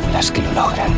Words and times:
son 0.00 0.12
las 0.12 0.32
que 0.32 0.40
lo 0.40 0.52
logran. 0.52 0.92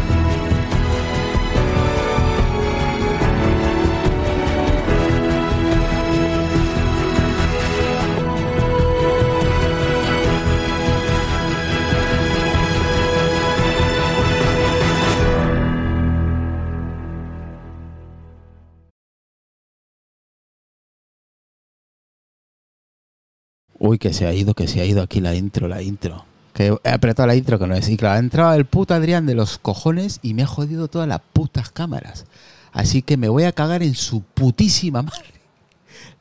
Uy, 23.80 23.98
que 23.98 24.12
se 24.12 24.26
ha 24.26 24.32
ido, 24.32 24.54
que 24.54 24.66
se 24.68 24.80
ha 24.80 24.84
ido 24.84 25.02
aquí 25.02 25.20
la 25.20 25.34
intro, 25.34 25.68
la 25.68 25.82
intro. 25.82 26.33
Que 26.54 26.74
he 26.82 26.90
apretado 26.90 27.26
la 27.26 27.36
intro 27.36 27.58
que 27.58 27.66
no 27.66 27.74
es. 27.74 27.88
Y 27.90 27.98
claro, 27.98 28.14
ha 28.14 28.18
entrado 28.18 28.54
el 28.54 28.64
puto 28.64 28.94
Adrián 28.94 29.26
de 29.26 29.34
los 29.34 29.58
cojones 29.58 30.20
y 30.22 30.32
me 30.32 30.44
ha 30.44 30.46
jodido 30.46 30.88
todas 30.88 31.06
las 31.06 31.20
putas 31.32 31.70
cámaras. 31.70 32.24
Así 32.72 33.02
que 33.02 33.16
me 33.18 33.28
voy 33.28 33.42
a 33.44 33.52
cagar 33.52 33.82
en 33.82 33.94
su 33.94 34.22
putísima 34.22 35.02
madre. 35.02 35.34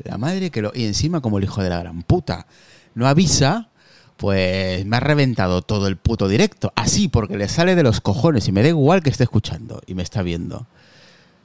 La 0.03 0.17
madre 0.17 0.49
que 0.49 0.61
lo. 0.61 0.71
Y 0.75 0.85
encima, 0.85 1.21
como 1.21 1.37
el 1.37 1.45
hijo 1.45 1.63
de 1.63 1.69
la 1.69 1.79
gran 1.79 2.01
puta 2.03 2.47
no 2.95 3.07
avisa, 3.07 3.69
pues 4.17 4.85
me 4.85 4.97
ha 4.97 4.99
reventado 4.99 5.61
todo 5.61 5.87
el 5.87 5.97
puto 5.97 6.27
directo. 6.27 6.73
Así, 6.75 7.07
porque 7.07 7.37
le 7.37 7.47
sale 7.47 7.75
de 7.75 7.83
los 7.83 8.01
cojones 8.01 8.47
y 8.47 8.51
me 8.51 8.61
da 8.61 8.69
igual 8.69 9.01
que 9.03 9.09
esté 9.09 9.23
escuchando 9.23 9.81
y 9.85 9.95
me 9.95 10.03
está 10.03 10.21
viendo. 10.21 10.65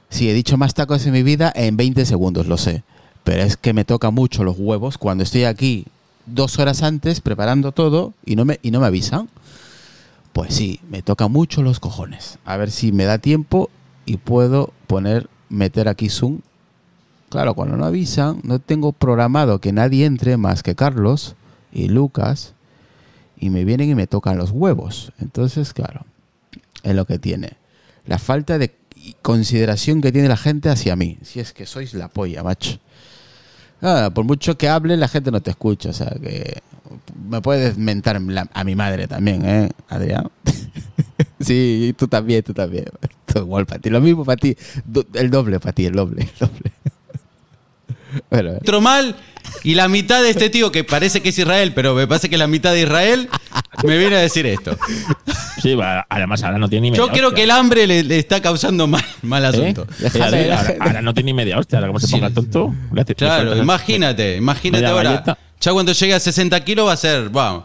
Sí, 0.09 0.29
he 0.29 0.33
dicho 0.33 0.57
más 0.57 0.73
tacos 0.73 1.05
en 1.05 1.13
mi 1.13 1.23
vida 1.23 1.51
en 1.55 1.77
20 1.77 2.05
segundos, 2.05 2.47
lo 2.47 2.57
sé. 2.57 2.83
Pero 3.23 3.43
es 3.43 3.57
que 3.57 3.73
me 3.73 3.85
toca 3.85 4.09
mucho 4.11 4.43
los 4.43 4.57
huevos 4.57 4.97
cuando 4.97 5.23
estoy 5.23 5.43
aquí 5.43 5.85
dos 6.33 6.59
horas 6.59 6.83
antes 6.83 7.21
preparando 7.21 7.71
todo 7.71 8.13
y 8.25 8.35
no 8.35 8.45
me, 8.45 8.59
y 8.61 8.71
no 8.71 8.79
me 8.79 8.87
avisan. 8.87 9.29
Pues 10.33 10.53
sí, 10.53 10.79
me 10.89 11.01
toca 11.01 11.27
mucho 11.27 11.63
los 11.63 11.79
cojones. 11.79 12.39
A 12.45 12.57
ver 12.57 12.71
si 12.71 12.91
me 12.91 13.05
da 13.05 13.17
tiempo 13.17 13.69
y 14.05 14.17
puedo 14.17 14.73
poner, 14.87 15.29
meter 15.49 15.87
aquí 15.87 16.09
Zoom. 16.09 16.39
Claro, 17.29 17.53
cuando 17.53 17.77
no 17.77 17.85
avisan, 17.85 18.39
no 18.43 18.59
tengo 18.59 18.91
programado 18.91 19.59
que 19.59 19.71
nadie 19.71 20.05
entre 20.05 20.37
más 20.37 20.63
que 20.63 20.75
Carlos 20.75 21.35
y 21.71 21.89
Lucas 21.89 22.53
y 23.39 23.49
me 23.49 23.63
vienen 23.65 23.89
y 23.89 23.95
me 23.95 24.07
tocan 24.07 24.37
los 24.37 24.51
huevos. 24.51 25.13
Entonces, 25.19 25.73
claro, 25.73 26.05
es 26.83 26.95
lo 26.95 27.05
que 27.05 27.19
tiene. 27.19 27.53
La 28.05 28.17
falta 28.17 28.57
de 28.57 28.75
consideración 29.21 30.01
que 30.01 30.11
tiene 30.11 30.27
la 30.27 30.37
gente 30.37 30.69
hacia 30.69 30.95
mí. 30.95 31.17
Si 31.21 31.39
es 31.39 31.53
que 31.53 31.65
sois 31.65 31.93
la 31.93 32.09
polla, 32.09 32.43
macho. 32.43 32.79
Ah, 33.81 34.11
por 34.13 34.25
mucho 34.25 34.57
que 34.57 34.67
hable, 34.67 34.97
la 34.97 35.07
gente 35.07 35.31
no 35.31 35.41
te 35.41 35.51
escucha. 35.51 35.89
O 35.89 35.93
sea, 35.93 36.09
que 36.21 36.61
me 37.29 37.41
puedes 37.41 37.77
mentar 37.77 38.19
a 38.53 38.63
mi 38.63 38.75
madre 38.75 39.07
también, 39.07 39.45
¿eh, 39.45 39.69
Adrián? 39.87 40.29
sí, 41.39 41.93
tú 41.97 42.07
también, 42.07 42.43
tú 42.43 42.53
también. 42.53 42.85
Todo 43.25 43.43
igual 43.43 43.65
para 43.65 43.79
ti. 43.79 43.89
Lo 43.89 44.01
mismo 44.01 44.25
para 44.25 44.37
ti. 44.37 44.55
El 45.13 45.29
doble 45.29 45.59
para 45.59 45.73
ti, 45.73 45.85
el 45.85 45.93
doble. 45.93 46.23
El 46.23 46.47
doble. 46.47 46.71
Bueno, 48.29 48.51
Entro 48.53 48.81
mal 48.81 49.15
y 49.63 49.75
la 49.75 49.87
mitad 49.87 50.21
de 50.21 50.29
este 50.29 50.49
tío 50.49 50.71
que 50.71 50.83
parece 50.83 51.21
que 51.21 51.29
es 51.29 51.37
Israel, 51.39 51.73
pero 51.73 51.93
me 51.95 52.05
parece 52.07 52.29
que 52.29 52.37
la 52.37 52.47
mitad 52.47 52.71
de 52.73 52.81
Israel 52.83 53.29
me 53.83 53.97
viene 53.97 54.15
a 54.15 54.19
decir 54.19 54.45
esto. 54.45 54.77
Sí, 55.61 55.75
va, 55.75 56.05
además 56.09 56.43
ahora 56.43 56.57
no 56.57 56.69
tiene 56.69 56.83
ni 56.87 56.91
media 56.91 57.05
Yo 57.05 57.11
creo 57.11 57.33
que 57.33 57.43
el 57.43 57.51
hambre 57.51 57.85
le, 57.87 58.03
le 58.03 58.17
está 58.19 58.41
causando 58.41 58.87
mal, 58.87 59.03
mal 59.21 59.43
asunto. 59.45 59.87
¿Eh? 60.01 60.09
Eh, 60.13 60.21
ahora, 60.21 60.57
ahora- 60.57 60.75
ahora 60.79 61.01
no 61.01 61.13
tiene 61.13 61.27
ni 61.27 61.33
media 61.33 61.57
hostia, 61.57 61.77
ahora 61.79 61.87
como 61.87 61.99
se 61.99 62.07
Sí. 62.07 62.13
ponga 62.13 62.29
tonto. 62.29 62.73
le 62.93 63.01
hace- 63.01 63.11
le 63.11 63.15
Claro, 63.15 63.57
imagínate, 63.57 64.35
imagínate 64.37 64.81
media 64.83 64.93
ahora. 64.95 65.09
galleta. 65.11 65.37
Ya 65.61 65.73
cuando 65.73 65.91
llegue 65.91 66.13
a 66.13 66.19
60 66.19 66.63
kilos 66.63 66.87
va 66.87 66.93
a 66.93 66.97
ser, 66.97 67.29
wow, 67.29 67.63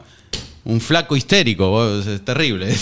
un 0.65 0.81
flaco 0.81 1.15
histérico, 1.16 1.71
vos, 1.71 2.06
es 2.06 2.25
terrible. 2.25 2.75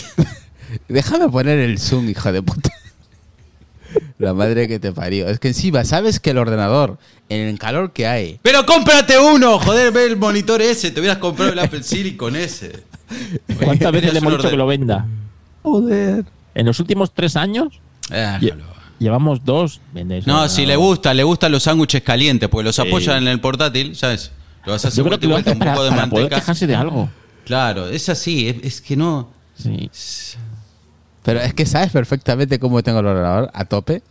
déjame 0.88 1.28
poner 1.28 1.58
el 1.58 1.78
Zoom, 1.78 2.08
hijo 2.08 2.32
de 2.32 2.42
puta. 2.42 2.70
La 4.18 4.32
madre 4.32 4.68
que 4.68 4.78
te 4.78 4.92
parió. 4.92 5.28
Es 5.28 5.38
que 5.38 5.48
encima, 5.48 5.84
¿sabes 5.84 6.18
que 6.20 6.30
el 6.30 6.38
ordenador, 6.38 6.98
en 7.40 7.48
el 7.48 7.58
calor 7.58 7.92
que 7.92 8.06
hay, 8.06 8.38
Pero 8.42 8.64
cómprate 8.66 9.18
uno, 9.18 9.58
joder, 9.58 9.92
ve 9.92 10.06
el 10.06 10.16
monitor 10.16 10.60
ese, 10.62 10.90
te 10.90 11.00
hubieras 11.00 11.18
comprado 11.18 11.52
el 11.52 11.58
Apple 11.58 11.82
Silicon 11.82 12.36
ese. 12.36 12.82
¿Cuántas 13.62 13.92
veces 13.92 14.12
le 14.12 14.18
hemos 14.18 14.36
dicho 14.36 14.50
que 14.50 14.56
lo 14.56 14.66
venda? 14.66 15.06
Joder. 15.62 16.24
En 16.54 16.66
los 16.66 16.78
últimos 16.80 17.12
tres 17.14 17.36
años 17.36 17.80
Déjalo. 18.10 18.64
llevamos 18.98 19.44
dos. 19.44 19.80
Vende 19.92 20.18
eso. 20.18 20.30
No, 20.30 20.48
si 20.48 20.66
le 20.66 20.76
gusta, 20.76 21.14
le 21.14 21.22
gustan 21.24 21.52
los 21.52 21.62
sándwiches 21.62 22.02
calientes, 22.02 22.48
porque 22.48 22.64
los 22.64 22.76
Sí. 22.76 22.82
apoyan 22.82 23.22
en 23.22 23.28
el 23.28 23.40
portátil, 23.40 23.94
¿sabes? 23.96 24.32
Lo 24.64 24.72
vas 24.72 24.84
a 24.84 24.88
hacer 24.88 24.98
Yo 24.98 25.04
creo 25.04 25.18
vuelta 25.18 25.20
que 25.20 25.28
lo 25.28 25.36
hace 25.36 25.52
un 25.52 25.58
para, 25.58 25.72
poco 25.74 25.84
de 25.84 25.90
para 25.90 26.06
poder 26.08 26.22
manteca. 26.24 26.40
quejarse 26.40 26.66
de 26.66 26.74
algo. 26.74 27.08
Claro, 27.44 27.88
es 27.88 28.08
así, 28.08 28.48
es, 28.48 28.56
es 28.62 28.80
que 28.80 28.96
no. 28.96 29.28
Sí. 29.56 29.90
Pero 31.22 31.40
es 31.40 31.54
que 31.54 31.66
sabes 31.66 31.90
perfectamente 31.90 32.58
cómo 32.58 32.82
tengo 32.82 33.00
el 33.00 33.06
ordenador 33.06 33.50
a 33.54 33.64
tope. 33.64 34.02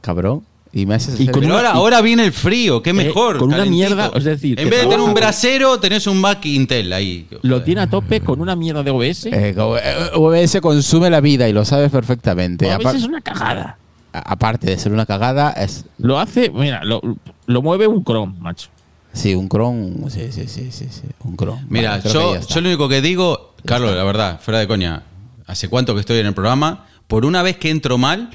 Cabrón. 0.00 0.44
Y 0.76 0.86
me 0.86 0.96
haces 0.96 1.20
Y 1.20 1.22
hacer- 1.22 1.32
con 1.32 1.44
una- 1.44 1.54
ahora, 1.54 1.70
ahora 1.70 2.00
viene 2.00 2.24
el 2.24 2.32
frío, 2.32 2.82
qué 2.82 2.92
mejor. 2.92 3.36
Eh, 3.36 3.38
con 3.38 3.54
una 3.54 3.64
mierda, 3.64 4.10
es 4.14 4.24
decir, 4.24 4.58
En 4.58 4.68
vez 4.68 4.80
de 4.80 4.86
tener 4.86 5.00
un 5.00 5.14
brasero, 5.14 5.78
tenés 5.78 6.06
un 6.08 6.20
Mac 6.20 6.44
Intel 6.46 6.92
ahí. 6.92 7.28
Lo 7.42 7.62
tiene 7.62 7.82
a 7.82 7.86
tope 7.88 8.20
con 8.20 8.40
una 8.40 8.56
mierda 8.56 8.82
de 8.82 8.90
OBS. 8.90 9.26
Eh, 9.32 9.54
como- 9.54 9.76
eh, 9.76 9.82
OBS 10.14 10.60
consume 10.60 11.10
la 11.10 11.20
vida 11.20 11.48
y 11.48 11.52
lo 11.52 11.64
sabes 11.64 11.92
perfectamente. 11.92 12.66
OBS 12.66 12.84
Apar- 12.88 12.96
es 12.96 13.04
una 13.04 13.20
cagada. 13.20 13.78
aparte 14.12 14.66
de 14.66 14.76
ser 14.78 14.90
una 14.92 15.06
cagada, 15.06 15.52
es. 15.52 15.84
Lo 15.98 16.18
hace, 16.18 16.50
mira, 16.50 16.82
lo, 16.84 17.00
lo 17.46 17.62
mueve 17.62 17.86
un 17.86 18.02
Chrome, 18.04 18.34
macho. 18.40 18.68
Sí, 19.12 19.32
un 19.36 19.48
Chrome. 19.48 20.10
Sí, 20.10 20.32
sí, 20.32 20.48
sí, 20.48 20.72
sí, 20.72 20.88
sí, 20.90 21.02
Un 21.22 21.36
Chrome. 21.36 21.62
Mira, 21.68 21.98
Vale, 21.98 22.10
yo, 22.12 22.40
yo 22.40 22.60
lo 22.60 22.68
único 22.68 22.88
que 22.88 23.00
digo, 23.00 23.54
Carlos, 23.64 23.94
la 23.94 24.02
verdad, 24.02 24.40
fuera 24.40 24.58
de 24.58 24.66
coña, 24.66 25.04
hace 25.46 25.68
cuánto 25.68 25.94
que 25.94 26.00
estoy 26.00 26.18
en 26.18 26.26
el 26.26 26.34
programa, 26.34 26.86
por 27.06 27.24
una 27.24 27.42
vez 27.42 27.58
que 27.58 27.70
entro 27.70 27.96
mal, 27.96 28.30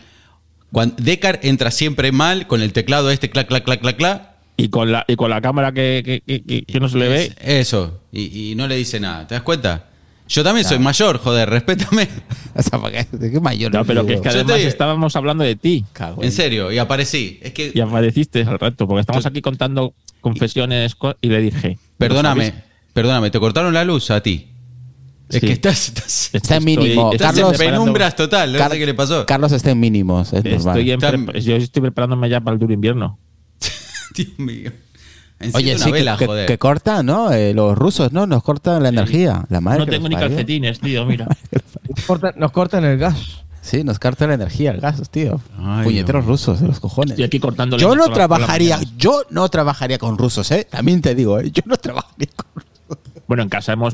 cuando 0.71 0.95
Decar 0.97 1.39
entra 1.43 1.71
siempre 1.71 2.11
mal 2.11 2.47
con 2.47 2.61
el 2.61 2.73
teclado 2.73 3.09
este, 3.11 3.29
clac, 3.29 3.47
clac, 3.47 3.63
clac, 3.63 3.79
clac, 3.81 3.95
clac. 3.97 4.29
Y 4.57 4.67
con 4.69 4.91
la, 4.91 5.05
y 5.07 5.15
con 5.15 5.29
la 5.29 5.39
cámara 5.41 5.71
que, 5.71 6.21
que- 6.25 6.63
que- 6.65 6.79
no 6.81 6.89
se 6.89 6.97
le 6.97 7.07
ve. 7.07 7.23
Es- 7.25 7.35
Eso, 7.67 8.01
y, 8.11 8.51
y 8.51 8.55
no 8.55 8.67
le 8.67 8.75
dice 8.75 8.99
nada, 8.99 9.25
¿te 9.27 9.35
das 9.35 9.43
cuenta? 9.43 9.85
Yo 10.27 10.43
también 10.43 10.67
soy 10.67 10.77
mayor, 10.77 11.17
joder, 11.17 11.49
respétame. 11.49 12.07
O 12.55 12.61
sea, 12.61 12.77
¿para 12.79 13.05
qué, 13.05 13.17
¿de 13.17 13.31
qué 13.31 13.39
mayor? 13.39 13.73
No, 13.73 13.85
pero 13.85 14.05
que 14.05 14.15
es 14.15 14.21
que 14.21 14.29
además 14.29 14.57
te- 14.57 14.67
estábamos 14.67 15.15
hablando 15.15 15.43
de 15.45 15.55
ti. 15.55 15.85
Cago 15.93 16.21
En 16.21 16.31
serio, 16.31 16.71
y 16.73 16.77
aparecí. 16.77 17.39
Es 17.41 17.53
que, 17.53 17.71
Y 17.73 17.79
apareciste 17.79 18.41
al 18.43 18.59
rato, 18.59 18.85
porque 18.85 18.99
estamos 19.01 19.25
aquí 19.25 19.41
contando 19.41 19.93
confesiones 20.19 20.93
co- 20.95 21.15
y 21.21 21.29
le 21.29 21.39
dije. 21.41 21.77
perdóname, 21.97 22.53
perdóname, 22.93 23.31
te 23.31 23.39
cortaron 23.39 23.73
la 23.73 23.85
luz 23.85 24.11
a 24.11 24.21
ti. 24.21 24.47
Es 25.29 25.35
Sí. 25.35 25.45
que 25.45 25.51
estás, 25.53 25.87
estás, 25.89 26.29
Está 26.33 26.55
en 26.55 26.63
mínimo. 26.63 27.11
estoy 27.13 27.15
estás 27.15 27.37
en 27.37 27.43
Carlos- 27.43 27.57
penumbras 27.59 28.15
total, 28.15 28.51
no 28.53 28.57
Car- 28.57 28.71
sé 28.71 28.79
qué 28.79 28.85
le 28.87 28.93
pasó. 28.95 29.25
Carlos 29.27 29.51
está 29.51 29.69
en 29.71 29.79
mínimos. 29.79 30.33
Es 30.33 30.43
normal. 30.43 30.77
Estoy 30.79 30.91
en 30.91 31.39
yo 31.41 31.55
estoy 31.55 31.81
preparándome 31.83 32.29
ya 32.29 32.41
para 32.41 32.55
el 32.55 32.59
duro 32.59 32.73
invierno. 32.73 33.19
Dios 34.15 34.39
mío. 34.39 34.71
Oye, 35.53 35.77
sí, 35.77 35.85
que, 35.85 35.91
vela, 35.91 36.17
que- 36.17 36.25
joder. 36.25 36.47
que 36.47 36.57
cortan, 36.57 37.05
¿no? 37.05 37.31
Eh, 37.31 37.53
los 37.53 37.77
rusos, 37.77 38.11
¿no? 38.11 38.27
Nos 38.27 38.43
cortan 38.43 38.83
la 38.83 38.89
energía. 38.89 39.45
La 39.49 39.61
madre 39.61 39.79
No 39.79 39.85
que 39.85 39.91
tengo 39.91 40.09
ni 40.09 40.15
parió. 40.15 40.29
calcetines, 40.29 40.79
tío, 40.81 41.05
mira. 41.05 41.27
Nos 41.95 42.05
cortan, 42.05 42.33
nos 42.37 42.51
cortan 42.51 42.83
el 42.85 42.97
gas. 42.97 43.43
Sí, 43.61 43.83
nos 43.83 43.99
cortan 43.99 44.29
la 44.29 44.35
energía, 44.35 44.71
el 44.71 44.79
gas, 44.81 45.09
tío. 45.09 45.39
Ay, 45.59 45.83
Puñeteros 45.83 46.25
rusos, 46.25 46.59
de 46.59 46.67
los 46.67 46.79
cojones. 46.79 47.11
Estoy 47.11 47.25
aquí 47.25 47.39
cortando 47.39 47.77
Yo 47.77 47.95
no 47.95 48.09
trabajaría, 48.11 48.79
yo 48.97 49.23
no 49.29 49.47
trabajaría 49.49 49.97
con 49.97 50.17
rusos, 50.17 50.49
¿eh? 50.51 50.65
También 50.69 51.01
te 51.01 51.13
digo, 51.15 51.39
¿eh? 51.39 51.51
Yo 51.51 51.61
no 51.65 51.77
trabajaría 51.77 52.29
con 52.35 52.47
rusos. 52.55 53.03
Bueno, 53.27 53.43
en 53.43 53.49
casa 53.49 53.73
hemos 53.73 53.93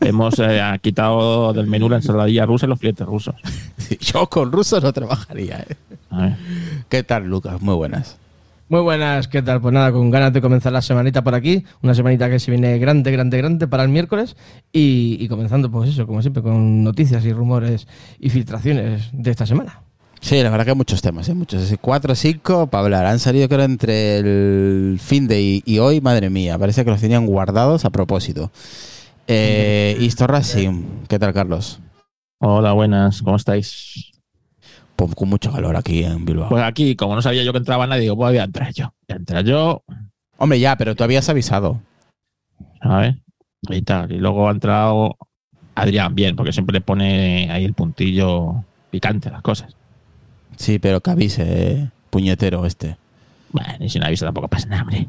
Hemos 0.00 0.38
eh, 0.38 0.60
quitado 0.80 1.52
del 1.52 1.66
menú 1.66 1.88
la 1.88 1.96
ensaladilla 1.96 2.46
rusa 2.46 2.66
y 2.66 2.68
los 2.68 2.78
filetes 2.78 3.06
rusos. 3.06 3.34
Yo 4.00 4.28
con 4.28 4.52
rusos 4.52 4.82
no 4.82 4.92
trabajaría. 4.92 5.64
¿eh? 5.68 5.76
A 6.10 6.22
ver. 6.22 6.36
¿Qué 6.88 7.02
tal, 7.02 7.24
Lucas? 7.24 7.60
Muy 7.60 7.74
buenas. 7.74 8.16
Muy 8.70 8.82
buenas, 8.82 9.28
¿qué 9.28 9.40
tal? 9.40 9.62
Pues 9.62 9.72
nada, 9.72 9.92
con 9.92 10.10
ganas 10.10 10.30
de 10.34 10.42
comenzar 10.42 10.72
la 10.72 10.82
semanita 10.82 11.24
por 11.24 11.34
aquí. 11.34 11.64
Una 11.82 11.94
semanita 11.94 12.28
que 12.28 12.38
se 12.38 12.50
viene 12.50 12.78
grande, 12.78 13.10
grande, 13.10 13.38
grande 13.38 13.66
para 13.66 13.82
el 13.82 13.88
miércoles. 13.88 14.36
Y, 14.72 15.16
y 15.20 15.28
comenzando, 15.28 15.70
pues 15.70 15.90
eso, 15.90 16.06
como 16.06 16.20
siempre, 16.20 16.42
con 16.42 16.84
noticias 16.84 17.24
y 17.24 17.32
rumores 17.32 17.88
y 18.20 18.28
filtraciones 18.28 19.08
de 19.12 19.30
esta 19.30 19.46
semana. 19.46 19.80
Sí, 20.20 20.42
la 20.42 20.50
verdad 20.50 20.64
que 20.66 20.70
hay 20.72 20.76
muchos 20.76 21.00
temas, 21.00 21.28
¿eh? 21.30 21.34
muchos. 21.34 21.62
Así, 21.62 21.76
Cuatro 21.80 22.12
o 22.12 22.16
cinco 22.16 22.66
para 22.66 22.84
hablar. 22.84 23.06
Han 23.06 23.18
salido, 23.18 23.48
creo, 23.48 23.62
entre 23.62 24.18
el 24.18 24.98
fin 25.00 25.28
de 25.28 25.40
y, 25.40 25.62
y 25.64 25.78
hoy, 25.78 26.02
madre 26.02 26.28
mía. 26.28 26.58
Parece 26.58 26.84
que 26.84 26.90
los 26.90 27.00
tenían 27.00 27.26
guardados 27.26 27.86
a 27.86 27.90
propósito. 27.90 28.50
Eh, 29.28 29.96
Historra, 30.00 30.42
sí. 30.42 30.68
¿Qué 31.06 31.18
tal, 31.18 31.34
Carlos? 31.34 31.80
Hola, 32.40 32.72
buenas, 32.72 33.22
¿cómo 33.22 33.36
estáis? 33.36 34.10
Pues 34.96 35.14
con 35.14 35.28
mucho 35.28 35.52
calor 35.52 35.76
aquí 35.76 36.02
en 36.02 36.24
Bilbao. 36.24 36.48
Pues 36.48 36.64
aquí, 36.64 36.96
como 36.96 37.14
no 37.14 37.22
sabía 37.22 37.44
yo 37.44 37.52
que 37.52 37.58
entraba 37.58 37.86
nadie, 37.86 38.02
digo, 38.02 38.16
pues 38.16 38.30
voy 38.30 38.38
a 38.38 38.44
entrar 38.44 38.72
yo. 38.72 38.92
Voy 39.06 39.14
a 39.14 39.16
entrar 39.16 39.44
yo, 39.44 39.84
Hombre, 40.38 40.60
ya, 40.60 40.76
pero 40.76 40.94
tú 40.94 41.04
habías 41.04 41.28
avisado. 41.28 41.80
¿sabes? 42.82 43.16
Y 43.62 43.82
tal. 43.82 44.10
Y 44.12 44.18
luego 44.18 44.48
ha 44.48 44.52
entrado 44.52 45.16
Adrián, 45.74 46.14
bien, 46.14 46.36
porque 46.36 46.52
siempre 46.52 46.74
le 46.74 46.80
pone 46.80 47.50
ahí 47.50 47.64
el 47.64 47.74
puntillo 47.74 48.64
picante 48.90 49.28
a 49.28 49.32
las 49.32 49.42
cosas. 49.42 49.76
Sí, 50.56 50.78
pero 50.78 51.00
que 51.00 51.10
avise, 51.10 51.44
eh, 51.46 51.90
puñetero 52.10 52.64
este. 52.66 52.96
Bueno, 53.52 53.68
y 53.80 53.88
sin 53.88 54.04
aviso 54.04 54.24
tampoco 54.24 54.48
pasa 54.48 54.68
nada, 54.68 54.82
hombre. 54.82 55.08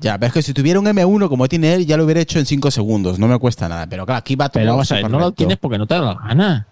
Ya, 0.00 0.16
ves 0.18 0.32
que 0.32 0.42
si 0.42 0.54
tuviera 0.54 0.78
un 0.78 0.86
M1 0.86 1.28
como 1.28 1.48
tiene 1.48 1.74
él, 1.74 1.84
ya 1.86 1.96
lo 1.96 2.04
hubiera 2.04 2.20
hecho 2.20 2.38
en 2.38 2.46
5 2.46 2.70
segundos. 2.70 3.18
No 3.18 3.26
me 3.26 3.38
cuesta 3.38 3.68
nada. 3.68 3.86
Pero 3.88 4.06
claro, 4.06 4.18
aquí 4.18 4.36
va 4.36 4.48
todo. 4.48 4.62
Pero 4.88 5.08
no 5.08 5.18
lo 5.18 5.32
tienes 5.32 5.56
porque 5.58 5.78
no 5.78 5.86
te 5.86 5.94
da 5.94 6.00
la 6.02 6.14
gana. 6.14 6.66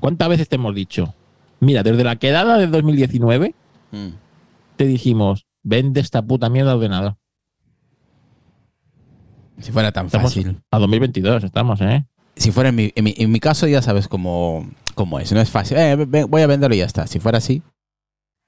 ¿Cuántas 0.00 0.28
veces 0.30 0.48
te 0.48 0.56
hemos 0.56 0.74
dicho? 0.74 1.14
Mira, 1.60 1.82
desde 1.82 2.02
la 2.04 2.16
quedada 2.16 2.56
de 2.56 2.66
2019 2.66 3.54
Mm. 3.92 4.08
te 4.76 4.86
dijimos, 4.86 5.46
vende 5.64 6.00
esta 6.00 6.22
puta 6.22 6.48
mierda 6.48 6.70
de 6.70 6.76
ordenador. 6.76 7.16
Si 9.60 9.72
fuera 9.72 9.92
tan 9.92 10.06
Estamos 10.06 10.32
fácil. 10.34 10.62
a 10.70 10.78
2022, 10.78 11.44
estamos, 11.44 11.80
¿eh? 11.82 12.06
Si 12.36 12.50
fuera 12.52 12.70
en 12.70 12.76
mi, 12.76 12.92
en 12.94 13.04
mi, 13.04 13.14
en 13.18 13.30
mi 13.30 13.40
caso, 13.40 13.66
ya 13.66 13.82
sabes 13.82 14.08
cómo, 14.08 14.66
cómo 14.94 15.18
es. 15.20 15.30
No 15.32 15.40
es 15.40 15.50
fácil. 15.50 15.76
Eh, 15.76 15.96
voy 16.26 16.40
a 16.42 16.46
venderlo 16.46 16.74
y 16.74 16.78
ya 16.78 16.86
está. 16.86 17.06
Si 17.06 17.18
fuera 17.20 17.38
así. 17.38 17.62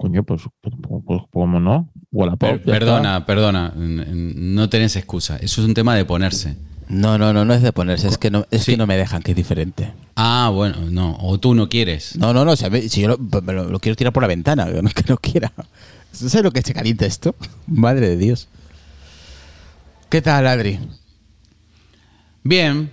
Coño, 0.02 0.24
pues, 0.24 0.42
pues, 0.60 0.74
pues, 1.06 1.22
¿cómo 1.32 1.60
no? 1.60 1.88
Wallapop, 2.10 2.40
Per- 2.50 2.62
perdona, 2.64 3.24
perdona. 3.24 3.72
No 3.76 4.68
tenés 4.68 4.96
excusa. 4.96 5.36
Eso 5.36 5.60
es 5.60 5.68
un 5.68 5.74
tema 5.74 5.94
de 5.94 6.04
ponerse. 6.04 6.56
No, 6.88 7.18
no, 7.18 7.32
no, 7.32 7.44
no 7.44 7.54
es 7.54 7.62
de 7.62 7.72
ponerse. 7.72 8.08
Es 8.08 8.18
que 8.18 8.28
no, 8.32 8.44
es 8.50 8.64
Sí. 8.64 8.72
que 8.72 8.78
no 8.78 8.88
me 8.88 8.96
dejan, 8.96 9.22
que 9.22 9.30
es 9.30 9.36
diferente. 9.36 9.92
Ah, 10.16 10.50
bueno, 10.52 10.90
no. 10.90 11.16
O 11.20 11.38
tú 11.38 11.54
no 11.54 11.68
quieres. 11.68 12.16
No, 12.16 12.34
no, 12.34 12.44
no. 12.44 12.56
Si, 12.56 12.64
yo 13.00 13.08
lo, 13.10 13.18
me 13.42 13.52
lo- 13.52 13.68
lo 13.70 13.78
quiero 13.78 13.94
tirar 13.94 14.12
por 14.12 14.24
la 14.24 14.26
ventana, 14.26 14.64
no, 14.82 14.90
que 14.90 15.04
no 15.08 15.16
quiera. 15.18 15.52
¿Sabes 16.10 16.42
lo 16.42 16.50
que 16.50 16.62
se 16.62 16.74
calienta 16.74 17.06
esto? 17.06 17.36
Madre 17.68 18.08
de 18.08 18.16
Dios. 18.16 18.48
¿Qué 20.08 20.20
tal, 20.20 20.48
Adri? 20.48 20.80
Bien. 22.42 22.90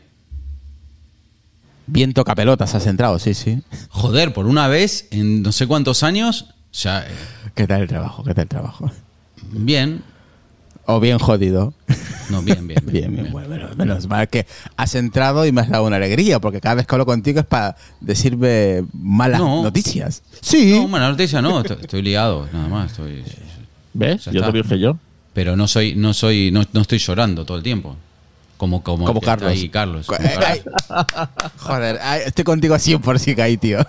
Bien 1.87 2.13
toca 2.13 2.35
pelotas, 2.35 2.75
has 2.75 2.85
entrado, 2.85 3.17
sí, 3.17 3.33
sí. 3.33 3.63
Joder, 3.89 4.31
por 4.31 4.45
una 4.45 4.67
vez 4.67 5.07
en 5.09 5.41
no 5.41 5.51
sé 5.51 5.65
cuántos 5.65 6.03
años. 6.03 6.53
Ya, 6.73 7.01
eh, 7.01 7.11
¿Qué 7.55 7.67
tal 7.67 7.81
el 7.81 7.87
trabajo? 7.87 8.23
¿Qué 8.23 8.33
tal 8.33 8.43
el 8.43 8.49
trabajo? 8.49 8.91
bien. 9.51 10.03
O 10.85 10.99
bien 10.99 11.19
jodido. 11.19 11.73
No, 12.29 12.41
bien, 12.41 12.67
bien. 12.67 12.79
Bien, 12.85 13.11
bien, 13.15 13.31
bueno, 13.31 13.47
menos, 13.49 13.77
menos 13.77 14.07
mal 14.07 14.27
que 14.27 14.47
has 14.75 14.95
entrado 14.95 15.45
y 15.45 15.51
me 15.51 15.61
has 15.61 15.69
dado 15.69 15.85
una 15.85 15.97
alegría, 15.97 16.39
porque 16.39 16.59
cada 16.61 16.75
vez 16.75 16.87
que 16.87 16.95
hablo 16.95 17.05
contigo 17.05 17.39
es 17.39 17.45
para 17.45 17.75
decirme 18.01 18.83
malas 18.93 19.39
No. 19.39 19.61
noticias. 19.63 20.23
Sí. 20.41 20.71
No, 20.79 20.87
mala 20.87 21.09
noticia 21.11 21.41
no. 21.43 21.61
Estoy, 21.61 21.77
estoy 21.81 22.01
liado, 22.01 22.47
nada 22.51 22.67
más. 22.67 22.91
Estoy, 22.91 23.23
¿Ves? 23.93 24.25
Ya 24.25 24.31
yo 24.31 24.39
está. 24.41 24.51
te 24.51 24.57
dije 24.63 24.79
yo. 24.79 24.97
pero 25.33 25.55
no 25.55 25.67
soy, 25.67 25.95
no 25.95 26.13
soy, 26.15 26.49
no, 26.51 26.63
no 26.73 26.81
estoy 26.81 26.97
llorando 26.97 27.45
todo 27.45 27.57
el 27.57 27.63
tiempo. 27.63 27.95
Como, 28.57 28.81
como, 28.83 29.07
está 29.07 29.19
Carlos. 29.21 29.51
ahí, 29.51 29.69
Carlos. 29.69 30.07
Como 30.07 30.19
eh, 30.19 30.35
Carlos. 30.39 30.75
ay, 30.89 31.05
joder, 31.59 31.99
ay, 32.01 32.21
estoy 32.25 32.43
contigo 32.43 32.73
a 32.73 32.79
100% 32.79 33.39
ahí, 33.41 33.57
tío. 33.57 33.79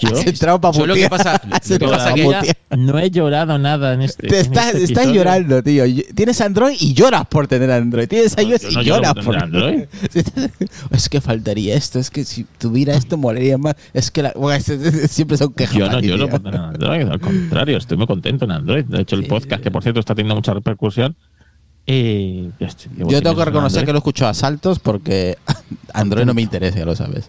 Yo, 0.00 0.16
Has 0.16 0.24
entrado 0.26 0.60
para 0.60 0.76
Yo 0.78 0.86
lo 0.86 0.94
que 0.94 1.08
pasa- 1.08 1.40
lo 1.68 1.78
que 1.78 1.86
pasa 1.88 2.14
que 2.14 2.22
todavía 2.22 2.52
no 2.76 2.98
he 2.98 3.10
llorado 3.10 3.58
nada 3.58 3.94
en 3.94 4.02
este. 4.02 4.28
Te 4.28 4.36
en 4.38 4.46
estás, 4.46 4.68
este 4.74 4.84
estás 4.84 5.08
llorando, 5.08 5.62
tío. 5.62 5.84
Tienes 6.14 6.40
Android 6.40 6.76
y 6.78 6.94
lloras 6.94 7.26
por 7.26 7.48
tener 7.48 7.70
Android. 7.72 8.06
Tienes 8.06 8.36
No, 8.36 8.42
iOS 8.44 8.72
no 8.72 8.82
y 8.82 8.84
lloras 8.84 9.14
por 9.24 9.36
Android. 9.36 9.84
Es 10.92 11.08
que 11.08 11.20
faltaría 11.20 11.74
esto. 11.74 11.98
Es 11.98 12.10
que 12.10 12.24
si 12.24 12.44
tuviera 12.58 12.94
esto, 12.94 13.16
molaría 13.16 13.58
más. 13.58 13.74
Es 13.92 14.10
que 14.12 14.22
la- 14.22 14.32
bueno, 14.36 14.56
es- 14.56 14.68
es- 14.68 14.94
es- 14.94 15.10
siempre 15.10 15.36
son 15.36 15.52
quejas. 15.54 15.76
Yo 15.76 15.90
no 15.90 16.00
lloro 16.00 16.28
por 16.28 16.40
tener 16.40 16.60
Android, 16.60 17.08
al 17.08 17.20
contrario, 17.20 17.76
estoy 17.78 17.96
muy 17.96 18.06
contento 18.06 18.44
en 18.44 18.52
Android. 18.52 18.84
De 18.84 19.00
hecho, 19.02 19.16
el 19.16 19.22
Sí, 19.24 19.28
podcast, 19.28 19.62
que 19.62 19.70
por 19.72 19.82
cierto 19.82 19.98
está 20.00 20.14
teniendo 20.14 20.36
mucha 20.36 20.54
repercusión. 20.54 21.16
Llevo 21.86 23.10
Yo 23.10 23.20
tengo 23.22 23.34
que 23.36 23.44
reconocer 23.44 23.84
que 23.84 23.92
lo 23.92 23.98
escucho 23.98 24.26
a 24.28 24.34
saltos 24.34 24.78
porque 24.78 25.36
Android 25.94 26.24
no 26.24 26.34
me 26.34 26.42
interesa, 26.42 26.78
ya 26.78 26.84
lo 26.84 26.94
sabes. 26.94 27.28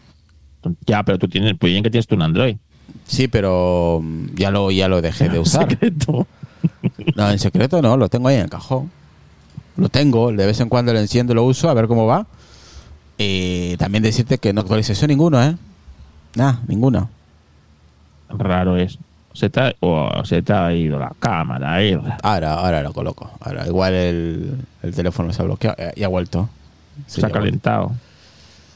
Ya, 0.85 1.03
pero 1.03 1.17
tú 1.17 1.27
tienes, 1.27 1.55
pues 1.57 1.71
bien 1.71 1.83
que 1.83 1.89
tienes 1.89 2.07
tú 2.07 2.15
un 2.15 2.21
Android. 2.21 2.57
Sí, 3.05 3.27
pero 3.27 3.99
mm, 4.03 4.35
ya 4.35 4.51
lo, 4.51 4.71
ya 4.71 4.87
lo 4.87 5.01
dejé 5.01 5.29
de 5.29 5.39
usar. 5.39 5.69
Secreto. 5.69 6.27
No, 7.15 7.29
en 7.29 7.39
secreto 7.39 7.81
no, 7.81 7.97
lo 7.97 8.09
tengo 8.09 8.27
ahí 8.27 8.35
en 8.35 8.43
el 8.43 8.49
cajón. 8.49 8.91
Lo 9.77 9.89
tengo, 9.89 10.31
de 10.31 10.45
vez 10.45 10.59
en 10.59 10.69
cuando 10.69 10.93
lo 10.93 10.99
enciendo, 10.99 11.33
lo 11.33 11.43
uso, 11.43 11.69
a 11.69 11.73
ver 11.73 11.87
cómo 11.87 12.05
va. 12.05 12.27
Y 13.17 13.77
también 13.77 14.03
decirte 14.03 14.37
que 14.37 14.53
no 14.53 14.61
actualización 14.61 15.09
ninguno, 15.09 15.41
¿eh? 15.41 15.55
Nada, 16.35 16.61
ninguna. 16.67 17.07
Raro 18.29 18.77
es. 18.77 18.97
Se 19.33 19.49
te, 19.49 19.61
ha, 19.61 19.73
o 19.79 20.25
se 20.25 20.41
te 20.41 20.51
ha 20.51 20.73
ido 20.73 20.99
la 20.99 21.13
cámara, 21.19 21.81
eh. 21.81 21.99
Ahora, 22.21 22.55
ahora 22.55 22.81
lo 22.81 22.91
coloco. 22.91 23.31
Ahora, 23.39 23.65
igual 23.65 23.93
el, 23.93 24.57
el 24.83 24.93
teléfono 24.93 25.31
se 25.31 25.41
ha 25.41 25.45
bloqueado 25.45 25.75
eh, 25.79 25.93
y 25.95 26.03
ha 26.03 26.09
vuelto. 26.09 26.49
Sí, 27.07 27.21
se 27.21 27.27
ha 27.27 27.29
vuelto. 27.29 27.93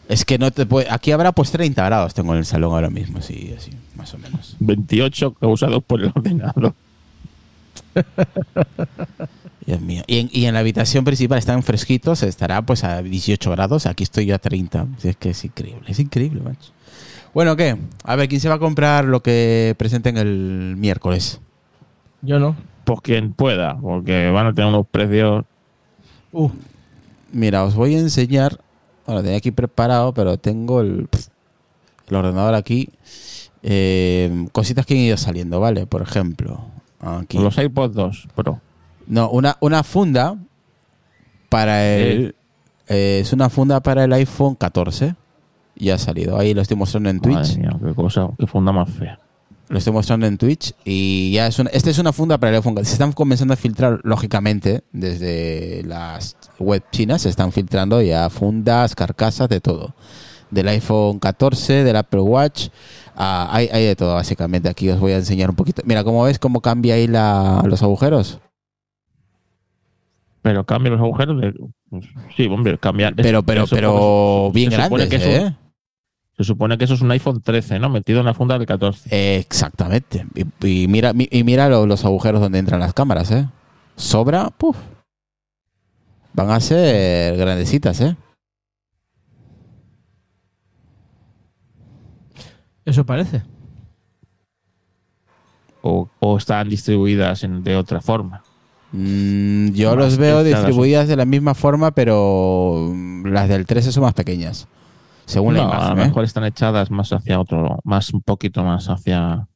Es 0.07 0.25
que 0.25 0.37
no 0.37 0.51
te 0.51 0.65
puede. 0.65 0.87
Aquí 0.91 1.11
habrá 1.11 1.31
pues 1.31 1.51
30 1.51 1.83
grados, 1.83 2.13
tengo 2.13 2.33
en 2.33 2.39
el 2.39 2.45
salón 2.45 2.73
ahora 2.73 2.89
mismo, 2.89 3.21
sí, 3.21 3.53
así, 3.57 3.71
más 3.95 4.13
o 4.13 4.17
menos. 4.17 4.55
28 4.59 5.33
causados 5.33 5.83
por 5.83 6.01
el 6.01 6.11
ordenador. 6.13 6.73
Dios 9.65 9.81
mío. 9.81 10.03
Y 10.05 10.19
en, 10.19 10.29
y 10.31 10.45
en 10.45 10.53
la 10.53 10.59
habitación 10.59 11.05
principal 11.05 11.39
están 11.39 11.63
fresquitos, 11.63 12.21
estará 12.21 12.61
pues 12.61 12.83
a 12.83 13.01
18 13.01 13.49
grados. 13.51 13.87
Aquí 13.87 14.03
estoy 14.03 14.27
yo 14.27 14.35
a 14.35 14.39
30. 14.39 14.85
Si 14.99 15.09
Es 15.09 15.15
que 15.17 15.31
es 15.31 15.43
increíble, 15.43 15.83
es 15.87 15.99
increíble, 15.99 16.41
macho. 16.41 16.71
Bueno, 17.33 17.55
¿qué? 17.55 17.75
A 18.03 18.15
ver, 18.15 18.29
¿quién 18.29 18.39
se 18.39 18.47
va 18.47 18.55
a 18.55 18.59
comprar 18.59 19.05
lo 19.05 19.21
que 19.21 19.75
presenten 19.77 20.17
el 20.17 20.75
miércoles? 20.77 21.41
Yo 22.21 22.39
no. 22.39 22.55
Pues 22.85 23.01
quien 23.01 23.33
pueda, 23.33 23.75
porque 23.77 24.29
van 24.29 24.47
a 24.47 24.53
tener 24.53 24.69
unos 24.69 24.85
precios. 24.87 25.43
Uh, 26.31 26.51
Mira, 27.31 27.63
os 27.63 27.75
voy 27.75 27.95
a 27.95 27.99
enseñar. 27.99 28.61
Bueno, 29.05 29.21
tenía 29.21 29.37
aquí 29.37 29.51
preparado, 29.51 30.13
pero 30.13 30.37
tengo 30.37 30.81
el, 30.81 31.07
el 32.07 32.15
ordenador 32.15 32.55
aquí. 32.55 32.89
Eh, 33.63 34.47
cositas 34.51 34.85
que 34.85 34.93
han 34.95 34.99
ido 35.01 35.17
saliendo, 35.17 35.59
¿vale? 35.59 35.85
Por 35.87 36.01
ejemplo, 36.01 36.65
aquí. 36.99 37.37
Los 37.37 37.57
iPods 37.57 37.93
2 37.95 38.27
Pro. 38.35 38.61
No, 39.07 39.29
una, 39.29 39.57
una 39.59 39.83
funda 39.83 40.35
para 41.49 41.85
el. 41.85 42.35
eh, 42.87 43.19
es 43.21 43.33
una 43.33 43.49
funda 43.49 43.79
para 43.81 44.03
el 44.03 44.13
iPhone 44.13 44.55
14. 44.55 45.15
Ya 45.75 45.95
ha 45.95 45.97
salido. 45.99 46.37
Ahí 46.39 46.53
lo 46.53 46.61
estoy 46.61 46.77
mostrando 46.77 47.09
en 47.09 47.19
Twitch. 47.19 47.35
Madre 47.35 47.57
mía, 47.57 47.77
qué 47.83 47.93
cosa, 47.93 48.29
qué 48.39 48.47
funda 48.47 48.71
más 48.71 48.89
fea. 48.89 49.19
Lo 49.67 49.79
estoy 49.79 49.93
mostrando 49.93 50.27
en 50.27 50.37
Twitch. 50.37 50.73
Y 50.83 51.31
ya 51.33 51.47
es 51.47 51.57
una. 51.57 51.69
Esta 51.71 51.89
es 51.89 51.97
una 51.97 52.13
funda 52.13 52.37
para 52.37 52.51
el 52.51 52.55
iPhone. 52.57 52.75
Se 52.85 52.93
están 52.93 53.11
comenzando 53.13 53.53
a 53.55 53.57
filtrar, 53.57 53.99
lógicamente, 54.03 54.83
desde 54.91 55.81
las 55.85 56.37
web 56.59 56.83
chinas. 56.91 57.23
Se 57.23 57.29
están 57.29 57.51
filtrando 57.51 58.01
ya 58.01 58.29
fundas, 58.29 58.93
carcasas, 58.95 59.49
de 59.49 59.61
todo. 59.61 59.95
Del 60.51 60.67
iPhone 60.67 61.17
14, 61.19 61.83
del 61.83 61.95
Apple 61.95 62.19
Watch. 62.21 62.67
ah, 63.15 63.49
hay, 63.51 63.67
hay 63.73 63.85
de 63.85 63.95
todo, 63.95 64.13
básicamente. 64.13 64.69
Aquí 64.69 64.87
os 64.89 64.99
voy 64.99 65.13
a 65.13 65.17
enseñar 65.17 65.49
un 65.49 65.55
poquito. 65.55 65.81
Mira, 65.85 66.03
¿cómo 66.03 66.23
ves 66.23 66.37
cómo 66.37 66.61
cambia 66.61 66.93
ahí 66.93 67.07
la, 67.07 67.63
los 67.65 67.81
agujeros? 67.81 68.39
Pero 70.43 70.63
cambia 70.63 70.91
los 70.91 71.01
agujeros 71.01 71.41
de. 71.41 71.53
pues, 71.89 72.05
sí, 72.37 72.45
hombre, 72.45 72.77
cambia. 72.77 73.11
Pero, 73.15 73.41
pero, 73.41 73.63
eso- 73.63 73.75
pero 73.75 74.51
bien 74.53 74.69
grandes, 74.69 75.09
que 75.09 75.15
eso- 75.15 75.29
¿eh? 75.29 75.55
Se 76.37 76.43
supone 76.43 76.77
que 76.77 76.83
eso 76.85 76.93
es 76.95 77.01
un 77.01 77.11
iPhone 77.11 77.41
13, 77.41 77.79
¿no? 77.79 77.89
Metido 77.89 78.19
en 78.19 78.25
la 78.25 78.33
funda 78.33 78.57
del 78.57 78.67
14. 78.67 79.09
Eh, 79.11 79.37
Exactamente. 79.37 80.25
Y, 80.61 80.67
y 80.83 80.87
mira, 80.87 81.13
mi- 81.13 81.29
y 81.31 81.43
mira 81.45 81.69
lo- 81.69 81.85
los 81.85 82.03
agujeros 82.03 82.41
donde 82.41 82.59
entran 82.59 82.79
las 82.81 82.93
cámaras, 82.93 83.31
¿eh? 83.31 83.47
Sobra, 83.95 84.49
puf. 84.49 84.75
Van 86.33 86.49
a 86.51 86.59
ser 86.59 87.37
grandecitas, 87.37 88.01
¿eh? 88.01 88.17
eso 92.85 93.05
parece. 93.05 93.41
O, 95.81 96.07
o 96.19 96.37
están 96.37 96.69
distribuidas 96.69 97.43
en- 97.43 97.63
de 97.63 97.75
otra 97.75 98.01
forma. 98.01 98.43
Mm, 98.91 99.69
yo 99.71 99.89
Más 99.95 99.97
los 100.05 100.17
veo 100.17 100.43
distribuidas 100.43 101.07
de 101.07 101.15
la 101.15 101.25
misma 101.25 101.53
forma, 101.55 101.91
pero 101.91 102.91
mm, 102.93 103.27
las 103.27 103.49
del 103.49 103.65
13 103.65 103.91
son 103.91 104.03
más 104.03 104.13
pequeñas. 104.13 104.67
Según 105.25 105.55
la 105.55 105.67
a 105.69 105.93
lo 105.95 106.01
¿eh? 106.01 106.05
mejor 106.05 106.23
están 106.23 106.43
echadas 106.45 106.91
más 106.91 107.11
hacia 107.11 107.39
otro, 107.39 107.79
más 107.83 108.13
un 108.13 108.21
poquito 108.21 108.63
más 108.63 108.87
hacia, 108.89 109.47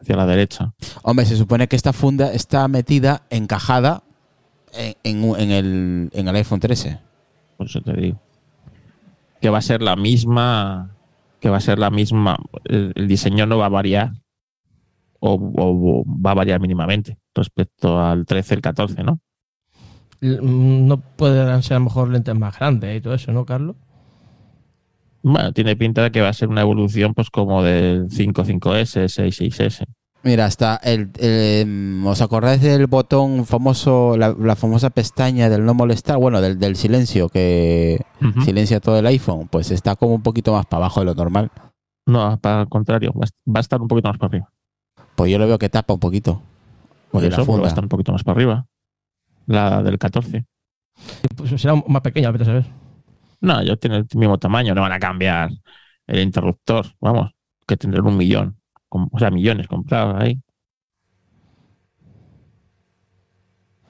hacia 0.00 0.16
la 0.16 0.26
derecha. 0.26 0.72
Hombre, 1.02 1.24
se 1.26 1.36
supone 1.36 1.66
que 1.68 1.76
esta 1.76 1.92
funda 1.92 2.32
está 2.32 2.68
metida, 2.68 3.22
encajada 3.30 4.02
en, 4.72 5.24
en 5.38 5.50
el, 5.50 6.10
en 6.12 6.28
el 6.28 6.36
iPhone 6.36 6.60
13. 6.60 6.98
Por 7.56 7.66
eso 7.66 7.80
te 7.80 7.92
digo. 7.94 8.20
Que 9.40 9.48
va 9.50 9.58
a 9.58 9.62
ser 9.62 9.82
la 9.82 9.96
misma. 9.96 10.90
Que 11.40 11.48
va 11.50 11.58
a 11.58 11.60
ser 11.60 11.78
la 11.78 11.90
misma. 11.90 12.36
El, 12.64 12.92
el 12.94 13.08
diseño 13.08 13.46
no 13.46 13.58
va 13.58 13.66
a 13.66 13.70
variar. 13.70 14.12
O, 15.20 15.34
o- 15.34 16.00
o 16.00 16.04
va 16.06 16.32
a 16.32 16.34
variar 16.34 16.60
mínimamente 16.60 17.16
respecto 17.34 17.98
al 17.98 18.26
13, 18.26 18.54
el 18.56 18.60
14, 18.60 19.02
¿no? 19.04 19.20
Mm, 20.20 20.86
No 20.86 20.98
pueden 20.98 21.62
ser 21.62 21.76
a 21.76 21.78
lo 21.78 21.84
mejor 21.86 22.10
lentes 22.10 22.34
más 22.34 22.58
grandes 22.58 22.96
y 22.96 23.00
todo 23.00 23.14
eso, 23.14 23.32
¿no, 23.32 23.44
Carlos? 23.46 23.76
Bueno, 25.24 25.52
tiene 25.52 25.74
pinta 25.74 26.02
de 26.02 26.12
que 26.12 26.20
va 26.20 26.28
a 26.28 26.32
ser 26.34 26.48
una 26.50 26.60
evolución, 26.60 27.14
pues 27.14 27.30
como 27.30 27.62
del 27.62 28.08
5, 28.10 28.44
5S, 28.44 29.08
6, 29.08 29.40
6S. 29.40 29.84
Mira, 30.22 30.44
hasta 30.46 30.76
el, 30.76 31.10
el- 31.18 32.02
¿Os 32.06 32.20
acordáis 32.22 32.60
del 32.62 32.86
botón 32.86 33.44
famoso, 33.46 34.16
la, 34.16 34.34
la 34.38 34.54
famosa 34.54 34.90
pestaña 34.90 35.48
del 35.50 35.64
no 35.64 35.74
molestar? 35.74 36.18
Bueno, 36.18 36.40
del, 36.40 36.58
del 36.58 36.76
silencio, 36.76 37.28
que 37.30 38.00
silencia 38.44 38.80
todo 38.80 38.98
el 38.98 39.06
iPhone. 39.06 39.48
Pues 39.50 39.70
está 39.70 39.96
como 39.96 40.14
un 40.14 40.22
poquito 40.22 40.52
más 40.52 40.66
para 40.66 40.84
abajo 40.84 41.00
de 41.00 41.06
lo 41.06 41.14
normal. 41.14 41.50
No, 42.06 42.38
para 42.38 42.60
el 42.62 42.68
contrario, 42.68 43.12
va 43.14 43.24
a- 43.54 43.58
a 43.58 43.60
estar 43.60 43.80
un 43.80 43.88
poquito 43.88 44.08
más 44.08 44.18
para 44.18 44.28
arriba. 44.28 44.52
Pues 45.16 45.30
yo 45.30 45.38
lo 45.38 45.46
veo 45.46 45.58
que 45.58 45.68
tapa 45.70 45.94
un 45.94 46.00
poquito. 46.00 46.34
Por 47.10 47.22
Porque 47.22 47.30
la 47.30 47.36
eso, 47.36 47.42
pero 47.44 47.46
va 47.46 47.54
funda. 47.56 47.66
a 47.66 47.68
estar 47.68 47.84
un 47.84 47.88
poquito 47.88 48.12
más 48.12 48.24
para 48.24 48.36
arriba. 48.36 48.66
La 49.46 49.82
del 49.82 49.98
14. 49.98 50.44
Pues 51.36 51.60
será 51.60 51.74
más 51.86 52.02
pequeña, 52.02 52.30
pero 52.32 52.44
sabes. 52.44 52.66
No, 53.44 53.62
yo 53.62 53.76
tiene 53.76 53.98
el 53.98 54.06
mismo 54.14 54.38
tamaño, 54.38 54.74
no 54.74 54.80
van 54.80 54.92
a 54.92 54.98
cambiar 54.98 55.50
el 56.06 56.20
interruptor. 56.20 56.86
Vamos, 57.00 57.30
que 57.66 57.76
tendrán 57.76 58.06
un 58.06 58.16
millón. 58.16 58.56
O 58.88 59.18
sea, 59.18 59.30
millones 59.30 59.66
comprados 59.68 60.16
ahí. 60.22 60.40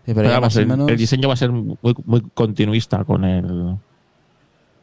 Sí, 0.06 0.12
pero 0.12 0.16
Pero 0.16 0.28
ya 0.28 0.34
vamos, 0.34 0.46
más 0.48 0.56
o 0.56 0.60
el, 0.60 0.66
menos- 0.66 0.90
el 0.90 0.96
diseño 0.96 1.28
va 1.28 1.34
a 1.34 1.38
ser 1.38 1.50
muy, 1.52 1.76
muy 2.04 2.20
continuista 2.34 3.04
con 3.04 3.24
el. 3.24 3.76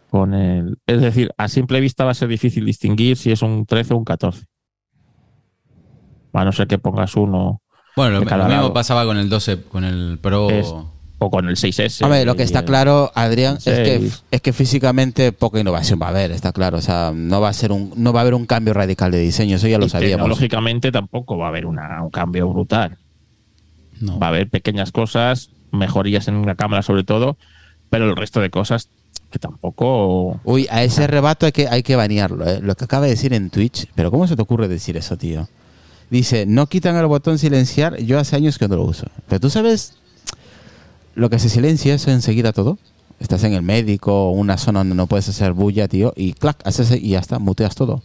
Con 0.09 0.33
el. 0.33 0.77
Es 0.87 0.99
decir, 1.01 1.31
a 1.37 1.47
simple 1.47 1.79
vista 1.79 2.03
va 2.05 2.11
a 2.11 2.15
ser 2.15 2.27
difícil 2.27 2.65
distinguir 2.65 3.17
si 3.17 3.31
es 3.31 3.41
un 3.43 3.65
13 3.65 3.93
o 3.93 3.97
un 3.97 4.03
14. 4.03 4.45
A 6.33 6.45
no 6.45 6.51
ser 6.51 6.65
que 6.67 6.77
pongas 6.79 7.15
uno 7.15 7.61
Bueno, 7.95 8.13
lo, 8.13 8.19
De 8.21 8.25
cada 8.25 8.43
lo 8.43 8.49
mismo 8.49 8.61
lado. 8.63 8.73
pasaba 8.73 9.05
con 9.05 9.17
el 9.17 9.29
12, 9.29 9.63
con 9.63 9.83
el 9.83 10.17
Pro. 10.21 10.49
Es- 10.49 10.73
o 11.23 11.29
con 11.29 11.47
el 11.47 11.55
6S. 11.55 12.03
Hombre, 12.03 12.25
lo 12.25 12.35
que 12.35 12.41
está 12.41 12.59
el- 12.59 12.65
claro, 12.65 13.11
Adrián, 13.13 13.57
es 13.57 13.63
que, 13.63 14.09
es 14.31 14.41
que 14.41 14.53
físicamente 14.53 15.31
poca 15.31 15.59
innovación 15.59 15.99
va 16.01 16.07
a 16.07 16.09
haber, 16.09 16.31
está 16.31 16.51
claro. 16.51 16.79
O 16.79 16.81
sea, 16.81 17.11
no 17.15 17.39
va 17.39 17.49
a 17.49 17.53
ser 17.53 17.71
un, 17.71 17.93
no 17.95 18.11
va 18.11 18.21
a 18.21 18.23
haber 18.23 18.33
un 18.33 18.47
cambio 18.47 18.73
radical 18.73 19.11
de 19.11 19.19
diseño, 19.19 19.57
eso 19.57 19.67
ya 19.67 19.77
lo 19.77 19.85
y 19.85 19.89
sabíamos. 19.89 20.23
Tecnológicamente 20.25 20.91
tampoco 20.91 21.37
va 21.37 21.45
a 21.45 21.49
haber 21.49 21.67
una- 21.67 22.01
un 22.03 22.09
cambio 22.09 22.49
brutal. 22.49 22.97
No. 23.99 24.17
Va 24.17 24.27
a 24.27 24.29
haber 24.29 24.49
pequeñas 24.49 24.91
cosas, 24.91 25.51
mejorías 25.71 26.27
en 26.27 26.43
la 26.43 26.55
cámara 26.55 26.81
sobre 26.81 27.03
todo, 27.03 27.37
pero 27.91 28.09
el 28.09 28.15
resto 28.15 28.39
de 28.41 28.49
cosas 28.49 28.89
que 29.29 29.37
tampoco. 29.37 30.39
Uy, 30.43 30.67
a 30.71 30.81
ese 30.83 31.05
rebato 31.05 31.45
hay 31.45 31.51
que, 31.51 31.67
hay 31.67 31.83
que 31.83 31.95
banearlo, 31.95 32.49
¿eh? 32.49 32.59
Lo 32.63 32.73
que 32.73 32.85
acaba 32.85 33.05
de 33.05 33.11
decir 33.11 33.31
en 33.33 33.51
Twitch. 33.51 33.85
Pero 33.93 34.09
¿cómo 34.09 34.27
se 34.27 34.35
te 34.35 34.41
ocurre 34.41 34.67
decir 34.67 34.97
eso, 34.97 35.17
tío? 35.17 35.47
Dice, 36.09 36.45
no 36.47 36.65
quitan 36.65 36.95
el 36.97 37.05
botón 37.05 37.37
silenciar, 37.37 37.97
yo 38.01 38.17
hace 38.19 38.35
años 38.35 38.57
que 38.57 38.67
no 38.67 38.75
lo 38.77 38.83
uso. 38.85 39.05
Pero 39.29 39.39
tú 39.39 39.49
sabes 39.51 39.93
lo 41.21 41.29
que 41.29 41.37
se 41.37 41.49
silencia 41.49 41.93
eso 41.93 42.09
enseguida 42.09 42.51
todo. 42.51 42.79
Estás 43.19 43.43
en 43.43 43.53
el 43.53 43.61
médico, 43.61 44.31
una 44.31 44.57
zona 44.57 44.79
donde 44.79 44.95
no 44.95 45.05
puedes 45.05 45.29
hacer 45.29 45.53
bulla, 45.53 45.87
tío, 45.87 46.13
y 46.15 46.33
clac, 46.33 46.57
haces 46.65 46.91
y 46.99 47.09
ya 47.09 47.19
está, 47.19 47.37
muteas 47.37 47.75
todo. 47.75 48.01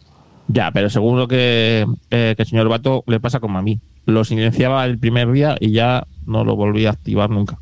Ya, 0.49 0.71
pero 0.71 0.91
según 0.91 1.19
lo 1.19 1.27
que, 1.27 1.87
eh, 2.11 2.35
que 2.37 2.43
el 2.43 2.47
señor 2.47 2.69
Bato 2.69 3.05
le 3.07 3.19
pasa 3.19 3.41
como 3.41 3.59
a 3.59 3.63
mí. 3.63 3.81
Lo 4.05 4.23
silenciaba 4.25 4.85
el 4.85 4.99
primer 4.99 5.33
día 5.33 5.57
y 5.59 5.73
ya 5.73 6.07
no 6.27 6.45
lo 6.45 6.57
volví 6.57 6.85
a 6.85 6.91
activar 6.91 7.31
nunca. 7.31 7.59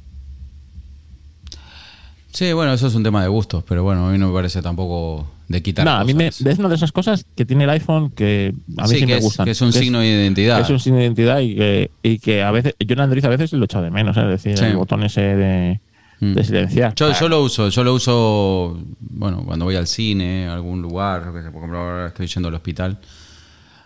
Sí, 2.34 2.52
bueno, 2.52 2.72
eso 2.72 2.88
es 2.88 2.94
un 2.96 3.02
tema 3.04 3.22
de 3.22 3.28
gustos, 3.28 3.62
pero 3.66 3.84
bueno, 3.84 4.08
a 4.08 4.12
mí 4.12 4.18
no 4.18 4.26
me 4.28 4.34
parece 4.34 4.60
tampoco 4.60 5.24
de 5.48 5.62
quitar. 5.62 5.84
No, 5.84 5.92
a 5.92 6.04
mí 6.04 6.14
me, 6.14 6.26
cosas. 6.26 6.46
es 6.46 6.58
una 6.58 6.68
de 6.68 6.74
esas 6.74 6.90
cosas 6.92 7.24
que 7.36 7.44
tiene 7.46 7.62
el 7.64 7.70
iPhone 7.70 8.10
que 8.10 8.52
a 8.76 8.82
mí 8.82 8.88
sí, 8.88 8.98
que 9.00 9.06
me 9.06 9.16
es, 9.18 9.22
gustan. 9.24 9.44
que 9.44 9.52
es 9.52 9.60
un 9.62 9.70
Que 9.70 9.78
signo 9.78 10.00
de 10.00 10.06
identidad. 10.08 10.60
Es 10.60 10.68
un 10.68 10.80
signo 10.80 10.98
de 10.98 11.04
identidad 11.04 11.38
y 11.40 11.54
que, 11.54 11.90
y 12.02 12.18
que 12.18 12.42
a 12.42 12.50
veces, 12.50 12.74
yo 12.80 12.92
en 12.94 13.00
Android 13.00 13.24
a 13.24 13.28
veces 13.28 13.52
lo 13.52 13.62
he 13.62 13.64
echado 13.66 13.84
de 13.84 13.90
menos, 13.92 14.16
¿eh? 14.16 14.22
es 14.22 14.26
decir, 14.42 14.58
Sí. 14.58 14.64
el 14.64 14.76
botón 14.76 15.04
ese 15.04 15.20
de, 15.20 15.80
Mm. 16.20 16.32
de 16.34 16.44
silenciar. 16.44 16.94
Yo, 16.94 17.12
yo 17.12 17.28
lo 17.28 17.42
uso, 17.42 17.68
yo 17.68 17.84
lo 17.84 17.92
uso, 17.94 18.78
bueno, 19.00 19.42
cuando 19.44 19.64
voy 19.64 19.76
al 19.76 19.86
cine, 19.86 20.46
a 20.48 20.54
algún 20.54 20.80
lugar, 20.80 21.30
por 21.30 21.38
ejemplo, 21.40 21.78
ahora 21.78 22.06
estoy 22.08 22.26
yendo 22.28 22.48
al 22.48 22.54
hospital 22.54 22.98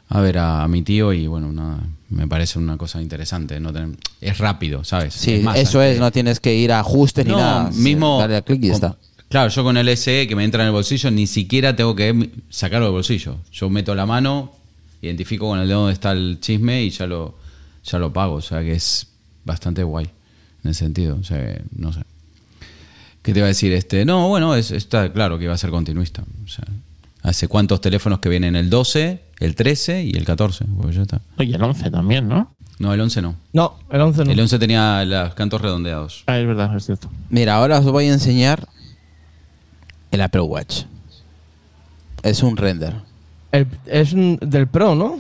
a 0.09 0.21
ver 0.21 0.39
a, 0.39 0.63
a 0.65 0.69
mi 0.69 0.83
tío 0.83 1.13
y 1.13 1.27
bueno, 1.27 1.53
nada, 1.53 1.81
me 2.11 2.27
parece 2.27 2.59
una 2.59 2.77
cosa 2.77 3.01
interesante. 3.03 3.61
No 3.61 3.73
tener- 3.73 3.97
es 4.21 4.39
rápido, 4.39 4.85
¿sabes? 4.85 5.15
Sí, 5.15 5.43
Es 5.55 5.57
eso 5.69 5.83
es, 5.83 5.99
no 5.99 6.11
tienes 6.11 6.41
que 6.41 6.55
ir 6.55 6.73
a 6.73 6.81
ajustes 6.81 7.27
ni 7.27 7.33
nada. 7.33 7.71
mismo. 7.71 8.19
Dale 8.19 8.37
a 8.37 8.43
clic 8.43 8.63
y 8.65 8.67
ya 8.69 8.73
con- 8.73 8.85
está. 8.91 8.97
Claro, 9.29 9.51
yo 9.51 9.63
con 9.63 9.77
el 9.77 9.89
SE 9.97 10.27
que 10.27 10.35
me 10.35 10.43
entra 10.45 10.63
en 10.63 10.69
el 10.69 10.73
bolsillo, 10.73 11.11
ni 11.11 11.27
siquiera 11.27 11.77
tengo 11.77 11.95
que 11.95 12.31
sacarlo 12.49 12.87
del 12.87 12.95
bolsillo. 12.95 13.37
Yo 13.53 13.69
meto 13.69 13.95
la 13.95 14.07
mano, 14.07 14.53
identifico 15.03 15.47
con 15.49 15.59
el 15.61 15.69
dedo 15.69 15.81
donde 15.81 15.93
está 15.93 16.13
el 16.13 16.39
chisme 16.41 16.83
y 16.85 16.89
ya 16.91 17.07
lo, 17.07 17.37
ya 17.85 17.99
lo 17.99 18.11
pago. 18.11 18.37
O 18.37 18.41
sea 18.41 18.63
que 18.63 18.73
es 18.73 19.07
bastante 19.45 19.83
guay 19.83 20.07
en 20.65 20.71
ese 20.71 20.79
sentido. 20.85 21.19
O 21.21 21.25
sea, 21.25 21.61
no 21.77 21.93
sé. 21.93 22.01
¿Qué 23.21 23.35
te 23.35 23.41
iba 23.41 23.47
a 23.47 23.49
decir? 23.49 23.71
Este, 23.75 24.07
no, 24.07 24.29
bueno, 24.29 24.55
es, 24.55 24.71
está 24.71 25.13
claro 25.13 25.39
que 25.39 25.47
va 25.47 25.53
a 25.55 25.59
ser 25.59 25.69
continuista. 25.69 26.23
O 26.45 26.49
sea, 26.49 26.65
¿hace 27.23 27.49
cuántos 27.49 27.81
teléfonos 27.81 28.19
que 28.21 28.29
vienen 28.29 28.57
el 28.57 28.71
12, 28.71 29.23
el 29.41 29.55
13 29.55 30.05
y 30.05 30.11
el 30.17 30.25
14? 30.25 30.65
Pues 30.81 30.97
ya 30.97 31.03
está. 31.03 31.21
Oye, 31.39 31.55
el 31.55 31.63
11 31.63 31.91
también, 31.91 32.29
¿no? 32.29 32.55
No, 32.79 32.95
el 32.95 33.01
11 33.01 33.23
no. 33.23 33.37
No, 33.53 33.77
el 33.91 34.01
11 34.01 34.25
no. 34.25 34.31
El 34.33 34.39
11 34.41 34.59
tenía 34.59 35.05
los 35.05 35.35
cantos 35.35 35.61
redondeados. 35.61 36.23
Ah, 36.27 36.39
es 36.39 36.47
verdad, 36.47 36.77
es 36.77 36.87
cierto. 36.87 37.09
Mira, 37.31 37.57
ahora 37.57 37.79
os 37.81 37.85
voy 37.87 38.07
a 38.07 38.13
enseñar 38.13 38.69
el 40.11 40.21
Apple 40.21 40.43
Watch. 40.43 40.85
Es 42.23 42.43
un 42.43 42.57
render. 42.57 42.95
El- 43.51 43.67
es 43.87 44.13
un- 44.13 44.39
del 44.43 44.67
Pro, 44.67 44.95
¿no? 44.95 45.19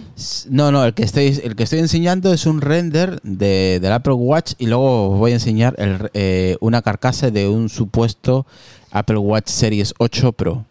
No, 0.50 0.70
no, 0.70 0.84
el 0.84 0.92
que 0.94 1.02
estoy, 1.02 1.40
el 1.42 1.56
que 1.56 1.62
estoy 1.62 1.78
enseñando 1.78 2.32
es 2.32 2.44
un 2.46 2.60
render 2.60 3.20
de, 3.22 3.78
del 3.80 3.92
Apple 3.92 4.12
Watch 4.12 4.52
y 4.58 4.66
luego 4.66 5.10
os 5.12 5.18
voy 5.18 5.30
a 5.32 5.34
enseñar 5.34 5.74
el, 5.78 6.10
eh, 6.14 6.56
una 6.60 6.82
carcasa 6.82 7.30
de 7.30 7.48
un 7.48 7.68
supuesto 7.70 8.46
Apple 8.90 9.16
Watch 9.18 9.48
Series 9.48 9.94
8 9.98 10.32
Pro. 10.32 10.64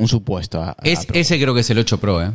Un 0.00 0.08
supuesto. 0.08 0.62
a- 0.62 0.70
a 0.70 0.76
Es, 0.82 1.06
ese 1.12 1.38
creo 1.40 1.54
que 1.54 1.60
es 1.60 1.70
el 1.70 1.78
8 1.78 1.98
Pro, 2.00 2.22
¿eh? 2.22 2.30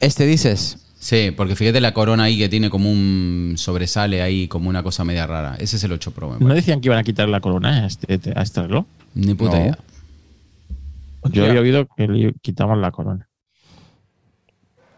Este 0.00 0.26
dices. 0.26 0.78
Sí, 0.98 1.30
porque 1.36 1.54
fíjate 1.56 1.80
la 1.80 1.92
corona 1.94 2.24
ahí 2.24 2.38
que 2.38 2.48
tiene 2.48 2.68
como 2.70 2.90
un 2.90 3.54
sobresale 3.56 4.22
ahí, 4.22 4.48
como 4.48 4.68
una 4.68 4.82
cosa 4.82 5.04
media 5.04 5.26
rara. 5.26 5.56
Ese 5.58 5.76
es 5.76 5.84
el 5.84 5.92
8 5.92 6.10
Pro, 6.12 6.36
me 6.38 6.46
¿No 6.46 6.54
decían 6.54 6.80
que 6.80 6.88
iban 6.88 6.98
a 6.98 7.04
quitar 7.04 7.28
la 7.28 7.40
corona 7.40 7.84
a 7.84 7.86
este, 7.86 8.32
a 8.34 8.42
este 8.42 8.62
reloj? 8.62 8.84
Ni 9.14 9.34
puta 9.34 9.56
No. 9.58 9.62
idea. 9.62 9.78
Yo 11.32 11.44
había 11.46 11.60
oído 11.60 11.86
que 11.96 12.06
le 12.08 12.32
quitaban 12.40 12.80
la 12.80 12.90
corona. 12.92 13.26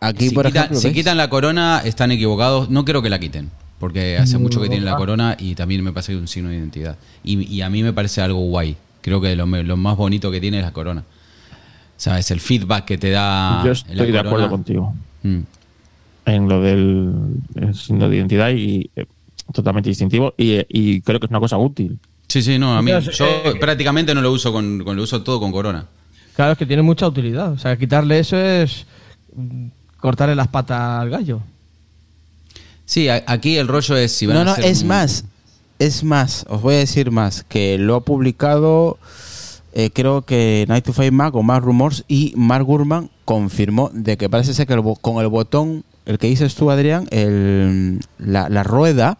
Aquí, 0.00 0.28
si 0.28 0.35
por 0.35 0.47
quitan, 0.47 0.64
ejemplo. 0.66 0.80
si 0.80 0.92
quitan 0.92 1.16
la 1.16 1.28
corona, 1.30 1.82
están 1.85 2.11
equivocados. 2.12 2.70
No 2.70 2.85
creo 2.85 3.02
que 3.02 3.11
la 3.11 3.18
quiten, 3.18 3.50
porque 3.80 4.16
hace 4.18 4.38
mucho 4.38 4.61
que 4.61 4.68
tienen 4.68 4.85
la 4.85 4.97
corona 4.97 5.37
y 5.38 5.54
también 5.54 5.82
me 5.82 5.92
parece 5.92 6.12
que 6.12 6.16
es 6.16 6.20
un 6.20 6.28
signo 6.28 6.50
de 6.50 6.56
identidad. 6.56 6.97
Y, 7.25 7.42
y 7.52 7.62
a 7.62 7.70
mí 7.70 7.82
me 7.82 7.92
parece 7.92 8.20
algo 8.20 8.40
guay. 8.40 8.76
Creo 9.00 9.20
que 9.20 9.35
lo 9.37 9.47
más 9.47 9.97
bonito 9.97 10.30
que 10.30 10.40
tiene 10.40 10.58
es 10.58 10.64
la 10.64 10.73
corona. 10.73 11.04
¿Sabes? 11.98 12.30
El 12.30 12.40
feedback 12.40 12.86
que 12.86 12.96
te 12.96 13.10
da. 13.10 13.60
Yo 13.64 13.68
la 13.68 13.72
estoy 13.72 14.12
de 14.12 14.18
acuerdo 14.18 14.48
contigo 14.48 14.94
Mm. 15.24 15.40
en 16.26 16.48
lo 16.48 16.62
del 16.62 17.12
el 17.56 17.74
signo 17.74 18.08
de 18.08 18.16
identidad 18.16 18.50
y 18.50 18.88
eh, 18.96 19.04
totalmente 19.52 19.90
distintivo 19.90 20.32
y, 20.38 20.60
y 20.68 21.00
creo 21.02 21.18
que 21.20 21.26
es 21.26 21.30
una 21.30 21.40
cosa 21.40 21.58
útil. 21.58 21.98
Sí, 22.28 22.40
sí, 22.42 22.58
no, 22.58 22.76
a 22.76 22.82
mí. 22.82 22.90
Yo 23.12 23.26
eh, 23.26 23.56
prácticamente 23.60 24.14
no 24.14 24.20
lo 24.22 24.30
uso 24.32 24.52
con, 24.52 24.82
con- 24.84 24.96
lo 24.96 25.02
uso 25.02 25.22
todo 25.22 25.40
con 25.40 25.50
corona. 25.52 25.86
Claro, 26.36 26.52
es 26.52 26.58
que 26.58 26.66
tiene 26.66 26.82
mucha 26.82 27.06
utilidad. 27.08 27.50
O 27.52 27.58
sea, 27.58 27.76
quitarle 27.76 28.20
eso 28.20 28.36
es 28.38 28.86
mm, 29.34 29.66
cortarle 29.98 30.36
las 30.36 30.46
patas 30.48 31.00
al 31.02 31.10
gallo. 31.10 31.40
Sí, 32.84 33.08
a- 33.08 33.24
aquí 33.26 33.56
el 33.56 33.66
rollo 33.68 33.96
es 33.96 34.12
si 34.12 34.26
van 34.26 34.36
No, 34.36 34.40
a 34.42 34.44
no, 34.44 34.56
es 34.64 34.82
un- 34.82 34.88
más. 34.88 35.24
Es 35.80 36.02
más, 36.04 36.44
os 36.48 36.60
voy 36.62 36.74
a 36.74 36.78
decir 36.78 37.10
más. 37.10 37.44
Que 37.44 37.78
lo 37.78 37.96
ha 37.96 38.00
publicado, 38.04 38.98
eh, 39.78 39.90
creo 39.92 40.23
que 40.23 40.64
Night 40.66 40.85
to 40.85 40.92
Five 40.92 41.12
Mac 41.12 41.37
o 41.37 41.44
más 41.44 41.62
Rumors 41.62 42.04
y 42.08 42.32
Mark 42.35 42.64
Gurman 42.64 43.11
confirmó 43.25 43.92
de 43.94 44.16
que 44.16 44.28
parece 44.28 44.52
ser 44.52 44.66
que 44.66 44.75
el 44.75 44.82
con 45.00 45.23
el 45.23 45.28
botón, 45.28 45.85
el 46.04 46.18
que 46.18 46.26
dices 46.26 46.56
tú, 46.56 46.73
Adrián, 46.73 47.06
el, 47.12 48.00
la, 48.18 48.49
la 48.49 48.64
rueda. 48.64 49.18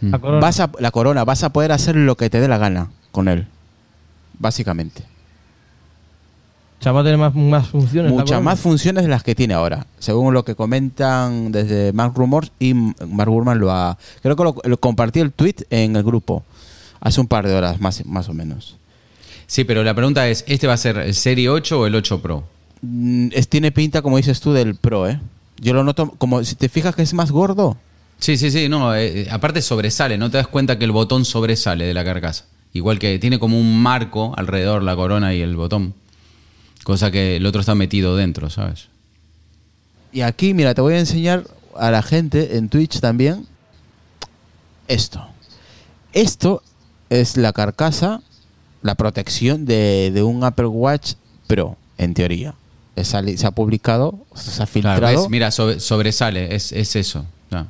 La 0.00 0.18
corona. 0.18 0.40
vas 0.40 0.58
a, 0.58 0.72
la 0.80 0.90
corona, 0.90 1.24
vas 1.24 1.44
a 1.44 1.52
poder 1.52 1.70
hacer 1.70 1.94
lo 1.94 2.16
que 2.16 2.28
te 2.28 2.40
dé 2.40 2.48
la 2.48 2.58
gana 2.58 2.90
con 3.12 3.28
él. 3.28 3.46
Básicamente. 4.36 5.04
O 6.80 6.82
sea, 6.82 6.90
va 6.90 7.02
a 7.02 7.04
tener 7.04 7.16
más, 7.16 7.32
más 7.36 7.68
funciones. 7.68 8.10
Muchas 8.10 8.42
más 8.42 8.58
funciones 8.58 9.04
de 9.04 9.10
las 9.10 9.22
que 9.22 9.36
tiene 9.36 9.54
ahora, 9.54 9.86
según 10.00 10.34
lo 10.34 10.44
que 10.44 10.56
comentan 10.56 11.52
desde 11.52 11.92
Mark 11.92 12.14
Rumors 12.16 12.50
y 12.58 12.74
Mark 12.74 13.30
Gurman 13.30 13.60
lo 13.60 13.70
ha... 13.70 13.96
Creo 14.22 14.34
que 14.34 14.42
lo, 14.42 14.56
lo 14.64 14.76
compartí 14.80 15.20
el 15.20 15.30
tweet 15.30 15.66
en 15.70 15.94
el 15.94 16.02
grupo 16.02 16.42
hace 16.98 17.20
un 17.20 17.28
par 17.28 17.46
de 17.46 17.54
horas, 17.54 17.80
más, 17.80 18.04
más 18.06 18.28
o 18.28 18.34
menos. 18.34 18.79
Sí, 19.50 19.64
pero 19.64 19.82
la 19.82 19.94
pregunta 19.94 20.28
es, 20.28 20.44
¿este 20.46 20.68
va 20.68 20.74
a 20.74 20.76
ser 20.76 20.96
el 20.98 21.12
Serie 21.12 21.48
8 21.48 21.80
o 21.80 21.86
el 21.88 21.96
8 21.96 22.22
Pro? 22.22 22.44
Mm, 22.82 23.30
es- 23.32 23.48
tiene 23.48 23.72
pinta, 23.72 24.00
como 24.00 24.16
dices 24.16 24.40
tú, 24.40 24.52
del 24.52 24.76
Pro, 24.76 25.08
¿eh? 25.08 25.20
Yo 25.58 25.74
lo 25.74 25.82
noto, 25.82 26.12
como 26.18 26.44
si 26.44 26.54
te 26.54 26.68
fijas 26.68 26.94
que 26.94 27.02
es 27.02 27.14
más 27.14 27.32
gordo. 27.32 27.76
Sí, 28.20 28.36
sí, 28.36 28.52
sí, 28.52 28.68
no, 28.68 28.94
eh, 28.94 29.26
aparte 29.28 29.60
sobresale, 29.60 30.18
no 30.18 30.30
te 30.30 30.36
das 30.36 30.46
cuenta 30.46 30.78
que 30.78 30.84
el 30.84 30.92
botón 30.92 31.24
sobresale 31.24 31.84
de 31.84 31.94
la 31.94 32.04
carcasa. 32.04 32.44
Igual 32.72 33.00
que 33.00 33.18
tiene 33.18 33.40
como 33.40 33.58
un 33.58 33.82
marco 33.82 34.34
alrededor 34.36 34.84
la 34.84 34.94
corona 34.94 35.34
y 35.34 35.40
el 35.40 35.56
botón. 35.56 35.94
Cosa 36.84 37.10
que 37.10 37.34
el 37.36 37.44
otro 37.44 37.60
está 37.62 37.74
metido 37.74 38.14
dentro, 38.14 38.50
¿sabes? 38.50 38.86
Y 40.12 40.20
aquí, 40.20 40.54
mira, 40.54 40.74
te 40.74 40.80
voy 40.80 40.94
a 40.94 41.00
enseñar 41.00 41.42
a 41.76 41.90
la 41.90 42.02
gente 42.02 42.56
en 42.56 42.68
Twitch 42.68 43.00
también 43.00 43.46
esto. 44.86 45.26
Esto 46.12 46.62
es 47.10 47.36
la 47.36 47.52
carcasa, 47.52 48.22
la 48.82 48.94
protección 48.94 49.64
de, 49.66 50.10
de 50.12 50.22
un 50.22 50.42
Apple 50.44 50.66
Watch 50.66 51.14
Pro, 51.46 51.76
en 51.98 52.14
teoría. 52.14 52.54
Es 52.96 53.08
Se 53.08 53.46
ha 53.46 53.50
publicado, 53.52 54.18
se 54.34 54.50
ha 54.50 54.66
Claro, 54.66 54.70
filtrado. 54.70 55.20
¿ves? 55.22 55.30
Mira, 55.30 55.50
sobre- 55.50 55.80
sobresale, 55.80 56.54
es, 56.54 56.72
es 56.72 56.96
eso. 56.96 57.24
ya. 57.50 57.66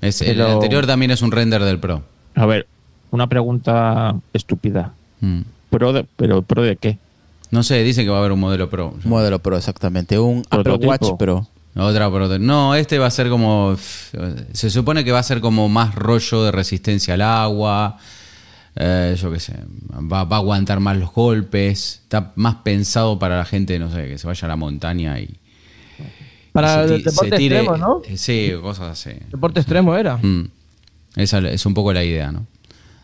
Es, 0.00 0.22
El 0.22 0.40
anterior 0.40 0.86
también 0.86 1.10
es 1.10 1.20
un 1.22 1.30
render 1.30 1.62
del 1.62 1.78
Pro. 1.78 2.02
A 2.34 2.46
ver, 2.46 2.66
una 3.10 3.26
pregunta 3.28 4.14
estúpida. 4.32 4.92
Mm. 5.20 5.40
¿Pro 5.68 5.92
de, 5.92 6.06
¿Pero 6.16 6.42
pro 6.42 6.62
de 6.62 6.76
qué? 6.76 6.98
No 7.50 7.62
sé, 7.62 7.82
dice 7.82 8.04
que 8.04 8.10
va 8.10 8.16
a 8.16 8.20
haber 8.20 8.32
un 8.32 8.40
modelo 8.40 8.70
Pro. 8.70 8.94
Modelo 9.04 9.40
Pro, 9.40 9.56
exactamente. 9.56 10.18
Un 10.18 10.42
Apple. 10.50 10.74
Watch 10.86 11.10
Pro. 11.18 11.46
Otra 11.76 12.08
No, 12.38 12.74
este 12.74 12.98
va 12.98 13.06
a 13.06 13.10
ser 13.10 13.28
como. 13.28 13.76
Se 14.52 14.70
supone 14.70 15.04
que 15.04 15.12
va 15.12 15.20
a 15.20 15.22
ser 15.22 15.40
como 15.40 15.68
más 15.68 15.94
rollo 15.94 16.42
de 16.44 16.50
resistencia 16.52 17.14
al 17.14 17.22
agua. 17.22 17.98
Eh, 18.76 19.16
yo 19.20 19.30
qué 19.32 19.40
sé. 19.40 19.54
Va, 19.92 20.24
va 20.24 20.36
a 20.36 20.40
aguantar 20.40 20.80
más 20.80 20.96
los 20.96 21.12
golpes. 21.12 22.00
Está 22.02 22.32
más 22.36 22.56
pensado 22.56 23.18
para 23.18 23.36
la 23.38 23.44
gente, 23.44 23.78
no 23.78 23.90
sé, 23.92 24.06
que 24.08 24.18
se 24.18 24.26
vaya 24.26 24.46
a 24.46 24.48
la 24.48 24.56
montaña 24.56 25.18
y. 25.20 25.36
Para 26.52 26.84
y 26.84 26.88
se 26.88 26.94
el 26.96 27.02
deporte 27.04 27.30
se 27.30 27.36
tire- 27.36 27.56
extremo, 27.58 27.76
¿no? 27.76 28.02
eh, 28.04 28.16
Sí, 28.16 28.50
cosas 28.60 28.88
así. 29.06 29.16
Deporte 29.30 29.60
extremo 29.60 29.94
era. 29.96 30.16
Mm. 30.16 30.48
Esa 31.16 31.38
es 31.38 31.66
un 31.66 31.74
poco 31.74 31.92
la 31.92 32.04
idea, 32.04 32.32
¿no? 32.32 32.46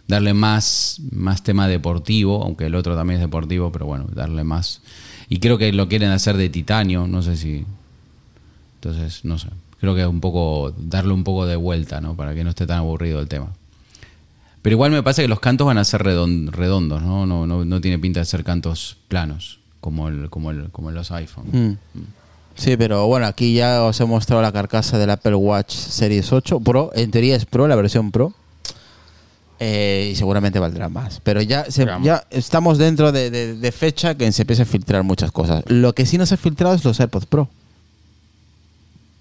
Darle 0.09 0.35
más, 0.35 1.01
más 1.11 1.43
tema 1.43 1.67
deportivo, 1.69 2.43
aunque 2.43 2.67
el 2.67 2.75
otro 2.77 2.95
también 2.97 3.19
es 3.21 3.27
deportivo, 3.27 3.73
pero 3.73 3.87
bueno, 3.87 4.07
darle 4.13 4.45
más. 4.45 4.81
Y 5.29 5.39
creo 5.41 5.59
que 5.59 5.73
lo 5.73 5.89
quieren 5.89 6.11
hacer 6.11 6.37
de 6.37 6.49
titanio, 6.49 7.07
no 7.09 7.23
sé 7.23 7.37
si. 7.37 7.65
Entonces, 8.77 9.25
no 9.25 9.39
sé. 9.39 9.49
Creo 9.81 9.95
que 9.95 10.03
es 10.03 10.07
un 10.07 10.21
poco. 10.21 10.73
darle 10.79 11.13
un 11.13 11.25
poco 11.25 11.47
de 11.47 11.57
vuelta, 11.57 12.01
¿no? 12.01 12.15
Para 12.17 12.35
que 12.35 12.45
no 12.45 12.51
esté 12.51 12.67
tan 12.67 12.79
aburrido 12.79 13.21
el 13.21 13.29
tema. 13.29 13.53
Pero 14.67 14.75
igual 14.75 14.91
me 14.91 15.01
parece 15.01 15.23
que 15.23 15.29
los 15.29 15.39
cantos 15.39 15.65
van 15.65 15.79
a 15.79 15.85
ser 15.85 16.03
redon- 16.03 16.51
redondos, 16.51 17.01
¿no? 17.01 17.25
No, 17.25 17.47
no, 17.47 17.65
no 17.65 17.81
tiene 17.81 18.01
pinta 18.01 18.19
de 18.19 18.27
ser 18.27 18.43
cantos 18.43 18.97
planos, 19.07 19.61
como, 19.81 20.09
el, 20.09 20.29
como, 20.29 20.51
el, 20.51 20.71
como 20.73 20.91
los 20.91 21.13
iPhone. 21.13 21.45
Mm. 21.53 22.01
Sí, 22.57 22.77
pero 22.77 23.07
bueno, 23.07 23.27
aquí 23.27 23.55
ya 23.55 23.85
os 23.85 24.01
he 24.01 24.05
mostrado 24.07 24.43
la 24.43 24.51
carcasa 24.51 24.99
del 24.99 25.11
Apple 25.11 25.37
Watch 25.37 25.73
Series 25.73 26.33
8 26.33 26.59
Pro. 26.59 26.91
En 26.97 27.13
teoría 27.13 27.37
es 27.37 27.45
Pro, 27.47 27.69
la 27.69 27.77
versión 27.77 28.11
Pro. 28.11 28.33
Eh, 29.61 30.11
y 30.13 30.17
seguramente 30.17 30.59
valdrá 30.59 30.89
más. 30.89 31.21
Pero 31.23 31.41
ya, 31.43 31.71
se- 31.71 31.85
ya 32.03 32.25
estamos 32.31 32.77
dentro 32.77 33.13
de, 33.13 33.31
de- 33.31 33.55
de 33.55 33.73
fecha 33.73 34.17
que 34.17 34.33
se 34.33 34.43
empieza 34.43 34.65
a 34.65 34.67
filtrar 34.67 35.05
muchas 35.05 35.31
cosas. 35.31 35.63
Lo 35.69 35.93
que 35.95 36.07
sí 36.07 36.19
no 36.19 36.27
se 36.27 36.35
ha 36.35 36.39
filtrado 36.39 36.75
es 36.75 36.85
los 36.85 36.99
AirPods 36.99 37.27
Pro. 37.27 37.49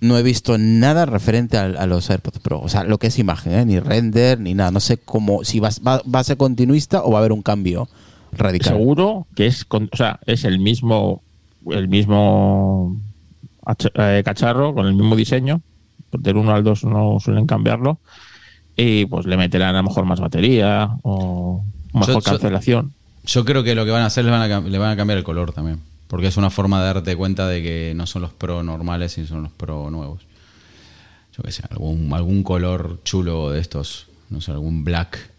No 0.02 0.18
he 0.18 0.24
visto 0.24 0.58
nada 0.58 1.06
referente 1.06 1.58
al- 1.58 1.78
a, 1.78 1.86
los 1.88 2.10
AirPods 2.10 2.40
Pro. 2.40 2.60
O 2.62 2.70
sea, 2.70 2.84
lo 2.84 2.98
que 2.98 3.08
es 3.08 3.18
imagen, 3.18 3.54
¿eh? 3.54 3.66
ni 3.66 3.80
render, 3.80 4.40
ni 4.40 4.54
nada. 4.54 4.72
No 4.72 4.80
sé 4.80 4.98
cómo, 4.98 5.44
si 5.44 5.60
va, 5.60 5.70
va- 5.86 6.02
va 6.14 6.20
a 6.20 6.24
ser 6.24 6.38
continuista 6.38 7.04
o 7.04 7.12
va 7.12 7.18
a 7.18 7.22
haber 7.22 7.32
un 7.32 7.42
cambio 7.42 7.88
radical. 8.34 8.74
Seguro 8.74 9.26
que 9.36 9.48
es, 9.48 9.64
con- 9.66 9.90
o 9.92 9.96
sea, 9.98 10.20
es 10.26 10.44
el 10.44 10.60
mismo, 10.60 11.22
el 11.72 11.88
mismo 11.88 12.96
eh, 13.96 14.22
cacharro 14.26 14.74
con 14.76 14.86
el 14.86 14.94
mismo 14.94 15.16
diseño. 15.16 15.62
Del 16.12 16.38
1 16.38 16.52
al 16.54 16.64
2 16.64 16.84
no 16.86 17.18
suelen 17.20 17.46
cambiarlo. 17.48 18.00
Y 18.78 19.06
pues 19.06 19.26
le 19.26 19.38
meterán 19.38 19.76
a 19.76 19.80
lo 19.82 19.88
mejor 19.88 20.06
más 20.06 20.20
batería 20.20 20.90
o 21.04 21.64
mejor 21.94 22.16
Yo- 22.16 22.22
cancelación. 22.22 22.94
Yo 23.26 23.44
creo 23.44 23.64
que 23.64 23.74
lo 23.74 23.86
que 23.86 23.92
van 23.92 24.04
a 24.04 24.06
hacer 24.08 24.24
le 24.26 24.32
van 24.32 24.52
a, 24.52 24.60
le 24.60 24.78
van 24.78 24.92
a 24.92 24.96
cambiar 24.96 25.18
el 25.18 25.24
color 25.24 25.52
también. 25.52 25.80
Porque 26.16 26.28
es 26.30 26.38
una 26.38 26.50
forma 26.50 26.80
de 26.80 26.86
darte 26.86 27.16
cuenta 27.18 27.46
de 27.50 27.62
que 27.62 27.94
no 27.94 28.08
son 28.08 28.22
los 28.22 28.32
pro 28.32 28.64
normales, 28.64 29.12
sino 29.12 29.28
son 29.28 29.44
los 29.44 29.52
pro 29.52 29.92
nuevos. 29.92 30.22
Yo 31.36 31.44
qué 31.44 31.52
sé, 31.52 31.64
algún, 31.70 32.14
algún 32.14 32.42
color 32.44 33.02
chulo 33.04 33.50
de 33.52 33.60
estos. 33.60 34.08
No 34.30 34.40
sé, 34.40 34.52
algún 34.52 34.86
black. 34.86 35.30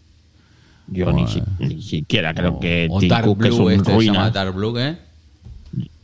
Yo 0.89 1.11
ni, 1.13 1.23
eh, 1.23 1.27
si- 1.29 1.43
ni 1.65 1.81
siquiera 1.83 2.35
creo 2.35 2.53
o- 2.57 2.61
que 2.61 2.89
o 2.91 3.01
Tim 3.01 3.09
Dark 3.09 3.25
Cook 3.25 3.45
es 3.47 3.55
Blue, 3.57 3.65
un 3.67 3.73
este 3.73 3.99
se 3.99 4.05
llama. 4.05 4.31
Dark 4.31 4.55
Blue, 4.55 4.79
¿eh? 4.79 4.99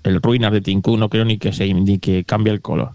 El 0.05 0.23
ruinas 0.23 0.53
de 0.53 0.81
Cook 0.81 0.99
no 0.99 1.09
creo 1.11 1.27
ni 1.27 1.37
que 1.37 1.53
se 1.53 1.67
indique 1.67 2.01
que 2.13 2.25
cambie 2.25 2.53
el 2.53 2.63
color. 2.63 2.93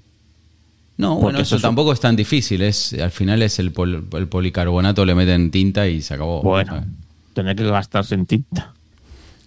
No, 0.98 1.10
Porque 1.12 1.24
bueno, 1.26 1.40
eso 1.42 1.58
es 1.58 1.62
tampoco 1.62 1.94
es 1.94 2.00
tan 2.00 2.16
difícil. 2.16 2.63
Es, 2.63 2.94
al 2.94 3.12
final 3.12 3.44
es 3.44 3.60
el, 3.60 3.72
pol- 3.72 4.08
el 4.13 4.28
policarbonato, 4.28 5.06
le 5.06 5.13
meten 5.13 5.52
tinta 5.52 5.88
y 5.88 6.02
se 6.02 6.16
acabó. 6.16 6.42
Bueno, 6.42 6.72
¿sabes? 6.74 6.88
tener 7.36 7.56
que 7.56 7.66
gastarse 7.66 8.16
en 8.16 8.26
tinta. 8.26 8.74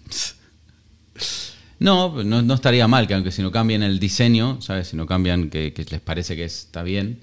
No, 1.80 2.22
no, 2.22 2.42
no 2.42 2.54
estaría 2.54 2.86
mal 2.86 3.06
que 3.08 3.14
aunque 3.14 3.32
si 3.32 3.42
no 3.42 3.50
cambian 3.50 3.82
el 3.82 3.98
diseño, 3.98 4.60
¿sabes? 4.60 4.88
Si 4.88 4.96
no 4.96 5.06
cambian 5.06 5.48
que, 5.50 5.72
que 5.72 5.84
les 5.84 6.00
parece 6.00 6.36
que 6.36 6.44
está 6.44 6.82
bien, 6.82 7.18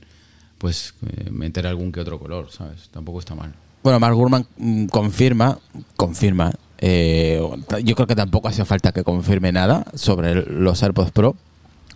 pues 0.58 0.96
eh, 1.06 1.30
meter 1.30 1.68
algún 1.68 1.92
que 1.92 2.00
otro 2.00 2.20
color, 2.20 2.50
¿sabes? 2.52 2.90
Tampoco 2.90 3.20
está 3.20 3.36
mal. 3.36 3.54
Bueno, 3.84 4.00
Mark 4.00 4.16
Gurman 4.16 4.46
mm, 4.58 4.88
confirma, 4.88 5.60
confirma. 5.96 6.52
eh, 6.80 7.40
yo 7.84 7.96
creo 7.96 8.08
que 8.08 8.16
tampoco 8.16 8.48
hace 8.48 8.66
falta 8.66 8.92
que 8.92 9.04
confirme 9.04 9.52
nada 9.52 9.86
sobre 9.94 10.32
el- 10.32 10.46
los 10.64 10.82
AirPods 10.84 11.12
Pro, 11.12 11.36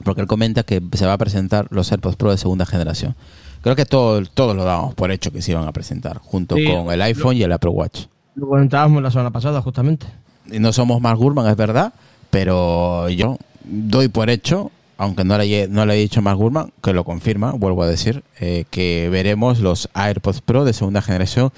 porque 0.03 0.21
él 0.21 0.27
comenta 0.27 0.63
que 0.63 0.81
se 0.93 1.05
va 1.05 1.13
a 1.13 1.17
presentar 1.17 1.67
los 1.71 1.91
AirPods 1.91 2.15
Pro 2.15 2.31
de 2.31 2.37
segunda 2.37 2.65
generación. 2.65 3.15
Creo 3.61 3.75
que 3.75 3.85
todo- 3.85 4.23
todos 4.25 4.55
lo 4.55 4.63
dábamos 4.63 4.93
por 4.95 5.11
hecho 5.11 5.31
que 5.31 5.41
se 5.41 5.51
iban 5.51 5.67
a 5.67 5.71
presentar, 5.71 6.19
junto 6.19 6.55
Sí, 6.55 6.65
con 6.65 6.91
el 6.93 7.01
iPhone 7.01 7.35
y 7.37 7.43
el 7.43 7.51
Apple 7.51 7.71
Watch. 7.71 8.05
Lo 8.35 8.47
comentábamos 8.47 9.01
la 9.03 9.09
semana 9.11 9.31
pasada, 9.31 9.61
justamente. 9.61 10.05
Y 10.51 10.59
no 10.59 10.71
somos 10.73 11.01
Mark 11.01 11.17
Gurman, 11.19 11.47
es 11.47 11.55
verdad, 11.55 11.93
pero 12.31 13.07
yo 13.09 13.37
doy 13.63 14.07
por 14.07 14.29
hecho, 14.31 14.71
aunque 14.97 15.23
no 15.23 15.37
le, 15.37 15.43
haya- 15.43 15.67
no 15.67 15.85
le 15.85 15.93
he 15.93 15.97
dicho 15.97 16.21
Mark 16.23 16.37
Gurman, 16.37 16.71
que 16.81 16.93
lo 16.93 17.03
confirma, 17.03 17.51
vuelvo 17.51 17.83
a 17.83 17.87
decir, 17.87 18.23
eh, 18.39 18.65
que 18.71 19.09
veremos 19.11 19.59
los 19.59 19.89
AirPods 19.93 20.41
Pro 20.41 20.65
de 20.65 20.73
segunda 20.73 21.01
generación. 21.03 21.51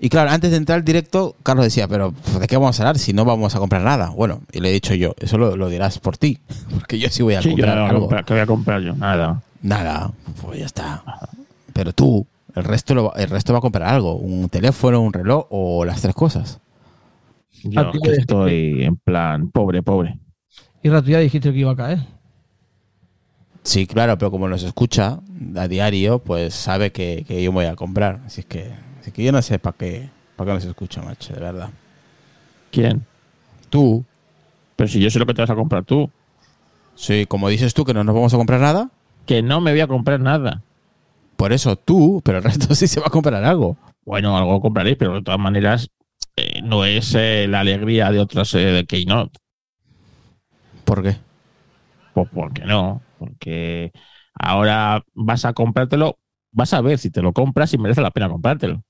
Y 0.00 0.08
claro, 0.10 0.30
antes 0.30 0.50
de 0.52 0.56
entrar 0.56 0.78
al 0.78 0.84
directo, 0.84 1.34
Carlos 1.42 1.64
decía, 1.64 1.88
pero 1.88 2.14
¿de 2.40 2.46
qué 2.46 2.56
vamos 2.56 2.78
a 2.78 2.82
hablar 2.82 2.98
si 2.98 3.12
no 3.12 3.24
vamos 3.24 3.54
a 3.54 3.58
comprar 3.58 3.82
nada? 3.82 4.10
Bueno, 4.10 4.40
y 4.52 4.60
le 4.60 4.70
he 4.70 4.72
dicho 4.72 4.94
yo, 4.94 5.14
eso 5.18 5.38
lo, 5.38 5.56
lo 5.56 5.68
dirás 5.68 5.98
por 5.98 6.16
ti, 6.16 6.38
porque 6.72 6.98
yo 6.98 7.08
sí 7.10 7.22
voy 7.22 7.34
a 7.34 7.42
Sí, 7.42 7.50
yo 7.50 7.54
comprar 7.56 7.76
no 7.78 7.86
algo. 7.86 8.00
comprar- 8.08 8.24
¿qué 8.24 8.34
voy 8.34 8.42
a 8.42 8.46
comprar 8.46 8.80
yo? 8.80 8.94
Nada. 8.94 9.40
Nada, 9.62 10.10
pues 10.42 10.60
ya 10.60 10.66
está. 10.66 11.02
Pero 11.72 11.92
tú, 11.92 12.26
el 12.54 12.62
resto, 12.64 12.94
lo, 12.94 13.12
el 13.16 13.28
resto 13.28 13.52
va 13.52 13.58
a 13.58 13.62
comprar 13.62 13.88
algo, 13.92 14.14
un 14.14 14.48
teléfono, 14.48 15.00
un 15.00 15.12
reloj 15.12 15.46
o 15.50 15.84
las 15.84 16.00
tres 16.00 16.14
cosas. 16.14 16.58
Yo 17.62 17.90
que 18.02 18.10
estoy 18.12 18.84
en 18.84 18.96
plan 18.96 19.50
pobre, 19.50 19.82
pobre. 19.82 20.18
Y 20.82 20.88
tú 20.90 21.02
ya 21.02 21.18
dijiste 21.18 21.52
que 21.52 21.58
iba 21.58 21.72
a 21.72 21.76
caer. 21.76 21.98
Sí, 23.62 23.86
claro, 23.86 24.16
pero 24.16 24.30
como 24.30 24.48
nos 24.48 24.62
escucha 24.62 25.20
a 25.56 25.68
diario, 25.68 26.20
pues 26.20 26.54
sabe 26.54 26.90
que, 26.90 27.24
que 27.26 27.42
yo 27.42 27.52
me 27.52 27.56
voy 27.56 27.66
a 27.66 27.76
comprar. 27.76 28.20
Así 28.24 28.40
es 28.40 28.46
que, 28.46 28.72
así 29.00 29.12
que 29.12 29.22
yo 29.24 29.32
no 29.32 29.42
sé 29.42 29.58
para 29.58 29.76
qué, 29.76 30.08
para 30.36 30.50
qué 30.50 30.54
nos 30.54 30.64
escucha, 30.64 31.02
macho, 31.02 31.34
de 31.34 31.40
verdad. 31.40 31.70
¿Quién? 32.70 33.06
Tú, 33.70 34.04
Pero 34.76 34.88
si 34.88 35.00
yo 35.00 35.10
sé 35.10 35.18
lo 35.18 35.26
que 35.26 35.34
te 35.34 35.42
vas 35.42 35.50
a 35.50 35.54
comprar 35.54 35.84
tú. 35.84 36.10
sí, 36.94 37.26
como 37.26 37.48
dices 37.48 37.74
tú 37.74 37.84
que 37.84 37.94
no 37.94 38.04
nos 38.04 38.14
vamos 38.14 38.34
a 38.34 38.36
comprar 38.36 38.60
nada, 38.60 38.90
Que 39.26 39.42
no 39.42 39.60
me 39.60 39.70
voy 39.72 39.80
a 39.80 39.86
comprar 39.86 40.20
nada. 40.20 40.62
por 41.36 41.52
eso 41.52 41.76
tú, 41.76 42.20
pero 42.24 42.38
el 42.38 42.44
resto 42.44 42.74
sí 42.74 42.86
se 42.86 43.00
va 43.00 43.06
a 43.06 43.10
comprar 43.10 43.42
algo. 43.44 43.76
Bueno, 44.04 44.36
algo 44.36 44.60
compraréis, 44.60 44.96
pero 44.96 45.14
de 45.14 45.22
todas 45.22 45.38
maneras 45.40 45.90
eh, 46.38 46.62
no 46.62 46.84
es 46.84 47.14
eh, 47.14 47.46
la 47.48 47.60
alegría 47.60 48.10
de 48.10 48.20
otras 48.20 48.54
eh, 48.54 48.58
de 48.58 48.86
Keynote. 48.86 49.38
¿Por 50.84 51.02
qué? 51.02 51.16
Pues 52.14 52.28
porque 52.32 52.64
no. 52.64 53.02
Porque 53.18 53.92
ahora 54.34 55.02
vas 55.14 55.44
a 55.44 55.52
comprártelo, 55.52 56.18
vas 56.52 56.72
a 56.74 56.80
ver 56.80 56.98
si 56.98 57.10
te 57.10 57.22
lo 57.22 57.32
compras 57.32 57.72
y 57.74 57.78
merece 57.78 58.00
la 58.00 58.10
pena 58.10 58.28
comprártelo. 58.28 58.82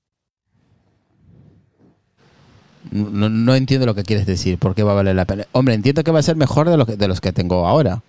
No, 2.90 3.28
no 3.28 3.54
entiendo 3.54 3.86
lo 3.86 3.94
que 3.94 4.04
quieres 4.04 4.26
decir. 4.26 4.58
¿Por 4.58 4.74
qué 4.74 4.82
va 4.82 4.92
a 4.92 4.96
valer 4.96 5.16
la 5.16 5.24
pena? 5.26 5.46
Hombre, 5.52 5.74
entiendo 5.74 6.04
que 6.04 6.10
va 6.10 6.20
a 6.20 6.22
ser 6.22 6.36
mejor 6.36 6.70
de, 6.70 6.76
lo 6.76 6.86
que, 6.86 6.96
de 6.96 7.08
los 7.08 7.20
que 7.20 7.32
tengo 7.32 7.66
ahora. 7.66 8.02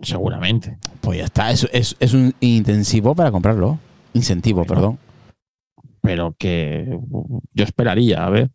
Seguramente. 0.00 0.78
Pues 1.00 1.18
ya 1.18 1.24
está, 1.24 1.50
es, 1.50 1.68
es, 1.72 1.96
es 2.00 2.14
un 2.14 2.34
intensivo 2.40 3.14
para 3.14 3.30
comprarlo. 3.30 3.78
Incentivo, 4.14 4.64
Bueno. 4.64 4.74
perdón. 4.74 4.98
Pero 6.02 6.34
que 6.38 6.98
yo 7.52 7.64
esperaría, 7.64 8.24
a 8.24 8.30
ver. 8.30 8.50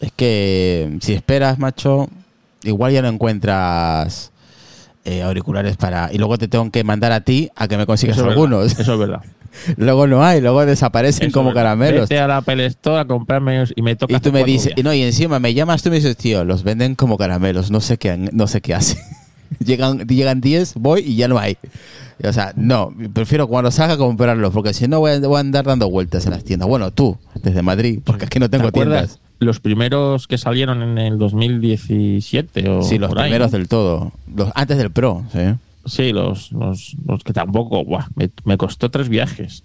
Es 0.00 0.12
que 0.12 0.98
si 1.00 1.12
esperas, 1.14 1.58
macho, 1.58 2.08
igual 2.62 2.92
ya 2.92 3.02
no 3.02 3.08
encuentras 3.08 4.32
eh, 5.04 5.22
auriculares 5.22 5.76
para... 5.76 6.12
Y 6.12 6.18
luego 6.18 6.36
te 6.36 6.48
tengo 6.48 6.70
que 6.70 6.84
mandar 6.84 7.12
a 7.12 7.20
ti 7.20 7.48
a 7.54 7.68
que 7.68 7.76
me 7.76 7.86
consigas 7.86 8.16
Eso 8.16 8.28
algunos. 8.28 8.78
Eso 8.78 8.94
es 8.94 8.98
verdad. 8.98 9.22
luego 9.76 10.06
no 10.06 10.24
hay, 10.24 10.40
luego 10.40 10.64
desaparecen 10.66 11.28
Eso 11.28 11.34
como 11.34 11.50
verdad. 11.50 11.62
caramelos. 11.62 12.08
Vete 12.08 12.20
a 12.20 12.26
la 12.26 12.38
Apple 12.38 12.66
Store 12.66 13.00
a 13.00 13.04
comprarme 13.04 13.64
y 13.74 13.82
me 13.82 13.96
toca. 13.96 14.14
Y 14.14 14.20
tú 14.20 14.32
me 14.32 14.44
dices, 14.44 14.72
y 14.76 14.82
no, 14.82 14.92
y 14.92 15.02
encima 15.02 15.38
me 15.38 15.54
llamas 15.54 15.82
tú 15.82 15.88
y 15.88 15.90
me 15.90 15.96
dices, 15.96 16.16
tío, 16.16 16.44
los 16.44 16.64
venden 16.64 16.94
como 16.94 17.16
caramelos, 17.16 17.70
no 17.70 17.80
sé 17.80 17.98
qué, 17.98 18.16
no 18.16 18.46
sé 18.46 18.60
qué 18.60 18.74
hacen. 18.74 18.98
llegan, 19.64 20.06
llegan 20.06 20.40
10, 20.40 20.74
voy 20.74 21.00
y 21.00 21.16
ya 21.16 21.28
no 21.28 21.38
hay. 21.38 21.56
O 22.22 22.32
sea, 22.32 22.52
no, 22.56 22.92
prefiero 23.12 23.48
cuando 23.48 23.70
salga 23.70 23.96
comprarlos, 23.96 24.52
porque 24.52 24.72
si 24.72 24.86
no 24.86 25.00
voy 25.00 25.12
a, 25.12 25.20
voy 25.20 25.36
a 25.36 25.40
andar 25.40 25.64
dando 25.64 25.90
vueltas 25.90 26.24
en 26.26 26.30
las 26.32 26.44
tiendas. 26.44 26.68
Bueno, 26.68 26.92
tú, 26.92 27.18
desde 27.42 27.62
Madrid, 27.62 28.00
porque 28.04 28.26
aquí 28.26 28.38
no 28.38 28.48
¿Te 28.48 28.56
tengo 28.56 28.68
acuerdas? 28.68 29.06
tiendas. 29.08 29.20
Los 29.40 29.58
primeros 29.60 30.28
que 30.28 30.38
salieron 30.38 30.80
en 30.82 30.96
el 30.96 31.18
2017 31.18 32.68
o 32.68 32.82
Sí, 32.82 32.98
los 32.98 33.08
por 33.08 33.18
ahí, 33.18 33.24
primeros 33.30 33.52
¿no? 33.52 33.58
del 33.58 33.68
todo. 33.68 34.12
Los, 34.34 34.50
antes 34.54 34.78
del 34.78 34.90
Pro, 34.90 35.24
sí. 35.32 35.40
Sí, 35.86 36.12
los, 36.12 36.50
los, 36.52 36.96
los 37.06 37.22
que 37.24 37.32
tampoco. 37.32 37.84
buah, 37.84 38.06
me, 38.14 38.30
me 38.44 38.56
costó 38.56 38.90
tres 38.90 39.08
viajes 39.08 39.62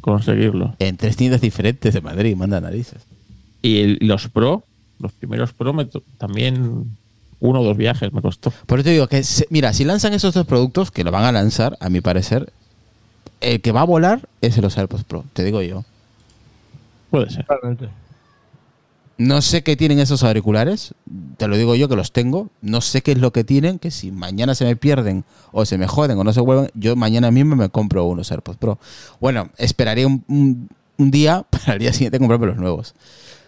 conseguirlo. 0.00 0.74
En 0.80 0.96
tres 0.96 1.16
tiendas 1.16 1.40
diferentes 1.40 1.94
de 1.94 2.00
Madrid, 2.00 2.36
manda 2.36 2.60
narices. 2.60 3.06
Y 3.62 3.78
el- 3.78 3.98
los 4.02 4.28
Pro, 4.28 4.64
los 4.98 5.12
primeros 5.12 5.52
Pro, 5.52 5.72
me 5.72 5.86
también 6.18 6.96
uno 7.44 7.60
o 7.60 7.64
dos 7.64 7.76
viajes 7.76 8.12
me 8.12 8.22
costó. 8.22 8.52
Por 8.66 8.78
eso 8.78 8.84
te 8.84 8.90
digo 8.92 9.06
que, 9.06 9.22
se- 9.22 9.46
mira, 9.50 9.72
si 9.72 9.84
lanzan 9.84 10.12
esos 10.14 10.32
dos 10.34 10.46
productos, 10.46 10.90
que 10.90 11.04
lo 11.04 11.10
van 11.10 11.24
a 11.24 11.32
lanzar, 11.32 11.76
a 11.80 11.90
mi 11.90 12.00
parecer, 12.00 12.52
el 13.40 13.60
que 13.60 13.72
va 13.72 13.82
a 13.82 13.84
volar 13.84 14.28
es 14.40 14.56
los 14.58 14.76
AirPods 14.78 15.04
Pro, 15.04 15.24
te 15.34 15.44
digo 15.44 15.60
yo. 15.62 15.84
Puede 17.10 17.30
ser. 17.30 17.44
Totalmente. 17.46 17.88
No 19.16 19.42
sé 19.42 19.62
qué 19.62 19.76
tienen 19.76 20.00
esos 20.00 20.24
auriculares, 20.24 20.92
te 21.36 21.46
lo 21.46 21.56
digo 21.56 21.76
yo 21.76 21.88
que 21.88 21.94
los 21.94 22.10
tengo, 22.10 22.48
no 22.62 22.80
sé 22.80 23.02
qué 23.02 23.12
es 23.12 23.18
lo 23.18 23.32
que 23.32 23.44
tienen, 23.44 23.78
que 23.78 23.92
si 23.92 24.10
mañana 24.10 24.56
se 24.56 24.64
me 24.64 24.74
pierden 24.74 25.24
o 25.52 25.64
se 25.64 25.78
me 25.78 25.86
joden 25.86 26.18
o 26.18 26.24
no 26.24 26.32
se 26.32 26.40
vuelven, 26.40 26.70
yo 26.74 26.96
mañana 26.96 27.30
mismo 27.30 27.54
me 27.54 27.68
compro 27.68 28.04
unos 28.06 28.32
AirPods 28.32 28.58
Pro. 28.58 28.78
Bueno, 29.20 29.50
esperaría 29.56 30.06
un, 30.08 30.24
un- 30.26 30.68
un 30.96 31.10
día 31.12 31.44
para 31.50 31.74
el 31.74 31.78
día 31.78 31.92
siguiente 31.92 32.18
comprarme 32.18 32.46
los 32.46 32.56
nuevos. 32.56 32.94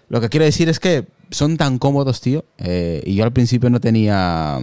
Lo 0.09 0.21
que 0.21 0.29
quiero 0.29 0.45
decir 0.45 0.69
es 0.69 0.79
que 0.79 1.07
son 1.31 1.57
tan 1.57 1.79
cómodos, 1.79 2.21
tío, 2.21 2.45
eh, 2.59 3.03
y 3.05 3.17
yo 3.17 3.25
al 3.25 3.33
principio 3.33 3.71
no 3.71 3.81
tenía 3.81 4.61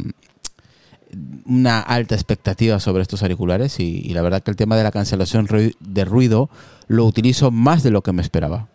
una 1.45 1.79
alta 1.82 2.15
expectativa 2.15 2.79
sobre 2.79 3.03
estos 3.03 3.21
auriculares 3.21 3.79
y, 3.79 3.99
y 3.99 4.13
la 4.13 4.21
verdad 4.21 4.41
que 4.41 4.51
el 4.51 4.58
tema 4.58 4.75
de 4.77 4.84
la 4.84 4.91
cancelación 4.91 5.47
de 5.79 6.06
ruido 6.06 6.49
lo 6.88 7.06
utilizo 7.06 7.51
más 7.51 7.84
de 7.84 7.91
lo 7.91 8.01
que 8.01 8.13
me 8.13 8.21
esperaba. 8.21 8.67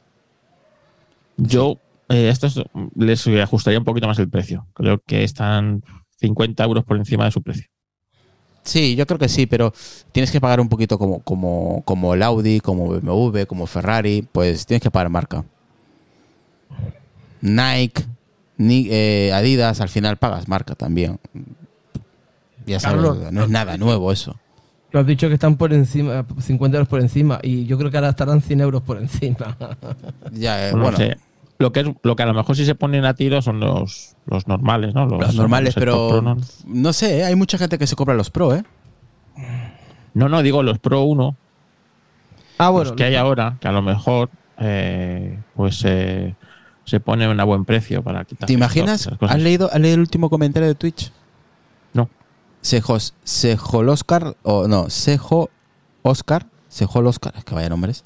Yo, 1.37 1.79
eh, 2.09 2.29
estos 2.29 2.63
les 2.95 3.27
ajustaría 3.27 3.79
un 3.79 3.85
poquito 3.85 4.07
más 4.07 4.19
el 4.19 4.29
precio. 4.29 4.67
Creo 4.75 5.01
que 5.07 5.25
están 5.25 5.83
50 6.19 6.65
euros 6.65 6.85
por 6.85 6.97
encima 6.97 7.25
de 7.25 7.31
su 7.31 7.43
precio. 7.43 7.67
Sí, 8.65 8.97
yo 8.97 9.07
creo 9.07 9.19
que 9.19 9.29
sí, 9.29 9.47
pero 9.47 9.73
tienes 10.13 10.31
que 10.31 10.41
pagar 10.41 10.61
un 10.61 10.69
poquito 10.69 10.99
como, 10.99 11.21
como, 11.21 11.83
como 11.85 12.13
el 12.13 12.23
Audi, 12.23 12.61
como 12.61 12.89
BMW, 12.89 13.47
como 13.47 13.67
Ferrari, 13.67 14.27
pues 14.31 14.67
tienes 14.67 14.83
que 14.83 14.91
pagar 14.91 15.09
marca. 15.09 15.45
Nike, 17.41 18.05
Ni- 18.57 18.89
eh, 18.91 19.33
Adidas, 19.33 19.81
al 19.81 19.89
final 19.89 20.17
pagas 20.17 20.49
marca 20.49 20.75
también. 20.75 21.19
Ya 22.67 22.81
sabes, 22.81 23.03
Carlos, 23.05 23.33
no 23.33 23.43
es 23.45 23.49
nada 23.49 23.77
nuevo 23.77 24.11
eso. 24.13 24.37
Tú 24.91 24.99
has 24.99 25.07
dicho 25.07 25.29
que 25.29 25.35
están 25.35 25.57
por 25.57 25.73
encima, 25.73 26.25
50 26.41 26.77
euros 26.79 26.89
por 26.89 27.01
encima, 27.01 27.39
y 27.43 27.67
yo 27.67 27.79
creo 27.79 27.91
que 27.91 27.99
ahora 27.99 28.09
estarán 28.11 28.41
100 28.41 28.61
euros 28.61 28.83
por 28.83 28.99
encima. 28.99 29.57
Ya, 30.33 30.69
eh, 30.69 30.73
No 30.73 30.83
bueno. 30.83 30.99
Lo 31.61 31.73
que, 31.73 31.81
es, 31.81 31.87
lo 32.05 32.15
que 32.15 32.23
a 32.23 32.27
lo 32.27 32.35
mejor 32.35 32.55
sí 32.57 32.65
se 32.65 32.77
ponen 32.77 33.05
a 33.05 33.15
tiro 33.15 33.43
son 33.43 33.59
los, 33.59 34.15
los 34.27 34.47
normales, 34.47 34.95
¿no? 34.95 35.07
los 35.07 35.35
normales, 35.35 35.75
los 35.75 35.83
pero 35.83 36.09
Pro, 36.09 36.23
¿no? 36.23 36.37
no 36.67 36.93
sé, 36.93 37.19
¿eh? 37.19 37.25
hay 37.25 37.35
mucha 37.35 37.59
gente 37.59 37.79
que 37.79 37.87
se 37.89 37.97
compra 37.97 38.15
los 38.15 38.31
Pro, 38.31 38.55
¿eh? 38.55 38.63
No, 40.15 40.29
no, 40.29 40.41
digo 40.43 40.63
los 40.63 40.79
Pro 40.79 41.03
1, 41.03 41.37
Ah, 42.59 42.67
los 42.67 42.73
bueno. 42.73 42.95
que 42.97 43.05
hay 43.05 43.17
ahora, 43.17 43.57
que 43.61 43.67
a 43.67 43.73
lo 43.73 43.83
mejor 43.83 44.31
eh, 44.59 45.39
pues 45.57 45.83
eh, 45.85 46.37
se 46.89 47.01
ponen 47.01 47.39
a 47.39 47.45
buen 47.45 47.65
precio 47.65 48.03
para 48.03 48.25
quitar. 48.25 48.47
¿Te 48.47 48.53
imaginas? 48.53 49.05
cosas. 49.19 49.31
¿Has 49.31 49.41
leído, 49.43 49.71
¿Has 49.73 49.81
leído 49.81 49.95
el 49.95 50.01
último 50.01 50.31
comentario 50.31 50.69
de 50.69 50.75
Twitch? 50.75 51.13
No. 51.93 52.09
Sejos, 52.63 53.15
Sejol 53.25 53.89
Oscar, 53.89 54.37
o 54.43 54.67
no, 54.69 54.91
Sejo 54.91 55.51
Oscar, 56.03 56.47
Sejol 56.69 57.07
Oscar, 57.07 57.35
es 57.37 57.45
que 57.45 57.55
vaya 57.55 57.69
nombres. 57.69 58.05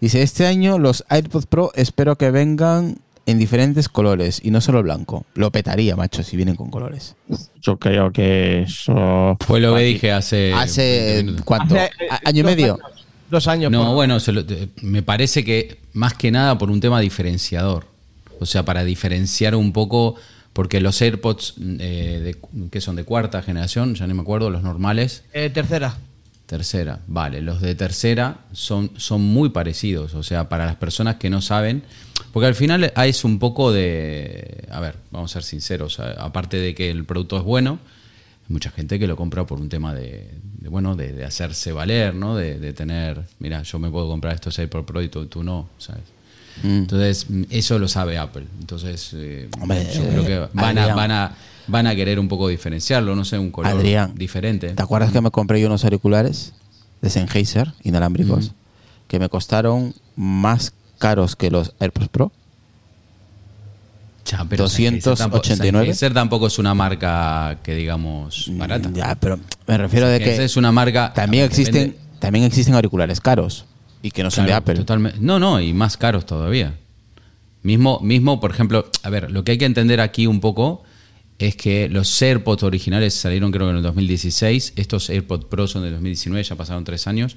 Dice, 0.00 0.22
este 0.22 0.46
año 0.46 0.78
los 0.78 1.04
AirPods 1.08 1.46
Pro 1.46 1.72
espero 1.74 2.16
que 2.16 2.30
vengan 2.30 2.98
en 3.26 3.38
diferentes 3.38 3.88
colores 3.88 4.40
y 4.42 4.50
no 4.50 4.60
solo 4.60 4.82
blanco. 4.82 5.24
Lo 5.34 5.52
petaría, 5.52 5.94
macho, 5.94 6.22
si 6.22 6.36
vienen 6.36 6.56
con 6.56 6.70
colores. 6.70 7.14
Yo 7.60 7.78
creo 7.78 8.10
que 8.10 8.62
eso. 8.62 9.36
Fue 9.46 9.60
lo 9.60 9.74
que 9.76 9.82
dije 9.82 10.10
hace. 10.12 10.52
Hace, 10.54 10.82
20 11.16 11.22
minutos. 11.24 11.44
¿cuánto? 11.44 11.74
Hace, 11.74 11.84
eh, 11.84 12.08
¿A- 12.10 12.20
¿Año 12.24 12.40
y 12.40 12.44
medio? 12.44 12.74
años. 12.82 13.04
Dos 13.30 13.46
años. 13.46 13.70
No, 13.70 13.84
por- 13.84 13.94
bueno, 13.94 14.18
se 14.18 14.32
lo- 14.32 14.44
te- 14.44 14.70
me 14.82 15.02
parece 15.02 15.44
que 15.44 15.78
más 15.92 16.14
que 16.14 16.30
nada 16.32 16.56
por 16.58 16.70
un 16.70 16.80
tema 16.80 16.98
diferenciador. 16.98 17.86
O 18.40 18.46
sea, 18.46 18.64
para 18.64 18.82
diferenciar 18.84 19.54
un 19.54 19.72
poco, 19.72 20.16
porque 20.52 20.80
los 20.80 21.00
AirPods 21.00 21.54
eh, 21.78 22.20
de- 22.52 22.68
que 22.70 22.80
son 22.80 22.96
de 22.96 23.04
cuarta 23.04 23.42
generación, 23.42 23.94
ya 23.94 24.06
no 24.06 24.14
me 24.14 24.22
acuerdo, 24.22 24.50
los 24.50 24.62
normales, 24.62 25.22
Eh, 25.32 25.50
tercera. 25.50 25.96
tercera, 26.46 26.98
vale, 27.06 27.40
los 27.42 27.60
de 27.60 27.74
tercera 27.76 28.38
son, 28.52 28.90
son 28.96 29.20
muy 29.20 29.50
parecidos. 29.50 30.14
O 30.14 30.22
sea, 30.24 30.48
para 30.48 30.66
las 30.66 30.76
personas 30.76 31.16
que 31.16 31.30
no 31.30 31.40
saben, 31.40 31.84
porque 32.32 32.46
al 32.48 32.54
final 32.56 32.92
es 32.96 33.24
un 33.24 33.38
poco 33.38 33.72
de, 33.72 34.66
a 34.70 34.80
ver, 34.80 34.96
vamos 35.12 35.30
a 35.30 35.34
ser 35.34 35.42
sinceros, 35.44 36.00
aparte 36.00 36.56
de 36.56 36.74
que 36.74 36.90
el 36.90 37.04
producto 37.04 37.36
es 37.38 37.44
bueno, 37.44 37.78
hay 38.48 38.52
mucha 38.52 38.70
gente 38.70 38.98
que 38.98 39.06
lo 39.06 39.14
compra 39.16 39.46
por 39.46 39.60
un 39.60 39.68
tema 39.68 39.94
de, 39.94 40.28
de, 40.42 40.68
bueno, 40.68 40.96
de, 40.96 41.12
de 41.12 41.24
hacerse 41.24 41.70
valer, 41.72 42.14
¿no? 42.16 42.34
De, 42.36 42.58
de 42.58 42.72
tener, 42.72 43.22
mira, 43.38 43.62
yo 43.62 43.78
me 43.78 43.90
puedo 43.90 44.08
comprar 44.08 44.34
estos 44.34 44.58
AirPods 44.58 44.84
Pro 44.86 45.02
y 45.02 45.08
tú, 45.08 45.26
tú 45.26 45.44
no, 45.44 45.68
¿sabes? 45.78 46.02
Mm. 46.62 46.68
Entonces, 46.68 47.26
eso 47.50 47.78
lo 47.78 47.88
sabe 47.88 48.18
Apple. 48.18 48.44
Entonces, 48.60 49.10
eh, 49.14 49.48
Hombre, 49.60 49.86
yo 49.94 50.02
creo 50.08 50.24
que 50.24 50.48
van 50.54 50.76
a, 50.78 50.94
van, 50.94 51.10
a, 51.10 51.32
van 51.66 51.86
a 51.86 51.94
querer 51.94 52.18
un 52.18 52.28
poco 52.28 52.48
diferenciarlo, 52.48 53.14
no 53.16 53.24
sé, 53.24 53.38
un 53.38 53.50
color 53.50 53.72
Adrián, 53.72 54.12
diferente. 54.14 54.70
¿Te 54.70 54.82
acuerdas 54.82 55.12
que 55.12 55.20
me 55.20 55.30
compré 55.30 55.60
yo 55.60 55.66
unos 55.68 55.84
auriculares 55.84 56.52
de 57.00 57.08
Sennheiser, 57.10 57.72
inalámbricos, 57.82 58.52
que 59.08 59.18
me 59.18 59.28
costaron 59.28 59.94
más 60.16 60.72
caros 60.98 61.34
que 61.36 61.50
los 61.50 61.72
AirPods 61.80 62.08
Pro? 62.08 62.32
Ya, 64.26 64.44
pero 64.48 64.64
289. 64.64 65.86
Sennheiser 65.86 66.12
tampoco 66.12 66.46
es 66.46 66.58
una 66.58 66.74
marca 66.74 67.58
que 67.62 67.74
digamos 67.74 68.50
barata. 68.52 68.88
Mm, 68.88 68.94
Ya, 68.94 69.14
pero 69.14 69.38
me 69.66 69.78
refiero 69.78 70.06
de 70.08 70.18
Sennheiser 70.18 70.38
que 70.40 70.44
es 70.44 70.56
una 70.56 70.70
marca 70.72 71.12
también 71.14 71.44
existen, 71.44 71.74
depende- 71.94 71.96
también 72.20 72.44
existen 72.44 72.74
auriculares 72.74 73.20
caros 73.20 73.64
y 74.02 74.10
que 74.10 74.22
no 74.22 74.30
son 74.30 74.46
de 74.46 74.52
Apple. 74.52 74.74
totalmente. 74.74 75.18
No, 75.20 75.38
no, 75.38 75.60
y 75.60 75.72
más 75.72 75.96
caros 75.96 76.26
todavía. 76.26 76.74
Mismo, 77.62 78.00
mismo, 78.00 78.40
por 78.40 78.50
ejemplo, 78.50 78.88
a 79.02 79.10
ver, 79.10 79.30
lo 79.30 79.44
que 79.44 79.52
hay 79.52 79.58
que 79.58 79.66
entender 79.66 80.00
aquí 80.00 80.26
un 80.26 80.40
poco 80.40 80.82
es 81.38 81.56
que 81.56 81.88
los 81.88 82.20
AirPods 82.20 82.62
originales 82.62 83.14
salieron 83.14 83.50
creo 83.50 83.66
que 83.66 83.70
en 83.70 83.76
el 83.78 83.82
2016, 83.82 84.74
estos 84.76 85.08
AirPods 85.10 85.46
Pro 85.46 85.66
son 85.66 85.82
de 85.82 85.90
2019, 85.90 86.44
ya 86.44 86.54
pasaron 86.54 86.84
tres 86.84 87.06
años, 87.06 87.36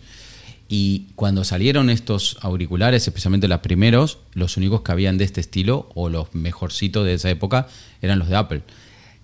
y 0.67 1.07
cuando 1.15 1.43
salieron 1.43 1.89
estos 1.89 2.37
auriculares, 2.41 3.07
especialmente 3.07 3.47
los 3.47 3.59
primeros, 3.59 4.19
los 4.33 4.57
únicos 4.57 4.81
que 4.81 4.91
habían 4.91 5.17
de 5.17 5.25
este 5.25 5.41
estilo, 5.41 5.89
o 5.93 6.09
los 6.09 6.33
mejorcitos 6.33 7.05
de 7.05 7.13
esa 7.13 7.29
época, 7.29 7.67
eran 8.01 8.19
los 8.19 8.27
de 8.27 8.35
Apple. 8.35 8.61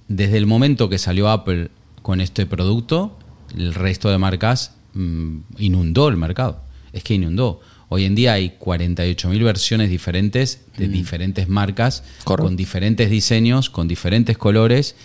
Desde 0.08 0.38
el 0.38 0.48
momento 0.48 0.90
que 0.90 0.98
salió 0.98 1.30
Apple 1.30 1.70
con 2.02 2.22
este 2.22 2.46
producto, 2.46 3.18
el 3.58 3.74
resto 3.74 4.10
de 4.10 4.18
marcas 4.18 4.76
mm, 4.94 5.40
inundó 5.58 6.08
el 6.08 6.18
mercado. 6.18 6.62
Es 6.94 7.04
que 7.04 7.14
inundó. 7.16 7.60
Hoy 7.90 8.06
en 8.06 8.14
día 8.16 8.34
hay 8.34 8.54
48.000 8.60 9.44
versiones 9.44 9.90
diferentes 9.90 10.62
de 10.78 10.88
diferentes 10.88 11.50
marcas, 11.50 12.04
con 12.46 12.56
diferentes 12.56 13.10
diseños, 13.10 13.70
con 13.70 13.88
diferentes 13.88 14.38
colores, 14.38 14.96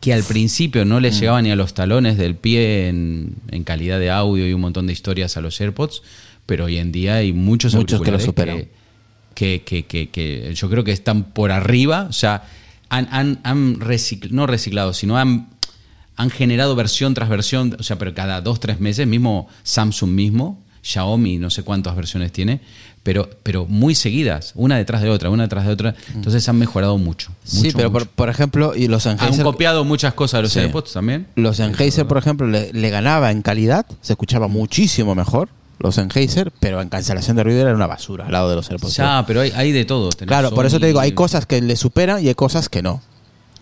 que 0.00 0.12
al 0.12 0.24
principio 0.24 0.84
no 0.84 0.98
les 0.98 1.20
llegaba 1.20 1.40
ni 1.42 1.50
a 1.50 1.56
los 1.56 1.74
talones 1.74 2.16
del 2.18 2.34
pie 2.34 2.88
en, 2.88 3.34
en 3.50 3.64
calidad 3.64 4.00
de 4.00 4.10
audio 4.10 4.48
y 4.48 4.52
un 4.52 4.60
montón 4.60 4.86
de 4.86 4.92
historias 4.92 5.36
a 5.36 5.40
los 5.40 5.60
AirPods, 5.60 6.02
pero 6.46 6.64
hoy 6.64 6.78
en 6.78 6.90
día 6.90 7.16
hay 7.16 7.32
muchos, 7.32 7.74
Muchos 7.74 8.00
que 8.02 8.10
lo 8.10 8.18
superan. 8.18 8.66
que, 9.34 9.62
que, 9.64 9.84
que, 9.86 10.08
que 10.08 10.52
yo 10.54 10.68
creo 10.70 10.82
que 10.82 10.92
están 10.92 11.32
por 11.32 11.52
arriba, 11.52 12.06
o 12.08 12.12
sea, 12.12 12.42
han, 12.88 13.06
han, 13.12 13.38
han 13.44 13.78
recicl- 13.78 14.30
no 14.30 14.46
reciclado, 14.48 14.94
sino 14.94 15.16
han, 15.16 15.48
han 16.16 16.30
generado 16.30 16.74
versión 16.74 17.14
tras 17.14 17.28
versión, 17.28 17.76
o 17.78 17.82
sea, 17.84 17.98
pero 17.98 18.14
cada 18.14 18.40
dos, 18.40 18.58
tres 18.58 18.80
meses, 18.80 19.06
mismo 19.06 19.48
Samsung 19.62 20.10
mismo, 20.10 20.60
Xiaomi, 20.82 21.38
no 21.38 21.50
sé 21.50 21.62
cuántas 21.62 21.94
versiones 21.96 22.32
tiene, 22.32 22.60
pero, 23.02 23.28
pero 23.42 23.66
muy 23.66 23.94
seguidas, 23.94 24.52
una 24.54 24.76
detrás 24.76 25.02
de 25.02 25.08
otra, 25.10 25.30
una 25.30 25.44
detrás 25.44 25.66
de 25.66 25.72
otra, 25.72 25.94
entonces 26.14 26.46
han 26.48 26.56
mejorado 26.58 26.98
mucho. 26.98 27.30
sí, 27.44 27.70
pero 27.74 27.90
mucho. 27.90 28.04
por, 28.06 28.08
por 28.14 28.28
ejemplo, 28.28 28.72
y 28.76 28.88
los 28.88 29.06
han 29.06 29.16
copiado 29.42 29.84
muchas 29.84 30.14
cosas 30.14 30.38
de 30.38 30.42
los 30.42 30.52
Sí. 30.52 30.60
AirPods 30.60 30.92
también. 30.92 31.26
los 31.36 31.56
Sennheiser, 31.56 32.06
por 32.06 32.18
ejemplo, 32.18 32.46
le, 32.46 32.72
le 32.72 32.90
ganaba 32.90 33.30
en 33.30 33.42
calidad, 33.42 33.86
se 34.02 34.12
escuchaba 34.12 34.48
muchísimo 34.48 35.14
mejor 35.14 35.48
los 35.78 35.94
Sennheiser, 35.94 36.52
pero 36.60 36.82
en 36.82 36.90
cancelación 36.90 37.38
de 37.38 37.42
ruido 37.44 37.62
era 37.62 37.74
una 37.74 37.86
basura 37.86 38.26
al 38.26 38.32
lado 38.32 38.50
de 38.50 38.56
los 38.56 38.70
AirPods. 38.70 38.96
Ya, 38.96 39.24
pero 39.26 39.40
hay, 39.40 39.50
hay 39.56 39.72
de 39.72 39.86
todo. 39.86 40.10
Tenés 40.10 40.28
claro, 40.28 40.50
por 40.50 40.66
eso 40.66 40.78
te 40.78 40.86
digo, 40.86 41.00
hay 41.00 41.12
cosas 41.12 41.46
que 41.46 41.62
le 41.62 41.74
superan 41.74 42.22
y 42.22 42.28
hay 42.28 42.34
cosas 42.34 42.68
que 42.68 42.82
no. 42.82 43.00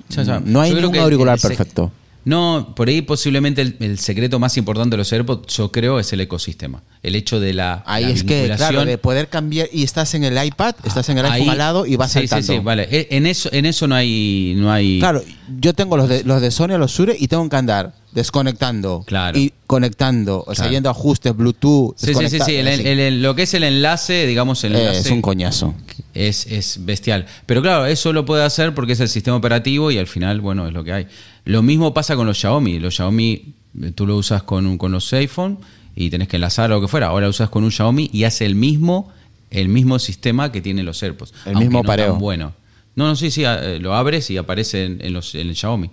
Ya, 0.09 0.25
ya. 0.25 0.41
No 0.45 0.61
hay 0.61 0.75
ningún 0.75 0.97
auricular 0.99 1.37
el 1.37 1.41
perfecto. 1.41 1.93
No, 2.29 2.75
por 2.77 2.89
ahí 2.89 3.01
posiblemente 3.03 3.63
el, 3.63 3.77
el 3.81 3.99
secreto 3.99 4.39
más 4.39 4.57
importante 4.59 4.91
de 4.91 4.99
los 4.99 5.13
AirPods, 5.13 5.57
yo 5.57 5.73
creo, 5.73 5.99
es 5.99 6.13
el 6.13 6.21
ecosistema. 6.21 6.83
El 7.03 7.15
hecho 7.15 7.41
de 7.41 7.55
la, 7.55 7.83
Ahí 7.87 8.05
la 8.05 8.11
es 8.11 8.23
que, 8.25 8.53
claro, 8.57 8.85
de 8.85 8.99
poder 8.99 9.29
cambiar 9.29 9.69
y 9.73 9.83
estás 9.83 10.15
en 10.15 10.25
el 10.25 10.45
iPad, 10.45 10.75
estás 10.85 11.09
en 11.09 11.19
el 11.19 11.25
iPhone 11.25 11.41
Ahí- 11.43 11.49
al 11.49 11.59
lado 11.59 11.87
y 11.87 11.97
vas 11.97 12.13
sí, 12.13 12.21
saltando. 12.21 12.47
Sí, 12.47 12.53
sí, 12.55 12.59
vale. 12.59 12.87
E- 12.91 13.09
En 13.13 13.25
eso, 13.27 13.49
en 13.53 13.65
eso 13.65 13.87
no 13.87 13.95
hay, 13.95 14.55
no 14.57 14.71
hay. 14.71 14.99
Claro, 14.99 15.23
yo 15.59 15.73
tengo 15.75 15.97
los 15.97 16.09
de, 16.09 16.23
los 16.25 16.41
de 16.43 16.51
Sony, 16.51 16.77
los 16.79 16.91
Shure, 16.93 17.17
y 17.19 17.29
tengo 17.29 17.49
que 17.49 17.57
andar 17.57 17.95
desconectando 18.19 19.05
Claro. 19.07 19.39
y 19.39 19.53
conectando, 19.67 20.41
o 20.47 20.55
sea, 20.55 20.65
Claro. 20.65 20.71
yendo 20.73 20.89
a 20.89 20.93
ajustes, 20.93 21.35
Bluetooth. 21.37 21.95
Sí, 21.97 22.07
sí, 22.07 22.13
sí, 22.15 22.19
sí. 22.19 22.23
desconectar, 22.23 22.51
El- 22.51 22.69
así. 22.69 22.89
el- 22.89 22.99
el- 23.01 23.23
lo 23.23 23.35
que 23.35 23.43
es 23.43 23.55
el 23.55 23.65
enlace, 23.65 24.27
digamos, 24.27 24.63
el 24.65 24.75
Eh, 24.75 24.81
enlace 24.81 25.01
es 25.01 25.11
un 25.11 25.23
coñazo. 25.23 25.75
es, 26.15 26.47
es 26.47 26.85
bestial. 26.85 27.27
Pero 27.47 27.63
claro, 27.63 27.87
eso 27.87 28.13
lo 28.13 28.25
puede 28.25 28.45
hacer 28.45 28.75
porque 28.75 28.93
es 28.93 29.01
el 29.01 29.09
sistema 29.09 29.37
operativo 29.37 29.91
y 29.91 29.99
al 29.99 30.07
final, 30.07 30.41
bueno, 30.41 30.67
es 30.67 30.73
lo 30.75 30.85
que 30.85 30.93
hay. 30.93 31.07
Lo 31.45 31.63
mismo 31.63 31.95
pasa 31.95 32.17
con 32.17 32.27
los 32.27 32.39
Xiaomi. 32.39 32.79
Los 32.79 32.95
Xiaomi, 32.97 33.55
eh, 33.83 33.93
tú 33.95 34.07
lo 34.07 34.17
usas 34.17 34.43
con, 34.43 34.67
un- 34.67 34.77
con 34.79 34.93
los 34.93 35.13
iPhone 35.13 35.59
y 35.97 36.11
tenés 36.11 36.29
que 36.29 36.37
enlazar 36.37 36.71
o 36.71 36.75
lo 36.75 36.81
que 36.81 36.89
fuera. 36.89 37.07
Ahora 37.09 37.27
lo 37.27 37.31
usas 37.31 37.49
con 37.49 37.65
un 37.65 37.71
Xiaomi 37.73 38.11
y 38.13 38.25
hace 38.25 38.45
el 38.45 38.55
mismo, 38.55 39.11
el 39.51 39.69
mismo 39.69 39.99
sistema 39.99 40.53
que 40.53 40.61
tienen 40.61 40.85
los 40.85 41.03
AirPods. 41.03 41.33
El 41.47 41.57
mismo 41.57 41.79
no 41.79 41.85
pareo. 41.85 42.11
tan 42.13 42.19
bueno. 42.19 42.53
No, 42.97 43.07
no, 43.07 43.15
sí, 43.17 43.31
sí, 43.31 43.45
eh, 43.47 43.79
lo 43.81 43.95
abres 43.95 44.29
y 44.31 44.37
aparece 44.37 44.85
en, 44.85 44.99
en 45.01 45.13
los, 45.13 45.35
en 45.37 45.49
el 45.49 45.55
Xiaomi. 45.57 45.89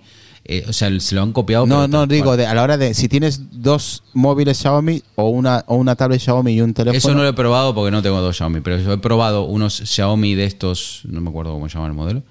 Eh, 0.48 0.64
o 0.68 0.72
sea, 0.72 0.88
se 1.00 1.14
lo 1.14 1.22
han 1.22 1.32
copiado. 1.32 1.66
No, 1.66 1.88
no, 1.88 2.06
digo, 2.06 2.36
de, 2.36 2.46
a 2.46 2.54
la 2.54 2.62
hora 2.62 2.76
de, 2.76 2.94
si 2.94 3.08
tienes 3.08 3.40
dos 3.50 4.04
móviles 4.14 4.58
Xiaomi 4.58 5.02
o 5.16 5.28
una, 5.28 5.64
o 5.66 5.76
una 5.76 5.96
tablet 5.96 6.20
Xiaomi 6.20 6.52
y 6.52 6.60
un 6.60 6.72
teléfono. 6.72 6.96
Eso 6.98 7.14
no 7.14 7.22
lo 7.22 7.28
he 7.28 7.32
probado 7.32 7.74
porque 7.74 7.90
no 7.90 8.00
tengo 8.02 8.20
dos 8.20 8.36
Xiaomi, 8.36 8.60
pero 8.60 8.78
yo 8.78 8.92
he 8.92 8.98
probado 8.98 9.44
unos 9.44 9.74
Xiaomi 9.76 10.34
de 10.36 10.44
estos, 10.44 11.00
no 11.04 11.20
me 11.20 11.30
acuerdo 11.30 11.52
cómo 11.52 11.68
se 11.68 11.74
llama 11.74 11.88
el 11.88 11.94
modelo, 11.94 12.22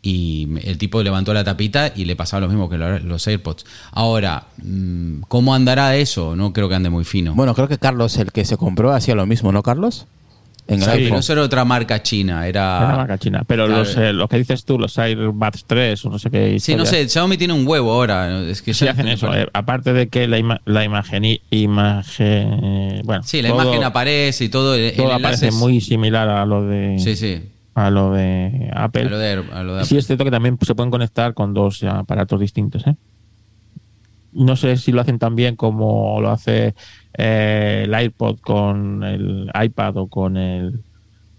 y 0.00 0.46
el 0.62 0.78
tipo 0.78 1.02
levantó 1.02 1.34
la 1.34 1.42
tapita 1.42 1.92
y 1.94 2.04
le 2.04 2.14
pasaba 2.16 2.42
lo 2.42 2.48
mismo 2.48 2.68
que 2.68 2.78
lo- 2.78 2.98
los 3.00 3.26
AirPods. 3.26 3.64
Ahora, 3.92 4.44
mm, 4.62 5.22
¿cómo 5.28 5.54
andará 5.54 5.96
eso? 5.96 6.36
No 6.36 6.52
creo 6.52 6.68
que 6.68 6.74
ande 6.76 6.88
muy 6.90 7.04
fino. 7.04 7.34
Bueno, 7.34 7.54
creo 7.54 7.66
que 7.66 7.78
Carlos, 7.78 8.16
el 8.18 8.30
que 8.30 8.44
se 8.44 8.56
compró, 8.56 8.92
hacía 8.92 9.14
lo 9.14 9.26
mismo, 9.26 9.50
¿no, 9.52 9.62
Carlos? 9.62 10.06
En 10.68 10.80
el 10.80 10.84
Sí, 10.84 10.90
iPhone. 10.90 11.04
pero 11.08 11.18
eso 11.20 11.32
era 11.32 11.42
otra 11.42 11.64
marca 11.64 12.02
china, 12.02 12.46
Era 12.46 12.76
era... 12.78 12.96
marca 12.96 13.16
china. 13.18 13.42
Pero 13.46 13.64
Claro. 13.66 13.80
los, 13.84 13.96
eh, 13.96 14.12
lo 14.12 14.28
que 14.28 14.36
dices 14.36 14.64
tú, 14.66 14.78
los 14.78 14.98
AirBuds 14.98 15.64
3 15.66 16.04
o 16.04 16.10
no 16.10 16.18
sé 16.18 16.30
qué. 16.30 16.60
Sí, 16.60 16.76
no 16.76 16.84
sé, 16.84 17.08
Xiaomi 17.08 17.38
tiene 17.38 17.54
un 17.54 17.66
huevo 17.66 17.90
ahora. 17.90 18.28
¿no? 18.28 18.40
Es 18.42 18.60
que 18.60 18.74
Sí 18.74 18.84
ya- 18.84 18.90
hacen 18.92 19.08
eso. 19.08 19.34
eh, 19.34 19.48
aparte 19.54 19.94
de 19.94 20.08
que 20.08 20.28
la, 20.28 20.38
ima- 20.38 20.60
la 20.66 20.84
imagen... 20.84 21.24
imagen 21.50 22.60
eh, 22.64 23.00
bueno, 23.04 23.22
Sí, 23.24 23.42
la 23.42 23.48
todo- 23.50 23.62
imagen 23.62 23.84
aparece 23.84 24.44
y 24.44 24.48
todo. 24.48 24.74
El, 24.74 24.80
el 24.82 24.92
Todo 24.96 25.06
enlace 25.06 25.22
aparece 25.24 25.48
es- 25.48 25.54
muy 25.54 25.80
similar 25.80 26.28
a 26.28 26.44
lo 26.44 26.62
de, 26.66 26.98
Sí, 26.98 27.16
sí. 27.16 27.42
a 27.74 27.90
lo 27.90 28.12
de 28.12 28.70
Apple. 28.74 29.02
A 29.06 29.08
lo 29.10 29.18
de, 29.18 29.44
a 29.52 29.62
lo 29.62 29.74
de 29.76 29.84
Sí, 29.84 29.96
es 29.96 30.06
cierto 30.06 30.24
que 30.24 30.30
también 30.30 30.58
se 30.60 30.74
pueden 30.74 30.90
conectar 30.90 31.34
con 31.34 31.54
dos 31.54 31.82
aparatos 31.84 32.40
distintos. 32.40 32.86
¿eh? 32.86 32.94
No 34.38 34.56
sé 34.56 34.76
si 34.76 34.92
lo 34.92 35.00
hacen 35.00 35.18
tan 35.18 35.34
bien 35.36 35.56
como 35.56 36.20
lo 36.20 36.30
hace 36.30 36.74
eh, 37.16 37.82
el 37.86 38.02
iPod 38.04 38.38
con 38.40 39.02
el 39.04 39.50
iPad 39.62 39.96
o 39.96 40.08
con 40.08 40.36
el 40.36 40.84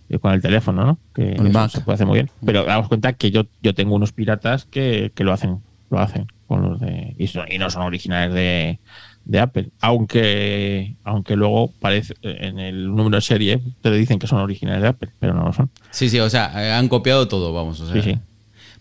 eh, 0.10 0.20
con 0.20 0.34
el 0.34 0.42
teléfono, 0.42 0.84
¿no? 0.86 1.00
Que 1.14 1.34
El 1.34 1.48
eso 1.48 1.52
Mac. 1.60 1.70
se 1.72 1.82
puede 1.82 1.94
hacer 1.96 2.08
muy 2.08 2.16
bien. 2.16 2.30
Pero 2.46 2.64
damos 2.66 2.88
cuenta 2.88 3.14
que 3.14 3.32
yo, 3.32 3.44
yo 3.62 3.74
tengo 3.74 3.96
unos 3.96 4.12
piratas 4.12 4.66
que, 4.66 5.12
que 5.16 5.24
lo 5.24 5.32
hacen, 5.34 5.60
lo 5.90 6.00
hacen 6.00 6.26
con 6.48 6.64
los 6.64 6.80
de 6.80 7.16
y, 7.18 7.28
son- 7.28 7.46
y 7.50 7.58
no 7.60 7.70
son 7.70 7.84
originales 7.84 8.34
de, 8.34 8.80
de 9.26 9.40
Apple. 9.40 9.70
Aunque 9.82 10.96
aunque 11.04 11.36
luego 11.36 11.72
parece 11.80 12.16
en 12.24 12.60
el 12.60 12.88
número 12.88 13.18
de 13.18 13.22
serie 13.22 13.62
te 13.82 13.92
dicen 13.92 14.18
que 14.20 14.28
son 14.28 14.40
originales 14.40 14.82
de 14.82 14.88
Apple, 14.90 15.10
pero 15.20 15.34
no 15.34 15.44
lo 15.46 15.54
son. 15.54 15.70
Sí, 15.92 16.10
sí, 16.10 16.20
o 16.20 16.30
sea, 16.30 16.78
han 16.78 16.88
copiado 16.90 17.28
todo, 17.28 17.54
vamos. 17.54 17.80
O 17.82 17.86
sea. 17.86 18.02
Sí, 18.02 18.12
sí. 18.14 18.20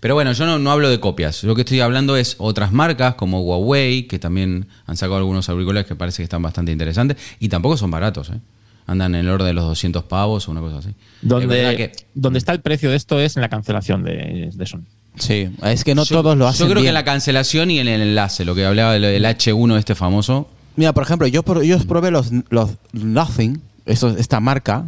Pero 0.01 0.15
bueno, 0.15 0.33
yo 0.33 0.47
no, 0.47 0.59
no 0.59 0.71
hablo 0.71 0.89
de 0.91 1.01
copias. 1.01 1.43
Lo 1.45 1.55
que 1.55 1.63
estoy 1.63 1.81
hablando 1.81 2.17
es 2.17 2.37
otras 2.39 2.73
marcas 2.73 3.15
como 3.17 3.41
Huawei, 3.43 4.07
que 4.07 4.19
también 4.19 4.69
han 4.87 4.97
sacado 4.97 5.17
algunos 5.19 5.49
auriculares 5.49 5.87
que 5.89 5.97
parece 5.97 6.19
que 6.19 6.25
están 6.25 6.41
bastante 6.43 6.71
interesantes. 6.71 7.17
Y 7.41 7.49
tampoco 7.49 7.77
son 7.77 7.91
baratos, 7.91 8.31
¿eh? 8.31 8.41
Andan 8.87 9.15
en 9.17 9.23
el 9.23 9.29
orden 9.29 9.49
de 9.49 9.53
los 9.55 9.65
200 9.65 10.05
pavos 10.05 10.49
o 10.49 10.53
una 10.53 10.61
cosa 10.61 10.79
así. 10.79 10.91
Es 10.91 10.95
Donde, 11.23 11.77
que- 11.77 11.93
donde 12.15 12.39
está 12.39 12.53
el 12.53 12.61
precio 12.61 12.91
de 12.91 12.97
esto 12.97 13.21
es 13.21 13.37
en 13.37 13.43
la 13.43 13.49
cancelación 13.49 14.03
de, 14.05 14.51
de 14.55 14.67
Sony. 14.67 14.83
Sí, 15.17 15.51
es 15.65 15.83
que 15.85 15.95
no 15.97 16.05
yo, 16.05 16.23
todos 16.23 16.39
lo 16.39 16.47
hacen 16.47 16.67
Yo 16.67 16.71
creo 16.71 16.83
que 16.83 16.89
en 16.89 16.95
la 16.95 17.05
cancelación 17.05 17.71
y 17.73 17.81
en 17.81 17.89
el 17.89 18.01
enlace, 18.01 18.45
lo 18.45 18.55
que 18.55 18.65
hablaba 18.65 18.93
del 18.93 19.03
del 19.03 19.25
H1 19.25 19.79
este 19.79 19.95
famoso. 19.97 20.49
Mira, 20.77 20.93
por 20.95 21.03
ejemplo, 21.03 21.27
yo, 21.27 21.43
yo 21.63 21.79
probé 21.89 22.13
los, 22.13 22.31
los 22.51 22.71
Nothing, 22.93 23.61
esta 23.85 24.39
marca, 24.39 24.85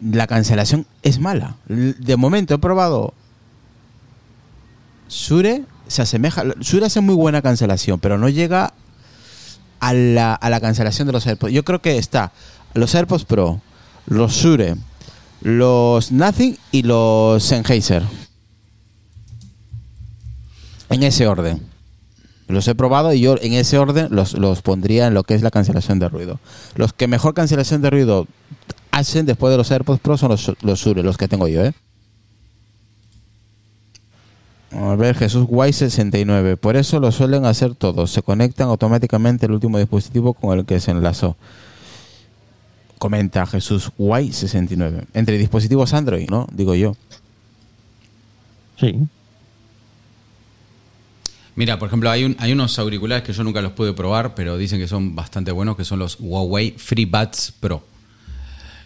la 0.00 0.26
cancelación 0.28 0.86
es 1.02 1.18
mala. 1.18 1.56
De 1.66 2.16
momento 2.16 2.54
he 2.54 2.58
probado 2.58 3.12
Shure, 5.10 5.64
se 5.88 6.02
asemeja. 6.02 6.44
Shure 6.60 6.86
hace 6.86 7.00
muy 7.00 7.14
buena 7.14 7.42
cancelación, 7.42 8.00
pero 8.00 8.16
no 8.16 8.28
llega 8.28 8.72
a 9.80 9.92
la, 9.92 10.34
a 10.34 10.50
la 10.50 10.60
cancelación 10.60 11.06
de 11.06 11.12
los 11.12 11.26
AirPods. 11.26 11.52
Yo 11.52 11.64
creo 11.64 11.82
que 11.82 11.98
está 11.98 12.32
los 12.74 12.94
AirPods 12.94 13.24
Pro, 13.24 13.60
los 14.06 14.32
Shure, 14.32 14.76
los 15.42 16.12
Nothing 16.12 16.56
y 16.70 16.82
los 16.82 17.42
Sennheiser. 17.42 18.02
En 20.88 21.02
ese 21.02 21.26
orden. 21.26 21.60
Los 22.46 22.66
he 22.66 22.74
probado 22.74 23.12
y 23.12 23.20
yo 23.20 23.36
en 23.40 23.52
ese 23.52 23.78
orden 23.78 24.08
los, 24.10 24.34
los 24.34 24.60
pondría 24.60 25.06
en 25.06 25.14
lo 25.14 25.22
que 25.22 25.34
es 25.34 25.42
la 25.42 25.52
cancelación 25.52 26.00
de 26.00 26.08
ruido. 26.08 26.40
Los 26.74 26.92
que 26.92 27.06
mejor 27.06 27.32
cancelación 27.32 27.80
de 27.80 27.90
ruido 27.90 28.26
hacen 28.90 29.24
después 29.26 29.52
de 29.52 29.56
los 29.56 29.70
AirPods 29.70 30.00
Pro 30.00 30.16
son 30.16 30.30
los, 30.30 30.78
Shure, 30.80 31.02
los 31.02 31.16
que 31.16 31.28
tengo 31.28 31.46
yo, 31.46 31.64
¿eh? 31.64 31.72
A 34.72 34.94
ver, 34.94 35.16
Jesús 35.16 35.46
Guay 35.46 35.72
69. 35.72 36.56
Por 36.56 36.76
eso 36.76 37.00
lo 37.00 37.10
suelen 37.10 37.44
hacer 37.44 37.74
todos. 37.74 38.10
Se 38.12 38.22
conectan 38.22 38.68
automáticamente 38.68 39.46
el 39.46 39.52
último 39.52 39.78
dispositivo 39.78 40.32
con 40.32 40.58
el 40.58 40.64
que 40.64 40.78
se 40.80 40.92
enlazó. 40.92 41.36
Comenta 42.98 43.46
Jesús 43.46 43.90
Guay 43.98 44.32
69. 44.32 45.04
Entre 45.14 45.38
dispositivos 45.38 45.92
Android, 45.94 46.28
¿no? 46.30 46.46
Digo 46.52 46.74
yo. 46.74 46.94
Sí. 48.78 48.94
Mira, 51.56 51.78
por 51.78 51.88
ejemplo, 51.88 52.10
hay, 52.10 52.24
un- 52.24 52.36
hay 52.38 52.52
unos 52.52 52.78
auriculares 52.78 53.24
que 53.24 53.32
yo 53.32 53.42
nunca 53.44 53.60
los 53.60 53.72
pude 53.72 53.92
probar, 53.92 54.34
pero 54.34 54.56
dicen 54.56 54.78
que 54.78 54.86
son 54.88 55.14
bastante 55.16 55.50
buenos, 55.50 55.76
que 55.76 55.84
son 55.84 55.98
los 55.98 56.16
Huawei 56.20 56.72
FreeBuds 56.78 57.54
Pro. 57.60 57.82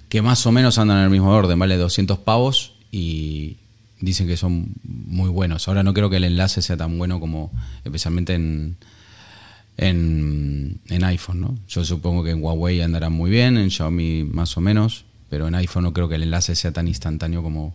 Que 0.09 0.23
más 0.23 0.45
o 0.47 0.53
menos 0.53 0.79
andan 0.79 0.99
en 0.99 1.05
el 1.05 1.11
mismo 1.11 1.31
orden, 1.31 1.59
vale 1.59 1.77
200 1.77 2.19
pavos 2.19 2.73
y 2.91 3.59
dicen 4.01 4.27
que 4.27 4.37
son 4.37 4.75
muy 4.83 5.29
buenos. 5.29 5.69
Ahora 5.69 5.83
no 5.83 5.95
creo 5.95 6.11
que 6.11 6.17
el 6.17 6.25
enlace 6.25 6.63
sea 6.63 6.77
tan 6.77 6.99
bueno 6.99 7.21
como 7.21 7.51
especialmente 7.85 8.35
en, 8.35 8.77
en, 9.77 10.81
en 10.89 11.05
iPhone, 11.05 11.41
¿no? 11.41 11.59
Yo 11.69 11.85
supongo 11.85 12.25
que 12.25 12.31
en 12.31 12.43
Huawei 12.43 12.81
andarán 12.81 13.13
muy 13.13 13.31
bien, 13.31 13.57
en 13.57 13.71
Xiaomi 13.71 14.25
más 14.25 14.57
o 14.57 14.61
menos, 14.61 15.05
pero 15.29 15.49
en 15.49 15.55
iPhone 15.55 15.85
no 15.85 15.93
creo 15.93 16.09
que 16.09 16.17
el 16.17 16.23
enlace 16.23 16.55
sea 16.55 16.73
tan 16.73 16.89
instantáneo 16.89 17.43
como, 17.43 17.75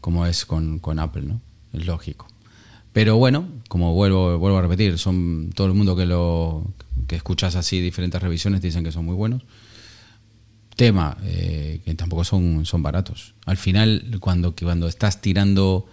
como 0.00 0.26
es 0.26 0.44
con, 0.44 0.78
con 0.78 0.98
Apple, 0.98 1.22
¿no? 1.22 1.40
Es 1.72 1.86
lógico. 1.86 2.28
Pero 2.92 3.18
bueno, 3.18 3.46
como 3.68 3.92
vuelvo, 3.92 4.38
vuelvo 4.38 4.58
a 4.58 4.62
repetir, 4.62 4.98
son 4.98 5.50
todo 5.54 5.66
el 5.66 5.74
mundo 5.74 5.96
que 5.96 6.06
lo 6.06 6.64
que 7.06 7.16
escuchas 7.16 7.54
así 7.54 7.80
diferentes 7.80 8.22
revisiones 8.22 8.62
dicen 8.62 8.84
que 8.84 8.92
son 8.92 9.04
muy 9.04 9.14
buenos. 9.14 9.42
Tema, 10.76 11.16
eh, 11.24 11.80
que 11.84 11.94
tampoco 11.94 12.22
son, 12.24 12.66
son 12.66 12.82
baratos. 12.82 13.34
Al 13.46 13.56
final, 13.56 14.04
cuando, 14.20 14.54
cuando 14.54 14.88
estás 14.88 15.22
tirando, 15.22 15.86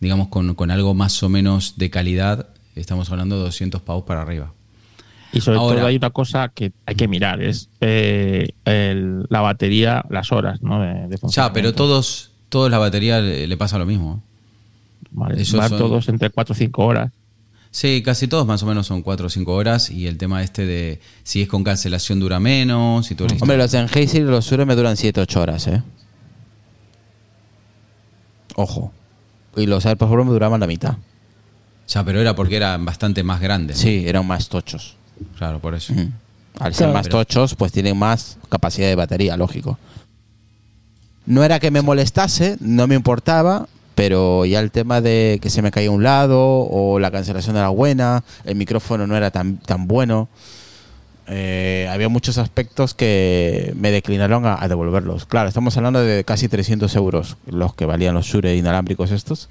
digamos, 0.00 0.28
con, 0.28 0.54
con 0.56 0.72
algo 0.72 0.94
más 0.94 1.22
o 1.22 1.28
menos 1.28 1.74
de 1.78 1.90
calidad, 1.90 2.48
estamos 2.74 3.08
hablando 3.10 3.36
de 3.38 3.42
200 3.44 3.80
pavos 3.82 4.02
para 4.04 4.22
arriba. 4.22 4.52
Y 5.32 5.40
sobre 5.40 5.58
Ahora- 5.58 5.76
todo 5.78 5.86
hay 5.86 5.96
una 5.96 6.10
cosa 6.10 6.48
que 6.48 6.72
hay 6.86 6.94
que 6.96 7.06
mirar, 7.06 7.40
es 7.40 7.68
eh, 7.80 8.48
el- 8.64 9.26
la 9.28 9.42
batería, 9.42 10.04
las 10.10 10.32
horas, 10.32 10.60
¿no? 10.60 10.80
De, 10.80 11.06
de 11.08 11.18
Ya, 11.30 11.52
pero 11.52 11.72
todos, 11.72 12.32
todos 12.48 12.68
la 12.70 12.78
batería 12.78 13.20
le, 13.20 13.46
le 13.46 13.56
pasa 13.56 13.78
lo 13.78 13.86
mismo. 13.86 14.22
Vale, 15.12 15.34
van 15.36 15.68
son- 15.68 15.78
todos 15.78 16.08
entre 16.08 16.30
4 16.30 16.52
o 16.52 16.56
5 16.56 16.84
horas. 16.84 17.12
Sí, 17.76 18.00
casi 18.02 18.26
todos 18.26 18.46
más 18.46 18.62
o 18.62 18.66
menos 18.66 18.86
son 18.86 19.02
4 19.02 19.26
o 19.26 19.28
5 19.28 19.52
horas 19.52 19.90
y 19.90 20.06
el 20.06 20.16
tema 20.16 20.42
este 20.42 20.64
de 20.64 20.98
si 21.24 21.42
es 21.42 21.48
con 21.48 21.62
cancelación 21.62 22.18
dura 22.18 22.40
menos 22.40 23.10
esto. 23.10 23.26
Hombre, 23.38 23.58
los 23.58 23.70
Sennheiser 23.70 24.22
y 24.22 24.24
los 24.24 24.46
Shure 24.46 24.64
me 24.64 24.74
duran 24.74 24.96
7-8 24.96 25.36
horas, 25.36 25.66
¿eh? 25.66 25.82
Ojo. 28.54 28.92
Y 29.56 29.66
los 29.66 29.84
AirPods 29.84 30.10
Pro 30.10 30.24
me 30.24 30.30
duraban 30.32 30.58
la 30.58 30.66
mitad. 30.66 30.96
Ya, 31.86 32.02
pero 32.02 32.18
era 32.18 32.34
porque 32.34 32.56
eran 32.56 32.82
bastante 32.86 33.22
más 33.22 33.42
grandes. 33.42 33.76
¿no? 33.76 33.82
Sí, 33.82 34.04
eran 34.06 34.26
más 34.26 34.48
tochos. 34.48 34.96
Claro, 35.36 35.58
por 35.60 35.74
eso. 35.74 35.92
Mm. 35.92 36.12
Al 36.58 36.72
ser 36.72 36.86
Claro. 36.86 36.92
más 36.94 37.08
Pero- 37.08 37.18
tochos, 37.18 37.54
pues 37.56 37.72
tienen 37.72 37.98
más 37.98 38.38
capacidad 38.48 38.88
de 38.88 38.94
batería, 38.94 39.36
lógico. 39.36 39.78
No 41.26 41.44
era 41.44 41.60
que 41.60 41.70
me 41.70 41.82
molestase, 41.82 42.56
no 42.60 42.86
me 42.86 42.94
importaba, 42.94 43.68
pero 43.96 44.44
ya 44.44 44.60
el 44.60 44.70
tema 44.70 45.00
de 45.00 45.40
que 45.40 45.48
se 45.48 45.62
me 45.62 45.70
caía 45.70 45.90
un 45.90 46.02
lado 46.02 46.38
o 46.38 47.00
la 47.00 47.10
cancelación 47.10 47.56
era 47.56 47.70
buena, 47.70 48.22
el 48.44 48.54
micrófono 48.54 49.06
no 49.06 49.16
era 49.16 49.30
tan, 49.30 49.56
tan 49.56 49.88
bueno, 49.88 50.28
eh, 51.28 51.88
había 51.90 52.10
muchos 52.10 52.36
aspectos 52.36 52.92
que 52.92 53.72
me 53.74 53.90
declinaron 53.90 54.44
a, 54.44 54.68
devolverlos. 54.68 55.24
Claro, 55.24 55.48
estamos 55.48 55.74
hablando 55.78 56.00
de 56.00 56.24
casi 56.24 56.46
300 56.46 56.94
euros 56.94 57.38
los 57.46 57.74
que 57.74 57.86
valían 57.86 58.14
los 58.14 58.26
Shure 58.26 58.54
inalámbricos 58.54 59.10
estos. 59.12 59.48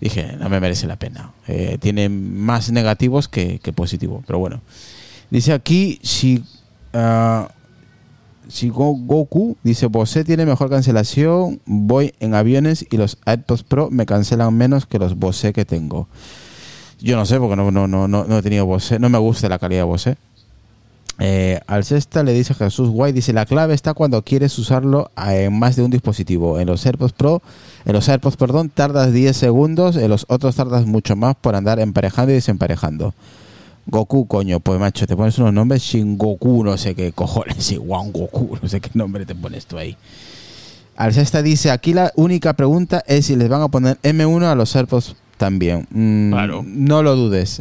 Dije, 0.00 0.36
no 0.38 0.48
me 0.48 0.60
merece 0.60 0.86
la 0.86 0.96
pena. 0.96 1.32
Eh, 1.48 1.76
tiene 1.80 2.08
más 2.08 2.70
negativos 2.70 3.26
que, 3.26 3.58
que 3.58 3.72
positivos, 3.72 4.22
pero 4.24 4.38
bueno. 4.38 4.60
Dice 5.30 5.52
aquí, 5.52 5.98
si, 6.04 6.44
ah, 6.94 7.48
si 8.50 8.68
Go- 8.68 8.96
Goku, 8.98 9.56
dice, 9.62 9.86
Bose 9.86 10.24
tiene 10.24 10.44
mejor 10.44 10.68
cancelación, 10.68 11.60
voy 11.64 12.12
en 12.20 12.34
aviones 12.34 12.84
y 12.90 12.96
los 12.96 13.16
AirPods 13.24 13.62
Pro 13.62 13.88
me 13.90 14.04
cancelan 14.06 14.52
menos 14.54 14.86
que 14.86 14.98
los 14.98 15.16
Bose 15.18 15.52
que 15.52 15.64
tengo. 15.64 16.08
Yo 17.00 17.16
no 17.16 17.24
sé, 17.24 17.38
porque 17.38 17.56
no, 17.56 17.70
no, 17.70 17.86
no, 17.88 18.06
no, 18.08 18.38
he 18.38 18.42
tenido 18.42 18.66
Bose, 18.66 18.98
no 18.98 19.08
me 19.08 19.18
gusta 19.18 19.48
la 19.48 19.58
calidad 19.58 19.80
de 19.80 19.84
Bose. 19.84 20.16
Eh, 21.22 21.60
al 21.66 21.84
sexta 21.84 22.22
le 22.22 22.32
dice 22.32 22.54
Jesús 22.54 22.88
Guay, 22.88 23.12
dice 23.12 23.34
la 23.34 23.44
clave 23.44 23.74
está 23.74 23.92
cuando 23.92 24.22
quieres 24.22 24.58
usarlo 24.58 25.10
en 25.18 25.58
más 25.58 25.76
de 25.76 25.82
un 25.82 25.90
dispositivo. 25.90 26.58
En 26.58 26.66
los 26.66 26.84
AirPods 26.86 27.12
Pro, 27.12 27.42
en 27.84 27.92
los 27.92 28.08
AirPods, 28.08 28.36
perdón, 28.38 28.70
tardas 28.70 29.12
10 29.12 29.36
segundos, 29.36 29.96
en 29.96 30.08
los 30.08 30.24
otros 30.28 30.56
tardas 30.56 30.86
mucho 30.86 31.16
más 31.16 31.36
por 31.36 31.54
andar 31.56 31.78
emparejando 31.78 32.32
y 32.32 32.36
desemparejando. 32.36 33.12
Goku, 33.90 34.26
coño, 34.26 34.60
pues 34.60 34.78
macho, 34.80 35.06
te 35.06 35.16
pones 35.16 35.36
unos 35.38 35.52
nombres 35.52 35.82
Shin 35.82 36.16
Goku, 36.16 36.64
no 36.64 36.76
sé 36.78 36.94
qué 36.94 37.12
cojones, 37.12 37.70
igual 37.72 38.10
Goku, 38.12 38.58
no 38.62 38.68
sé 38.68 38.80
qué 38.80 38.90
nombre 38.94 39.26
te 39.26 39.34
pones 39.34 39.66
tú 39.66 39.76
ahí. 39.78 39.96
Al 40.96 41.12
sexta 41.14 41.42
dice, 41.42 41.70
aquí 41.70 41.94
la 41.94 42.12
única 42.16 42.52
pregunta 42.54 43.02
es 43.06 43.26
si 43.26 43.36
les 43.36 43.48
van 43.48 43.62
a 43.62 43.68
poner 43.68 43.98
M1 44.02 44.44
a 44.44 44.54
los 44.54 44.74
AirPods 44.76 45.16
también. 45.38 45.86
Mm, 45.90 46.30
Claro. 46.32 46.62
No 46.66 47.02
lo 47.02 47.16
dudes. 47.16 47.60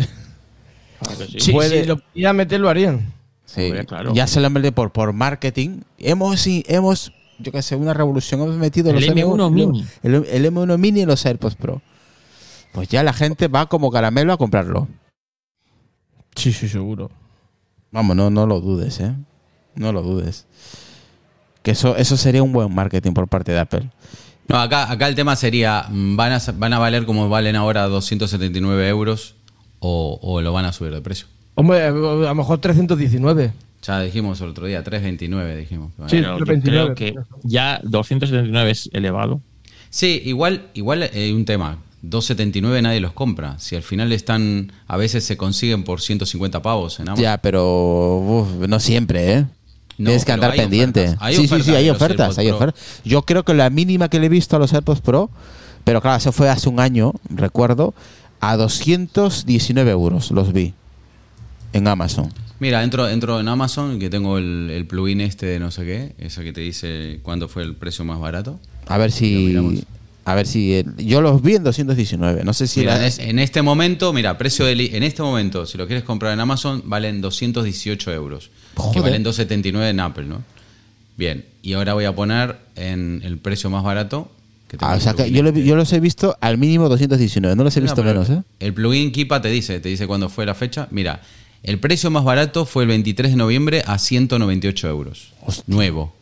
Claro 1.02 1.26
sí. 1.28 1.40
Sí, 1.40 1.52
Puede- 1.54 1.82
si 1.84 1.88
lo 1.88 2.34
meter, 2.34 2.60
lo 2.60 2.68
harían. 2.70 3.14
Sí, 3.46 3.64
Hombre, 3.66 3.86
claro. 3.86 4.14
ya 4.14 4.28
se 4.28 4.40
lo 4.42 4.48
han 4.48 4.54
metido 4.54 4.74
por, 4.74 4.92
por 4.92 5.14
marketing. 5.14 5.80
Hemos, 5.98 6.40
sí, 6.42 6.64
hemos, 6.68 7.14
yo 7.40 7.52
qué 7.52 7.62
sé, 7.62 7.76
una 7.78 7.94
revolución. 7.94 8.42
Hemos 8.42 8.58
metido 8.58 8.90
El 8.92 8.96
los 8.98 9.06
M1 9.06 9.50
mini. 9.52 9.86
El, 10.04 10.16
el 10.30 10.46
M1 10.54 10.78
mini 10.78 11.02
y 11.02 11.06
los 11.06 11.26
AirPods 11.26 11.56
Pro. 11.56 11.82
Pues 12.74 12.90
ya 12.90 13.02
la 13.04 13.14
gente 13.14 13.48
va 13.48 13.68
como 13.68 13.90
caramelo 13.90 14.34
a 14.34 14.38
comprarlo. 14.38 14.88
Sí, 16.36 16.54
sí, 16.54 16.70
seguro. 16.70 17.10
Vamos, 17.92 18.16
no, 18.16 18.30
no 18.30 18.46
lo 18.46 18.62
dudes, 18.62 19.00
¿eh? 19.00 19.14
No 19.76 19.92
lo 19.92 20.02
dudes. 20.02 20.46
Que 21.64 21.72
eso, 21.72 21.96
eso 21.98 22.18
sería 22.18 22.44
un 22.44 22.52
buen 22.52 22.74
marketing 22.74 23.14
por 23.14 23.28
parte 23.28 23.52
de 23.52 23.60
Apple. 23.60 23.90
No, 24.48 24.58
acá, 24.58 24.92
acá 24.92 25.08
el 25.08 25.16
tema 25.16 25.36
sería, 25.36 25.86
mm, 25.90 26.16
¿van 26.16 26.32
a, 26.34 26.40
van 26.56 26.74
a 26.74 26.80
valer 26.80 27.06
como 27.06 27.30
valen 27.30 27.56
ahora 27.56 27.88
279 27.88 28.88
euros 28.90 29.36
o, 29.80 30.20
o 30.22 30.42
lo 30.42 30.54
van 30.54 30.66
a 30.66 30.74
subir 30.74 30.94
de 30.94 31.02
precio? 31.02 31.28
Hombre, 31.56 31.84
a 31.84 31.92
lo 31.92 32.36
mejor 32.36 32.60
319. 32.60 33.54
Ya 33.82 34.02
dijimos 34.02 34.42
el 34.42 34.50
otro 34.50 34.66
día, 34.66 34.84
329 34.84 35.56
dijimos. 35.58 35.92
Sí. 36.08 36.18
Pero 36.18 36.40
yo 36.40 36.46
29, 36.46 36.94
creo 36.94 36.96
que 36.96 37.16
ya 37.44 37.80
279 37.84 38.72
es 38.72 38.90
elevado. 38.94 39.42
Sí, 39.90 40.22
igual, 40.26 40.70
igual 40.74 41.04
hay 41.04 41.32
un 41.32 41.46
tema. 41.46 41.78
279 42.02 42.82
nadie 42.82 43.00
los 43.00 43.14
compra. 43.14 43.60
Si 43.60 43.76
al 43.76 43.84
final 43.84 44.12
están, 44.12 44.72
a 44.88 44.98
veces 44.98 45.24
se 45.24 45.38
consiguen 45.38 45.84
por 45.84 46.02
150 46.02 46.62
pavos 46.62 47.00
en 47.00 47.10
Amazon. 47.10 47.24
Ya, 47.24 47.38
pero 47.38 48.18
uf, 48.18 48.68
no 48.68 48.80
siempre, 48.80 49.34
¿eh? 49.34 49.46
No, 49.98 50.06
Tienes 50.06 50.24
que 50.24 50.32
andar 50.32 50.56
pendiente. 50.56 51.10
ofertas, 51.10 51.36
sí, 51.36 51.36
sí, 51.36 51.46
ofertas 51.46 51.66
sí, 51.66 51.76
hay 51.76 51.90
ofertas, 51.90 52.38
hay 52.38 52.50
ofertas. 52.50 53.02
Yo 53.04 53.24
creo 53.24 53.44
que 53.44 53.54
la 53.54 53.70
mínima 53.70 54.08
que 54.08 54.20
le 54.20 54.28
he 54.28 54.30
visto 54.30 54.56
a 54.56 54.60
los 54.60 54.72
AirPods 54.74 55.02
Pro, 55.02 55.30
pero 55.84 56.02
claro, 56.02 56.18
eso 56.18 56.32
fue 56.32 56.50
hace 56.50 56.70
un 56.70 56.80
año, 56.80 57.14
recuerdo, 57.30 57.94
a 58.40 58.56
219 58.56 59.92
euros 59.92 60.32
los 60.32 60.54
vi 60.54 60.74
en 61.74 61.88
Amazon. 61.90 62.32
Mira, 62.60 62.84
entro, 62.84 63.10
entro 63.10 63.40
en 63.40 63.48
Amazon, 63.50 64.00
que 64.00 64.10
tengo 64.10 64.38
el, 64.38 64.70
el 64.72 64.86
plugin 64.86 65.20
este 65.22 65.46
de 65.46 65.60
no 65.60 65.72
sé 65.72 65.86
qué, 65.86 66.16
ese 66.18 66.44
que 66.44 66.54
te 66.54 66.62
dice 66.62 67.20
cuándo 67.24 67.48
fue 67.48 67.64
el 67.64 67.76
precio 67.76 68.06
más 68.06 68.20
barato. 68.20 68.60
A 68.88 68.98
ver 68.98 69.12
si. 69.12 69.84
A 70.30 70.36
ver 70.36 70.46
si. 70.48 70.74
eh, 70.76 70.86
Yo 70.98 71.22
los 71.22 71.42
vi 71.42 71.56
en 71.56 71.64
219. 71.64 72.44
No 72.44 72.54
sé 72.54 72.68
si. 72.68 72.82
Mira, 72.82 72.98
la- 72.98 73.08
es- 73.08 73.20
en 73.20 73.40
este 73.40 73.62
momento, 73.62 74.14
mira, 74.14 74.38
precio 74.38 74.66
de 74.66 74.74
en 74.96 75.04
este 75.04 75.22
momento, 75.22 75.66
si 75.66 75.78
lo 75.78 75.88
quieres 75.88 76.04
comprar 76.04 76.34
en 76.34 76.40
Amazon, 76.40 76.84
valen 76.86 77.22
218 77.22 78.12
euros. 78.14 78.52
Que 78.76 78.82
Joder. 78.82 79.02
valen 79.02 79.24
279 79.24 79.90
en 79.90 80.00
Apple, 80.00 80.26
¿no? 80.26 80.44
Bien, 81.18 81.46
y 81.64 81.74
ahora 81.74 81.94
voy 81.96 82.06
a 82.06 82.16
poner 82.16 82.58
en 82.76 83.22
el 83.26 83.38
precio 83.40 83.70
más 83.70 83.84
barato. 83.84 84.32
Que 84.68 84.78
tengo 84.78 84.92
Ah, 84.92 84.96
o 84.96 85.00
sea, 85.02 85.14
que 85.14 85.32
yo, 85.32 85.42
lo- 85.42 85.50
yo 85.52 85.76
los 85.76 85.92
he 85.94 86.00
visto 86.00 86.38
al 86.42 86.58
mínimo 86.60 86.88
219. 86.90 87.56
No 87.56 87.64
los 87.64 87.76
he 87.76 87.80
No, 87.80 87.86
visto 87.86 88.04
menos, 88.04 88.30
¿eh? 88.30 88.42
El 88.60 88.74
plugin 88.74 89.12
Kipa 89.12 89.42
te 89.42 89.50
dice, 89.50 89.80
te 89.80 89.90
dice 89.90 90.06
cuándo 90.06 90.30
fue 90.30 90.46
la 90.46 90.54
fecha. 90.54 90.88
Mira, 90.92 91.22
el 91.64 91.80
precio 91.80 92.12
más 92.12 92.24
barato 92.24 92.66
fue 92.66 92.84
el 92.84 92.90
23 92.90 93.32
de 93.32 93.36
noviembre 93.38 93.82
a 93.88 93.98
198 93.98 94.88
euros. 94.88 95.34
Nuevo. 95.66 96.14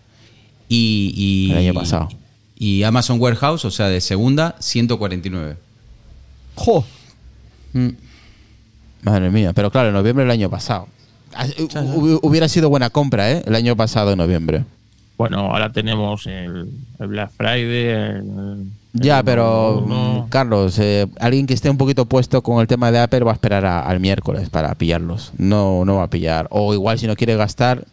Y, 0.70 1.14
y- 1.16 1.52
El 1.52 1.58
año 1.58 1.74
pasado. 1.74 2.08
Y 2.12 2.16
Amazon 2.84 3.20
Warehouse, 3.20 3.66
o 3.66 3.72
sea, 3.72 3.88
de 3.88 4.02
segunda, 4.02 4.56
149. 4.60 5.58
¡Jo! 6.56 6.84
Mm. 7.74 7.90
Madre 9.04 9.30
mía. 9.30 9.54
Pero 9.54 9.70
claro, 9.72 9.90
en 9.90 9.94
noviembre 9.94 10.24
del 10.26 10.32
año 10.32 10.50
pasado. 10.50 10.88
Ah, 11.36 11.46
hu- 11.46 12.20
Hubiera 12.24 12.48
sido 12.50 12.70
buena 12.70 12.90
compra, 12.90 13.32
¿eh? 13.32 13.44
El 13.46 13.56
año 13.56 13.76
pasado, 13.76 14.12
en 14.12 14.18
noviembre. 14.18 14.64
Bueno, 15.18 15.40
ahora 15.52 15.72
tenemos 15.72 16.26
el, 16.28 16.70
el 17.00 17.08
Black 17.08 17.32
Friday. 17.38 17.86
el- 17.88 18.64
Ya, 18.94 19.22
pero 19.22 19.84
no- 19.88 20.24
mm, 20.26 20.30
Carlos, 20.30 20.80
eh, 20.80 21.08
alguien 21.20 21.46
que 21.46 21.54
esté 21.54 21.70
un 21.70 21.78
poquito 21.78 22.06
puesto 22.06 22.42
con 22.42 22.60
el 22.62 22.68
tema 22.68 22.92
de 22.92 23.00
Apple 23.00 23.20
va 23.22 23.32
a 23.32 23.36
esperar 23.36 23.66
a- 23.66 23.82
al 23.82 24.00
miércoles 24.00 24.50
para 24.50 24.74
pillarlos. 24.76 25.32
No, 25.38 25.86
no 25.86 25.98
va 25.98 26.04
a 26.04 26.10
pillar. 26.10 26.48
O 26.50 26.74
igual 26.74 26.98
si 26.98 27.06
no 27.08 27.16
quiere 27.16 27.36
gastar 27.36 27.86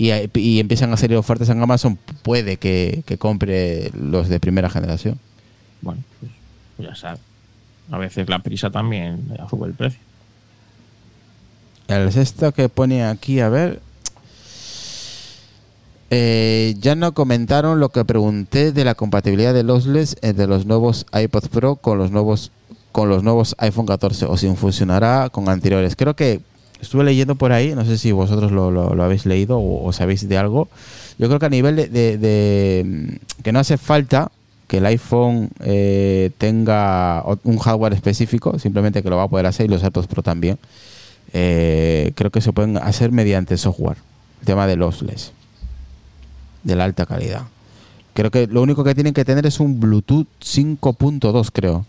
y, 0.00 0.30
y 0.34 0.60
empiezan 0.60 0.90
a 0.94 0.96
salir 0.96 1.18
ofertas 1.18 1.50
en 1.50 1.62
Amazon, 1.62 1.98
puede 2.22 2.56
que, 2.56 3.02
que 3.04 3.18
compre 3.18 3.90
los 3.94 4.30
de 4.30 4.40
primera 4.40 4.70
generación. 4.70 5.18
Bueno, 5.82 6.02
pues, 6.18 6.32
ya 6.88 6.94
sabes. 6.94 7.20
A 7.90 7.98
veces 7.98 8.26
la 8.30 8.38
prisa 8.38 8.70
también 8.70 9.28
sube 9.50 9.66
el 9.66 9.74
precio. 9.74 10.00
El 11.88 12.10
sexto 12.12 12.52
que 12.52 12.70
pone 12.70 13.04
aquí, 13.04 13.40
a 13.40 13.50
ver. 13.50 13.82
Eh, 16.08 16.76
ya 16.80 16.94
no 16.94 17.12
comentaron 17.12 17.78
lo 17.78 17.90
que 17.90 18.04
pregunté 18.06 18.72
de 18.72 18.84
la 18.84 18.94
compatibilidad 18.94 19.52
de 19.52 19.64
lossless 19.64 20.16
entre 20.22 20.46
los 20.46 20.64
nuevos 20.64 21.04
iPod 21.12 21.48
Pro 21.50 21.76
con 21.76 21.98
los 21.98 22.10
nuevos 22.10 22.50
con 22.90 23.08
los 23.08 23.22
nuevos 23.22 23.54
iPhone 23.58 23.86
14 23.86 24.24
o 24.24 24.36
si 24.38 24.48
funcionará 24.54 25.28
con 25.28 25.48
anteriores. 25.48 25.94
Creo 25.94 26.16
que 26.16 26.40
estuve 26.80 27.04
leyendo 27.04 27.34
por 27.34 27.52
ahí, 27.52 27.74
no 27.74 27.84
sé 27.84 27.98
si 27.98 28.12
vosotros 28.12 28.52
lo, 28.52 29.02
habéis 29.02 29.26
leído 29.26 29.60
o, 29.60 29.92
sabéis 29.92 30.28
de 30.28 30.38
algo. 30.38 30.68
Yo 31.18 31.28
creo 31.28 31.38
que 31.38 31.46
a 31.46 31.50
nivel 31.50 31.76
de, 31.76 32.82
mm, 32.84 33.42
que 33.42 33.52
no 33.52 33.58
hace 33.58 33.76
falta 33.76 34.30
que 34.66 34.78
el 34.78 34.86
iPhone 34.86 35.50
eh, 35.60 36.30
tenga 36.38 37.24
un 37.42 37.58
hardware 37.58 37.92
específico, 37.92 38.58
simplemente 38.58 39.02
que 39.02 39.10
lo 39.10 39.16
va 39.16 39.24
a 39.24 39.28
poder 39.28 39.46
hacer 39.46 39.66
y 39.66 39.68
los 39.68 39.82
AirPods 39.82 40.06
Pro 40.06 40.22
también. 40.22 40.58
Eh, 41.32 42.12
creo 42.14 42.30
que 42.30 42.40
se 42.40 42.52
pueden 42.52 42.76
hacer 42.76 43.12
mediante 43.12 43.56
software. 43.56 43.96
El 44.40 44.46
tema 44.46 44.66
de 44.66 44.76
lossless. 44.76 45.32
De 46.62 46.76
la 46.76 46.84
alta 46.84 47.06
calidad. 47.06 47.42
Creo 48.14 48.30
que 48.30 48.46
lo 48.46 48.62
único 48.62 48.84
que 48.84 48.94
tienen 48.94 49.14
que 49.14 49.24
tener 49.24 49.46
es 49.46 49.60
un 49.60 49.80
Bluetooth 49.80 50.26
5.2, 50.40 51.50
creo. 51.52 51.86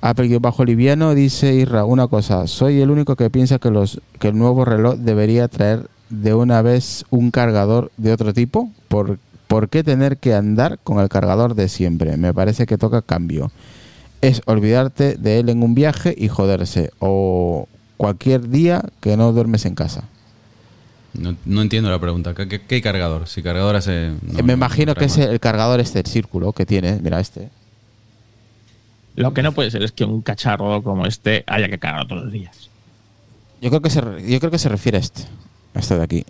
Apple 0.00 0.38
bajo 0.38 0.64
liviano 0.64 1.14
dice 1.14 1.54
Irra 1.54 1.84
una 1.84 2.06
cosa, 2.06 2.46
soy 2.46 2.80
el 2.80 2.90
único 2.90 3.16
que 3.16 3.30
piensa 3.30 3.58
que 3.58 3.70
los 3.70 4.00
que 4.18 4.28
el 4.28 4.38
nuevo 4.38 4.64
reloj 4.64 4.96
debería 4.96 5.48
traer 5.48 5.88
de 6.08 6.34
una 6.34 6.62
vez 6.62 7.04
un 7.10 7.30
cargador 7.30 7.90
de 7.96 8.12
otro 8.12 8.32
tipo. 8.32 8.70
¿Por, 8.88 9.18
¿Por 9.48 9.68
qué 9.68 9.82
tener 9.82 10.18
que 10.18 10.34
andar 10.34 10.78
con 10.84 11.00
el 11.00 11.08
cargador 11.08 11.54
de 11.54 11.68
siempre? 11.68 12.16
Me 12.16 12.32
parece 12.32 12.66
que 12.66 12.78
toca 12.78 13.02
cambio. 13.02 13.50
Es 14.20 14.42
olvidarte 14.46 15.16
de 15.16 15.38
él 15.40 15.48
en 15.48 15.62
un 15.62 15.74
viaje 15.74 16.14
y 16.16 16.28
joderse. 16.28 16.90
O 16.98 17.68
cualquier 17.96 18.48
día 18.48 18.84
que 19.00 19.16
no 19.16 19.32
duermes 19.32 19.64
en 19.66 19.74
casa. 19.74 20.04
No, 21.14 21.34
no 21.44 21.62
entiendo 21.62 21.90
la 21.90 21.98
pregunta. 21.98 22.34
¿Qué, 22.34 22.46
qué- 22.48 22.60
qué 22.60 22.80
cargador? 22.82 23.26
Si 23.26 23.42
cargador 23.42 23.76
hace. 23.76 24.10
no, 24.22 24.38
Eh, 24.38 24.42
Me 24.42 24.48
no- 24.48 24.52
imagino 24.54 24.92
no 24.92 24.94
que 24.98 25.06
es 25.06 25.18
el 25.18 25.40
cargador 25.40 25.80
este, 25.80 26.00
el 26.00 26.06
círculo 26.06 26.52
que 26.52 26.66
tiene. 26.66 26.98
Mira 27.02 27.18
este. 27.20 27.48
Lo 29.22 29.34
que 29.34 29.42
no 29.42 29.52
puede 29.52 29.70
ser 29.70 29.82
es 29.82 29.92
que 29.92 30.04
un 30.04 30.22
cacharro 30.22 30.82
como 30.82 31.06
este 31.06 31.44
haya 31.46 31.68
que 31.68 31.78
cargar 31.78 32.06
todos 32.06 32.24
los 32.24 32.32
días. 32.32 32.70
Yo 33.60 33.70
creo 33.70 33.82
que 33.82 33.90
se, 33.90 34.00
yo 34.00 34.38
creo 34.38 34.50
que 34.50 34.58
se 34.58 34.68
refiere 34.68 34.98
a 34.98 35.00
este. 35.00 35.22
A 35.74 35.80
este 35.80 35.96
de 35.96 36.02
aquí. 36.04 36.24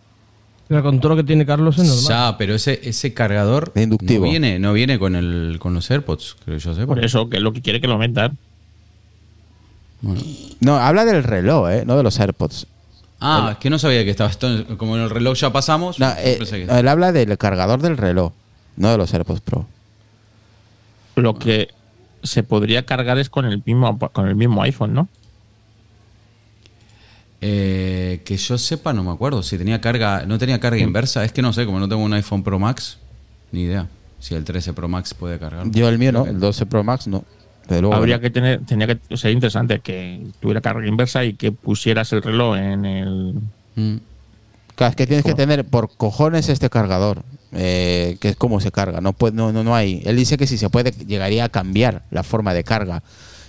Pero 0.68 0.82
con 0.82 1.00
todo 1.00 1.10
lo 1.10 1.16
que 1.16 1.24
tiene 1.24 1.46
Carlos 1.46 1.78
es 1.78 1.86
normal. 1.86 2.04
Ya, 2.08 2.36
pero 2.38 2.54
ese, 2.54 2.80
ese 2.82 3.14
cargador 3.14 3.72
De 3.72 3.82
inductivo. 3.82 4.24
no 4.24 4.30
viene, 4.30 4.58
no 4.58 4.72
viene 4.74 4.98
con 4.98 5.16
el 5.16 5.56
con 5.58 5.72
los 5.74 5.90
AirPods, 5.90 6.36
creo 6.44 6.58
yo 6.58 6.74
sé. 6.74 6.86
Por 6.86 7.02
eso, 7.04 7.28
que 7.30 7.36
es 7.38 7.42
lo 7.42 7.52
que 7.52 7.62
quiere 7.62 7.80
que 7.80 7.88
lo 7.88 7.96
metan. 7.98 8.36
Bueno. 10.00 10.20
No, 10.60 10.76
habla 10.76 11.04
del 11.04 11.24
reloj, 11.24 11.70
¿eh? 11.70 11.84
No 11.86 11.96
de 11.96 12.02
los 12.02 12.18
AirPods. 12.20 12.66
Ah, 13.20 13.50
es 13.52 13.58
que 13.58 13.68
no 13.70 13.78
sabía 13.78 14.04
que 14.04 14.10
estaba 14.10 14.30
esto. 14.30 14.48
Como 14.76 14.96
en 14.96 15.02
el 15.02 15.10
reloj 15.10 15.36
ya 15.38 15.50
pasamos. 15.52 15.98
No, 15.98 16.08
eh, 16.18 16.38
que- 16.48 16.62
él 16.70 16.88
habla 16.88 17.12
del 17.12 17.36
cargador 17.36 17.80
del 17.82 17.96
reloj. 17.96 18.32
No 18.76 18.90
de 18.90 18.96
los 18.98 19.12
AirPods 19.12 19.40
Pro. 19.40 19.66
Lo 21.16 21.36
que 21.38 21.68
se 22.22 22.42
podría 22.42 22.84
cargar 22.84 23.18
es 23.18 23.30
con 23.30 23.44
el 23.44 23.62
mismo, 23.64 23.98
con 23.98 24.28
el 24.28 24.34
mismo 24.34 24.62
iPhone, 24.62 24.94
¿no? 24.94 25.08
Eh, 27.40 28.20
que 28.24 28.36
yo 28.36 28.58
sepa, 28.58 28.92
no 28.92 29.04
me 29.04 29.12
acuerdo. 29.12 29.42
Si 29.42 29.56
tenía 29.58 29.80
carga, 29.80 30.24
no 30.26 30.38
tenía 30.38 30.58
carga 30.58 30.78
inversa. 30.78 31.24
Es 31.24 31.32
que 31.32 31.42
no 31.42 31.52
sé, 31.52 31.66
como 31.66 31.78
no 31.78 31.88
tengo 31.88 32.02
un 32.02 32.12
iPhone 32.12 32.42
Pro 32.42 32.58
Max, 32.58 32.98
ni 33.52 33.62
idea. 33.62 33.86
Si 34.18 34.34
el 34.34 34.44
13 34.44 34.72
Pro 34.72 34.88
Max 34.88 35.14
puede 35.14 35.38
cargar. 35.38 35.70
Yo 35.70 35.88
el 35.88 35.98
mío 35.98 36.12
no, 36.12 36.26
el 36.26 36.40
12 36.40 36.66
Pro 36.66 36.82
Max 36.82 37.06
no. 37.06 37.24
Luego 37.68 37.94
Habría 37.94 38.18
que 38.18 38.30
tener, 38.30 38.64
tenía 38.64 38.86
que 38.86 39.16
ser 39.16 39.30
interesante 39.30 39.80
que 39.80 40.26
tuviera 40.40 40.62
carga 40.62 40.86
inversa 40.86 41.24
y 41.24 41.34
que 41.34 41.52
pusieras 41.52 42.12
el 42.12 42.22
reloj 42.22 42.56
en 42.56 42.84
el. 42.86 43.34
Mm. 43.76 43.96
Claro, 44.74 44.90
es 44.90 44.96
que 44.96 45.06
tienes 45.06 45.24
que 45.24 45.34
tener 45.34 45.64
por 45.64 45.90
cojones 45.96 46.48
este 46.48 46.70
cargador, 46.70 47.22
eh, 47.52 48.16
que 48.20 48.28
es 48.30 48.36
como 48.36 48.60
se 48.60 48.70
carga. 48.70 49.00
No, 49.00 49.12
puede, 49.12 49.34
no, 49.36 49.52
no, 49.52 49.64
no 49.64 49.74
hay. 49.74 50.02
Él 50.04 50.16
dice 50.16 50.36
que 50.36 50.46
si 50.46 50.58
se 50.58 50.68
puede, 50.70 50.90
llegaría 50.92 51.44
a 51.44 51.48
cambiar 51.48 52.02
la 52.10 52.22
forma 52.22 52.52
de 52.54 52.64
carga. 52.64 53.02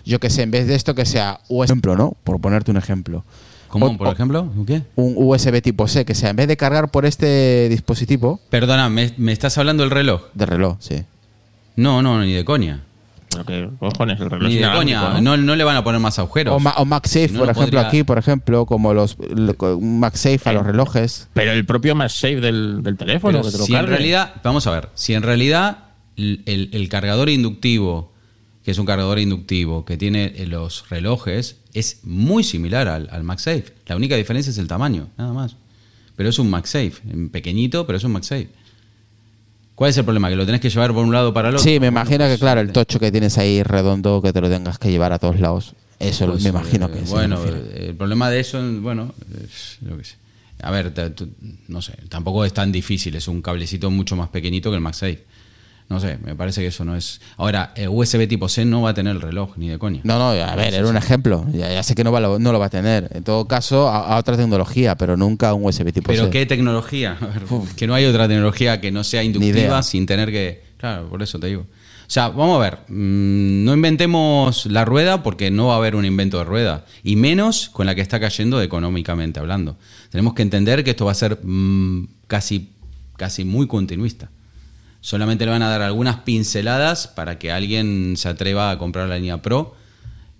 Yo 0.05 0.19
que 0.19 0.29
sé, 0.29 0.43
en 0.43 0.51
vez 0.51 0.67
de 0.67 0.75
esto 0.75 0.95
que 0.95 1.05
sea 1.05 1.39
USB, 1.49 1.65
ejemplo, 1.65 1.95
¿no? 1.95 2.15
Por 2.23 2.39
ponerte 2.39 2.71
un 2.71 2.77
ejemplo. 2.77 3.23
¿Cómo, 3.67 3.85
O- 3.87 3.97
por 3.97 4.07
o- 4.07 4.11
ejemplo? 4.11 4.51
¿Qué? 4.65 4.81
Un 4.95 5.13
USB 5.17 5.61
tipo 5.61 5.87
C, 5.87 6.03
que 6.05 6.15
sea 6.15 6.31
en 6.31 6.35
vez 6.37 6.47
de 6.47 6.57
cargar 6.57 6.89
por 6.89 7.05
este 7.05 7.67
dispositivo 7.69 8.39
Perdona, 8.49 8.89
¿me, 8.89 9.13
me 9.17 9.31
estás 9.31 9.57
hablando 9.59 9.83
del 9.83 9.91
reloj? 9.91 10.21
de 10.33 10.45
reloj, 10.47 10.77
sí. 10.79 11.03
No, 11.75 12.01
no, 12.01 12.19
ni 12.23 12.33
de 12.33 12.43
coña. 12.43 12.83
Que, 13.45 13.69
cojones, 13.79 14.19
el 14.19 14.29
reloj 14.29 14.49
Ni 14.49 14.55
de 14.55 14.71
coña. 14.71 15.21
¿no? 15.21 15.37
Le 15.37 15.63
van 15.63 15.75
a 15.77 15.83
poner 15.83 16.01
más 16.01 16.17
agujeros. 16.17 16.55
O, 16.55 16.59
Ma- 16.59 16.73
o 16.77 16.85
MagSafe, 16.85 17.27
Si 17.27 17.33
no, 17.35 17.39
por 17.41 17.49
ejemplo, 17.49 17.77
podría- 17.77 17.87
aquí, 17.87 18.03
por 18.03 18.17
ejemplo, 18.17 18.65
como 18.65 18.93
los 18.93 19.17
lo- 19.19 19.77
un 19.77 19.99
MagSafe 19.99 20.41
a 20.49 20.53
los 20.53 20.65
relojes. 20.65 21.29
Pero 21.33 21.51
el 21.51 21.65
propio 21.65 21.93
MagSafe 21.95 22.41
del, 22.41 22.81
del 22.81 22.97
teléfono, 22.97 23.37
Pero 23.39 23.45
que 23.45 23.51
te 23.51 23.57
lo 23.59 23.65
si 23.65 23.73
en 23.73 23.79
cargue. 23.79 23.95
realidad, 23.97 24.33
vamos 24.43 24.65
a 24.65 24.71
ver, 24.71 24.89
si 24.95 25.13
en 25.13 25.21
realidad 25.23 25.77
el, 26.17 26.41
el- 26.47 26.69
el 26.73 26.89
cargador 26.89 27.29
inductivo, 27.29 28.11
que 28.63 28.71
es 28.71 28.77
un 28.79 28.85
cargador 28.87 29.19
inductivo 29.19 29.85
que 29.85 29.95
tiene 29.95 30.33
eh, 30.35 30.47
los 30.47 30.89
relojes, 30.89 31.57
es 31.73 31.99
muy 32.03 32.43
similar 32.43 32.87
al, 32.87 33.09
al 33.11 33.23
MagSafe. 33.23 33.65
La 33.85 33.95
única 33.95 34.15
diferencia 34.15 34.49
es 34.49 34.57
el 34.57 34.67
tamaño, 34.67 35.07
nada 35.17 35.33
más. 35.33 35.55
Pero 36.15 36.29
es 36.29 36.39
un 36.39 36.49
MagSafe, 36.49 36.93
en 37.09 37.29
pequeñito, 37.29 37.85
pero 37.85 37.97
es 37.97 38.03
un 38.03 38.11
MagSafe. 38.11 38.49
¿Cuál 39.79 39.91
es 39.91 39.97
el 39.97 40.03
problema? 40.03 40.27
¿Que 40.27 40.35
lo 40.35 40.45
tenés 40.45 40.59
que 40.59 40.69
llevar 40.69 40.93
por 40.93 41.05
un 41.05 41.13
lado 41.13 41.33
para 41.33 41.47
el 41.47 41.55
otro? 41.55 41.63
Sí, 41.63 41.79
me 41.79 41.87
imagino 41.87 42.25
pues, 42.25 42.31
que, 42.33 42.37
claro, 42.37 42.59
el 42.59 42.73
tocho 42.73 42.99
que 42.99 43.13
tienes 43.13 43.37
ahí 43.37 43.63
redondo, 43.63 44.21
que 44.21 44.33
te 44.33 44.41
lo 44.41 44.49
tengas 44.49 44.77
que 44.77 44.91
llevar 44.91 45.13
a 45.13 45.19
todos 45.19 45.39
lados. 45.39 45.73
Eso 45.99 46.25
Pues, 46.27 46.43
me 46.43 46.49
imagino 46.49 46.87
eh, 46.87 46.91
que 46.91 47.05
se 47.05 47.13
Bueno, 47.13 47.41
eh, 47.45 47.85
el 47.87 47.95
problema 47.95 48.29
de 48.29 48.41
eso, 48.41 48.61
bueno, 48.81 49.13
es 49.41 49.77
lo 49.79 49.97
que 49.97 50.03
sé. 50.03 50.15
A 50.61 50.71
ver, 50.71 50.91
no 51.69 51.81
sé, 51.81 51.93
tampoco 52.09 52.43
es 52.43 52.51
tan 52.51 52.73
difícil, 52.73 53.15
es 53.15 53.29
un 53.29 53.41
cablecito 53.41 53.89
mucho 53.89 54.17
más 54.17 54.27
pequeñito 54.27 54.69
que 54.69 54.75
el 54.75 54.81
MagSafe. 54.81 55.23
No 55.89 55.99
sé, 55.99 56.19
me 56.23 56.35
parece 56.35 56.61
que 56.61 56.67
eso 56.67 56.85
no 56.85 56.95
es. 56.95 57.19
Ahora, 57.35 57.73
eh, 57.75 57.87
USB 57.87 58.27
tipo 58.27 58.47
C 58.47 58.63
no 58.63 58.83
va 58.83 58.91
a 58.91 58.93
tener 58.93 59.15
el 59.15 59.21
reloj, 59.21 59.57
ni 59.57 59.69
de 59.69 59.79
coña. 59.79 60.01
No, 60.03 60.19
no, 60.19 60.29
a 60.29 60.55
ver, 60.55 60.73
era 60.75 60.87
un 60.87 60.95
ejemplo. 60.97 61.45
Ya, 61.51 61.73
ya 61.73 61.81
sé 61.81 61.95
que 61.95 62.03
no, 62.03 62.11
va, 62.11 62.19
lo- 62.19 62.37
no 62.37 62.51
lo 62.51 62.59
va 62.59 62.67
a 62.67 62.69
tener. 62.69 63.09
En 63.11 63.23
todo 63.23 63.47
caso, 63.47 63.89
a, 63.89 64.13
a 64.13 64.17
otra 64.19 64.37
tecnología, 64.37 64.95
pero 64.95 65.17
nunca 65.17 65.51
un 65.55 65.65
USB 65.65 65.91
tipo 65.91 66.07
Pero 66.11 66.25
C. 66.25 66.29
¿qué 66.29 66.45
tecnología? 66.45 67.17
A 67.21 67.25
ver, 67.25 67.43
que 67.75 67.87
no 67.87 67.95
hay 67.95 68.05
otra 68.05 68.27
tecnología 68.27 68.79
que 68.79 68.91
no 68.91 69.03
sea 69.03 69.23
inductiva 69.23 69.81
sin 69.83 70.05
tener 70.05 70.29
que... 70.29 70.63
Claro, 70.77 71.09
por 71.09 71.23
eso 71.23 71.39
te 71.39 71.47
digo. 71.47 71.61
O 71.61 72.11
sea, 72.11 72.29
vamos 72.29 72.57
a 72.57 72.61
ver, 72.63 72.77
mm, 72.87 73.63
no 73.65 73.73
inventemos 73.73 74.65
la 74.67 74.85
rueda 74.85 75.21
porque 75.23 75.49
no 75.51 75.67
va 75.67 75.73
a 75.73 75.77
haber 75.77 75.95
un 75.95 76.05
invento 76.05 76.37
de 76.39 76.43
rueda, 76.43 76.85
y 77.03 77.15
menos 77.15 77.69
con 77.69 77.85
la 77.85 77.93
que 77.95 78.01
está 78.01 78.19
cayendo 78.19 78.61
económicamente 78.61 79.39
hablando. 79.39 79.77
Tenemos 80.09 80.33
que 80.33 80.41
entender 80.43 80.83
que 80.83 80.91
esto 80.91 81.05
va 81.05 81.11
a 81.11 81.15
ser 81.15 81.39
mm, 81.43 82.07
casi, 82.27 82.69
casi 83.17 83.43
muy 83.45 83.67
continuista. 83.67 84.29
Solamente 85.01 85.45
le 85.45 85.51
van 85.51 85.61
a 85.61 85.69
dar 85.69 85.81
algunas 85.81 86.17
pinceladas 86.17 87.07
para 87.07 87.39
que 87.39 87.51
alguien 87.51 88.15
se 88.17 88.27
atreva 88.29 88.71
a 88.71 88.77
comprar 88.77 89.07
la 89.07 89.15
línea 89.17 89.41
Pro 89.41 89.75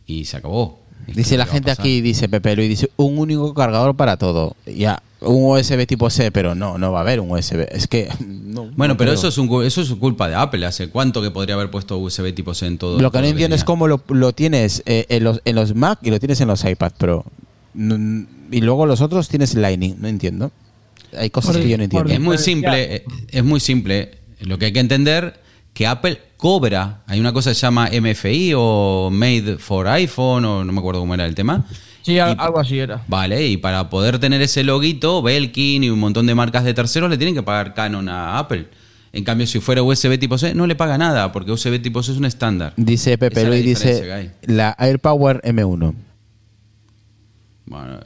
y 0.06 0.26
se 0.26 0.38
acabó. 0.38 0.80
Es 1.08 1.16
Dice 1.16 1.38
la 1.38 1.46
gente 1.46 1.72
aquí, 1.72 2.02
dice 2.02 2.28
Pepe 2.28 2.56
Luis, 2.56 2.70
dice 2.70 2.90
un 2.98 3.18
único 3.18 3.54
cargador 3.54 3.96
para 3.96 4.18
todo. 4.18 4.56
Ya, 4.66 5.02
un 5.22 5.46
USB 5.58 5.88
tipo 5.88 6.10
C, 6.10 6.30
pero 6.32 6.56
no, 6.56 6.78
no 6.78 6.92
va 6.92 7.00
a 7.00 7.02
haber 7.02 7.20
un 7.22 7.32
USB. 7.32 7.66
Es 7.72 7.88
que. 7.88 8.10
no- 8.20 8.66
Bueno, 8.76 8.94
no 8.94 8.98
pero 8.98 9.12
creo. 9.12 9.14
eso 9.14 9.30
es, 9.30 9.38
un, 9.38 9.64
eso 9.64 9.82
es 9.82 9.90
culpa 9.92 10.28
de 10.28 10.36
Apple. 10.36 10.66
¿Hace 10.66 10.90
cuánto 10.90 11.22
que 11.22 11.32
podría 11.32 11.56
haber 11.56 11.72
puesto 11.72 11.98
USB 11.98 12.34
tipo 12.36 12.54
C 12.54 12.68
en 12.68 12.78
todo? 12.78 13.00
Lo 13.00 13.12
que 13.12 13.20
no 13.22 13.28
entiendo 13.28 13.56
es 13.56 13.64
cómo 13.64 13.88
lo, 13.88 14.04
lo 14.10 14.34
tienes 14.34 14.84
eh, 14.86 15.06
en, 15.10 15.24
los, 15.24 15.42
en 15.46 15.56
los 15.56 15.74
Mac 15.74 16.00
y 16.04 16.10
lo 16.12 16.20
tienes 16.20 16.42
en 16.42 16.50
los 16.50 16.64
iPad 16.66 16.92
Pro. 16.98 17.26
Y 17.74 18.62
luego 18.62 18.86
los 18.86 19.02
otros 19.02 19.30
tienes 19.30 19.56
Lightning. 19.56 19.96
No 20.00 20.08
entiendo. 20.10 20.52
Hay 21.18 21.30
cosas 21.30 21.54
Por- 21.54 21.62
que 21.64 21.70
yo 21.70 21.78
no 21.78 21.84
entiendo. 21.86 22.10
Es 22.14 22.20
muy 22.20 22.38
simple, 22.38 23.04
es 23.30 23.44
muy 23.44 23.60
simple. 23.60 24.19
Lo 24.42 24.58
que 24.58 24.66
hay 24.66 24.74
que 24.74 24.80
entender 24.80 25.40
que 25.74 25.88
Apple 25.88 26.20
cobra. 26.38 27.02
Hay 27.08 27.20
una 27.20 27.34
cosa 27.34 27.52
que 27.52 27.56
se 27.56 27.62
llama 27.62 27.90
MFI 27.92 28.54
o 28.56 29.10
Made 29.12 29.58
for 29.58 29.88
iPhone 29.88 30.46
o 30.46 30.64
no 30.64 30.72
me 30.72 30.80
acuerdo 30.80 31.02
cómo 31.02 31.14
era 31.14 31.26
el 31.26 31.36
tema. 31.36 31.66
Sí, 32.02 32.14
Y- 32.14 32.20
algo 32.20 32.60
así 32.60 32.80
era. 32.80 33.04
Vale, 33.08 33.46
y 33.46 33.58
para 33.58 33.90
poder 33.90 34.20
tener 34.20 34.42
ese 34.42 34.64
loguito, 34.64 35.22
Belkin 35.22 35.84
y 35.84 35.90
un 35.90 36.00
montón 36.00 36.26
de 36.26 36.36
marcas 36.36 36.64
de 36.64 36.74
terceros 36.74 37.10
le 37.10 37.18
tienen 37.18 37.36
que 37.36 37.44
pagar 37.44 37.74
Canon 37.74 38.08
a 38.10 38.40
Apple. 38.40 38.68
En 39.12 39.24
cambio, 39.24 39.48
si 39.48 39.60
fuera 39.60 39.82
USB 39.84 40.18
tipo 40.20 40.38
C, 40.38 40.54
no 40.54 40.68
le 40.68 40.76
paga 40.76 40.98
nada, 40.98 41.32
porque 41.32 41.52
USB 41.52 41.82
tipo 41.82 42.02
C 42.04 42.12
es 42.12 42.18
un 42.18 42.26
estándar. 42.26 42.74
Dice 42.78 43.18
Pepe 43.18 43.44
Luis, 43.46 43.64
dice 43.66 44.32
la 44.44 44.76
AirPower 44.78 45.42
M1. 45.44 45.94
Bueno, 47.66 48.00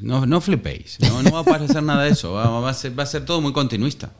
no, 0.00 0.26
no 0.26 0.40
flipéis, 0.40 0.98
no, 1.00 1.22
no 1.22 1.30
va 1.32 1.40
a 1.40 1.44
pasar 1.44 1.82
nada 1.82 2.04
de 2.04 2.10
eso, 2.10 2.32
va, 2.32 2.60
va 2.60 2.70
a 2.70 2.74
ser, 2.74 2.98
va 2.98 3.02
a 3.04 3.06
ser 3.06 3.24
todo 3.24 3.40
muy 3.40 3.52
continuista. 3.52 4.10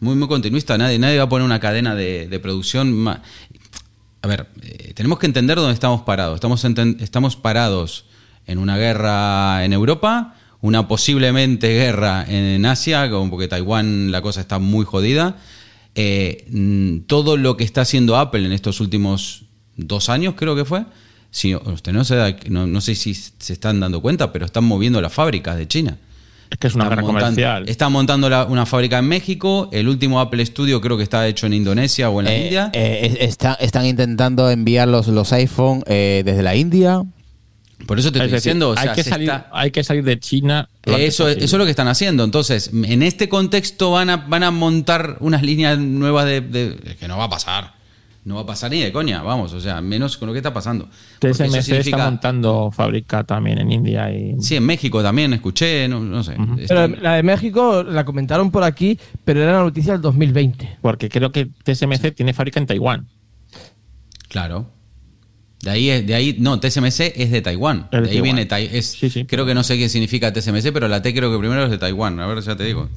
Muy, 0.00 0.14
muy 0.14 0.28
continuista, 0.28 0.78
nadie, 0.78 0.98
nadie 0.98 1.18
va 1.18 1.24
a 1.24 1.28
poner 1.28 1.44
una 1.44 1.58
cadena 1.60 1.94
de, 1.94 2.28
de 2.28 2.38
producción. 2.40 2.92
ma- 2.92 3.22
A 4.22 4.28
ver, 4.28 4.46
eh, 4.62 4.92
tenemos 4.94 5.18
que 5.18 5.26
entender 5.26 5.56
dónde 5.58 5.74
estamos 5.74 6.02
parados. 6.02 6.36
Estamos, 6.36 6.64
estamos 7.00 7.36
parados 7.36 8.04
en 8.46 8.58
una 8.58 8.76
guerra 8.76 9.64
en 9.64 9.72
Europa, 9.72 10.36
una 10.60 10.86
posiblemente 10.88 11.68
guerra 11.68 12.24
en 12.28 12.64
Asia, 12.66 13.08
porque 13.30 13.48
Taiwán 13.48 14.10
la 14.12 14.22
cosa 14.22 14.40
está 14.40 14.58
muy 14.58 14.84
jodida. 14.84 15.36
Eh, 15.94 17.02
todo 17.06 17.36
lo 17.36 17.56
que 17.56 17.64
está 17.64 17.80
haciendo 17.80 18.16
Apple 18.16 18.46
en 18.46 18.52
estos 18.52 18.80
últimos 18.80 19.44
dos 19.76 20.08
años, 20.08 20.34
creo 20.36 20.54
que 20.54 20.64
fue, 20.64 20.84
si 21.30 21.54
usted 21.56 21.92
no 21.92 22.04
se 22.04 22.14
da, 22.16 22.36
no, 22.48 22.66
no 22.68 22.80
sé 22.80 22.94
si 22.94 23.14
se 23.14 23.52
están 23.52 23.80
dando 23.80 24.00
cuenta, 24.00 24.32
pero 24.32 24.46
están 24.46 24.64
moviendo 24.64 25.00
las 25.00 25.12
fábricas 25.12 25.56
de 25.56 25.66
China. 25.66 25.98
Es 26.50 26.56
que 26.58 26.66
es 26.68 26.74
una 26.74 26.84
Están 26.84 26.96
guerra 26.98 27.02
montando- 27.12 27.26
comercial. 27.36 27.68
Están 27.68 27.92
montando 27.92 28.30
la- 28.30 28.44
una 28.46 28.64
fábrica 28.66 28.98
en 28.98 29.06
México. 29.06 29.68
El 29.72 29.88
último 29.88 30.18
Apple 30.20 30.44
Studio 30.46 30.80
creo 30.80 30.96
que 30.96 31.02
está 31.02 31.26
hecho 31.28 31.46
en 31.46 31.52
Indonesia 31.52 32.08
o 32.10 32.20
en 32.20 32.24
la 32.26 32.34
Eh, 32.34 32.42
India. 32.44 32.70
eh, 32.72 33.00
es- 33.20 33.28
está- 33.28 33.54
están 33.54 33.84
intentando 33.86 34.50
enviar 34.50 34.88
los, 34.88 35.08
los 35.08 35.32
iPhone 35.32 35.82
eh, 35.86 36.22
desde 36.24 36.42
la 36.42 36.56
India. 36.56 37.02
Por 37.86 37.98
eso 37.98 38.10
te 38.10 38.18
Es 38.18 38.24
estoy 38.24 38.32
decir, 38.32 38.36
diciendo, 38.50 38.70
o 38.70 38.74
sea, 38.76 38.90
hay, 38.90 38.96
que 38.96 39.04
salir, 39.04 39.28
está- 39.28 39.48
hay 39.52 39.70
que 39.70 39.84
salir 39.84 40.02
de 40.04 40.18
China. 40.18 40.68
eso, 40.84 41.28
eso 41.28 41.44
es 41.44 41.52
lo 41.52 41.64
que 41.64 41.70
están 41.70 41.86
haciendo. 41.86 42.24
Entonces, 42.24 42.70
en 42.72 43.02
este 43.02 43.28
contexto 43.28 43.92
van 43.92 44.10
a, 44.10 44.16
van 44.16 44.42
a 44.42 44.50
montar 44.50 45.16
unas 45.20 45.42
líneas 45.42 45.78
nuevas 45.78 46.24
de, 46.26 46.40
de- 46.40 46.76
es 46.84 46.96
que 46.96 47.06
no 47.06 47.16
va 47.18 47.24
a 47.24 47.30
pasar. 47.30 47.77
No 48.28 48.34
va 48.34 48.42
a 48.42 48.46
pasar 48.46 48.70
ni 48.70 48.80
de 48.82 48.92
coña, 48.92 49.22
vamos, 49.22 49.54
o 49.54 49.60
sea, 49.60 49.80
menos 49.80 50.18
con 50.18 50.26
lo 50.26 50.34
que 50.34 50.40
está 50.40 50.52
pasando. 50.52 50.86
TSMC 51.18 51.62
significa- 51.62 51.78
está 51.96 52.04
montando 52.10 52.70
fábrica 52.70 53.24
también 53.24 53.58
en 53.58 53.72
India 53.72 54.12
y 54.12 54.36
Sí, 54.42 54.54
en 54.56 54.66
México 54.66 55.02
también 55.02 55.32
escuché, 55.32 55.88
no, 55.88 55.98
no 56.00 56.22
sé. 56.22 56.34
Pero 56.36 56.84
Están- 56.84 57.02
la 57.02 57.14
de 57.14 57.22
México 57.22 57.82
la 57.82 58.04
comentaron 58.04 58.50
por 58.50 58.64
aquí, 58.64 58.98
pero 59.24 59.42
era 59.42 59.52
la 59.54 59.60
noticia 59.62 59.94
del 59.94 60.02
2020. 60.02 60.76
porque 60.82 61.08
creo 61.08 61.32
que 61.32 61.46
TSMC 61.64 62.10
tiene 62.14 62.34
fábrica 62.34 62.60
en 62.60 62.66
Taiwán. 62.66 63.06
Claro. 64.28 64.66
De 65.62 65.70
ahí, 65.70 65.88
es- 65.88 66.06
de 66.06 66.14
ahí, 66.14 66.36
no, 66.38 66.60
TSMC 66.60 67.14
es 67.16 67.30
de 67.30 67.40
Taiwán. 67.40 67.88
De 67.90 67.96
De 67.96 67.96
ahí 67.98 68.04
Taiwán. 68.08 68.22
viene, 68.24 68.44
Tai- 68.46 68.68
es, 68.72 68.86
Sí, 68.90 69.08
sí. 69.08 69.24
creo 69.24 69.46
que 69.46 69.54
no 69.54 69.62
sé 69.64 69.78
qué 69.78 69.88
significa 69.88 70.32
TSMC, 70.34 70.70
pero 70.70 70.86
la 70.88 71.00
T 71.00 71.14
creo 71.14 71.32
que 71.32 71.38
primero 71.38 71.64
es 71.64 71.70
de 71.70 71.78
Taiwán. 71.78 72.20
A 72.20 72.26
ver, 72.26 72.40
ya 72.42 72.54
te 72.56 72.64
digo. 72.64 72.88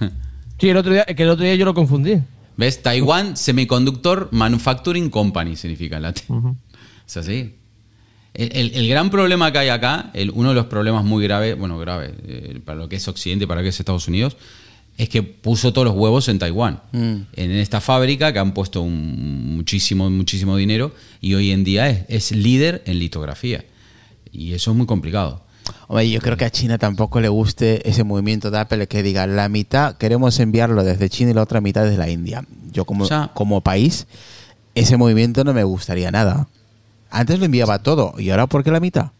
Sí, 0.58 0.68
el 0.68 0.76
otro 0.76 0.92
día, 0.92 1.04
que 1.04 1.24
el 1.24 1.28
otro 1.28 1.44
día 1.44 1.56
yo 1.56 1.64
lo 1.64 1.74
confundí. 1.74 2.18
¿Ves? 2.56 2.82
Taiwan 2.82 3.36
Semiconductor 3.36 4.28
Manufacturing 4.32 5.10
Company 5.10 5.56
significa 5.56 5.98
la 6.00 6.12
T. 6.12 6.22
Es 7.06 7.16
así. 7.16 7.54
El, 8.34 8.50
el- 8.56 8.74
el 8.74 8.88
gran 8.88 9.10
problema 9.10 9.52
que 9.52 9.58
hay 9.58 9.68
acá, 9.68 10.10
el- 10.14 10.30
uno 10.30 10.50
de 10.50 10.54
los 10.54 10.66
problemas 10.66 11.04
muy 11.04 11.22
graves, 11.24 11.58
bueno, 11.58 11.78
grave, 11.78 12.14
eh, 12.26 12.60
para 12.64 12.78
lo 12.78 12.88
que 12.88 12.96
es 12.96 13.08
Occidente 13.08 13.44
y 13.44 13.46
para 13.46 13.60
lo 13.60 13.64
que 13.64 13.68
es 13.70 13.78
Estados 13.80 14.08
Unidos, 14.08 14.36
es 14.98 15.08
que 15.08 15.22
puso 15.22 15.72
todos 15.72 15.86
los 15.86 15.96
huevos 15.96 16.28
en 16.28 16.38
Taiwán. 16.38 16.80
En 16.92 17.50
esta 17.52 17.80
fábrica 17.80 18.32
que 18.32 18.38
han 18.38 18.52
puesto 18.54 18.82
un- 18.82 19.54
muchísimo, 19.56 20.08
muchísimo 20.10 20.56
dinero 20.56 20.94
y 21.20 21.34
hoy 21.34 21.50
en 21.50 21.64
día 21.64 21.88
es, 21.88 22.04
es 22.08 22.32
líder 22.32 22.82
en 22.86 22.98
litografía. 22.98 23.64
Y 24.30 24.52
eso 24.52 24.70
es 24.70 24.76
muy 24.76 24.86
complicado. 24.86 25.41
Hombre, 25.92 26.08
yo 26.10 26.20
creo 26.20 26.38
que 26.38 26.46
a 26.46 26.50
China 26.50 26.78
tampoco 26.78 27.20
le 27.20 27.28
guste 27.28 27.86
ese 27.86 28.02
movimiento 28.02 28.50
de 28.50 28.58
Apple 28.60 28.86
que 28.86 29.02
diga 29.02 29.26
la 29.26 29.50
mitad 29.50 29.94
queremos 29.96 30.40
enviarlo 30.40 30.82
desde 30.84 31.10
China 31.10 31.32
y 31.32 31.34
la 31.34 31.42
otra 31.42 31.60
mitad 31.60 31.84
desde 31.84 31.98
la 31.98 32.08
India. 32.08 32.42
Yo 32.72 32.86
como, 32.86 33.04
O 33.04 33.06
sea- 33.06 33.30
como 33.34 33.60
país, 33.60 34.06
ese 34.74 34.96
movimiento 34.96 35.44
no 35.44 35.52
me 35.52 35.64
gustaría 35.64 36.10
nada. 36.10 36.48
Antes 37.10 37.38
lo 37.38 37.44
enviaba 37.44 37.78
todo 37.80 38.14
y 38.18 38.30
ahora 38.30 38.46
¿por 38.46 38.64
qué 38.64 38.70
la 38.70 38.80
mitad? 38.80 39.10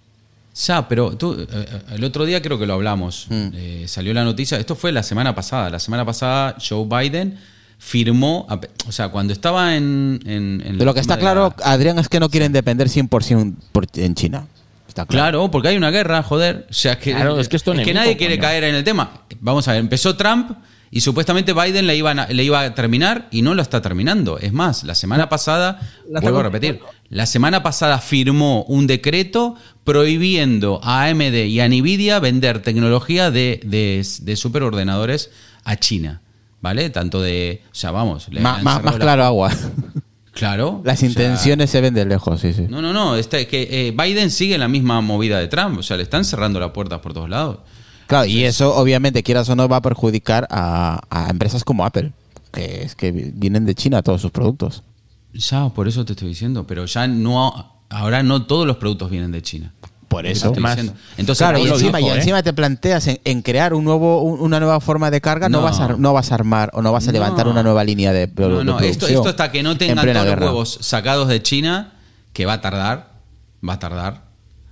Ya, 0.67 0.89
pero 0.89 1.15
tú, 1.17 1.35
eh, 1.35 1.47
eh, 1.51 1.83
el 1.93 2.05
otro 2.05 2.25
día 2.25 2.41
creo 2.41 2.59
que 2.59 2.65
lo 2.67 2.73
hablamos. 2.73 3.27
Mm. 3.29 3.49
Eh, 3.55 3.85
salió 3.87 4.15
la 4.15 4.25
noticia, 4.25 4.59
esto 4.59 4.75
fue 4.75 4.93
la 4.93 5.03
semana 5.03 5.35
pasada. 5.35 5.69
La 5.69 5.79
semana 5.79 6.07
pasada 6.07 6.57
Joe 6.67 6.87
Biden 6.87 7.39
firmó, 7.79 8.47
o 8.87 8.93
sea, 8.93 9.09
cuando 9.11 9.33
estaba 9.33 9.77
en... 9.77 10.21
en- 10.25 10.63
en 10.65 10.79
De 10.79 10.85
lo 10.85 10.95
que 10.95 11.01
está 11.01 11.19
claro, 11.19 11.53
la- 11.59 11.73
Adrián, 11.73 11.99
es 11.99 12.09
que 12.09 12.21
no 12.21 12.31
quieren 12.31 12.53
depender 12.53 12.89
100% 12.89 13.57
por, 13.73 13.87
en 13.97 14.15
China. 14.15 14.47
Está 14.93 15.07
claro. 15.07 15.23
Claro, 15.39 15.51
porque 15.51 15.69
hay 15.69 15.77
una 15.79 15.91
guerra, 15.91 16.23
joder. 16.23 16.67
O 16.69 16.73
sea, 16.75 16.99
que, 16.99 17.13
Claro, 17.15 17.41
es 17.41 17.49
que 17.49 17.57
esto 17.57 17.73
que 17.73 17.79
enemigo, 17.79 17.99
nadie 17.99 18.17
quiere 18.19 18.35
coño. 18.37 18.43
caer 18.49 18.65
en 18.65 18.75
el 18.75 18.85
tema. 18.85 19.23
Vamos 19.41 19.67
a 19.67 19.73
ver, 19.73 19.81
empezó 19.81 20.17
Trump 20.17 20.51
y 20.91 21.01
supuestamente 21.01 21.55
Biden 21.55 21.87
le 21.87 21.97
iba, 21.97 22.11
a, 22.11 22.29
le 22.29 22.45
iba 22.45 22.61
a 22.61 22.75
terminar 22.75 23.27
y 23.31 23.41
no 23.41 23.55
lo 23.55 23.63
está 23.63 23.81
terminando. 23.81 24.39
Es 24.39 24.53
más, 24.53 24.85
la 24.85 24.95
semana 24.95 25.31
pasada, 25.31 25.81
la 26.11 26.21
vuelvo 26.21 26.41
a 26.41 26.43
repetir, 26.43 26.81
la 27.09 27.25
semana 27.25 27.63
pasada 27.63 28.01
firmó 28.01 28.65
un 28.65 28.87
decreto 28.87 29.57
prohibiendo 29.85 30.79
a 30.83 31.05
AMD 31.05 31.35
y 31.47 31.61
a 31.61 31.69
Nvidia 31.69 32.19
vender 32.21 32.61
tecnología 32.61 33.31
de, 33.31 33.61
de, 33.65 34.07
de 34.21 34.37
superordenadores 34.37 35.31
a 35.65 35.77
China. 35.77 36.21
¿Vale? 36.61 36.91
Tanto 36.91 37.21
de. 37.23 37.63
O 37.73 37.75
sea, 37.75 37.91
vamos. 37.93 38.29
le 38.29 38.41
Má- 38.41 38.57
han 38.59 38.63
má- 38.65 38.75
cerrado 38.75 38.85
más 38.85 38.95
la- 38.95 39.01
claro 39.01 39.25
agua. 39.25 39.51
Claro. 40.33 40.81
Las 40.85 41.01
sea, 41.01 41.09
intenciones 41.09 41.71
se 41.71 41.81
ven 41.81 41.95
de 41.95 42.05
lejos, 42.05 42.41
sí, 42.41 42.53
sí. 42.53 42.67
no, 42.69 42.81
no, 42.81 42.93
no. 42.93 43.17
Este, 43.17 43.47
que 43.47 43.89
eh, 43.89 43.91
Biden 43.93 44.31
sigue 44.31 44.57
la 44.59 44.69
misma 44.69 45.01
movida 45.01 45.39
de 45.39 45.47
Trump. 45.49 45.79
O 45.79 45.83
sea, 45.83 45.97
le 45.97 46.03
están 46.03 46.25
cerrando 46.25 46.59
las 46.59 46.71
puertas 46.71 47.01
por 47.01 47.13
todos 47.13 47.29
lados. 47.29 47.59
Claro, 48.07 48.27
y 48.27 48.45
eso 48.45 48.75
obviamente, 48.75 49.23
quieras 49.23 49.49
o 49.49 49.57
no, 49.57 49.69
va 49.69 49.77
a 49.77 49.83
perjudicar 49.83 50.47
a, 50.51 51.01
a 51.11 51.31
empresas 51.31 51.65
como 51.65 51.85
Apple, 51.85 52.13
que 52.51 52.83
es 52.83 52.95
que 52.95 53.13
vienen 53.13 53.65
de 53.65 53.75
China 53.75 54.03
todos 54.03 54.21
sus 54.21 54.31
productos. 54.31 54.83
Ya, 55.35 55.69
por 55.71 55.89
eso 55.89 56.05
te 56.05 56.13
estoy 56.13 56.29
diciendo. 56.29 56.67
Pero 56.67 56.87
ya 56.87 57.07
no. 57.07 57.81
Ahora 57.91 58.23
no 58.23 58.47
todos 58.47 58.67
los 58.67 58.77
productos 58.79 59.11
vienen 59.11 59.33
de 59.33 59.43
China. 59.43 59.75
Por 60.13 60.27
eso. 60.27 60.55
Más. 60.61 60.79
Entonces, 61.17 61.39
claro, 61.39 61.59
y 61.59 61.67
encima, 61.69 61.99
¿eh? 62.01 62.15
encima 62.17 62.43
te 62.43 62.53
planteas 62.53 63.07
en, 63.09 63.21
en 63.25 63.43
crear 63.43 63.75
un 63.75 63.83
nuevo, 63.85 64.23
un- 64.23 64.41
una 64.41 64.61
nueva 64.61 64.79
forma 64.81 65.11
de 65.11 65.21
carga, 65.21 65.49
no, 65.49 65.59
No. 65.59 65.65
vas 65.65 65.81
a, 65.81 65.89
no 65.97 66.13
vas 66.13 66.31
a 66.31 66.35
armar 66.37 66.71
o 66.75 66.83
no 66.83 66.93
vas 66.93 67.05
a 67.05 67.07
No. 67.09 67.13
levantar 67.15 67.49
una 67.49 67.63
nueva 67.63 67.83
línea 67.83 68.13
de, 68.13 68.27
de 68.29 68.49
No, 68.49 68.63
no, 68.63 68.79
de 68.79 68.89
esto, 68.91 69.07
hasta 69.29 69.51
que 69.51 69.63
no 69.63 69.73
en 69.73 69.79
tengan 69.79 69.97
todos 70.05 70.15
los 70.15 70.25
guerra. 70.25 70.47
huevos 70.47 70.79
sacados 70.83 71.29
de 71.29 71.43
China, 71.43 71.95
que 72.33 72.47
va 72.47 72.53
a 72.55 72.61
tardar, 72.61 73.11
va 73.67 73.73
a 73.75 73.79
tardar. 73.79 74.23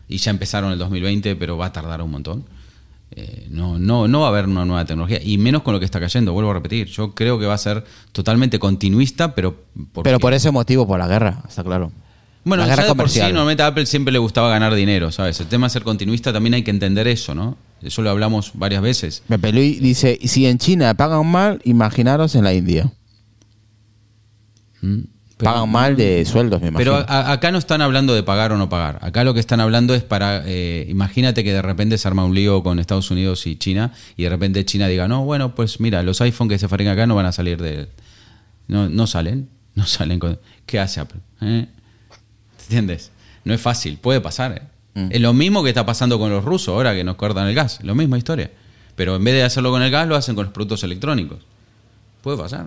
Y 0.09 0.19
ya 0.19 0.31
empezaron 0.31 0.73
el 0.73 0.79
2020, 0.79 1.37
pero 1.37 1.57
va 1.57 1.67
a 1.67 1.73
tardar 1.73 2.03
un 2.03 2.11
montón. 2.11 2.45
Eh, 3.13 3.49
no, 3.51 3.79
no, 3.79 4.07
no 4.07 4.21
va 4.21 4.27
a 4.27 4.29
haber 4.31 4.47
una 4.47 4.65
nueva 4.65 4.85
tecnología, 4.85 5.21
y 5.23 5.37
menos 5.39 5.63
con 5.63 5.73
lo 5.75 5.81
que 5.81 5.85
está 5.85 5.99
cayendo, 5.99 6.33
vuelvo 6.33 6.51
a 6.51 6.55
repetir. 6.55 6.87
Yo 6.87 7.13
creo 7.15 7.39
que 7.41 7.47
va 7.47 7.55
a 7.55 7.59
ser 7.59 7.85
totalmente 8.13 8.59
continuista, 8.61 9.35
pero 9.35 9.65
porque- 9.93 10.09
Pero 10.09 10.21
por 10.21 10.33
ese 10.33 10.51
motivo, 10.53 10.87
por 10.87 10.99
la 11.01 11.09
guerra, 11.09 11.43
está 11.49 11.65
claro. 11.65 11.91
Bueno, 12.43 12.65
la 12.67 12.75
ya 12.75 12.83
de 12.85 12.95
por 12.95 13.11
sí, 13.11 13.21
normalmente 13.21 13.63
a 13.63 13.67
Apple 13.67 13.85
siempre 13.87 14.13
le 14.13 14.19
gustaba 14.19 14.49
ganar 14.49 14.75
dinero, 14.75 15.13
¿sabes? 15.13 15.39
El 15.41 15.47
tema 15.47 15.67
de 15.67 15.71
ser 15.71 15.83
continuista 15.83 16.33
también 16.33 16.55
hay 16.55 16.63
que 16.63 16.71
entender 16.71 17.07
eso, 17.07 17.35
¿no? 17.35 17.59
Eso 17.83 18.01
lo 18.03 18.11
hablamos 18.11 18.53
varias 18.55 18.81
veces. 18.83 19.23
Pepe 19.29 19.53
Luis 19.53 19.81
dice, 19.81 20.19
si 20.25 20.47
en 20.47 20.59
China 20.59 20.95
pagan 20.95 21.27
mal, 21.27 21.61
imaginaros 21.65 22.35
en 22.35 22.45
la 22.45 22.55
India. 22.55 22.91
¿Mm? 24.81 25.01
Pero- 25.37 25.53
pagan 25.53 25.71
mal 25.71 25.97
de 25.97 26.25
sueldos, 26.27 26.61
me 26.61 26.69
imagino. 26.69 26.93
Pero 26.93 27.07
a- 27.09 27.33
acá 27.33 27.51
no 27.51 27.57
están 27.59 27.81
hablando 27.81 28.15
de 28.15 28.23
pagar 28.23 28.53
o 28.53 28.59
no 28.59 28.69
pagar. 28.69 28.99
Acá 29.01 29.25
lo 29.25 29.33
que 29.33 29.41
están 29.41 29.61
hablando 29.61 29.95
es 29.95 30.03
para. 30.03 30.43
eh, 30.47 30.87
imagínate 30.91 31.43
que 31.45 31.53
de 31.53 31.63
repente 31.63 31.97
se 31.97 32.07
arma 32.09 32.25
un 32.27 32.35
lío 32.35 32.63
con 32.63 32.79
Estados 32.79 33.11
Unidos 33.11 33.47
y 33.47 33.57
China 33.57 33.93
y 34.19 34.25
de 34.25 34.29
repente 34.29 34.65
China 34.67 34.87
diga: 34.87 35.09
No, 35.09 35.25
bueno, 35.25 35.55
pues 35.55 35.81
mira, 35.81 36.03
los 36.03 36.21
iPhone 36.21 36.49
que 36.49 36.59
se 36.59 36.69
fabrican 36.69 36.93
acá 36.93 37.07
no 37.07 37.15
van 37.15 37.25
a 37.27 37.33
salir 37.33 37.61
de. 37.61 37.89
No, 38.69 38.89
no 38.91 39.07
salen. 39.07 39.49
No 39.75 39.87
salen. 39.87 40.19
Con, 40.19 40.39
¿Qué 40.67 40.79
hace 40.79 41.01
Apple? 41.01 41.21
¿Eh? 41.41 41.67
¿Entiendes? 42.71 43.11
No 43.45 43.53
es 43.53 43.61
fácil. 43.61 43.99
Puede 43.99 44.21
pasar. 44.21 44.53
¿eh? 44.53 44.63
Mm. 44.95 45.09
Es 45.11 45.21
lo 45.21 45.33
mismo 45.33 45.63
que 45.65 45.71
está 45.71 45.85
pasando 45.85 46.19
con 46.21 46.31
los 46.31 46.45
rusos 46.45 46.69
ahora 46.69 46.95
que 46.95 47.03
nos 47.03 47.17
cortan 47.17 47.49
el 47.49 47.55
gas. 47.55 47.81
Lo 47.83 47.97
misma 47.97 48.17
historia. 48.17 48.51
Pero 48.95 49.17
en 49.17 49.25
vez 49.25 49.35
de 49.35 49.43
hacerlo 49.43 49.71
con 49.73 49.83
el 49.83 49.91
gas, 49.91 50.07
lo 50.07 50.15
hacen 50.15 50.37
con 50.37 50.45
los 50.45 50.55
productos 50.55 50.85
electrónicos. 50.85 51.39
Puede 52.23 52.37
pasar. 52.39 52.67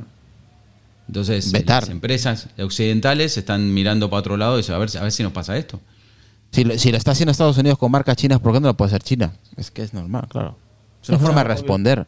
Entonces, 1.07 1.51
las 1.53 1.89
empresas 1.89 2.47
occidentales 2.59 3.37
están 3.37 3.73
mirando 3.73 4.09
para 4.09 4.19
otro 4.19 4.35
lado 4.37 4.55
y 4.55 4.57
dicen, 4.57 4.75
a 4.75 4.77
ver, 4.77 4.89
si- 4.89 4.97
a 4.97 5.03
ver 5.03 5.11
si 5.11 5.23
nos 5.23 5.31
pasa 5.31 5.55
esto. 5.57 5.79
Si 6.51 6.63
lo, 6.63 6.77
si 6.77 6.91
lo 6.91 6.97
está 6.97 7.11
haciendo 7.11 7.31
Estados 7.31 7.57
Unidos 7.57 7.77
con 7.77 7.91
marcas 7.91 8.15
chinas, 8.17 8.39
¿por 8.39 8.53
qué 8.53 8.59
no 8.59 8.67
lo 8.67 8.77
puede 8.77 8.87
hacer 8.89 9.03
China? 9.03 9.33
Es 9.57 9.71
que 9.71 9.83
es 9.83 9.93
normal, 9.93 10.27
claro. 10.29 10.57
Es 11.01 11.09
una 11.09 11.19
forma 11.19 11.43
de 11.43 11.49
responder. 11.49 12.07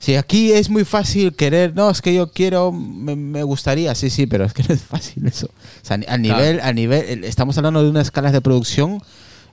Si 0.00 0.16
aquí 0.16 0.50
es 0.50 0.70
muy 0.70 0.84
fácil 0.86 1.34
querer, 1.34 1.74
no, 1.76 1.90
es 1.90 2.00
que 2.00 2.12
yo 2.14 2.32
quiero, 2.32 2.72
me, 2.72 3.14
me 3.14 3.42
gustaría, 3.42 3.94
sí, 3.94 4.08
sí, 4.10 4.26
pero 4.26 4.44
es 4.46 4.54
que 4.54 4.62
no 4.66 4.74
es 4.74 4.80
fácil 4.82 5.26
eso. 5.26 5.46
O 5.46 5.84
sea, 5.84 6.00
a 6.08 6.16
nivel, 6.16 6.58
a 6.60 6.72
nivel, 6.72 7.04
el- 7.06 7.24
estamos 7.24 7.56
hablando 7.58 7.82
de 7.84 7.90
unas 7.90 8.06
escalas 8.06 8.32
de 8.32 8.40
producción 8.40 9.02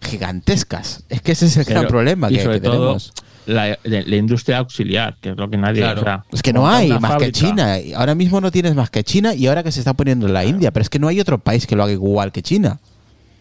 gigantescas. 0.01 1.03
Es 1.09 1.21
que 1.21 1.33
ese 1.33 1.45
es 1.47 1.57
el 1.57 1.65
gran 1.65 1.87
problema 1.87 2.31
y 2.31 2.35
que, 2.35 2.43
sobre 2.43 2.61
que 2.61 2.67
todo 2.67 2.77
tenemos. 2.79 3.13
la, 3.45 3.77
la- 3.83 4.15
industria 4.15 4.59
auxiliar, 4.59 5.17
que 5.21 5.29
es 5.31 5.37
lo 5.37 5.49
que 5.49 5.57
nadie. 5.57 5.81
Claro. 5.81 6.01
o 6.01 6.03
sea, 6.05 6.25
Es 6.31 6.41
que 6.41 6.53
no 6.53 6.67
hay 6.69 6.89
más 6.99 7.17
que. 7.17 7.31
China. 7.31 7.75
Ahora 7.95 8.15
mismo 8.15 8.39
no 8.41 8.49
tienes 8.51 8.73
más 8.75 8.89
que 8.89 9.03
China 9.03 9.33
y 9.35 9.47
ahora 9.47 9.63
que 9.63 9.71
se 9.71 9.79
está 9.79 9.93
poniendo 9.93 10.27
la 10.27 10.45
India, 10.45 10.71
pero 10.71 10.81
es 10.81 10.89
que 10.89 10.99
no 10.99 11.07
hay 11.07 11.19
otro 11.19 11.39
país 11.39 11.67
que 11.67 11.75
lo 11.75 11.83
haga 11.83 11.91
igual 11.91 12.31
que 12.31 12.41
China. 12.41 12.79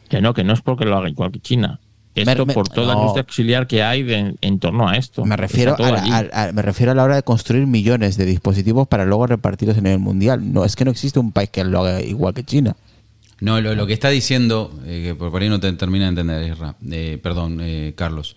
Que 0.09 0.21
no, 0.21 0.35
que 0.35 0.45
no 0.45 0.53
es 0.55 0.61
porque 0.61 0.85
lo 0.85 0.97
haga 0.97 1.09
igual 1.09 1.31
que 1.33 1.41
China. 1.41 1.79
Esto 2.23 2.47
Me- 2.47 2.55
por 2.55 2.69
toda 2.69 2.87
la 2.89 2.93
no. 2.95 3.01
industria 3.01 3.23
auxiliar 3.23 3.67
que 3.67 3.83
hay 3.83 4.03
de- 4.03 4.35
en 4.41 4.59
torno 4.59 4.89
a 4.89 4.97
esto. 4.97 5.25
Me 5.25 5.37
refiero, 5.37 5.77
a 5.79 5.91
la, 5.91 6.01
allí. 6.03 6.11
a- 6.11 6.49
a- 6.49 6.53
me 6.53 6.63
refiero 6.63 6.93
a 6.93 6.95
la 6.95 7.05
hora 7.05 7.17
de 7.17 7.23
construir 7.23 7.67
millones 7.67 8.17
de 8.17 8.25
dispositivos 8.25 8.89
para 8.89 9.05
luego 9.05 9.27
repartirlos 9.27 9.77
a 9.79 9.81
nivel 9.81 9.99
mundial. 9.99 10.53
No, 10.53 10.65
es 10.65 10.77
que 10.77 10.85
no 10.85 10.91
existe 10.91 11.19
un 11.19 11.33
país 11.33 11.51
que 11.51 11.63
lo 11.65 11.81
haga 11.81 12.01
igual 12.01 12.35
que 12.35 12.45
China. 12.45 12.77
No, 13.41 13.61
lo, 13.61 13.75
lo 13.75 13.87
que 13.87 13.93
está 13.93 14.09
diciendo, 14.09 14.73
eh, 14.87 15.03
que 15.09 15.15
por 15.15 15.43
ahí 15.43 15.49
no 15.51 15.61
te 15.61 15.71
termina 15.75 16.05
de 16.07 16.09
entender, 16.09 16.51
Isra, 16.53 16.75
eh, 16.91 17.19
perdón, 17.23 17.59
eh, 17.61 17.93
Carlos. 17.95 18.35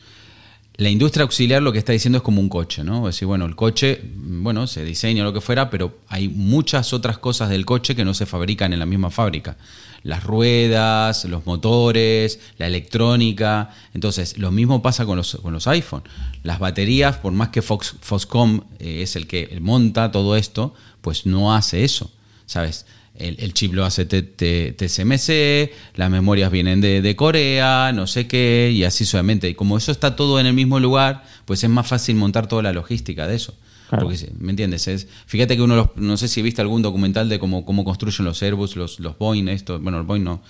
La 0.75 0.89
industria 0.89 1.23
auxiliar 1.23 1.61
lo 1.61 1.71
que 1.73 1.77
está 1.79 1.91
diciendo 1.91 2.17
es 2.19 2.21
como 2.21 2.39
un 2.39 2.47
coche, 2.47 2.83
¿no? 2.85 3.07
Es 3.09 3.15
decir, 3.15 3.25
bueno, 3.27 3.45
el 3.45 3.55
coche, 3.55 4.01
mm, 4.15 4.43
bueno, 4.43 4.65
se 4.67 4.83
diseña 4.85 5.23
lo 5.25 5.33
que 5.33 5.41
fuera, 5.41 5.69
pero 5.69 5.97
hay 6.07 6.29
muchas 6.29 6.93
otras 6.93 7.17
cosas 7.17 7.49
del 7.49 7.65
coche 7.65 7.95
que 7.95 8.05
no 8.05 8.13
se 8.13 8.25
fabrican 8.25 8.71
en 8.73 8.79
la 8.79 8.85
misma 8.85 9.09
fábrica. 9.09 9.57
Las 10.03 10.23
ruedas, 10.23 11.25
los 11.25 11.45
motores, 11.45 12.39
la 12.57 12.67
electrónica. 12.67 13.69
Entonces, 13.93 14.37
lo 14.37 14.51
mismo 14.51 14.81
pasa 14.81 15.05
con 15.05 15.17
los, 15.17 15.35
con 15.41 15.53
los 15.53 15.67
iPhone. 15.67 16.03
Las 16.43 16.59
baterías, 16.59 17.17
por 17.17 17.33
más 17.33 17.49
que 17.49 17.61
Fox, 17.61 17.95
Foxconn 18.01 18.63
eh, 18.79 19.01
es 19.01 19.15
el 19.15 19.27
que 19.27 19.57
monta 19.61 20.11
todo 20.11 20.35
esto, 20.35 20.73
pues 21.01 21.25
no 21.25 21.53
hace 21.53 21.83
eso, 21.83 22.11
¿sabes? 22.45 22.85
El, 23.15 23.35
el 23.39 23.53
chip 23.53 23.73
lo 23.73 23.83
hace 23.83 24.05
TSMC, 24.05 25.71
las 25.95 26.09
memorias 26.09 26.49
vienen 26.49 26.79
de, 26.79 27.01
de 27.01 27.15
Corea, 27.17 27.91
no 27.93 28.07
sé 28.07 28.27
qué, 28.27 28.71
y 28.73 28.85
así 28.85 29.05
solamente. 29.05 29.49
Y 29.49 29.55
como 29.55 29.77
eso 29.77 29.91
está 29.91 30.15
todo 30.15 30.39
en 30.39 30.45
el 30.45 30.53
mismo 30.53 30.79
lugar, 30.79 31.25
pues 31.43 31.63
es 31.63 31.69
más 31.69 31.87
fácil 31.87 32.15
montar 32.15 32.47
toda 32.47 32.63
la 32.63 32.71
logística 32.71 33.27
de 33.27 33.35
eso. 33.35 33.53
Claro. 33.89 34.05
Porque, 34.05 34.31
¿me 34.37 34.51
entiendes? 34.51 34.87
Es, 34.87 35.07
fíjate 35.25 35.55
que 35.55 35.63
uno, 35.63 35.75
los- 35.75 35.89
no 35.95 36.15
sé 36.15 36.27
si 36.27 36.43
viste 36.43 36.61
algún 36.61 36.83
documental 36.83 37.27
de 37.27 37.39
cómo, 37.39 37.65
cómo 37.65 37.83
construyen 37.83 38.23
los 38.23 38.41
Airbus, 38.43 38.75
los, 38.75 38.99
los 38.99 39.17
Boeing, 39.17 39.47
esto, 39.47 39.79
bueno, 39.79 39.97
el 39.97 40.03
Boeing 40.03 40.23
no, 40.23 40.41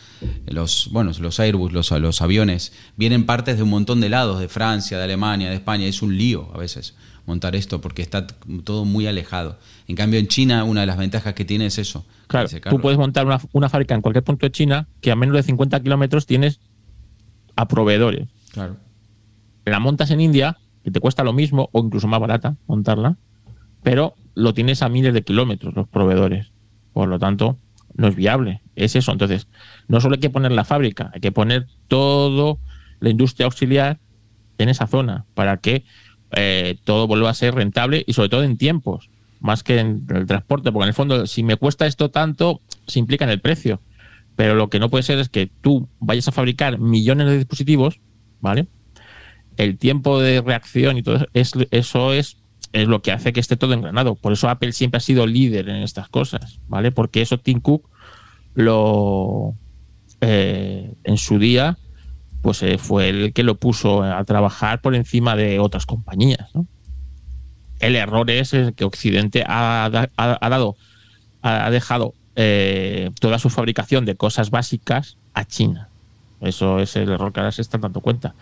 los, 0.45 0.89
bueno, 0.91 1.11
los 1.19 1.39
Airbus, 1.39 1.71
los, 1.71 1.89
los 1.91 2.21
aviones, 2.21 2.73
vienen 2.97 3.25
partes 3.25 3.55
de 3.55 3.63
un 3.63 3.69
montón 3.69 4.01
de 4.01 4.09
lados, 4.09 4.41
de 4.41 4.49
Francia, 4.49 4.97
de 4.97 5.05
Alemania, 5.05 5.49
de 5.49 5.55
España, 5.55 5.85
es 5.85 6.01
un 6.01 6.17
lío 6.17 6.49
a 6.53 6.57
veces 6.57 6.95
montar 7.25 7.55
esto 7.55 7.79
porque 7.79 8.01
está 8.01 8.25
todo 8.63 8.85
muy 8.85 9.05
alejado. 9.07 9.59
En 9.87 9.95
cambio, 9.95 10.19
en 10.19 10.27
China, 10.27 10.63
una 10.63 10.81
de 10.81 10.87
las 10.87 10.97
ventajas 10.97 11.33
que 11.35 11.45
tiene 11.45 11.67
es 11.67 11.77
eso. 11.77 12.03
Claro, 12.27 12.49
tú 12.69 12.79
puedes 12.81 12.97
montar 12.97 13.25
una, 13.25 13.39
una 13.53 13.69
fábrica 13.69 13.93
en 13.95 14.01
cualquier 14.01 14.23
punto 14.23 14.47
de 14.47 14.51
China 14.51 14.87
que 14.99 15.11
a 15.11 15.15
menos 15.15 15.35
de 15.35 15.43
50 15.43 15.79
kilómetros 15.81 16.25
tienes 16.25 16.59
a 17.55 17.67
proveedores. 17.67 18.27
Claro. 18.51 18.77
La 19.65 19.79
montas 19.79 20.09
en 20.09 20.21
India, 20.21 20.57
que 20.83 20.89
te 20.89 20.99
cuesta 20.99 21.23
lo 21.23 21.31
mismo 21.31 21.69
o 21.71 21.83
incluso 21.85 22.07
más 22.07 22.19
barata 22.19 22.55
montarla, 22.65 23.17
pero 23.83 24.15
lo 24.35 24.53
tienes 24.53 24.81
a 24.81 24.89
miles 24.89 25.13
de 25.13 25.23
kilómetros 25.23 25.75
los 25.75 25.87
proveedores. 25.87 26.51
Por 26.93 27.09
lo 27.09 27.19
tanto, 27.19 27.57
no 27.95 28.07
es 28.07 28.15
viable. 28.15 28.61
Es 28.75 28.95
eso. 28.95 29.11
Entonces, 29.11 29.47
no 29.87 30.01
solo 30.01 30.15
hay 30.15 30.19
que 30.19 30.29
poner 30.29 30.51
la 30.51 30.63
fábrica, 30.63 31.11
hay 31.13 31.21
que 31.21 31.31
poner 31.31 31.67
todo 31.87 32.59
la 32.99 33.09
industria 33.09 33.45
auxiliar 33.45 33.99
en 34.57 34.69
esa 34.69 34.87
zona 34.87 35.25
para 35.33 35.57
que 35.57 35.85
eh, 36.31 36.77
todo 36.83 37.07
vuelva 37.07 37.29
a 37.29 37.33
ser 37.33 37.55
rentable 37.55 38.03
y 38.05 38.13
sobre 38.13 38.29
todo 38.29 38.43
en 38.43 38.57
tiempos, 38.57 39.09
más 39.39 39.63
que 39.63 39.79
en 39.79 40.05
el 40.13 40.25
transporte, 40.25 40.71
porque 40.71 40.83
en 40.83 40.89
el 40.89 40.93
fondo, 40.93 41.25
si 41.27 41.43
me 41.43 41.55
cuesta 41.55 41.87
esto 41.87 42.11
tanto, 42.11 42.61
se 42.87 42.99
implica 42.99 43.25
en 43.25 43.31
el 43.31 43.41
precio. 43.41 43.81
Pero 44.35 44.55
lo 44.55 44.69
que 44.69 44.79
no 44.79 44.89
puede 44.89 45.03
ser 45.03 45.19
es 45.19 45.29
que 45.29 45.47
tú 45.47 45.89
vayas 45.99 46.27
a 46.27 46.31
fabricar 46.31 46.79
millones 46.79 47.27
de 47.27 47.37
dispositivos, 47.37 47.99
¿vale? 48.39 48.67
El 49.57 49.77
tiempo 49.77 50.19
de 50.21 50.41
reacción 50.41 50.97
y 50.97 51.03
todo 51.03 51.15
eso 51.15 51.25
es, 51.33 51.53
eso 51.71 52.13
es, 52.13 52.37
es 52.73 52.87
lo 52.87 53.01
que 53.01 53.11
hace 53.11 53.33
que 53.33 53.39
esté 53.39 53.57
todo 53.57 53.73
engranado. 53.73 54.15
Por 54.15 54.33
eso 54.33 54.49
Apple 54.49 54.71
siempre 54.73 54.97
ha 54.97 55.01
sido 55.01 55.25
líder 55.27 55.69
en 55.69 55.77
estas 55.77 56.09
cosas, 56.09 56.59
¿vale? 56.67 56.91
Porque 56.91 57.21
eso 57.21 57.37
Tim 57.39 57.59
Cook 57.61 57.89
lo 58.55 59.55
eh, 60.21 60.93
en 61.03 61.17
su 61.17 61.39
día 61.39 61.77
pues 62.41 62.63
eh, 62.63 62.77
fue 62.77 63.09
el 63.09 63.33
que 63.33 63.43
lo 63.43 63.55
puso 63.55 64.01
a 64.03 64.23
trabajar 64.23 64.81
por 64.81 64.95
encima 64.95 65.35
de 65.35 65.59
otras 65.59 65.85
compañías. 65.85 66.49
El 67.79 67.95
error 67.95 68.29
es 68.31 68.53
que 68.75 68.83
Occidente 68.85 69.43
ha, 69.45 69.89
da- 69.91 70.09
ha- 70.17 70.37
ha 70.39 70.49
dado, 70.49 70.75
ha 71.41 71.69
dejado 71.69 72.13
eh, 72.35 73.11
toda 73.19 73.39
su 73.39 73.49
fabricación 73.49 74.05
de 74.05 74.15
cosas 74.15 74.51
básicas 74.51 75.17
a 75.33 75.43
China. 75.45 75.89
Eso 76.39 76.79
es 76.79 76.95
el 76.95 77.09
error 77.09 77.33
que 77.33 77.41
ahora 77.41 77.51
se 77.51 77.61
están 77.61 77.81
dando 77.81 77.99
cuenta. 77.99 78.35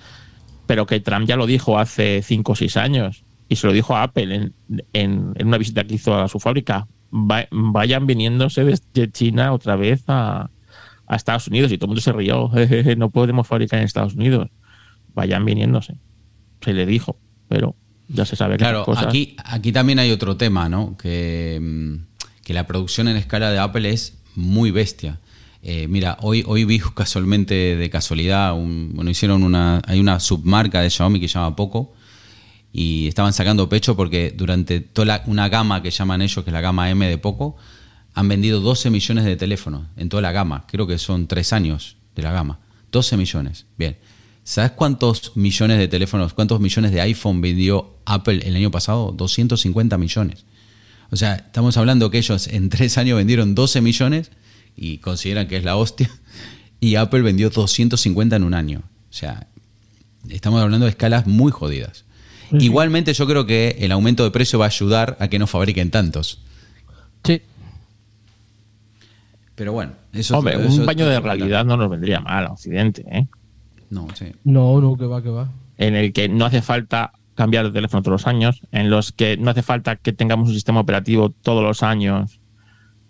Pero 0.68 0.86
que 0.86 1.00
Trump 1.00 1.28
ya 1.28 1.36
lo 1.36 1.48
dijo 1.48 1.80
hace 1.80 2.22
5 2.22 2.52
o 2.52 2.56
6 2.56 2.78
años 2.78 3.24
y 3.50 3.56
se 3.56 3.68
lo 3.68 3.74
dijo 3.74 3.96
a 3.96 4.04
Apple 4.04 4.34
en, 4.36 4.54
en- 4.94 5.34
en 5.36 5.48
una 5.48 5.58
visita 5.58 5.84
que 5.86 5.96
hizo 5.96 6.16
a 6.16 6.28
su 6.28 6.40
fábrica. 6.40 6.88
Va- 7.14 7.48
vayan 7.52 8.06
viniéndose 8.06 8.64
desde 8.66 9.12
China 9.12 9.54
otra 9.54 9.76
vez 9.76 10.04
a, 10.08 10.50
a 11.08 11.16
Estados 11.16 11.48
Unidos 11.48 11.72
y 11.72 11.78
todo 11.78 11.86
el 11.86 11.90
mundo 11.90 12.02
se 12.02 12.12
rió. 12.12 12.50
"Jejeje, 12.54 12.96
no 12.96 13.10
podemos 13.10 13.48
fabricar 13.48 13.80
en 13.80 13.86
Estados 13.86 14.16
Unidos. 14.16 14.50
Vayan 15.14 15.46
viniéndose. 15.46 15.96
Se 16.62 16.74
le 16.74 16.86
dijo, 16.86 17.18
pero 17.48 17.76
ya 18.10 18.26
se 18.26 18.36
sabe 18.36 18.54
que 18.56 18.60
Claro, 18.64 18.84
cosas- 18.84 19.06
aquí, 19.08 19.36
aquí 19.46 19.72
también 19.72 20.00
hay 20.00 20.12
otro 20.12 20.36
tema, 20.38 20.68
¿no? 20.70 20.98
Que, 20.98 21.60
mm, 21.62 22.44
que 22.44 22.54
la 22.54 22.68
producción 22.68 23.08
en 23.08 23.18
escala 23.18 23.52
de 23.52 23.60
Apple 23.60 23.90
es 23.90 24.18
muy 24.36 24.72
bestia. 24.72 25.20
Eh, 25.64 25.88
mira, 25.88 26.18
hoy, 26.22 26.44
hoy 26.46 26.66
vi 26.66 26.80
casualmente, 26.96 27.76
de 27.78 27.90
casualidad, 27.90 28.54
un- 28.58 28.92
bueno, 28.94 29.10
hicieron 29.10 29.44
una, 29.44 29.82
hay 29.86 30.00
una 30.00 30.20
submarca 30.20 30.82
de 30.82 30.90
Xiaomi 30.90 31.20
que 31.20 31.28
se 31.28 31.36
llama 31.40 31.56
Poco 31.56 31.94
y 32.74 33.08
estaban 33.08 33.34
sacando 33.34 33.70
pecho 33.70 33.96
porque 33.96 34.34
durante 34.36 34.80
toda 34.82 35.06
la- 35.06 35.24
una 35.26 35.50
gama 35.50 35.82
que 35.82 35.90
llaman 35.92 36.22
ellos, 36.22 36.44
que 36.44 36.50
es 36.50 36.54
la 36.54 36.62
gama 36.62 36.90
M 36.90 37.08
de 37.08 37.18
Poco, 37.18 37.56
han 38.14 38.28
vendido 38.28 38.60
12 38.62 38.90
millones 38.90 39.26
de 39.26 39.36
teléfonos 39.36 39.88
en 39.96 40.10
toda 40.10 40.22
la 40.22 40.32
gama. 40.32 40.66
Creo 40.68 40.88
que 40.88 40.98
son 40.98 41.28
tres 41.28 41.54
años 41.54 41.98
de 42.16 42.24
la 42.24 42.32
gama. 42.32 42.60
12 42.92 43.16
millones. 43.18 43.66
Bien. 43.78 43.98
¿Sabes 44.44 44.72
cuántos 44.72 45.36
millones 45.36 45.78
de 45.78 45.88
teléfonos, 45.88 46.34
cuántos 46.34 46.60
millones 46.60 46.92
de 46.92 47.02
iPhone 47.02 47.42
vendió 47.42 47.96
Apple 48.06 48.40
el 48.46 48.56
año 48.56 48.72
pasado? 48.72 49.12
250 49.12 49.98
millones. 49.98 50.46
O 51.10 51.16
sea, 51.16 51.36
estamos 51.36 51.78
hablando 51.78 52.10
que 52.10 52.18
ellos 52.18 52.48
en 52.48 52.70
tres 52.70 52.98
años 52.98 53.18
vendieron 53.18 53.56
12 53.56 53.82
millones 53.82 54.32
y 54.76 54.98
consideran 55.00 55.48
que 55.48 55.58
es 55.58 55.64
la 55.64 55.76
hostia. 55.76 56.10
Y 56.80 56.96
Apple 56.96 57.22
vendió 57.24 57.50
250 57.50 58.36
en 58.36 58.44
un 58.44 58.54
año. 58.54 58.84
O 59.10 59.14
sea, 59.14 59.48
estamos 60.30 60.62
hablando 60.62 60.86
de 60.86 60.92
escalas 60.92 61.26
muy 61.26 61.52
jodidas. 61.52 62.06
Igualmente 62.52 63.14
yo 63.14 63.26
creo 63.28 63.46
que 63.46 63.76
el 63.80 63.92
aumento 63.92 64.24
de 64.24 64.32
precio 64.32 64.58
va 64.60 64.66
a 64.66 64.70
ayudar 64.70 65.18
a 65.20 65.28
que 65.28 65.40
no 65.40 65.48
fabriquen 65.48 65.92
tantos. 65.92 66.42
Sí. 67.24 67.42
Pero 69.56 69.74
bueno, 69.74 69.94
eso 70.14 70.38
Hombre, 70.38 70.56
eso- 70.66 70.80
un 70.82 70.86
baño 70.86 71.08
de 71.08 71.20
realidad 71.20 71.66
no 71.66 71.78
nos 71.78 71.90
vendría 71.90 72.20
mal 72.20 72.46
a 72.46 72.52
Occidente, 72.52 73.04
¿eh? 73.10 73.28
No, 73.90 74.08
sí. 74.14 74.26
No, 74.44 74.80
no, 74.82 74.98
que 74.98 75.06
va, 75.06 75.22
que 75.24 75.30
va. 75.30 75.50
en 75.78 75.96
el 75.96 76.12
que 76.14 76.28
no 76.30 76.46
hace 76.46 76.62
falta 76.62 77.12
cambiar 77.36 77.66
de 77.66 77.72
teléfono 77.72 78.02
todos 78.02 78.22
los 78.24 78.28
años, 78.28 78.62
en 78.72 78.90
los 78.90 79.12
que 79.12 79.38
no 79.38 79.52
hace 79.52 79.62
falta 79.62 79.96
que 79.96 80.12
tengamos 80.12 80.50
un 80.50 80.56
sistema 80.56 80.80
operativo 80.80 81.30
todos 81.30 81.64
los 81.64 81.84
años 81.84 82.40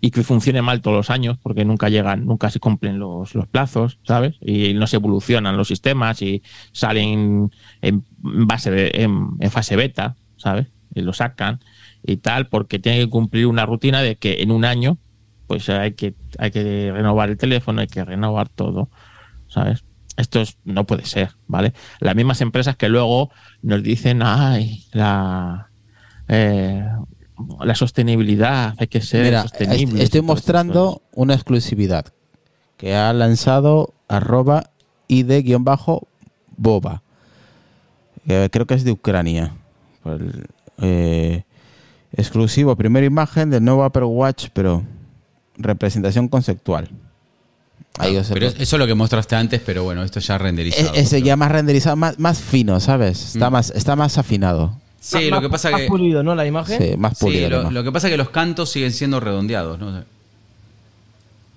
y 0.00 0.10
que 0.12 0.22
funcione 0.22 0.62
mal 0.62 0.80
todos 0.80 0.96
los 0.96 1.10
años, 1.10 1.38
porque 1.42 1.64
nunca 1.64 1.88
llegan, 1.88 2.24
nunca 2.26 2.50
se 2.50 2.60
cumplen 2.60 2.98
los, 2.98 3.34
los 3.34 3.48
plazos, 3.48 3.98
¿sabes? 4.04 4.36
Y 4.40 4.74
no 4.74 4.86
se 4.86 4.96
evolucionan 4.96 5.56
los 5.56 5.68
sistemas 5.68 6.22
y 6.22 6.42
salen 6.72 7.50
en 7.82 8.04
base 8.18 8.70
de, 8.70 8.90
en, 8.94 9.30
en 9.40 9.50
fase 9.50 9.76
beta, 9.76 10.16
¿sabes? 10.36 10.68
Y 10.94 11.00
lo 11.02 11.12
sacan 11.12 11.60
y 12.02 12.18
tal, 12.18 12.48
porque 12.48 12.78
tienen 12.78 13.02
que 13.06 13.10
cumplir 13.10 13.46
una 13.46 13.66
rutina 13.66 14.00
de 14.02 14.16
que 14.16 14.42
en 14.42 14.52
un 14.52 14.64
año, 14.64 14.98
pues 15.46 15.68
hay 15.68 15.94
que, 15.94 16.14
hay 16.38 16.50
que 16.50 16.92
renovar 16.92 17.30
el 17.30 17.36
teléfono, 17.36 17.80
hay 17.80 17.86
que 17.88 18.04
renovar 18.04 18.48
todo, 18.48 18.90
¿sabes? 19.48 19.84
Esto 20.16 20.40
es- 20.40 20.58
no 20.64 20.86
puede 20.86 21.04
ser, 21.06 21.30
¿vale? 21.46 21.72
Las 22.00 22.14
mismas 22.16 22.40
empresas 22.40 22.76
que 22.76 22.88
luego 22.88 23.30
nos 23.62 23.82
dicen, 23.82 24.20
ay, 24.22 24.84
la, 24.92 25.70
eh, 26.28 26.84
la 27.60 27.74
sostenibilidad, 27.74 28.74
hay 28.78 28.86
que 28.88 29.00
ser 29.00 29.24
Mira, 29.24 29.42
sostenible. 29.42 29.96
est- 29.98 30.04
estoy 30.04 30.22
mostrando 30.22 31.02
una 31.14 31.34
exclusividad 31.34 32.06
que 32.76 32.94
ha 32.94 33.12
lanzado 33.12 33.92
arroba 34.08 34.70
id-boba. 35.08 37.02
Eh, 38.26 38.48
creo 38.52 38.66
que 38.66 38.74
es 38.74 38.84
de 38.84 38.92
Ucrania. 38.92 39.52
El, 40.04 40.46
eh, 40.80 41.42
exclusivo, 42.12 42.76
primera 42.76 43.06
imagen 43.06 43.50
del 43.50 43.64
nuevo 43.64 43.84
Apple 43.84 44.04
Watch, 44.04 44.48
pero 44.52 44.82
representación 45.56 46.28
conceptual. 46.28 46.88
Ahí 47.98 48.16
os- 48.16 48.28
Pero 48.28 48.46
es- 48.46 48.54
eso 48.60 48.76
es 48.76 48.80
lo 48.80 48.86
que 48.86 48.94
mostraste 48.94 49.34
antes, 49.34 49.60
pero 49.64 49.82
bueno, 49.82 50.02
esto 50.04 50.20
ya 50.20 50.38
renderizado. 50.38 50.94
E- 50.94 51.00
ese 51.00 51.20
ya 51.22 51.36
más 51.36 51.50
renderizado, 51.50 51.96
más, 51.96 52.18
más 52.18 52.40
fino, 52.40 52.78
¿sabes? 52.80 53.34
Está, 53.34 53.50
Mm. 53.50 53.52
más, 53.52 53.70
está 53.70 53.96
más 53.96 54.18
afinado. 54.18 54.78
Sí, 55.00 55.30
lo 55.30 55.40
que 55.40 55.48
pasa 55.48 55.70
más 55.70 55.82
que... 55.82 55.86
pulido, 55.86 56.22
¿no? 56.22 56.34
La 56.34 56.44
imagen. 56.46 56.78
Sí, 56.82 56.96
más 56.96 57.16
Sí, 57.18 57.24
pulido. 57.24 57.70
lo, 57.70 57.84
que 57.84 57.92
pasa 57.92 58.08
es 58.08 58.12
que 58.12 58.16
los 58.18 58.30
cantos 58.30 58.70
siguen 58.70 58.92
siendo 58.92 59.20
redondeados, 59.20 59.78
¿no? 59.78 60.02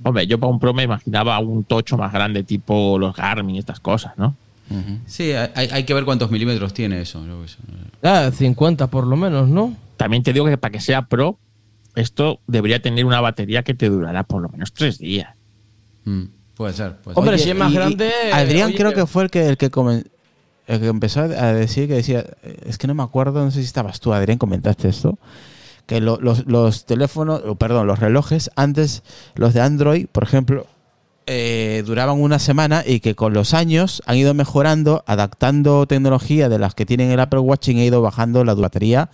Hombre, 0.04 0.26
yo 0.28 0.39
para 0.39 0.52
un 0.52 0.60
Pro 0.60 0.74
me 0.74 0.84
imaginaba 0.84 1.38
un 1.39 1.64
tocho 1.64 1.98
más 1.98 2.12
grande, 2.12 2.44
tipo 2.44 2.98
los 2.98 3.16
Garmin 3.16 3.56
y 3.56 3.60
estas 3.60 3.80
cosas, 3.80 4.14
¿no? 4.18 4.36
Sí, 5.06 5.34
hay, 5.34 5.68
hay 5.70 5.84
que 5.84 5.94
ver 5.94 6.06
cuántos 6.06 6.32
milímetros 6.32 6.74
tiene 6.74 7.02
eso. 7.02 7.22
Ah, 8.02 8.32
50 8.34 8.88
por 8.88 9.06
lo 9.06 9.18
menos, 9.18 9.50
¿no? 9.50 9.76
También 9.98 10.24
te 10.24 10.32
digo 10.32 10.46
que 10.46 10.58
para 10.58 10.72
que 10.72 10.80
sea 10.80 11.02
Pro, 11.04 11.38
esto 11.96 12.39
debería 12.48 12.82
tener 12.82 13.04
una 13.06 13.20
batería 13.20 13.64
que 13.64 13.74
te 13.74 13.89
durará 13.89 14.24
por 14.24 14.42
lo 14.42 14.48
menos 14.50 14.72
tres 14.72 14.98
días. 14.98 15.36
Mm, 16.06 16.24
puede 16.56 16.74
ser, 16.74 16.96
puede 16.98 17.16
ser. 17.16 17.20
Hombre, 17.20 17.38
si 17.38 17.50
es 17.50 17.56
más 17.58 17.70
y- 17.70 17.74
y 17.74 17.76
grande, 17.76 18.12
Adrián 18.32 18.68
oye, 18.70 18.78
creo 18.78 18.94
que- 18.94 19.06
fue 19.06 19.24
el 19.24 19.30
que, 19.30 19.46
el 19.46 19.58
que, 19.58 19.70
comen- 19.70 20.06
el 20.06 20.12
que 20.80 20.88
empezó 20.88 21.22
a 21.22 21.53
decir 21.53 21.88
que 21.88 21.95
decía, 21.95 22.26
es 22.65 22.78
que 22.78 22.88
no 22.88 22.93
me 22.95 23.03
acuerdo, 23.03 23.43
no 23.43 23.51
sé 23.51 23.59
si 23.59 23.65
estabas 23.65 23.99
tú, 23.99 24.13
Adrián, 24.13 24.38
comentaste 24.38 24.88
esto, 24.89 25.17
que 25.86 25.99
lo- 26.01 26.19
los, 26.22 26.45
los 26.47 26.86
teléfonos, 26.86 27.41
perdón, 27.57 27.88
los 27.88 27.99
relojes, 27.99 28.49
antes, 28.55 29.03
los 29.36 29.53
de 29.53 29.61
Android, 29.61 30.07
por 30.11 30.24
ejemplo, 30.24 30.67
eh, 31.28 31.84
duraban 31.86 32.19
una 32.19 32.39
semana 32.39 32.84
y 32.86 32.99
que 32.99 33.15
con 33.15 33.34
los 33.34 33.53
años 33.53 34.01
han 34.05 34.17
ido 34.17 34.34
mejorando, 34.34 35.03
adaptando 35.05 35.86
tecnología 35.86 36.49
de 36.49 36.59
las 36.59 36.74
que 36.74 36.86
tienen 36.86 37.11
el 37.11 37.19
Apple 37.19 37.39
Watch 37.39 37.67
y 37.69 37.72
han 37.72 37.78
ido 37.78 38.01
bajando 38.01 38.43
la 38.43 38.53
batería 38.55 39.09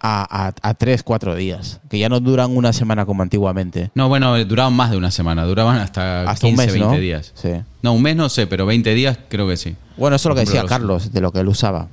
a, 0.00 0.46
a, 0.46 0.68
a 0.68 0.74
3, 0.74 1.02
4 1.02 1.34
días, 1.34 1.80
que 1.90 1.98
ya 1.98 2.08
no 2.08 2.20
duran 2.20 2.56
una 2.56 2.72
semana 2.72 3.04
como 3.06 3.22
antiguamente. 3.22 3.90
No, 3.94 4.08
bueno, 4.08 4.42
duraban 4.44 4.72
más 4.72 4.90
de 4.90 4.96
una 4.96 5.10
semana, 5.10 5.44
duraban 5.44 5.76
hasta, 5.78 6.22
Hasta 6.22 6.46
15, 6.46 6.46
un 6.48 6.56
mes, 6.56 6.72
20 6.72 6.94
¿no? 6.96 7.00
días. 7.00 7.32
Sí. 7.34 7.50
No, 7.82 7.92
un 7.92 8.02
mes 8.02 8.16
no 8.16 8.28
sé, 8.28 8.46
pero 8.46 8.64
20 8.66 8.94
días 8.94 9.18
creo 9.28 9.46
que 9.46 9.56
sí. 9.56 9.76
Bueno, 9.96 10.16
eso 10.16 10.28
es 10.28 10.30
lo 10.30 10.34
que 10.34 10.46
decía 10.46 10.62
los- 10.62 10.68
Carlos, 10.70 11.12
de 11.12 11.20
lo 11.20 11.32
que 11.32 11.40
él 11.40 11.48
usaba. 11.48 11.88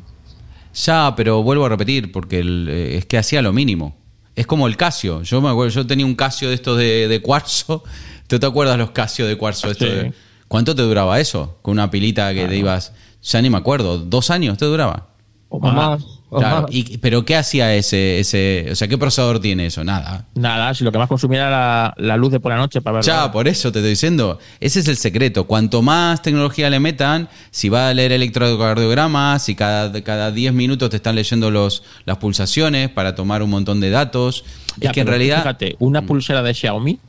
Ya, 0.85 1.13
pero 1.15 1.43
vuelvo 1.43 1.65
a 1.65 1.69
repetir, 1.69 2.11
porque 2.11 2.39
el, 2.39 2.67
eh, 2.69 2.97
es 2.97 3.05
que 3.05 3.17
hacía 3.17 3.41
lo 3.41 3.51
mínimo. 3.51 3.95
Es 4.35 4.45
como 4.45 4.67
el 4.67 4.77
Casio. 4.77 5.23
Yo 5.23 5.41
me 5.41 5.49
acuerdo, 5.49 5.71
yo 5.73 5.87
tenía 5.87 6.05
un 6.05 6.13
Casio 6.15 6.49
de 6.49 6.55
estos 6.55 6.77
de, 6.77 7.07
de 7.07 7.21
cuarzo. 7.21 7.83
¿Tú 8.27 8.39
te 8.39 8.45
acuerdas 8.45 8.77
los 8.77 8.91
Casio 8.91 9.25
de 9.25 9.37
cuarzo? 9.37 9.71
Esto 9.71 9.85
Sí. 9.85 9.91
de- 9.91 10.13
¿Cuánto 10.47 10.73
te 10.75 10.81
duraba 10.83 11.19
eso? 11.19 11.57
Con 11.61 11.73
una 11.73 11.91
pilita 11.91 12.33
que 12.33 12.47
te 12.47 12.55
ibas. 12.55 12.93
Ya 13.23 13.41
ni 13.41 13.49
me 13.49 13.57
acuerdo. 13.57 13.97
¿Dos 13.97 14.29
años 14.29 14.57
te 14.57 14.65
duraba? 14.65 15.07
O 15.49 15.59
más. 15.59 16.03
o 16.29 16.39
Claro. 16.39 16.61
más. 16.63 16.71
Y, 16.75 16.97
¿Pero 16.97 17.23
qué 17.23 17.35
hacía 17.37 17.73
ese, 17.73 18.19
ese. 18.19 18.67
O 18.71 18.75
sea, 18.75 18.87
¿qué 18.89 18.97
procesador 18.97 19.39
tiene 19.39 19.67
eso? 19.67 19.83
Nada. 19.85 20.25
Nada, 20.35 20.73
si 20.73 20.83
lo 20.83 20.91
que 20.91 20.97
más 20.97 21.07
consumía 21.07 21.39
era 21.47 21.49
la, 21.49 21.93
la 21.97 22.17
luz 22.17 22.33
de 22.33 22.39
por 22.41 22.51
la 22.51 22.57
noche 22.57 22.81
para 22.81 22.95
ver. 22.95 23.05
Ya, 23.05 23.31
por 23.31 23.47
eso 23.47 23.71
te 23.71 23.79
estoy 23.79 23.91
diciendo. 23.91 24.37
Ese 24.59 24.81
es 24.81 24.87
el 24.89 24.97
secreto. 24.97 25.45
Cuanto 25.47 25.81
más 25.81 26.21
tecnología 26.21 26.69
le 26.69 26.81
metan, 26.81 27.29
si 27.49 27.69
va 27.69 27.87
a 27.89 27.93
leer 27.93 28.11
electrocardiogramas, 28.11 29.43
si 29.43 29.55
cada, 29.55 29.91
cada 30.03 30.31
10 30.31 30.51
minutos 30.53 30.89
te 30.89 30.97
están 30.97 31.15
leyendo 31.15 31.49
los, 31.49 31.83
las 32.05 32.17
pulsaciones 32.17 32.89
para 32.89 33.15
tomar 33.15 33.41
un 33.41 33.49
montón 33.49 33.79
de 33.79 33.89
datos. 33.89 34.43
Ya, 34.77 34.89
es 34.89 34.93
que 34.93 35.01
en 35.01 35.07
realidad. 35.07 35.37
Fíjate, 35.37 35.75
una 35.79 36.01
pulsera 36.01 36.43
de 36.43 36.53
Xiaomi 36.53 36.99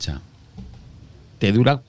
Ya. 0.00 0.20
te 1.38 1.52
dura 1.52 1.80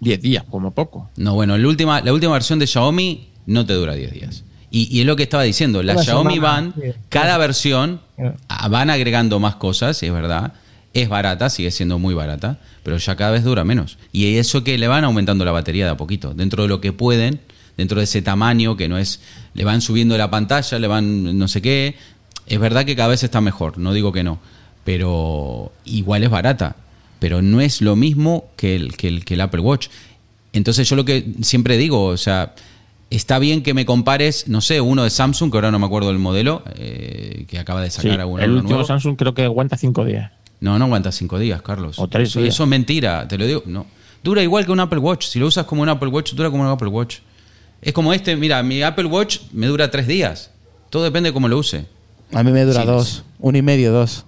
10 0.00 0.22
días, 0.22 0.44
como 0.48 0.70
poco. 0.70 1.10
No, 1.16 1.34
bueno, 1.34 1.58
la 1.58 1.66
última, 1.66 2.00
la 2.00 2.12
última 2.12 2.32
versión 2.34 2.58
de 2.60 2.66
Xiaomi 2.68 3.26
no 3.46 3.66
te 3.66 3.72
dura 3.72 3.94
10 3.94 4.12
días. 4.12 4.44
Y, 4.76 4.88
y 4.94 5.00
es 5.00 5.06
lo 5.06 5.16
que 5.16 5.22
estaba 5.22 5.42
diciendo, 5.42 5.80
Una 5.80 5.96
Xiaomi 5.96 6.34
sí. 6.34 6.92
cada 7.08 7.38
versión 7.38 8.00
Sí. 8.18 8.24
ah, 8.48 8.68
van 8.68 8.90
agregando 8.90 9.40
más 9.40 9.56
cosas, 9.56 10.02
es 10.02 10.12
verdad. 10.12 10.52
Es 10.92 11.08
barata, 11.08 11.48
sigue 11.48 11.70
siendo 11.70 11.98
muy 11.98 12.12
barata, 12.12 12.58
pero 12.82 12.98
ya 12.98 13.16
cada 13.16 13.30
vez 13.30 13.42
dura 13.42 13.64
menos. 13.64 13.96
Y 14.12 14.36
eso 14.36 14.64
que 14.64 14.76
le 14.76 14.86
van 14.86 15.04
aumentando 15.04 15.46
la 15.46 15.50
batería 15.52 15.86
de 15.86 15.92
a 15.92 15.96
poquito, 15.96 16.34
dentro 16.34 16.62
de 16.62 16.68
lo 16.68 16.82
que 16.82 16.92
pueden, 16.92 17.40
dentro 17.78 17.98
de 17.98 18.04
ese 18.04 18.20
tamaño 18.20 18.76
que 18.76 18.86
no 18.86 18.98
es, 18.98 19.20
le 19.54 19.64
van 19.64 19.80
subiendo 19.80 20.18
la 20.18 20.30
pantalla, 20.30 20.78
le 20.78 20.86
van 20.86 21.38
no 21.38 21.48
sé 21.48 21.62
qué. 21.62 21.94
Es 22.46 22.58
verdad 22.58 22.84
que 22.84 22.96
cada 22.96 23.08
vez 23.08 23.22
está 23.22 23.40
mejor, 23.40 23.78
no 23.78 23.94
digo 23.94 24.12
que 24.12 24.24
no, 24.24 24.40
pero 24.84 25.72
igual 25.86 26.22
es 26.22 26.28
barata. 26.28 26.76
Pero 27.18 27.40
no 27.40 27.62
es 27.62 27.80
lo 27.80 27.96
mismo 27.96 28.50
que 28.56 28.76
el, 28.76 28.94
que 28.96 29.08
el, 29.08 29.24
que 29.24 29.34
el 29.34 29.40
Apple 29.40 29.60
Watch. 29.60 29.88
Entonces 30.52 30.86
yo 30.86 30.96
lo 30.96 31.04
que 31.06 31.32
siempre 31.40 31.78
digo, 31.78 32.04
o 32.04 32.16
sea, 32.18 32.54
está 33.10 33.38
bien 33.38 33.62
que 33.62 33.74
me 33.74 33.86
compares, 33.86 34.48
no 34.48 34.60
sé, 34.60 34.80
uno 34.80 35.04
de 35.04 35.10
Samsung, 35.10 35.50
que 35.50 35.56
ahora 35.58 35.70
no 35.70 35.78
me 35.78 35.86
acuerdo 35.86 36.08
del 36.08 36.18
modelo, 36.18 36.62
eh, 36.76 37.44
que 37.48 37.58
acaba 37.58 37.80
de 37.80 37.90
Sí, 37.90 38.02
sacar 38.02 38.20
alguno 38.20 38.42
el 38.42 38.50
uno 38.50 38.58
último 38.60 38.74
nuevo. 38.76 38.86
Samsung 38.86 39.16
creo 39.16 39.34
que 39.34 39.44
aguanta 39.44 39.76
5 39.76 40.04
días. 40.04 40.32
No, 40.58 40.78
no 40.78 40.86
aguanta 40.86 41.12
cinco 41.12 41.38
días, 41.38 41.60
Carlos. 41.60 41.98
O 41.98 42.08
tres 42.08 42.30
eso, 42.30 42.40
días. 42.40 42.54
eso 42.54 42.62
es 42.62 42.68
mentira, 42.70 43.28
te 43.28 43.36
lo 43.36 43.44
digo. 43.46 43.62
No. 43.66 43.84
Dura 44.24 44.42
igual 44.42 44.64
que 44.64 44.72
un 44.72 44.80
Apple 44.80 44.98
Watch. 45.00 45.26
Si 45.26 45.38
lo 45.38 45.46
usas 45.46 45.66
como 45.66 45.82
un 45.82 45.88
Apple 45.90 46.08
Watch, 46.08 46.32
dura 46.32 46.50
como 46.50 46.62
un 46.62 46.70
Apple 46.70 46.88
Watch. 46.88 47.18
Es 47.82 47.92
como 47.92 48.14
este, 48.14 48.34
mira, 48.36 48.62
mi 48.62 48.82
Apple 48.82 49.04
Watch 49.04 49.40
me 49.52 49.66
dura 49.66 49.90
tres 49.90 50.06
días. 50.06 50.50
Todo 50.88 51.04
depende 51.04 51.28
de 51.28 51.34
cómo 51.34 51.46
lo 51.48 51.58
use. 51.58 51.84
A 52.32 52.42
mí 52.42 52.52
me 52.52 52.64
dura 52.64 52.80
Sí, 52.80 52.86
dos, 52.86 53.24
uno 53.38 53.58
y 53.58 53.62
medio, 53.62 53.92
dos. 53.92 54.24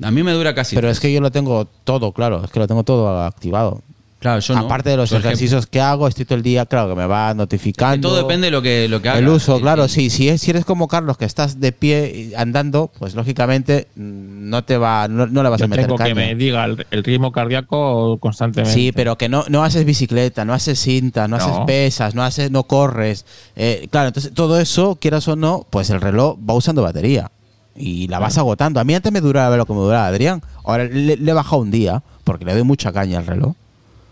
A 0.00 0.10
mí 0.12 0.22
me 0.22 0.30
dura 0.32 0.54
casi 0.54 0.76
Pero 0.76 0.86
tres. 0.86 0.98
es 0.98 1.00
que 1.00 1.12
yo 1.12 1.20
lo 1.20 1.32
tengo 1.32 1.66
todo, 1.82 2.12
claro, 2.12 2.44
es 2.44 2.50
que 2.52 2.60
lo 2.60 2.68
tengo 2.68 2.84
todo 2.84 3.20
activado. 3.24 3.82
Claro, 4.22 4.40
yo 4.40 4.54
no. 4.54 4.60
Aparte 4.60 4.88
de 4.90 4.96
los 4.96 5.10
Por 5.10 5.16
ejemplo, 5.18 5.28
ejercicios 5.30 5.66
que 5.66 5.80
hago, 5.80 6.06
estoy 6.06 6.24
todo 6.24 6.36
el 6.36 6.42
día, 6.44 6.64
claro, 6.64 6.88
que 6.88 6.94
me 6.94 7.06
va 7.06 7.30
que 7.32 7.34
notificando. 7.38 8.08
todo 8.08 8.16
depende 8.18 8.46
de 8.46 8.50
lo 8.52 8.62
que, 8.62 8.86
lo 8.88 9.02
que 9.02 9.08
hagas. 9.08 9.20
El 9.20 9.28
uso, 9.28 9.60
claro, 9.60 9.88
sí. 9.88 10.10
Si, 10.10 10.28
es- 10.28 10.40
si 10.40 10.50
eres 10.52 10.64
como 10.64 10.86
Carlos, 10.86 11.18
que 11.18 11.24
estás 11.24 11.58
de 11.60 11.72
pie 11.72 12.32
andando, 12.36 12.90
pues 13.00 13.14
lógicamente 13.16 13.88
mm, 13.96 14.48
no 14.48 14.62
te 14.64 14.78
va, 14.78 15.08
no, 15.08 15.26
no 15.26 15.42
le 15.42 15.48
vas 15.48 15.58
Yo 15.58 15.64
a 15.64 15.68
meter 15.68 15.86
tengo 15.86 15.96
que 15.98 16.04
caña. 16.04 16.14
me 16.14 16.34
diga 16.36 16.64
el, 16.64 16.86
el 16.92 17.02
ritmo 17.04 17.32
cardíaco 17.32 18.16
constantemente. 18.20 18.72
Sí, 18.72 18.92
pero 18.92 19.18
que 19.18 19.28
no, 19.28 19.44
no 19.48 19.64
haces 19.64 19.84
bicicleta, 19.84 20.44
no 20.44 20.54
haces 20.54 20.78
cinta, 20.78 21.26
no, 21.26 21.38
No. 21.38 21.44
haces 21.44 21.58
pesas, 21.66 22.14
no 22.14 22.22
haces, 22.22 22.50
no 22.52 22.62
corres. 22.62 23.26
Eh, 23.56 23.88
claro, 23.90 24.06
entonces 24.08 24.32
todo 24.32 24.60
eso, 24.60 24.96
quieras 25.00 25.26
o 25.26 25.34
no, 25.34 25.66
pues 25.68 25.90
el 25.90 26.00
reloj 26.00 26.38
va 26.48 26.54
usando 26.54 26.80
batería 26.82 27.32
y 27.74 28.06
la 28.06 28.20
vas 28.20 28.38
agotando. 28.38 28.78
A 28.78 28.84
mí 28.84 28.94
antes 28.94 29.10
me 29.10 29.20
duraba 29.20 29.56
lo 29.56 29.66
que 29.66 29.72
me 29.72 29.80
duraba 29.80 30.06
Adrián. 30.06 30.42
Ahora 30.64 30.84
le, 30.84 31.16
le 31.16 31.30
he 31.30 31.34
bajado 31.34 31.62
un 31.62 31.70
día 31.72 32.02
porque 32.22 32.44
le 32.44 32.52
doy 32.54 32.62
mucha 32.62 32.92
caña 32.92 33.18
al 33.18 33.26
reloj. 33.26 33.54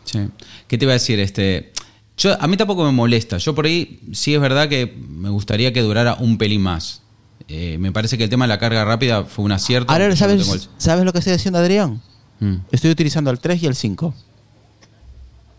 Sí. 0.05 0.29
¿Qué 0.67 0.79
te 0.79 0.85
iba 0.85 0.93
a 0.93 0.95
decir? 0.95 1.19
Este, 1.21 1.73
yo, 2.17 2.41
a 2.41 2.47
mí 2.47 2.57
tampoco 2.57 2.85
me 2.85 2.93
molesta. 2.93 3.39
Yo 3.39 3.55
por 3.55 3.67
ahí 3.67 4.01
sí 4.13 4.35
es 4.35 4.41
verdad 4.41 4.69
que 4.69 4.87
me 5.09 5.29
gustaría 5.31 5.73
que 5.73 5.83
durara 5.83 6.15
un 6.15 6.39
pelín 6.39 6.63
más. 6.63 7.03
Eh, 7.49 7.79
me 7.79 7.91
parece 7.93 8.17
que 8.19 8.25
el 8.25 8.31
tema 8.31 8.45
de 8.45 8.49
la 8.49 8.59
carga 8.59 8.85
rápida 8.85 9.25
fue 9.25 9.45
un 9.45 9.53
acierto. 9.53 9.93
Ahora, 9.93 10.15
¿sabes, 10.17 10.49
el- 10.49 10.69
¿sabes 10.79 11.05
lo 11.05 11.13
que 11.13 11.19
estoy 11.19 11.35
haciendo 11.35 11.59
Adrián? 11.59 12.01
Mm, 12.41 12.57
Estoy 12.73 12.91
utilizando 12.91 13.31
el 13.31 13.39
3 13.41 13.63
y 13.63 13.67
el 13.67 13.75
5, 13.75 14.15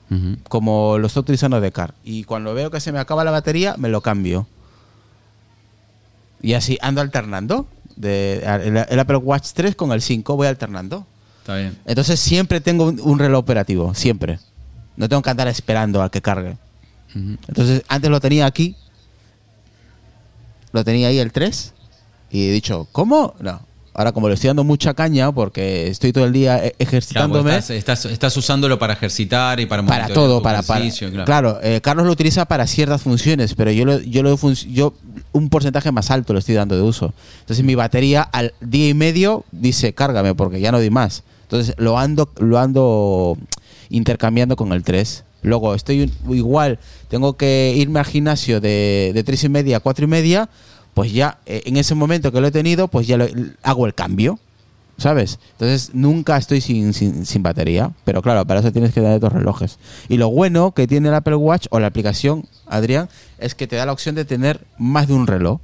ujú. 0.09 0.37
como 0.47 0.97
lo 0.97 1.07
estoy 1.07 1.21
utilizando 1.21 1.59
de 1.61 1.71
car. 1.71 1.93
Y 2.03 2.23
cuando 2.23 2.53
veo 2.53 2.71
que 2.71 2.79
se 2.79 2.91
me 2.91 2.99
acaba 2.99 3.23
la 3.23 3.31
batería, 3.31 3.75
me 3.77 3.89
lo 3.89 4.01
cambio. 4.01 4.47
Y 6.41 6.53
así 6.53 6.77
ando 6.81 7.01
alternando. 7.01 7.67
De, 7.95 8.37
el, 8.63 8.77
el 8.77 8.99
Apple 8.99 9.17
Watch 9.17 9.49
3 9.53 9.75
con 9.75 9.91
el 9.91 10.01
5 10.01 10.35
voy 10.35 10.47
alternando. 10.47 11.05
Está 11.51 11.69
bien. 11.69 11.77
Entonces 11.85 12.19
siempre 12.19 12.61
tengo 12.61 12.85
un, 12.85 12.99
un 13.01 13.19
reloj 13.19 13.39
operativo, 13.39 13.93
siempre. 13.93 14.39
No 14.97 15.07
tengo 15.09 15.21
que 15.21 15.29
andar 15.29 15.47
esperando 15.47 16.01
a 16.01 16.09
que 16.11 16.21
cargue. 16.21 16.57
Entonces 17.13 17.83
antes 17.87 18.09
lo 18.09 18.19
tenía 18.19 18.45
aquí, 18.45 18.75
lo 20.71 20.83
tenía 20.83 21.09
ahí 21.09 21.19
el 21.19 21.31
3 21.31 21.73
y 22.31 22.47
he 22.47 22.51
dicho, 22.51 22.87
¿cómo? 22.91 23.35
No. 23.39 23.61
Ahora 23.93 24.13
como 24.13 24.29
le 24.29 24.35
estoy 24.35 24.47
dando 24.47 24.63
mucha 24.63 24.93
caña 24.93 25.33
porque 25.33 25.87
estoy 25.87 26.13
todo 26.13 26.23
el 26.23 26.31
día 26.31 26.55
e- 26.57 26.59
Claro, 26.59 26.75
ejercitándome 26.79 27.51
estás, 27.57 27.69
estás, 27.71 28.05
estás 28.05 28.37
usándolo 28.37 28.79
para 28.79 28.93
ejercitar 28.93 29.59
y 29.59 29.65
para 29.65 29.85
para 29.85 30.07
todo, 30.07 30.41
para, 30.41 30.63
para 30.63 30.85
claro, 30.89 31.25
claro. 31.25 31.59
eh, 31.61 31.81
Carlos 31.81 32.05
lo 32.05 32.13
utiliza 32.13 32.45
para 32.45 32.67
ciertas 32.67 33.01
funciones, 33.01 33.53
pero 33.53 33.69
yo 33.71 33.83
lo, 33.83 33.99
yo 33.99 34.23
lo 34.23 34.37
yo 34.53 34.93
un 35.33 35.49
porcentaje 35.49 35.91
más 35.91 36.09
alto 36.09 36.31
le 36.31 36.39
estoy 36.39 36.55
dando 36.55 36.77
de 36.77 36.83
uso. 36.83 37.13
Entonces 37.41 37.65
mi 37.65 37.75
batería 37.75 38.21
al 38.21 38.53
día 38.61 38.87
y 38.87 38.93
medio 38.93 39.43
dice 39.51 39.93
cárgame 39.93 40.35
porque 40.35 40.61
ya 40.61 40.71
no 40.71 40.79
di 40.79 40.89
más. 40.89 41.23
Entonces 41.51 41.75
lo 41.77 41.97
ando 41.99 42.29
lo 42.39 42.57
ando 42.59 43.37
intercambiando 43.89 44.55
con 44.55 44.71
el 44.71 44.83
3. 44.83 45.25
Luego 45.43 45.75
estoy 45.75 46.09
igual, 46.29 46.79
tengo 47.09 47.33
que 47.35 47.73
irme 47.75 47.99
al 47.99 48.05
gimnasio 48.05 48.61
de, 48.61 49.11
de 49.13 49.23
3 49.23 49.43
y 49.45 49.49
media 49.49 49.77
a 49.77 49.79
4 49.81 50.05
y 50.05 50.07
media, 50.07 50.49
pues 50.93 51.11
ya 51.11 51.39
eh, 51.45 51.63
en 51.65 51.75
ese 51.77 51.93
momento 51.95 52.31
que 52.31 52.39
lo 52.39 52.47
he 52.47 52.51
tenido, 52.51 52.87
pues 52.87 53.07
ya 53.07 53.17
lo- 53.17 53.25
hago 53.63 53.85
el 53.85 53.93
cambio. 53.93 54.39
¿Sabes? 54.97 55.39
Entonces 55.53 55.89
nunca 55.95 56.37
estoy 56.37 56.61
sin, 56.61 56.93
sin, 56.93 57.41
batería. 57.41 57.91
Pero 58.05 58.21
claro, 58.21 58.45
para 58.45 58.59
eso 58.59 58.71
tienes 58.71 58.93
que 58.93 59.01
tener 59.01 59.19
dos 59.19 59.33
relojes. 59.33 59.79
Y 60.09 60.17
lo 60.17 60.29
bueno 60.29 60.73
que 60.73 60.85
tiene 60.85 61.07
el 61.09 61.15
Apple 61.15 61.35
Watch 61.37 61.65
o 61.71 61.79
la 61.79 61.87
aplicación, 61.87 62.45
Adrián, 62.67 63.09
es 63.39 63.55
que 63.55 63.65
te 63.65 63.77
da 63.77 63.87
la 63.87 63.93
opción 63.93 64.13
de 64.13 64.25
tener 64.25 64.61
más 64.77 65.07
de 65.07 65.15
un 65.15 65.25
reloj. 65.25 65.59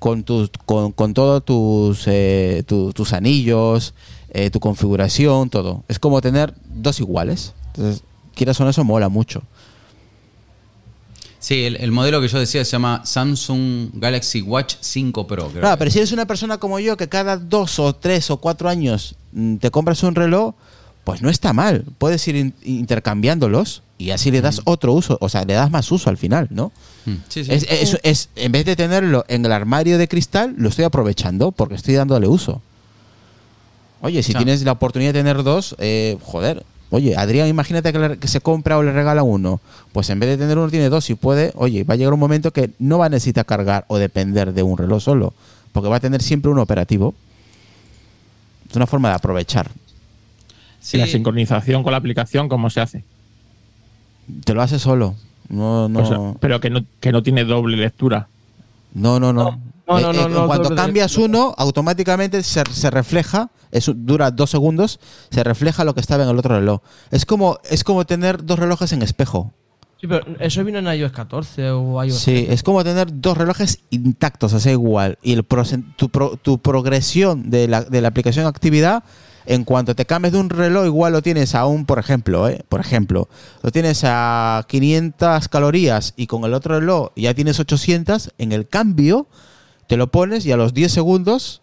Con, 0.00 0.24
tus, 0.24 0.50
con, 0.64 0.92
con 0.92 1.12
todos 1.14 1.44
tus, 1.44 2.04
eh, 2.06 2.64
tu- 2.66 2.92
tus 2.94 3.12
anillos, 3.12 3.92
eh, 4.32 4.50
tu 4.50 4.60
configuración, 4.60 5.50
todo. 5.50 5.82
Es 5.88 5.98
como 5.98 6.20
tener 6.20 6.54
dos 6.68 7.00
iguales. 7.00 7.52
Entonces, 7.74 8.02
quieras 8.34 8.60
o 8.60 8.64
no, 8.64 8.70
eso 8.70 8.84
mola 8.84 9.08
mucho. 9.08 9.42
Sí, 11.38 11.64
el, 11.64 11.76
el 11.76 11.90
modelo 11.90 12.20
que 12.20 12.28
yo 12.28 12.38
decía 12.38 12.64
se 12.64 12.72
llama 12.72 13.00
Samsung 13.04 13.90
Galaxy 13.94 14.42
Watch 14.42 14.74
5 14.80 15.26
Pro. 15.26 15.48
creo 15.48 15.60
Claro, 15.60 15.76
que 15.76 15.78
pero 15.78 15.90
si 15.90 15.98
eres 15.98 16.12
una 16.12 16.26
persona 16.26 16.58
como 16.58 16.78
yo 16.80 16.96
que 16.98 17.08
cada 17.08 17.38
dos 17.38 17.78
o 17.78 17.94
tres 17.94 18.30
o 18.30 18.36
cuatro 18.36 18.68
años 18.68 19.14
mm, 19.32 19.56
te 19.56 19.70
compras 19.70 20.02
un 20.02 20.14
reloj, 20.14 20.54
pues 21.04 21.22
no 21.22 21.30
está 21.30 21.54
mal. 21.54 21.86
Puedes 21.96 22.26
ir 22.28 22.36
in- 22.36 22.54
intercambiándolos 22.62 23.82
y 23.96 24.10
así 24.10 24.30
le 24.30 24.42
das 24.42 24.60
otro 24.64 24.92
uso, 24.92 25.16
o 25.20 25.28
sea, 25.30 25.44
le 25.44 25.54
das 25.54 25.70
más 25.70 25.90
uso 25.90 26.10
al 26.10 26.18
final, 26.18 26.46
¿no? 26.50 26.72
Mm, 27.06 27.14
sí, 27.28 27.44
sí. 27.44 27.52
Es, 27.52 27.66
es- 27.70 27.98
es- 28.02 28.28
en 28.36 28.52
vez 28.52 28.66
de 28.66 28.76
tenerlo 28.76 29.24
en 29.28 29.44
el 29.46 29.52
armario 29.52 29.96
de 29.96 30.08
cristal, 30.08 30.54
lo 30.58 30.68
estoy 30.68 30.84
aprovechando 30.84 31.52
porque 31.52 31.74
estoy 31.74 31.94
dándole 31.94 32.28
uso. 32.28 32.60
Oye, 34.02 34.22
si 34.22 34.32
tienes 34.34 34.62
la 34.64 34.72
oportunidad 34.72 35.12
de 35.12 35.20
tener 35.20 35.42
dos, 35.42 35.76
eh, 35.78 36.16
joder. 36.22 36.64
Oye, 36.90 37.16
Adrián, 37.16 37.46
imagínate 37.48 37.92
que, 37.92 37.98
le- 37.98 38.18
que 38.18 38.26
se 38.28 38.40
compra 38.40 38.76
o 38.78 38.82
le 38.82 38.92
regala 38.92 39.22
uno. 39.22 39.60
Pues 39.92 40.10
en 40.10 40.18
vez 40.18 40.30
de 40.30 40.38
tener 40.38 40.58
uno, 40.58 40.70
tiene 40.70 40.88
dos. 40.88 41.04
Si 41.04 41.14
puede, 41.14 41.52
oye, 41.54 41.84
va 41.84 41.94
a 41.94 41.96
llegar 41.96 42.12
un 42.12 42.18
momento 42.20 42.50
que 42.52 42.70
no 42.78 42.98
va 42.98 43.06
a 43.06 43.08
necesitar 43.10 43.44
cargar 43.46 43.84
o 43.88 43.98
depender 43.98 44.52
de 44.52 44.62
un 44.62 44.76
reloj 44.78 45.02
solo. 45.02 45.32
Porque 45.72 45.88
va 45.88 45.96
a 45.96 46.00
tener 46.00 46.22
siempre 46.22 46.50
un 46.50 46.58
operativo. 46.58 47.14
Es 48.68 48.76
una 48.76 48.86
forma 48.86 49.08
de 49.10 49.14
aprovechar. 49.16 49.70
Sí. 50.80 50.96
Y 50.96 51.00
la 51.00 51.06
sincronización 51.06 51.82
con 51.82 51.92
la 51.92 51.98
aplicación, 51.98 52.48
¿cómo 52.48 52.70
se 52.70 52.80
hace? 52.80 53.04
Te 54.44 54.54
lo 54.54 54.62
hace 54.62 54.78
solo. 54.78 55.14
No, 55.48 55.88
no. 55.88 56.00
O 56.00 56.06
sea, 56.06 56.18
pero 56.40 56.60
que 56.60 56.70
no, 56.70 56.84
que 57.00 57.12
no 57.12 57.22
tiene 57.22 57.44
doble 57.44 57.76
lectura. 57.76 58.28
No, 58.94 59.20
no, 59.20 59.32
no. 59.32 59.60
No, 59.86 59.98
Eh, 59.98 60.02
no, 60.02 60.10
eh, 60.12 60.14
no, 60.14 60.28
no, 60.28 60.46
cuando 60.46 60.74
cambias 60.74 61.16
uno, 61.18 61.52
automáticamente 61.58 62.42
se, 62.44 62.62
se 62.72 62.90
refleja, 62.90 63.50
es, 63.70 63.90
dura 63.94 64.30
dos 64.30 64.50
segundos, 64.50 65.00
se 65.30 65.42
refleja 65.44 65.84
lo 65.84 65.94
que 65.94 66.00
estaba 66.00 66.24
en 66.24 66.30
el 66.30 66.38
otro 66.38 66.54
reloj. 66.56 66.80
Es 67.10 67.24
como, 67.24 67.58
es 67.68 67.84
como 67.84 68.04
tener 68.06 68.44
dos 68.44 68.58
relojes 68.58 68.92
en 68.92 69.02
espejo. 69.02 69.52
Sí, 70.00 70.06
pero 70.06 70.24
eso 70.38 70.64
vino 70.64 70.78
en 70.78 70.86
iOS 70.86 71.12
14 71.12 71.70
o 71.72 72.02
iOS 72.02 72.18
Sí, 72.18 72.46
es 72.48 72.62
como 72.62 72.82
tener 72.82 73.08
dos 73.20 73.36
relojes 73.36 73.80
intactos, 73.90 74.54
o 74.54 74.58
sea, 74.60 74.72
igual. 74.72 75.18
Y 75.22 75.34
el 75.34 75.44
tu, 75.96 76.08
pro- 76.08 76.38
tu 76.38 76.58
progresión 76.58 77.50
de 77.50 77.68
la, 77.68 77.82
de 77.82 78.00
la 78.00 78.08
aplicación 78.08 78.46
actividad, 78.46 79.04
en 79.44 79.64
cuanto 79.64 79.94
te 79.94 80.06
cambies 80.06 80.32
de 80.32 80.38
un 80.40 80.48
reloj, 80.48 80.86
igual 80.86 81.12
lo 81.12 81.20
tienes 81.20 81.54
a 81.54 81.66
un, 81.66 81.84
por 81.84 81.98
ejemplo, 81.98 82.48
¿eh? 82.48 82.64
por 82.70 82.80
ejemplo, 82.80 83.28
lo 83.62 83.70
tienes 83.72 84.02
a 84.04 84.64
500 84.68 85.48
calorías 85.48 86.14
y 86.16 86.26
con 86.26 86.44
el 86.44 86.54
otro 86.54 86.78
reloj 86.78 87.10
ya 87.16 87.34
tienes 87.34 87.60
800, 87.60 88.32
en 88.38 88.52
el 88.52 88.66
cambio 88.68 89.26
te 89.86 89.96
lo 89.98 90.10
pones 90.10 90.46
y 90.46 90.52
a 90.52 90.56
los 90.56 90.72
10 90.72 90.92
segundos 90.92 91.60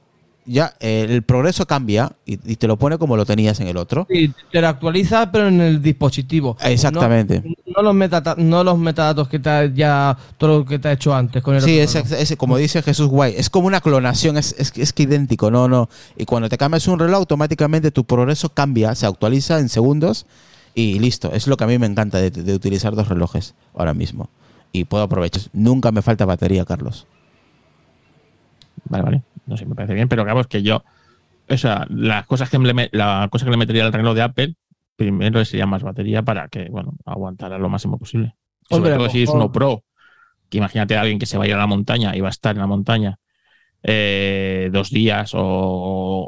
ya 0.47 0.73
eh, 0.79 1.05
el 1.09 1.21
progreso 1.23 1.67
cambia 1.67 2.13
y, 2.25 2.33
y 2.51 2.55
te 2.55 2.67
lo 2.67 2.77
pone 2.77 2.97
como 2.97 3.15
lo 3.15 3.25
tenías 3.25 3.59
en 3.59 3.67
el 3.67 3.77
otro. 3.77 4.07
Sí, 4.09 4.33
te 4.51 4.61
lo 4.61 4.67
actualiza, 4.69 5.31
pero 5.31 5.47
en 5.49 5.61
el 5.61 5.81
dispositivo. 5.81 6.57
Exactamente. 6.63 7.43
No, 7.43 7.73
no 7.75 7.81
los, 7.83 7.93
metata- 7.95 8.35
no 8.37 8.63
los 8.63 8.77
metadatos 8.79 9.27
que 9.27 9.37
te 9.39 9.49
ha 9.49 9.65
ya 9.65 10.17
todo 10.37 10.59
lo 10.59 10.65
que 10.65 10.79
te 10.79 10.87
ha 10.87 10.93
hecho 10.93 11.13
antes 11.13 11.43
con 11.43 11.55
el 11.55 11.61
Sí, 11.61 11.79
otro 11.79 12.15
es, 12.17 12.35
como 12.37 12.57
dice 12.57 12.81
Jesús 12.81 13.07
Guay, 13.07 13.35
es 13.37 13.49
como 13.49 13.67
una 13.67 13.81
clonación, 13.81 14.37
es, 14.37 14.55
es, 14.57 14.73
es 14.75 14.93
que 14.93 15.03
idéntico, 15.03 15.51
no, 15.51 15.67
no. 15.67 15.89
Y 16.17 16.25
cuando 16.25 16.49
te 16.49 16.57
cambias 16.57 16.87
un 16.87 16.97
reloj, 16.97 17.17
automáticamente 17.19 17.91
tu 17.91 18.05
progreso 18.05 18.49
cambia, 18.49 18.95
se 18.95 19.05
actualiza 19.05 19.59
en 19.59 19.69
segundos 19.69 20.25
y 20.73 20.99
listo. 20.99 21.31
Es 21.33 21.47
lo 21.47 21.57
que 21.57 21.65
a 21.65 21.67
mí 21.67 21.77
me 21.77 21.85
encanta 21.87 22.19
de, 22.19 22.31
de 22.31 22.53
utilizar 22.53 22.95
dos 22.95 23.07
relojes 23.09 23.53
ahora 23.75 23.93
mismo. 23.93 24.29
Y 24.71 24.83
puedo 24.85 25.03
aprovechar. 25.03 25.43
Nunca 25.53 25.91
me 25.91 26.01
falta 26.01 26.25
batería, 26.25 26.65
Carlos. 26.65 27.07
Vale, 28.89 29.03
vale. 29.03 29.21
No 29.47 29.57
sé, 29.57 29.65
me 29.65 29.75
parece 29.75 29.93
bien, 29.93 30.07
pero 30.07 30.23
vamos 30.25 30.47
que 30.47 30.61
yo. 30.61 30.83
O 31.49 31.57
sea, 31.57 31.85
las 31.89 32.25
cosas 32.27 32.49
que 32.49 32.59
le, 32.59 32.89
la 32.91 33.27
cosa 33.31 33.45
que 33.45 33.51
le 33.51 33.57
metería 33.57 33.85
al 33.85 33.93
reloj 33.93 34.15
de 34.15 34.21
Apple, 34.21 34.55
primero 34.95 35.43
sería 35.45 35.65
más 35.65 35.83
batería 35.83 36.21
para 36.23 36.47
que, 36.49 36.67
bueno, 36.69 36.93
aguantara 37.05 37.57
lo 37.57 37.69
máximo 37.69 37.97
posible. 37.97 38.35
Sobre 38.69 38.91
Hombre, 38.91 38.93
todo 38.95 39.09
si 39.09 39.23
es 39.23 39.29
uno 39.29 39.51
pro. 39.51 39.83
Que 40.49 40.57
imagínate 40.59 40.95
a 40.97 41.01
alguien 41.01 41.19
que 41.19 41.25
se 41.25 41.37
vaya 41.37 41.55
a 41.55 41.57
la 41.57 41.67
montaña 41.67 42.15
y 42.15 42.21
va 42.21 42.27
a 42.27 42.31
estar 42.31 42.55
en 42.55 42.61
la 42.61 42.67
montaña 42.67 43.19
eh, 43.83 44.69
dos 44.71 44.89
días 44.89 45.33
o, 45.33 45.39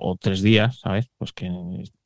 o 0.01 0.17
tres 0.20 0.41
días, 0.41 0.80
¿sabes? 0.80 1.07
Pues 1.17 1.34
que 1.34 1.47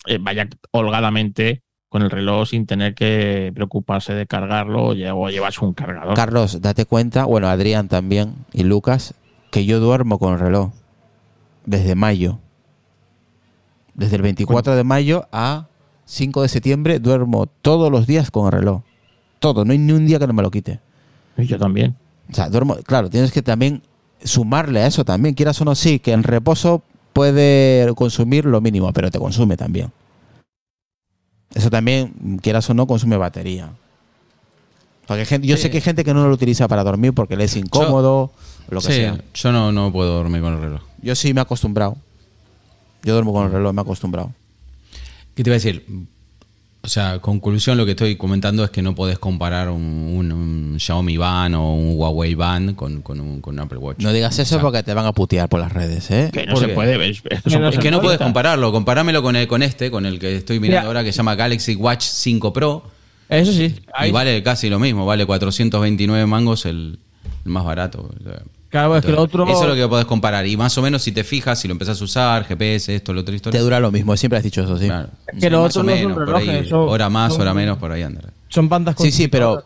eh, 0.08 0.18
vaya 0.20 0.48
holgadamente 0.72 1.62
con 1.90 2.02
el 2.02 2.10
reloj 2.10 2.50
sin 2.50 2.66
tener 2.66 2.96
que 2.96 3.52
preocuparse 3.54 4.16
de 4.16 4.26
cargarlo 4.26 4.84
o, 4.88 4.94
lle- 4.96 5.12
o 5.16 5.30
llevarse 5.30 5.64
un 5.64 5.74
cargador. 5.74 6.16
Carlos, 6.16 6.60
date 6.62 6.86
cuenta, 6.86 7.26
bueno, 7.26 7.48
Adrián 7.50 7.88
también 7.88 8.34
y 8.52 8.64
Lucas, 8.64 9.14
que 9.52 9.66
yo 9.66 9.80
duermo 9.80 10.18
con 10.18 10.34
el 10.34 10.40
reloj 10.40 10.72
desde 11.66 11.96
mayo. 11.96 12.40
Desde 13.94 14.16
el 14.16 14.22
24 14.22 14.76
de 14.76 14.84
mayo 14.84 15.28
a 15.32 15.68
5 16.06 16.42
de 16.42 16.50
septiembre 16.50 17.00
duermo 17.00 17.46
todos 17.62 17.92
los 17.92 18.08
días 18.08 18.32
con 18.32 18.48
el 18.48 18.52
reloj. 18.52 18.82
Todo, 19.40 19.66
no 19.66 19.72
hay 19.72 19.78
ni 19.78 19.92
un 19.94 20.06
día 20.06 20.20
que 20.20 20.28
no 20.28 20.34
me 20.34 20.42
lo 20.42 20.52
quite. 20.52 20.80
Y 21.38 21.46
yo 21.46 21.58
también. 21.58 21.96
O 22.32 22.34
sea, 22.34 22.50
duermo, 22.50 22.76
claro, 22.86 23.10
tienes 23.10 23.32
que 23.32 23.42
también 23.42 23.82
sumarle 24.24 24.82
a 24.82 24.88
eso 24.88 25.04
también, 25.04 25.36
quieras 25.36 25.60
o 25.62 25.66
no, 25.66 25.76
sí, 25.76 26.00
que 26.00 26.14
en 26.14 26.24
reposo 26.24 26.82
puede 27.12 27.94
consumir 27.96 28.46
lo 28.46 28.62
mínimo, 28.62 28.92
pero 28.94 29.12
te 29.12 29.20
consume 29.20 29.58
también. 29.58 29.92
Eso 31.54 31.70
también, 31.70 32.40
quieras 32.42 32.70
o 32.70 32.74
no, 32.74 32.88
consume 32.88 33.18
batería. 33.18 33.74
Porque 35.08 35.26
gente, 35.26 35.48
yo 35.48 35.56
Sí. 35.58 35.64
sé 35.64 35.72
que 35.72 35.78
hay 35.78 35.82
gente 35.82 36.04
que 36.04 36.14
no 36.14 36.28
lo 36.28 36.34
utiliza 36.34 36.68
para 36.68 36.84
dormir 36.84 37.14
porque 37.14 37.36
le 37.36 37.44
es 37.46 37.56
incómodo, 37.58 38.32
lo 38.70 38.80
que 38.82 38.88
Sí, 38.88 38.94
sea. 38.94 39.18
yo 39.34 39.52
no, 39.52 39.72
no 39.72 39.92
puedo 39.92 40.14
dormir 40.16 40.42
con 40.42 40.54
el 40.54 40.60
reloj. 40.62 40.82
Yo 41.02 41.16
sí 41.16 41.34
me 41.34 41.42
he 41.42 41.44
acostumbrado. 41.44 41.98
Yo 43.04 43.14
duermo 43.14 43.34
con 43.34 43.46
el 43.46 43.52
reloj, 43.52 43.74
me 43.74 43.82
he 43.82 43.84
acostumbrado. 43.84 44.32
¿Qué 45.36 45.44
te 45.44 45.50
iba 45.50 45.56
a 45.56 45.60
decir? 45.60 45.86
O 46.86 46.88
sea, 46.90 47.20
conclusión, 47.20 47.78
lo 47.78 47.86
que 47.86 47.92
estoy 47.92 48.18
comentando 48.18 48.64
es 48.64 48.70
que 48.70 48.82
no 48.82 48.94
podés 48.94 49.18
comparar 49.18 49.70
un, 49.70 49.82
un- 49.82 50.32
un 50.34 50.76
Xiaomi 50.80 51.16
Band 51.18 51.56
o 51.56 51.74
un 51.74 51.98
Huawei 51.98 52.36
Band 52.36 52.76
con, 52.76 53.02
con 53.02 53.20
un, 53.22 53.40
con 53.42 53.54
un 53.56 53.60
Apple 53.62 53.78
Watch. 53.78 54.00
No 54.02 54.12
digas 54.12 54.38
eso 54.40 54.56
O 54.56 54.60
sea, 54.60 54.62
porque 54.62 54.84
te 54.84 54.94
van 54.94 55.06
a 55.06 55.14
putear 55.14 55.48
por 55.50 55.60
las 55.62 55.72
redes, 55.72 56.12
¿eh? 56.12 56.30
Que 56.34 56.46
no 56.46 56.54
¿Por 56.54 56.62
se 56.62 56.68
qué? 56.68 56.74
puede 56.74 56.98
ver. 56.98 57.12
Es, 57.12 57.22
que 57.22 57.58
no 57.58 57.70
Es 57.70 57.76
se 57.76 57.82
que 57.82 57.90
no 57.92 57.98
puede. 57.98 58.08
puedes 58.18 58.20
compararlo. 58.20 58.72
Comparámelo 58.74 59.22
con, 59.24 59.36
el, 59.38 59.48
con 59.48 59.64
este, 59.64 59.92
con 59.92 60.06
el 60.06 60.20
que 60.20 60.36
estoy 60.36 60.60
mirando 60.60 60.80
Mira. 60.82 60.88
ahora, 60.88 61.04
que 61.06 61.12
se 61.14 61.18
llama 61.18 61.36
Galaxy 61.36 61.76
Watch 61.76 62.04
5 62.04 62.52
Pro. 62.54 62.84
Eso 63.38 63.52
sí. 63.52 63.76
ahí- 63.94 64.10
Y 64.10 64.14
vale 64.14 64.42
casi 64.44 64.70
lo 64.70 64.80
mismo, 64.80 65.06
vale 65.06 65.26
429 65.26 66.26
mangos 66.26 66.66
el, 66.66 67.00
el 67.46 67.52
más 67.52 67.64
barato. 67.66 68.10
Claro, 68.70 68.98
es 68.98 69.06
que 69.06 69.12
lo 69.12 69.22
otro. 69.22 69.48
Eso 69.48 69.62
es 69.64 69.68
lo 69.70 69.76
que 69.76 69.88
podés 69.88 70.06
comparar. 70.06 70.48
Y 70.48 70.58
más 70.58 70.76
o 70.80 70.82
menos 70.82 71.04
si 71.04 71.12
te 71.12 71.24
fijas, 71.24 71.60
si 71.60 71.68
lo 71.68 71.74
empezás 71.74 72.02
a 72.02 72.04
usar, 72.04 72.44
GPS, 72.46 72.96
esto, 72.96 73.14
lo 73.14 73.22
otro, 73.22 73.32
Te 73.32 73.36
historia. 73.36 73.62
dura 73.62 73.80
lo 73.80 73.92
mismo, 73.92 74.18
siempre 74.18 74.38
has 74.38 74.44
dicho 74.44 74.64
eso, 74.64 74.78
sí. 74.80 74.86
Claro. 74.88 75.10
Es 75.28 75.40
que 75.40 75.50
lo 75.52 75.62
más 75.62 75.70
otro 75.78 75.82
o 75.82 75.84
no 75.86 75.92
ahí, 76.38 76.70
hora 76.72 77.10
más, 77.10 77.34
son- 77.34 77.42
hora 77.44 77.54
menos, 77.54 77.78
por 77.78 77.92
ahí 77.92 78.02
andará. 78.02 78.30
Son 78.50 78.70
bandas 78.70 78.96
con 78.96 79.06
Sí, 79.06 79.12
sí, 79.12 79.28
pero 79.28 79.64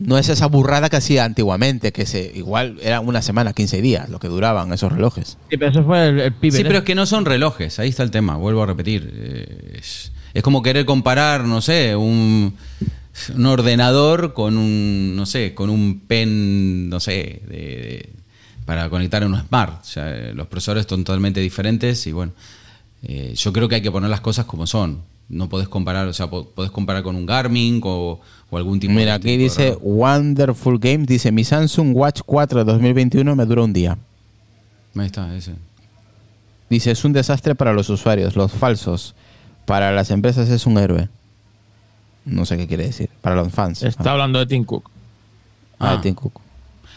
no 0.00 0.18
es 0.18 0.28
esa 0.28 0.46
burrada 0.46 0.88
que 0.88 0.96
hacía 0.96 1.24
antiguamente, 1.24 1.92
que 1.92 2.06
se 2.06 2.32
igual 2.34 2.76
era 2.82 2.98
una 3.00 3.22
semana, 3.22 3.52
15 3.52 3.80
días 3.80 4.08
lo 4.08 4.18
que 4.18 4.26
duraban 4.26 4.72
esos 4.72 4.90
relojes. 4.92 5.36
Sí, 5.48 5.56
pero 5.56 5.70
eso 5.70 5.84
fue 5.84 6.08
el, 6.08 6.18
el 6.20 6.32
pibe. 6.32 6.56
Sí, 6.56 6.62
¿eh? 6.62 6.64
pero 6.66 6.78
es 6.78 6.84
que 6.84 6.96
no 6.96 7.06
son 7.06 7.24
relojes, 7.24 7.78
ahí 7.78 7.88
está 7.88 8.02
el 8.02 8.10
tema, 8.10 8.36
vuelvo 8.36 8.62
a 8.64 8.66
repetir. 8.66 9.12
Eh, 9.14 9.76
Es, 9.78 10.09
es 10.34 10.42
como 10.42 10.62
querer 10.62 10.84
comparar, 10.86 11.44
no 11.44 11.60
sé, 11.60 11.94
un, 11.96 12.54
un 13.34 13.46
ordenador 13.46 14.32
con 14.34 14.56
un, 14.56 15.14
no 15.16 15.26
sé, 15.26 15.54
con 15.54 15.70
un 15.70 16.00
pen, 16.06 16.88
no 16.88 17.00
sé, 17.00 17.42
de, 17.48 17.56
de- 17.56 18.08
para 18.64 18.88
conectar 18.88 19.22
a 19.22 19.26
un 19.26 19.36
smart. 19.40 19.80
O 19.82 19.84
sea, 19.84 20.32
los 20.32 20.46
procesadores 20.46 20.86
son 20.88 21.02
totalmente 21.04 21.40
diferentes 21.40 22.06
y 22.06 22.12
bueno, 22.12 22.32
eh, 23.02 23.34
yo 23.36 23.52
creo 23.52 23.68
que 23.68 23.76
hay 23.76 23.82
que 23.82 23.90
poner 23.90 24.10
las 24.10 24.20
cosas 24.20 24.44
como 24.44 24.66
son. 24.66 25.02
No 25.28 25.48
podés 25.48 25.68
comparar, 25.68 26.06
o 26.08 26.12
sea, 26.12 26.28
po- 26.28 26.46
podés 26.46 26.70
comparar 26.70 27.02
con 27.02 27.14
un 27.16 27.24
Garmin 27.26 27.80
o, 27.84 28.20
o 28.50 28.56
algún 28.56 28.78
tipo 28.80 28.92
Mira, 28.92 29.12
de 29.12 29.28
aquí 29.30 29.36
dice. 29.36 29.76
Wonderful 29.80 30.78
Games, 30.78 31.06
dice 31.06 31.30
mi 31.32 31.44
Samsung 31.44 31.96
Watch 31.96 32.20
4 32.26 32.64
de 32.64 32.72
2021 32.72 33.36
me 33.36 33.44
dura 33.46 33.62
un 33.62 33.72
día. 33.72 33.96
Ahí 34.96 35.06
está, 35.06 35.34
ese. 35.36 35.52
Dice, 36.68 36.90
es 36.92 37.04
un 37.04 37.12
desastre 37.12 37.54
para 37.54 37.72
los 37.72 37.88
usuarios, 37.90 38.36
los 38.36 38.52
falsos. 38.52 39.14
Para 39.70 39.92
las 39.92 40.10
empresas 40.10 40.48
es 40.50 40.66
un 40.66 40.78
héroe. 40.78 41.08
No 42.24 42.44
sé 42.44 42.56
qué 42.56 42.66
quiere 42.66 42.84
decir. 42.86 43.08
Para 43.20 43.36
los 43.36 43.52
fans. 43.52 43.84
Está 43.84 44.10
hablando 44.10 44.40
de 44.40 44.46
Tim 44.46 44.64
Cook. 44.64 44.90
Ah, 45.78 45.92
Ah. 45.96 46.00
Tim 46.02 46.14
Cook. 46.14 46.40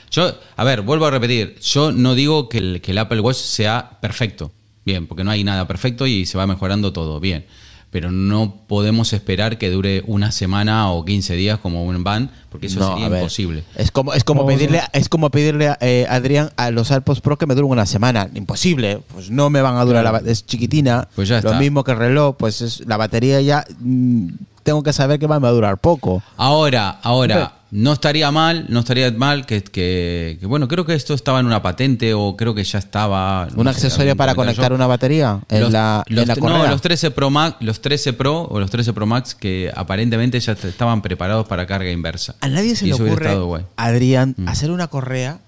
Yo, 0.09 0.31
a 0.57 0.63
ver, 0.63 0.81
vuelvo 0.81 1.05
a 1.05 1.11
repetir. 1.11 1.55
Yo 1.61 1.91
no 1.91 2.15
digo 2.15 2.49
que 2.49 2.57
el, 2.57 2.81
que 2.81 2.91
el 2.91 2.97
Apple 2.97 3.19
Watch 3.19 3.37
sea 3.37 3.97
perfecto. 4.01 4.51
Bien, 4.85 5.05
porque 5.05 5.23
no 5.23 5.29
hay 5.29 5.43
nada 5.43 5.67
perfecto 5.67 6.07
y 6.07 6.25
se 6.25 6.37
va 6.37 6.47
mejorando 6.47 6.91
todo. 6.91 7.19
Bien. 7.19 7.45
Pero 7.93 8.11
no 8.11 8.55
podemos 8.67 9.13
esperar 9.13 9.57
que 9.57 9.69
dure 9.69 10.03
una 10.07 10.31
semana 10.31 10.91
o 10.91 11.05
15 11.05 11.35
días 11.35 11.59
como 11.59 11.85
un 11.85 12.03
van, 12.03 12.31
porque 12.49 12.65
eso 12.67 12.79
No, 12.79 12.89
sería 12.93 13.07
ver, 13.07 13.19
imposible. 13.19 13.63
Es 13.75 13.91
como, 13.91 14.13
es 14.13 14.23
como 14.23 14.45
pedirle, 14.47 14.81
es 14.91 15.07
como 15.07 15.29
pedirle 15.29 15.69
a 15.69 15.77
eh, 15.79 16.05
Adrián 16.09 16.49
a 16.57 16.71
los 16.71 16.89
AirPods 16.91 17.21
Pro 17.21 17.37
que 17.37 17.45
me 17.45 17.53
duren 17.53 17.69
una 17.71 17.85
semana. 17.85 18.27
Imposible. 18.33 18.99
Pues 19.13 19.29
no 19.29 19.49
me 19.51 19.61
van 19.61 19.77
a 19.77 19.85
durar 19.85 20.03
la 20.03 20.09
ba- 20.11 20.21
es 20.25 20.45
chiquitina. 20.45 21.07
Pues 21.15 21.29
ya 21.29 21.35
Lo 21.41 21.49
está. 21.51 21.59
mismo 21.59 21.83
que 21.85 21.91
el 21.91 21.97
reloj, 21.99 22.35
pues 22.35 22.61
es 22.61 22.83
la 22.87 22.97
batería 22.97 23.39
ya 23.41 23.63
mm, 23.79 24.27
tengo 24.63 24.81
que 24.81 24.91
saber 24.91 25.19
que 25.19 25.27
va 25.27 25.35
a 25.35 25.51
durar 25.51 25.77
poco. 25.77 26.23
Ahora, 26.35 26.99
ahora, 27.03 27.53
no 27.75 27.91
estaría 27.93 28.29
mal, 28.29 28.67
no 28.69 28.81
estaría 28.81 29.11
mal 29.11 29.47
que, 29.47 29.63
que- 29.63 30.37
que, 30.39 30.45
bueno, 30.45 30.67
creo 30.67 30.85
que 30.85 30.93
esto 30.93 31.15
estaba 31.15 31.39
en 31.39 31.47
una 31.47 31.63
patente 31.63 32.13
o 32.13 32.37
creo 32.37 32.53
que 32.53 32.63
ya 32.63 32.77
estaba. 32.77 33.47
no 33.51 33.61
¿Un 33.61 33.63
sé, 33.65 33.69
accesorio 33.71 34.15
para 34.15 34.35
conectar 34.35 34.71
una 34.73 34.85
batería 34.85 35.39
en 35.49 35.61
los, 35.61 35.71
la, 35.71 36.03
los 36.07 36.21
en 36.21 36.27
la 36.27 36.35
no, 36.35 36.67
los 36.67 36.81
13 36.81 37.09
Pro 37.09 37.31
Max, 37.31 37.57
los 37.61 37.81
13 37.81 38.13
Pro 38.13 38.43
o 38.43 38.59
los 38.59 38.69
13 38.69 38.93
Pro 38.93 39.07
Max 39.07 39.33
que 39.33 39.71
aparentemente 39.75 40.39
ya 40.39 40.51
estaban 40.53 41.01
preparados 41.01 41.47
para 41.47 41.65
carga 41.65 41.89
inversa. 41.89 42.35
A 42.41 42.47
nadie 42.47 42.75
se 42.75 42.85
Y 42.85 42.89
le 42.89 42.93
ocurre, 42.93 43.25
estado 43.25 43.47
guay. 43.47 43.63
Mm. 43.63 43.67
Adrián, 43.77 44.35
hacer 44.45 44.69
una 44.69 44.87
correa 44.87 45.39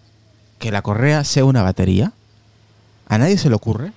que 0.57 0.71
la 0.71 0.81
correa 0.81 1.23
sea 1.25 1.45
una 1.45 1.61
batería. 1.61 2.11
¿A 3.07 3.19
nadie 3.19 3.37
se 3.37 3.49
le 3.49 3.55
ocurre? 3.55 3.91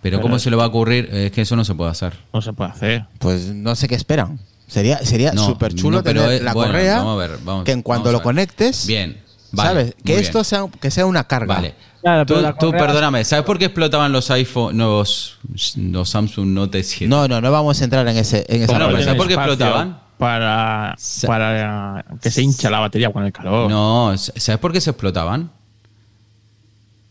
Pero 0.00 0.20
¿cómo 0.20 0.38
se 0.38 0.48
le 0.48 0.54
va 0.54 0.64
a 0.64 0.68
ocurrir? 0.68 1.08
Es 1.12 1.32
que 1.32 1.40
eso 1.40 1.56
no 1.56 1.64
se 1.64 1.74
puede 1.74 1.90
hacer. 1.90 2.12
No 2.32 2.40
se 2.40 2.52
puede 2.52 2.70
hacer. 2.70 3.04
Pues 3.18 3.48
no 3.48 3.74
sé 3.74 3.88
qué 3.88 3.96
esperan. 3.96 4.38
Sería 4.72 4.98
sería 5.04 5.32
No, 5.32 5.44
súper 5.46 5.74
chulo 5.74 5.98
no, 5.98 6.02
pero 6.02 6.22
tener 6.22 6.36
es- 6.36 6.42
la 6.42 6.54
bueno, 6.54 6.72
correa 6.72 6.96
vamos 6.96 7.14
a 7.22 7.26
ver, 7.26 7.38
vamos- 7.44 7.64
que 7.64 7.72
en 7.72 7.82
cuanto 7.82 8.10
lo 8.10 8.22
conectes, 8.22 8.86
Bien, 8.86 9.20
vale, 9.50 9.68
¿sabes? 9.68 9.94
Que 10.02 10.18
esto 10.18 10.38
bien. 10.38 10.44
sea 10.46 10.64
que 10.80 10.90
sea 10.90 11.04
una 11.04 11.24
carga. 11.24 11.54
Vale. 11.56 11.74
Claro, 12.00 12.26
tú, 12.58 12.70
perdóname, 12.72 13.22
¿sabes 13.24 13.44
por 13.44 13.58
qué 13.58 13.66
explotaban 13.66 14.10
los 14.10 14.30
iPhone, 14.30 14.76
los, 14.78 15.36
los 15.76 16.08
Samsung 16.08 16.48
Note 16.48 16.82
7? 16.82 17.06
No, 17.06 17.28
no, 17.28 17.40
no 17.40 17.52
vamos 17.52 17.80
a 17.80 17.84
entrar 17.84 18.08
en 18.08 18.16
ese 18.16 18.44
en 18.48 18.62
esa 18.62 18.72
pero 18.72 18.86
parte. 18.86 19.04
¿sabes 19.04 19.18
por 19.18 19.28
qué 19.28 19.34
explotaban? 19.34 20.00
Para, 20.18 20.96
para 21.26 22.04
que 22.22 22.30
se 22.30 22.42
hincha 22.42 22.70
la 22.70 22.78
batería 22.80 23.12
con 23.12 23.24
el 23.24 23.32
calor. 23.32 23.68
No, 23.70 24.14
¿sabes 24.16 24.58
por 24.58 24.72
qué 24.72 24.80
se 24.80 24.90
explotaban? 24.90 25.50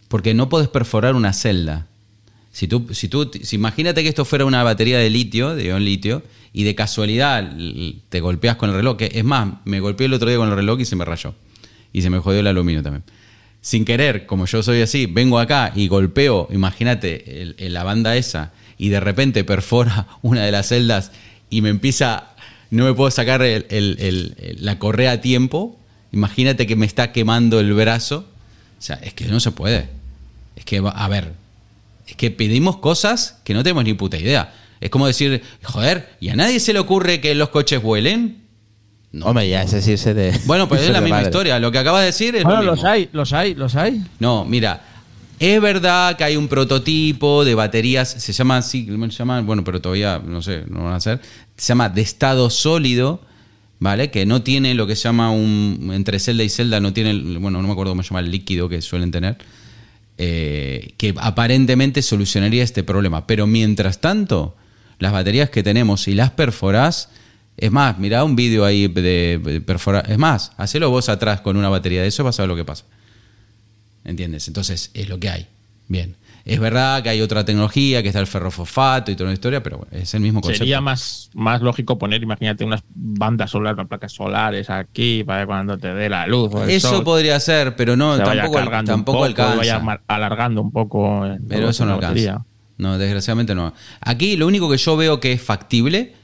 Porque 0.08 0.34
no 0.34 0.50
puedes 0.50 0.68
perforar 0.68 1.16
una 1.16 1.32
celda. 1.34 1.86
Si 2.52 2.68
tú, 2.68 2.88
si 2.92 3.08
tú, 3.08 3.32
si 3.44 3.56
imagínate 3.56 4.04
que 4.04 4.10
esto 4.10 4.26
fuera 4.26 4.44
una 4.46 4.64
batería 4.64 4.98
de 4.98 5.10
litio, 5.10 5.56
de 5.56 5.66
ion 5.66 5.86
litio, 5.86 6.22
y 6.54 6.64
de 6.64 6.76
casualidad 6.76 7.50
te 8.10 8.20
golpeas 8.20 8.58
con 8.58 8.70
el 8.70 8.76
reloj, 8.76 8.98
que 8.98 9.12
es 9.14 9.24
más, 9.24 9.54
me 9.66 9.80
golpeé 9.80 10.06
el 10.08 10.14
otro 10.14 10.28
día 10.28 10.38
con 10.38 10.50
el 10.50 10.56
reloj 10.56 10.80
y 10.82 10.86
se 10.86 10.96
me 10.96 11.06
rayó. 11.06 11.34
Y 11.94 12.02
se 12.02 12.10
me 12.10 12.20
jodió 12.20 12.40
el 12.40 12.48
aluminio 12.48 12.84
también. 12.84 13.04
Sin 13.62 13.86
querer, 13.86 14.26
como 14.26 14.46
yo 14.46 14.64
soy 14.64 14.82
así, 14.82 15.06
vengo 15.06 15.40
acá 15.40 15.72
y 15.76 15.88
golpeo, 15.88 16.48
imagínate, 16.52 17.56
la 17.58 17.84
banda 17.84 18.16
esa, 18.18 18.52
y 18.78 18.90
de 18.90 19.00
repente 19.00 19.44
perfora 19.44 20.08
una 20.22 20.44
de 20.44 20.52
las 20.52 20.70
celdas 20.70 21.12
y 21.50 21.62
me 21.62 21.70
empieza, 21.70 22.30
no 22.70 22.86
me 22.86 22.94
puedo 22.94 23.12
sacar 23.12 23.42
la 23.70 24.80
correa 24.80 25.12
a 25.12 25.22
tiempo, 25.22 25.80
imagínate 26.12 26.66
que 26.68 26.76
me 26.76 26.86
está 26.86 27.12
quemando 27.12 27.60
el 27.60 27.74
brazo. 27.74 28.26
O 28.80 28.82
sea, 28.82 28.96
es 28.96 29.14
que 29.14 29.26
no 29.26 29.40
se 29.40 29.52
puede. 29.52 29.90
Es 30.56 30.66
que, 30.66 30.82
a 30.84 31.08
ver, 31.08 31.34
es 32.08 32.16
que 32.16 32.32
pedimos 32.32 32.78
cosas 32.78 33.38
que 33.44 33.54
no 33.54 33.64
tenemos 33.64 33.84
ni 33.84 33.94
puta 33.94 34.18
idea. 34.18 34.54
Es 34.82 34.90
como 34.90 35.08
decir, 35.08 35.42
joder, 35.64 36.10
¿y 36.20 36.30
a 36.30 36.36
nadie 36.36 36.60
se 36.60 36.74
le 36.74 36.80
ocurre 36.80 37.22
que 37.22 37.34
los 37.36 37.50
coches 37.50 37.82
vuelen? 37.82 38.42
No. 39.12 39.28
Hombre, 39.28 39.48
ya 39.48 39.62
es 39.62 39.72
decirse 39.72 40.14
de 40.14 40.38
Bueno, 40.46 40.68
pues 40.68 40.82
es 40.86 40.90
la 40.90 41.02
misma 41.02 41.18
madre. 41.18 41.30
historia. 41.30 41.60
Lo 41.60 41.72
que 41.72 41.78
acabas 41.78 42.02
de 42.02 42.08
decir 42.08 42.36
es 42.36 42.44
Bueno, 42.44 42.64
lo 42.64 42.72
los 42.72 42.84
hay, 42.84 43.10
los 43.14 43.32
hay, 43.32 43.54
los 43.54 43.76
hay. 43.76 44.02
No, 44.20 44.44
mira, 44.44 44.82
es 45.40 45.62
verdad 45.62 46.18
que 46.18 46.24
hay 46.24 46.36
un 46.36 46.48
prototipo 46.48 47.44
de 47.44 47.56
baterías, 47.56 48.10
se 48.10 48.32
llama 48.32 48.58
así, 48.58 48.86
¿cómo 48.86 49.06
se 49.06 49.18
llama? 49.18 49.42
Bueno, 49.42 49.64
pero 49.64 49.82
todavía, 49.82 50.22
no 50.24 50.42
sé, 50.42 50.64
no 50.68 50.84
van 50.84 50.94
a 50.94 50.96
hacer. 50.98 51.20
Se 51.58 51.70
llama 51.70 51.90
de 51.90 52.02
estado 52.02 52.50
sólido, 52.50 53.22
¿vale? 53.80 54.12
Que 54.12 54.26
no 54.26 54.44
tiene 54.44 54.76
lo 54.76 54.88
que 54.88 54.96
se 54.96 55.04
llama 55.04 55.32
un, 55.32 55.90
entre 55.94 56.20
celda 56.20 56.44
y 56.44 56.50
celda, 56.50 56.80
no 56.80 56.94
tiene, 56.94 57.40
bueno, 57.40 57.62
no 57.62 57.68
me 57.68 57.74
acuerdo 57.74 57.92
cómo 57.92 58.04
se 58.04 58.10
llama 58.10 58.20
el 58.20 58.30
líquido 58.30 58.70
que 58.70 58.82
suelen 58.84 59.10
tener, 59.10 59.38
eh, 60.20 60.94
que 60.98 61.16
aparentemente 61.18 62.04
solucionaría 62.04 62.64
este 62.64 62.84
problema. 62.84 63.26
Pero 63.26 63.48
mientras 63.48 64.00
tanto, 64.00 64.56
las 65.02 65.12
baterías 65.12 65.50
que 65.50 65.64
tenemos, 65.64 66.02
si 66.04 66.14
las 66.14 66.30
perforás, 66.32 67.10
es 67.58 67.72
más, 67.72 67.98
mirá 67.98 68.24
un 68.24 68.36
vídeo 68.36 68.64
ahí 68.64 68.88
de, 68.88 69.62
perforar, 69.66 70.10
es 70.10 70.18
más, 70.18 70.52
hacelo 70.58 70.90
vos 70.92 71.10
atrás 71.10 71.42
con 71.42 71.58
una 71.58 71.70
batería 71.70 72.02
de 72.04 72.08
eso, 72.08 72.24
vas 72.24 72.40
a 72.40 72.44
ver 72.44 72.50
lo 72.50 72.56
que 72.56 72.64
pasa. 72.66 72.86
¿Entiendes? 74.06 74.48
Entonces, 74.48 74.92
es 74.94 75.10
lo 75.10 75.20
que 75.20 75.30
hay. 75.30 75.48
Bien. 75.88 76.16
Es 76.46 76.60
verdad 76.60 77.04
que 77.04 77.10
hay 77.10 77.22
otra 77.22 77.46
tecnología, 77.46 78.02
que 78.02 78.08
está 78.10 78.20
el 78.20 78.26
ferrofosfato 78.28 79.12
y 79.12 79.16
toda 79.16 79.26
una 79.26 79.34
historia, 79.34 79.62
pero 79.62 79.78
bueno, 79.80 79.92
es 79.92 80.14
el 80.16 80.22
mismo 80.22 80.42
concepto. 80.42 80.60
Sería 80.64 80.82
más, 80.82 81.30
más 81.34 81.62
lógico 81.62 81.98
poner, 82.00 82.22
imagínate, 82.24 82.64
unas 82.64 82.84
bandas 82.96 83.52
solares, 83.52 83.76
unas 83.78 83.88
placas 83.88 84.12
solares 84.12 84.70
aquí 84.70 85.24
para 85.24 85.46
cuando 85.46 85.78
te 85.78 85.94
dé 85.94 86.10
la 86.10 86.26
luz. 86.26 86.52
o 86.54 86.64
el 86.64 86.70
Eso 86.72 86.90
sol, 86.90 87.04
podría 87.04 87.40
ser, 87.40 87.76
pero 87.76 87.96
no, 87.96 88.18
se 88.18 88.24
vaya 88.24 88.44
tampoco, 88.44 88.70
tampoco 88.86 89.18
poco, 89.20 89.26
alcanza. 89.26 89.56
vaya 89.58 90.02
alargando 90.08 90.62
un 90.62 90.72
poco. 90.72 91.26
eh, 91.28 91.38
Pero 91.48 91.70
eso 91.70 91.86
no 91.86 91.92
la 91.92 91.96
alcanza. 91.96 92.34
batería. 92.34 92.46
No, 92.82 92.98
desgraciadamente 92.98 93.54
no. 93.54 93.76
Aquí 94.00 94.36
lo 94.38 94.48
único 94.48 94.68
que 94.68 94.78
yo 94.78 94.98
veo 94.98 95.20
que 95.20 95.32
es 95.34 95.42
factible, 95.42 96.16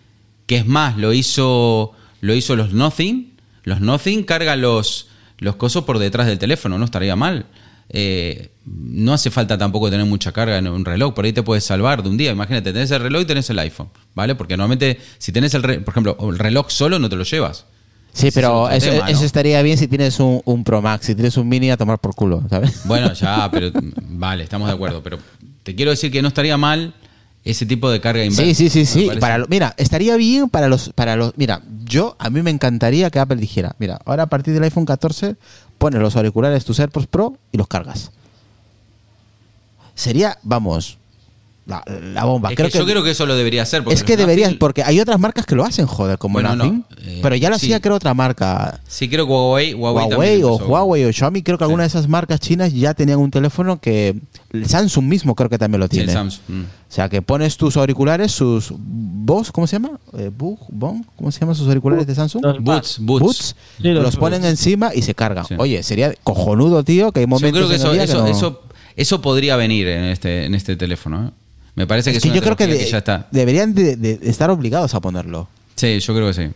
que 0.48 0.58
es 0.58 0.66
más, 0.66 0.98
lo 0.98 1.14
hizo, 1.14 1.92
lo 2.20 2.34
hizo 2.34 2.56
los 2.56 2.74
Nothing. 2.74 3.34
Los 3.62 3.80
Nothing 3.80 4.24
cargan 4.24 4.62
los, 4.62 5.08
los 5.38 5.56
cosos 5.56 5.84
por 5.84 6.00
detrás 6.00 6.26
del 6.26 6.40
teléfono, 6.40 6.80
no 6.80 6.86
estaría 6.86 7.16
mal. 7.16 7.46
Eh, 7.90 8.50
no 8.66 9.14
hace 9.14 9.30
falta 9.30 9.56
tampoco 9.56 9.92
tener 9.92 10.08
mucha 10.08 10.32
carga 10.32 10.58
en 10.58 10.68
un 10.68 10.84
reloj, 10.84 11.14
por 11.14 11.26
ahí 11.26 11.32
te 11.32 11.44
puedes 11.44 11.64
salvar 11.64 12.02
de 12.02 12.10
un 12.10 12.18
día. 12.18 12.32
Imagínate, 12.32 12.74
tenés 12.74 12.90
el 12.90 13.02
reloj 13.02 13.22
y 13.22 13.26
tenés 13.26 13.48
el 13.52 13.60
iPhone, 13.60 13.90
¿vale? 14.16 14.34
Porque 14.34 14.58
normalmente, 14.58 15.00
si 15.20 15.32
tenés 15.32 15.54
el, 15.54 15.62
por 15.62 15.94
ejemplo, 15.94 16.18
el 16.20 16.40
reloj 16.40 16.72
solo, 16.72 16.98
no 16.98 17.08
te 17.08 17.18
lo 17.18 17.24
llevas. 17.24 17.66
Sí, 18.14 18.32
pero 18.34 18.68
es 18.68 18.78
eso, 18.78 18.88
otro 18.88 19.00
tema, 19.02 19.12
eso 19.12 19.20
¿no? 19.20 19.26
estaría 19.28 19.62
bien 19.62 19.78
si 19.78 19.88
tienes 19.88 20.20
un, 20.20 20.42
un 20.44 20.64
Pro 20.64 20.82
Max, 20.82 21.06
si 21.06 21.14
tienes 21.14 21.38
un 21.38 21.48
Mini 21.48 21.70
a 21.70 21.78
tomar 21.78 22.00
por 22.00 22.16
culo, 22.16 22.42
¿sabes? 22.50 22.82
Bueno, 22.86 23.14
ya, 23.14 23.48
pero 23.52 23.70
vale, 24.10 24.44
estamos 24.44 24.68
de 24.68 24.74
acuerdo. 24.74 25.04
Pero 25.04 25.20
te 25.68 25.76
quiero 25.76 25.92
decir 25.92 26.10
que 26.10 26.22
no 26.22 26.30
estaría 26.30 26.56
mal 26.56 26.94
ese 27.44 27.66
tipo 27.66 27.90
de 27.92 28.00
carga 28.00 28.24
inversa. 28.24 28.42
Sí, 28.42 28.56
sí, 28.56 28.70
sí, 28.70 28.86
sí. 28.86 29.04
parece. 29.06 29.20
Para 29.20 29.38
lo- 29.38 29.48
mira, 29.50 29.74
estaría 29.78 30.16
bien 30.16 30.48
para 30.48 30.70
los, 30.70 30.94
para 30.96 31.18
los. 31.18 31.34
Mira, 31.36 31.62
yo 31.84 32.16
a 32.20 32.30
mí 32.30 32.42
me 32.42 32.52
encantaría 32.52 33.10
que 33.10 33.20
Apple 33.20 33.36
dijera, 33.36 33.76
mira, 33.78 34.00
ahora 34.06 34.24
a 34.24 34.28
partir 34.28 34.54
del 34.54 34.64
iPhone 34.64 34.86
14 34.86 35.36
pones 35.78 36.00
los 36.00 36.16
auriculares 36.16 36.64
tus 36.64 36.80
AirPods 36.80 37.08
Pro 37.08 37.38
y 37.52 37.58
los 37.58 37.68
cargas. 37.68 38.12
Sería, 39.94 40.38
vamos, 40.42 40.98
la, 41.68 41.84
la 42.14 42.24
bomba. 42.24 42.50
Es 42.50 42.56
creo 42.56 42.70
que 42.70 42.78
yo 42.78 42.86
creo 42.86 43.04
que 43.04 43.12
eso 43.12 43.26
lo 43.26 43.36
debería 43.36 43.64
hacer. 43.64 43.84
porque 43.84 43.96
es 43.96 44.04
que 44.04 44.16
deberías, 44.16 44.52
Nothing- 44.54 44.58
porque 44.58 44.84
hay 44.84 45.00
otras 45.02 45.20
marcas 45.20 45.46
que 45.46 45.54
lo 45.56 45.66
hacen, 45.66 45.86
joder, 45.86 46.18
como 46.18 46.34
Bueno, 46.34 46.56
no, 46.56 46.64
Nothing. 46.64 46.86
eh, 47.06 47.20
pero 47.22 47.36
ya 47.36 47.50
lo 47.50 47.60
sí. 47.60 47.66
hacía, 47.68 47.82
creo, 47.82 47.96
otra 47.96 48.14
marca. 48.14 48.80
Sí, 48.88 49.10
creo 49.10 49.26
que 49.28 49.32
Huawei, 49.34 49.74
Huawei, 49.74 50.06
Huawei, 50.08 50.44
o. 50.44 50.56
Huawei 50.56 51.04
o 51.06 51.12
Xiaomi, 51.12 51.44
creo 51.44 51.58
que 51.58 51.66
alguna 51.66 51.84
de 51.84 51.88
esas 51.88 52.08
marcas 52.08 52.40
chinas 52.40 52.74
ya 52.74 52.94
tenían 52.94 53.20
un 53.20 53.30
teléfono 53.32 53.80
que 53.82 54.16
el 54.54 54.66
Samsung 54.66 55.06
mismo 55.06 55.36
creo 55.36 55.50
que 55.50 55.58
también 55.58 55.82
lo 55.82 55.88
Sí, 55.88 55.98
tiene. 55.98 56.14
Samsung. 56.14 56.42
mm. 56.48 56.62
O 56.64 56.94
sea, 56.94 57.10
que 57.10 57.22
pones 57.22 57.58
tus 57.58 57.76
auriculares, 57.76 58.32
sus 58.32 58.72
Bose, 58.74 59.52
¿cómo 59.52 59.68
se 59.68 59.76
llama? 59.76 60.00
Eh, 60.18 60.32
Bug, 60.36 60.58
Bong, 60.70 61.04
¿cómo 61.18 61.32
se 61.34 61.42
llaman 61.42 61.54
sus 61.54 61.68
auriculares 61.68 62.08
de 62.08 62.16
Samsung? 62.16 62.42
Los 62.46 62.64
Boots, 62.64 62.98
Boots. 63.02 63.24
Boots, 63.26 63.56
Sí, 63.82 63.90
los 63.90 64.04
los 64.04 64.16
ponen 64.16 64.40
Boots. 64.40 64.52
encima 64.52 64.92
y 64.96 65.02
se 65.02 65.14
cargan. 65.14 65.46
Sí. 65.46 65.56
Oye, 65.58 65.84
sería 65.84 66.14
cojonudo, 66.24 66.86
tío, 66.86 67.12
que 67.12 67.20
hay 67.20 67.26
Yo 67.26 67.28
momentos 67.28 67.60
creo 67.60 67.68
que 67.68 67.76
en 67.76 67.82
eso, 67.82 67.88
el 67.92 67.94
día 67.96 68.04
eso, 68.06 68.20
no- 68.20 68.28
eso, 68.28 68.62
eso 68.96 69.22
podría 69.22 69.58
venir 69.58 69.86
en 69.90 70.06
este, 70.06 70.46
en 70.46 70.56
este 70.56 70.78
teléfono. 70.78 71.28
¿eh? 71.28 71.32
Me 71.78 71.88
parece 71.88 72.12
que 72.12 72.18
es 72.18 72.24
es, 72.24 72.24
que 72.24 72.30
una 72.30 72.36
yo 72.38 72.56
creo 72.56 72.56
que, 72.58 72.86
ya 72.90 72.98
está. 72.98 73.28
deberían 73.32 73.74
de, 73.74 73.96
de 73.96 74.20
estar 74.24 74.50
obligados 74.50 74.94
a 74.96 75.00
ponerlo. 75.00 75.48
Sí, 75.76 76.00
yo 76.00 76.14
creo 76.16 76.28
que 76.28 76.34
sí. 76.34 76.50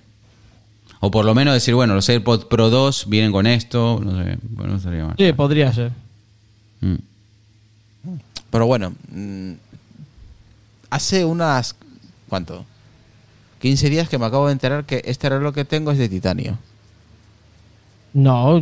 O 0.99 1.09
por 1.11 1.26
lo 1.26 1.34
menos 1.34 1.53
decir, 1.53 1.74
bueno, 1.76 1.93
los 1.95 2.09
AirPods 2.09 2.45
Pro 2.45 2.69
2 2.69 3.05
vienen 3.07 3.32
con 3.32 3.47
esto. 3.47 3.99
No 4.03 4.11
sé, 4.24 4.38
bueno, 4.41 4.74
no 4.74 4.78
estaría 4.78 5.05
mal. 5.05 5.15
Sí, 5.17 5.32
podría 5.34 5.72
ser. 5.74 5.91
Mm. 6.82 6.95
Pero 8.49 8.65
bueno, 8.67 8.93
mm, 9.11 9.51
hace 10.89 11.24
unas... 11.24 11.76
¿Cuánto? 12.28 12.65
15 13.61 13.89
días 13.89 14.09
que 14.09 14.17
me 14.17 14.26
acabo 14.26 14.47
de 14.47 14.53
enterar 14.53 14.86
que 14.86 15.01
este 15.05 15.30
reloj 15.30 15.53
que 15.53 15.65
tengo 15.65 15.91
es 15.91 15.97
de 15.97 16.09
titanio. 16.09 16.57
No, 18.13 18.61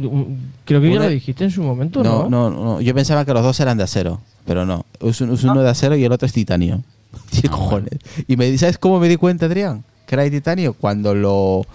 creo 0.66 0.82
que 0.82 0.94
ya 0.94 1.00
lo 1.00 1.10
dijiste 1.10 1.44
en 1.46 1.52
su 1.52 1.64
momento, 1.64 2.04
No, 2.04 2.30
¿no? 2.30 2.50
no, 2.50 2.64
no. 2.64 2.82
Yo 2.82 2.94
pensaba 2.94 3.26
que 3.26 3.34
los 3.34 3.44
dos 3.44 3.60
eran 3.60 3.78
de 3.78 3.84
acero, 3.84 4.22
pero 4.50 4.66
no. 4.66 4.84
Es, 5.00 5.22
un- 5.22 5.32
es 5.32 5.44
uno 5.44 5.62
de 5.62 5.70
acero 5.70 5.96
y 5.96 6.04
el 6.04 6.12
otro 6.12 6.26
es 6.26 6.34
titanio. 6.34 6.82
¿Qué 7.32 7.48
Ah, 7.48 7.52
cojones? 7.52 8.00
Y 8.28 8.36
me 8.36 8.58
¿sabes 8.58 8.80
cómo 8.80 9.00
me 9.00 9.08
di 9.08 9.16
cuenta, 9.16 9.46
Adrián? 9.46 9.84
Que 10.08 10.16
era 10.16 10.24
de 10.24 10.32
titanio 10.32 10.74
cuando 10.74 11.14
lo 11.14 11.68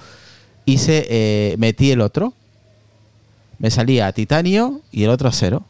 hice, 0.66 1.06
eh, 1.08 1.54
metí 1.56 1.92
el 1.92 2.00
otro. 2.00 2.34
Me 3.60 3.70
salía 3.70 4.10
titanio 4.10 4.80
y 4.90 5.04
el 5.04 5.10
otro 5.10 5.28
acero. 5.28 5.62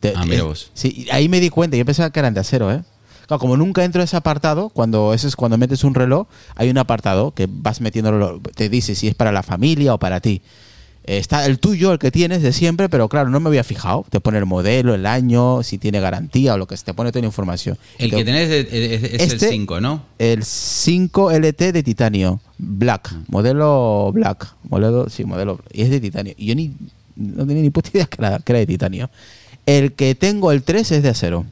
Te- 0.00 0.12
Ah, 0.14 0.26
mira 0.26 0.40
eh, 0.40 0.42
vos. 0.42 0.70
Sí, 0.74 1.06
ahí 1.10 1.30
me 1.30 1.40
di 1.40 1.48
cuenta. 1.48 1.78
Yo 1.78 1.86
pensaba 1.86 2.10
que 2.10 2.18
eran 2.20 2.34
de 2.34 2.40
acero, 2.40 2.70
¿eh? 2.70 2.82
Claro, 3.26 3.38
como 3.40 3.56
nunca 3.56 3.82
entro 3.84 4.02
a 4.02 4.04
ese 4.04 4.16
apartado, 4.18 4.68
cuando 4.68 5.14
ese 5.14 5.28
es 5.28 5.34
cuando 5.34 5.56
metes 5.56 5.82
un 5.82 5.94
reloj, 5.94 6.26
hay 6.56 6.68
un 6.68 6.76
apartado 6.76 7.32
que 7.32 7.48
vas 7.50 7.80
metiendo, 7.80 8.38
te 8.54 8.68
dice 8.68 8.94
si 8.94 9.08
es 9.08 9.14
para 9.14 9.32
la 9.32 9.42
familia 9.42 9.94
o 9.94 9.98
para 9.98 10.20
ti. 10.20 10.42
Eh, 11.04 11.18
Está 11.18 11.46
el 11.46 11.58
tuyo, 11.58 11.92
el 11.92 11.98
que 11.98 12.10
tienes 12.10 12.42
de 12.42 12.52
siempre, 12.52 12.88
pero 12.88 13.08
claro, 13.08 13.28
no 13.28 13.40
me 13.40 13.48
había 13.48 13.64
fijado. 13.64 14.04
Te 14.08 14.20
pone 14.20 14.38
el 14.38 14.46
modelo, 14.46 14.94
el 14.94 15.04
año, 15.06 15.62
si 15.62 15.78
tiene 15.78 15.98
garantía 16.00 16.54
o 16.54 16.58
lo 16.58 16.66
que 16.66 16.76
sea, 16.76 16.84
te 16.86 16.94
pone 16.94 17.10
toda 17.10 17.22
la 17.22 17.26
información. 17.26 17.76
El 17.98 18.10
que 18.10 18.24
tenés 18.24 18.48
es, 18.50 18.66
es- 18.72 19.02
es 19.14 19.32
Este- 19.32 19.46
el 19.46 19.52
5, 19.52 19.80
¿no? 19.80 20.04
el 20.18 20.44
5LT 20.44 21.72
de 21.72 21.82
titanio, 21.82 22.40
black, 22.58 23.12
modelo 23.28 24.10
black, 24.12 24.54
modelo, 24.68 25.08
sí, 25.08 25.24
modelo, 25.24 25.58
y 25.72 25.82
es 25.82 25.90
de 25.90 26.00
titanio. 26.00 26.34
Y 26.36 26.46
yo 26.46 26.54
ni, 26.54 26.72
no 27.16 27.46
tenía 27.46 27.62
ni 27.62 27.70
puta 27.70 27.90
idea 27.92 28.06
que 28.06 28.16
era, 28.24 28.38
que 28.38 28.52
era 28.52 28.58
de 28.60 28.66
titanio. 28.66 29.10
El 29.66 29.92
que 29.94 30.14
tengo, 30.14 30.52
el 30.52 30.62
3, 30.62 30.90
es 30.92 31.02
de 31.02 31.08
acero. 31.08 31.46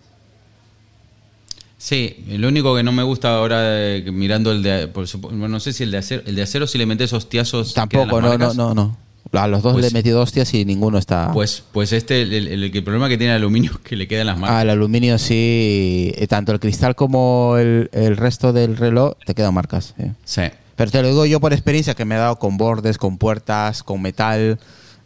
Sí, 1.78 2.24
lo 2.28 2.48
único 2.48 2.76
que 2.76 2.82
no 2.82 2.92
me 2.92 3.02
gusta 3.02 3.34
ahora 3.36 3.62
eh, 3.96 4.04
mirando 4.12 4.52
el 4.52 4.62
de 4.62 4.86
por 4.88 5.06
no 5.32 5.60
sé 5.60 5.72
si 5.72 5.82
el 5.82 5.90
de 5.90 5.96
acero, 5.98 6.22
el 6.26 6.34
de 6.36 6.42
acero 6.42 6.66
si 6.66 6.76
le 6.76 6.84
metes 6.84 7.12
hostiazos 7.14 7.72
Tampoco, 7.72 8.20
no, 8.20 8.36
no, 8.36 8.52
no, 8.52 8.74
no. 8.74 8.96
A 9.32 9.46
los 9.46 9.62
dos 9.62 9.74
Pues- 9.74 9.84
le 9.84 9.88
he 9.90 9.92
metido 9.92 10.20
hostias 10.20 10.52
y 10.54 10.64
ninguno 10.64 10.98
está. 10.98 11.30
Pues 11.32 11.62
pues 11.72 11.92
este 11.92 12.22
el, 12.22 12.32
el- 12.48 12.82
problema 12.82 13.08
que 13.08 13.16
tiene 13.16 13.32
el 13.34 13.38
aluminio 13.42 13.70
es 13.74 13.78
que 13.78 13.94
le 13.96 14.08
quedan 14.08 14.26
las 14.26 14.36
Ah, 14.36 14.40
marcas. 14.40 14.62
el 14.62 14.70
aluminio 14.70 15.18
sí. 15.18 16.12
eh, 16.16 16.26
Tanto 16.26 16.50
el 16.52 16.58
cristal 16.60 16.94
como 16.96 17.56
el, 17.58 17.88
el 17.92 18.16
resto 18.16 18.52
del 18.52 18.76
reloj 18.76 19.14
te 19.24 19.34
quedan 19.34 19.54
marcas. 19.54 19.94
sí. 19.96 20.04
Sí. 20.24 20.42
Pero 20.76 20.90
te 20.90 21.02
lo 21.02 21.08
digo 21.08 21.26
yo 21.26 21.40
por 21.40 21.52
experiencia 21.52 21.94
que 21.94 22.04
me 22.06 22.14
he 22.14 22.18
dado 22.18 22.36
con 22.38 22.56
bordes, 22.56 22.96
con 22.96 23.18
puertas, 23.18 23.82
con 23.82 24.00
metal, 24.00 24.58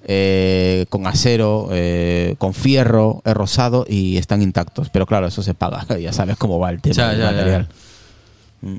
eh, 0.06 0.86
con 0.88 1.06
acero, 1.08 1.68
eh, 1.72 2.36
con 2.38 2.54
fierro, 2.54 3.22
he 3.24 3.34
rosado 3.34 3.84
y 3.88 4.16
están 4.16 4.40
intactos. 4.40 4.88
Pero 4.90 5.04
claro, 5.04 5.26
eso 5.26 5.42
se 5.42 5.52
paga. 5.54 5.84
ya 6.00 6.12
sabes 6.12 6.36
cómo 6.36 6.58
va 6.60 6.70
el 6.70 6.80
tema 6.80 6.94
Ya, 6.94 7.08
del 7.08 7.18
ya, 7.18 7.24
ya. 7.24 7.32
material. 7.32 7.68
Mm. 8.62 8.78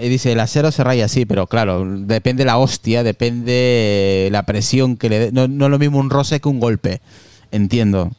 Eh, 0.00 0.08
dice, 0.08 0.32
el 0.32 0.40
acero 0.40 0.72
se 0.72 0.82
raya 0.82 1.04
así, 1.04 1.26
pero 1.26 1.46
claro, 1.46 1.84
depende 1.86 2.44
la 2.44 2.56
hostia, 2.56 3.02
depende 3.02 4.28
la 4.32 4.44
presión 4.44 4.96
que 4.96 5.08
le 5.08 5.18
dé. 5.18 5.32
No, 5.32 5.46
no 5.46 5.66
es 5.66 5.70
lo 5.70 5.78
mismo 5.78 5.98
un 5.98 6.10
roce 6.10 6.40
que 6.40 6.48
un 6.48 6.58
golpe. 6.58 7.00
Entiendo. 7.52 8.10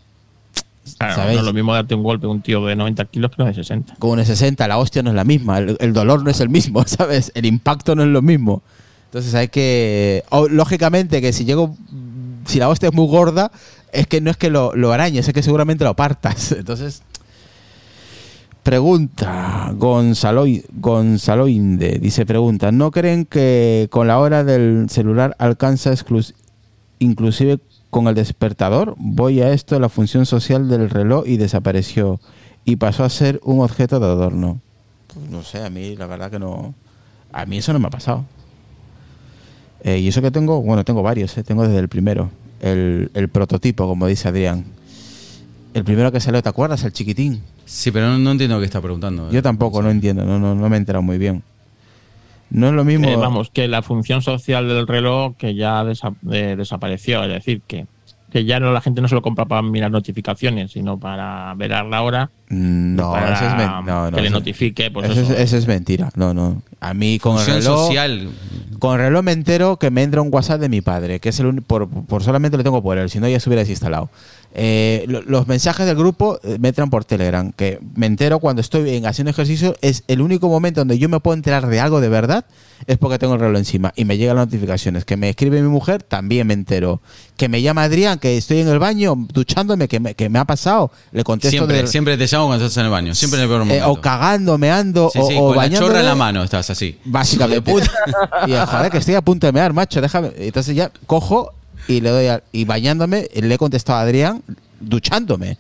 Claro, 0.98 1.16
¿Sabéis? 1.16 1.36
no 1.36 1.42
es 1.42 1.46
lo 1.46 1.54
mismo 1.54 1.74
darte 1.74 1.96
un 1.96 2.04
golpe 2.04 2.28
a 2.28 2.30
un 2.30 2.42
tío 2.42 2.66
de 2.66 2.76
90 2.76 3.06
kilos 3.06 3.32
que 3.32 3.42
uno 3.42 3.50
de 3.50 3.56
60. 3.56 3.96
Con 3.98 4.20
un 4.20 4.26
60, 4.26 4.68
la 4.68 4.78
hostia 4.78 5.02
no 5.02 5.10
es 5.10 5.16
la 5.16 5.24
misma, 5.24 5.60
el, 5.60 5.78
el 5.80 5.94
dolor 5.94 6.24
no 6.24 6.30
es 6.30 6.40
el 6.40 6.50
mismo, 6.50 6.84
¿sabes? 6.86 7.32
El 7.34 7.46
impacto 7.46 7.96
no 7.96 8.04
es 8.04 8.10
lo 8.10 8.22
mismo. 8.22 8.62
Entonces 9.06 9.34
hay 9.36 9.50
que. 9.50 10.24
o, 10.30 10.48
lógicamente, 10.48 11.20
que 11.22 11.34
si 11.34 11.46
llego. 11.46 11.76
Si 12.46 12.60
la 12.60 12.70
hostia 12.70 12.90
es 12.90 12.96
muy 12.96 13.08
gorda, 13.08 13.52
es 13.92 14.08
que 14.08 14.22
no 14.22 14.32
es 14.32 14.38
que 14.38 14.50
lo, 14.50 14.76
lo 14.76 14.94
arañes, 14.94 15.28
es 15.28 15.34
que 15.34 15.44
seguramente 15.44 15.84
lo 15.84 15.96
partas. 15.96 16.52
Entonces. 16.58 17.02
Pregunta 18.64 19.74
Gonzalo, 19.76 20.46
Gonzaloinde, 20.74 21.98
dice 21.98 22.28
pregunta, 22.28 22.72
¿no 22.72 22.92
creen 22.92 23.26
que 23.26 23.88
con 23.90 24.08
la 24.08 24.20
hora 24.20 24.44
del 24.44 24.88
celular 24.88 25.36
alcanza 25.40 25.96
inclusive 27.00 27.60
con 27.90 28.08
el 28.08 28.14
despertador? 28.14 28.94
Voy 29.00 29.42
a 29.42 29.52
esto, 29.52 29.80
la 29.80 29.90
función 29.90 30.28
social 30.28 30.70
del 30.70 30.92
reloj 30.92 31.24
y 31.26 31.38
desapareció 31.38 32.20
y 32.64 32.76
pasó 32.76 33.04
a 33.04 33.10
ser 33.10 33.40
un 33.44 33.62
objeto 33.62 34.00
de 34.00 34.06
adorno. 34.06 34.62
Pues 35.12 35.28
no 35.28 35.42
sé, 35.42 35.66
a 35.66 35.72
mí 35.72 35.96
la 35.96 36.06
verdad 36.06 36.30
que 36.30 36.38
no... 36.38 36.76
A 37.34 37.48
mí 37.48 37.58
eso 37.58 37.74
no 37.74 37.80
me 37.80 37.88
ha 37.88 37.92
pasado. 37.92 38.26
Eh, 39.84 39.98
y 39.98 40.08
eso 40.08 40.22
que 40.22 40.30
tengo, 40.30 40.62
bueno, 40.62 40.86
tengo 40.86 41.02
varios, 41.02 41.36
eh, 41.36 41.44
tengo 41.44 41.64
desde 41.64 41.80
el 41.80 41.90
primero, 41.90 42.30
el, 42.60 43.10
el 43.16 43.28
prototipo, 43.30 43.88
como 43.88 44.06
dice 44.06 44.28
Adrián. 44.28 44.66
El 45.74 45.84
primero 45.84 46.12
que 46.12 46.20
salió, 46.20 46.44
¿te 46.44 46.50
acuerdas? 46.50 46.84
El 46.84 46.94
chiquitín. 46.94 47.42
Sí, 47.74 47.90
pero 47.90 48.08
no, 48.10 48.18
no 48.18 48.32
entiendo 48.32 48.60
qué 48.60 48.66
está 48.66 48.82
preguntando. 48.82 49.32
Yo 49.32 49.42
tampoco, 49.42 49.82
no 49.82 49.90
entiendo, 49.90 50.26
no, 50.26 50.38
no, 50.40 50.54
no 50.54 50.70
me 50.70 50.76
he 50.76 50.80
enterado 50.80 51.02
muy 51.02 51.18
bien. 51.18 51.42
No 52.50 52.68
es 52.68 52.74
lo 52.74 52.84
mismo. 52.84 53.08
Eh, 53.08 53.16
vamos, 53.16 53.50
que 53.50 53.70
la 53.70 53.82
función 53.82 54.22
social 54.22 54.68
del 54.68 54.86
reloj 54.88 55.36
que 55.38 55.56
ya 55.56 55.82
desa- 55.86 56.14
eh, 56.32 56.56
desapareció, 56.58 57.24
es 57.24 57.30
decir, 57.30 57.62
que, 57.66 57.86
que 58.30 58.44
ya 58.44 58.60
no 58.60 58.74
la 58.74 58.82
gente 58.82 59.00
no 59.02 59.08
se 59.08 59.16
lo 59.16 59.22
compra 59.22 59.46
para 59.46 59.62
mirar 59.62 59.90
notificaciones, 59.90 60.72
sino 60.74 60.98
para 61.00 61.54
ver 61.56 61.72
a 61.74 61.84
la 61.86 62.02
hora, 62.02 62.30
Mm, 62.54 62.96
No, 62.98 63.12
para 63.14 63.34
eso 63.34 63.46
es, 63.48 63.56
men- 63.56 63.86
no, 63.86 64.12
no, 64.12 64.18
que 64.18 64.22
le 64.24 64.30
notifique. 64.30 64.92
Pues 64.92 65.10
eso, 65.10 65.22
eso. 65.22 65.32
Es, 65.32 65.40
eso 65.40 65.58
es 65.58 65.68
mentira. 65.68 66.10
No, 66.16 66.34
no. 66.34 66.62
A 66.82 66.94
mí 66.94 67.18
con 67.20 67.38
el 67.38 67.46
Función 67.46 67.58
reloj. 67.60 67.88
social. 67.88 68.30
Con 68.80 68.96
el 69.00 69.06
reloj 69.06 69.24
me 69.24 69.32
entero 69.32 69.78
que 69.78 69.90
me 69.90 70.04
entra 70.04 70.22
un 70.22 70.28
WhatsApp 70.30 70.60
de 70.60 70.68
mi 70.68 70.82
padre, 70.82 71.22
que 71.22 71.30
es 71.30 71.40
el 71.40 71.46
único. 71.46 71.66
Por, 71.68 71.88
por 71.88 72.22
solamente 72.24 72.58
lo 72.58 72.64
tengo 72.64 72.84
por 72.84 72.98
él, 72.98 73.10
si 73.10 73.22
no 73.22 73.30
ya 73.30 73.40
se 73.40 73.48
hubiera 73.48 73.62
desinstalado. 73.62 74.10
Eh, 74.54 75.06
lo- 75.08 75.22
los 75.22 75.48
mensajes 75.48 75.86
del 75.86 75.96
grupo 75.96 76.38
eh, 76.44 76.58
me 76.60 76.68
entran 76.70 76.90
por 76.90 77.06
Telegram, 77.06 77.52
que 77.54 77.80
me 77.96 78.06
entero 78.06 78.40
cuando 78.40 78.62
estoy 78.62 78.96
en 78.96 79.06
haciendo 79.06 79.32
ejercicio. 79.32 79.76
Es 79.82 80.04
el 80.08 80.22
único 80.22 80.50
momento 80.50 80.82
donde 80.82 80.98
yo 81.00 81.08
me 81.08 81.20
puedo 81.22 81.36
enterar 81.36 81.68
de 81.68 81.80
algo 81.80 82.02
de 82.02 82.10
verdad, 82.10 82.46
es 82.86 82.98
porque 82.98 83.18
tengo 83.18 83.36
el 83.36 83.40
reloj 83.40 83.60
encima 83.60 83.94
y 83.96 84.04
me 84.06 84.18
llegan 84.18 84.36
las 84.36 84.48
notificaciones. 84.48 85.06
Que 85.06 85.16
me 85.16 85.30
escribe 85.30 85.62
mi 85.62 85.70
mujer, 85.70 86.04
también 86.04 86.48
me 86.48 86.54
entero. 86.54 87.02
Que 87.38 87.48
me 87.48 87.62
llama 87.62 87.84
Adrián, 87.84 88.20
que 88.20 88.38
estoy 88.38 88.60
en 88.60 88.68
el 88.68 88.78
baño 88.80 89.16
duchándome, 89.34 89.88
que 89.88 90.00
me, 90.00 90.16
que 90.16 90.28
me 90.30 90.38
ha 90.40 90.46
pasado. 90.46 90.92
Le 91.12 91.24
contesto 91.24 91.52
Siempre, 91.58 91.78
del- 91.78 91.88
siempre 91.88 92.18
te 92.18 92.28
llamo 92.28 92.48
cuando 92.48 92.66
estás 92.66 92.78
en 92.78 92.86
el 92.86 92.92
baño. 92.92 93.16
Siempre 93.16 93.38
en 93.40 93.44
el 93.44 93.50
peor 93.50 93.62
eh, 93.62 93.66
momento. 93.66 93.92
o 93.92 94.02
cagando, 94.02 94.58
meando, 94.58 95.10
Sí, 95.14 95.20
o, 95.20 95.28
sí, 95.28 95.36
o 95.38 95.48
con 95.48 95.56
la 95.58 95.70
chorra 95.70 96.00
en 96.02 96.06
la 96.06 96.16
mano 96.16 96.44
estás 96.44 96.70
así. 96.70 97.00
Básicamente. 97.06 97.72
y 98.48 98.52
eh, 98.54 98.66
joder, 98.66 98.92
que 98.92 98.98
estoy 98.98 99.16
a 99.16 99.22
punto 99.22 99.48
de 99.48 99.54
mear, 99.54 99.72
macho, 99.74 100.02
déjame. 100.02 100.32
Entonces 100.38 100.76
ya 100.76 100.92
cojo 101.06 101.54
y 101.88 102.02
le 102.02 102.10
doy 102.10 102.28
a- 102.28 102.44
y 102.52 102.66
bañándome, 102.66 103.28
le 103.34 103.54
he 103.54 103.58
contestado 103.58 104.00
a 104.00 104.02
Adrián 104.04 104.42
duchándome. 104.80 105.58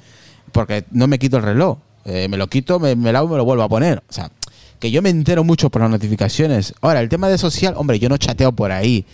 Porque 0.51 0.85
no 0.91 1.07
me 1.07 1.17
quito 1.19 1.37
el 1.37 1.43
reloj. 1.43 1.77
Eh, 2.05 2.27
me 2.29 2.37
lo 2.37 2.47
quito, 2.47 2.79
me, 2.79 2.95
me 2.95 3.13
lavo 3.13 3.27
y 3.27 3.31
me 3.31 3.37
lo 3.37 3.45
vuelvo 3.45 3.63
a 3.63 3.69
poner. 3.69 4.03
O 4.09 4.13
sea, 4.13 4.31
que 4.79 4.91
yo 4.91 5.01
me 5.01 5.09
entero 5.09 5.43
mucho 5.43 5.69
por 5.69 5.81
las 5.81 5.91
notificaciones. 5.91 6.73
Ahora, 6.81 6.99
el 7.01 7.09
tema 7.09 7.29
de 7.29 7.37
social, 7.37 7.73
hombre, 7.77 7.99
yo 7.99 8.09
no 8.09 8.17
chateo 8.17 8.51
por 8.51 8.71
ahí. 8.71 9.05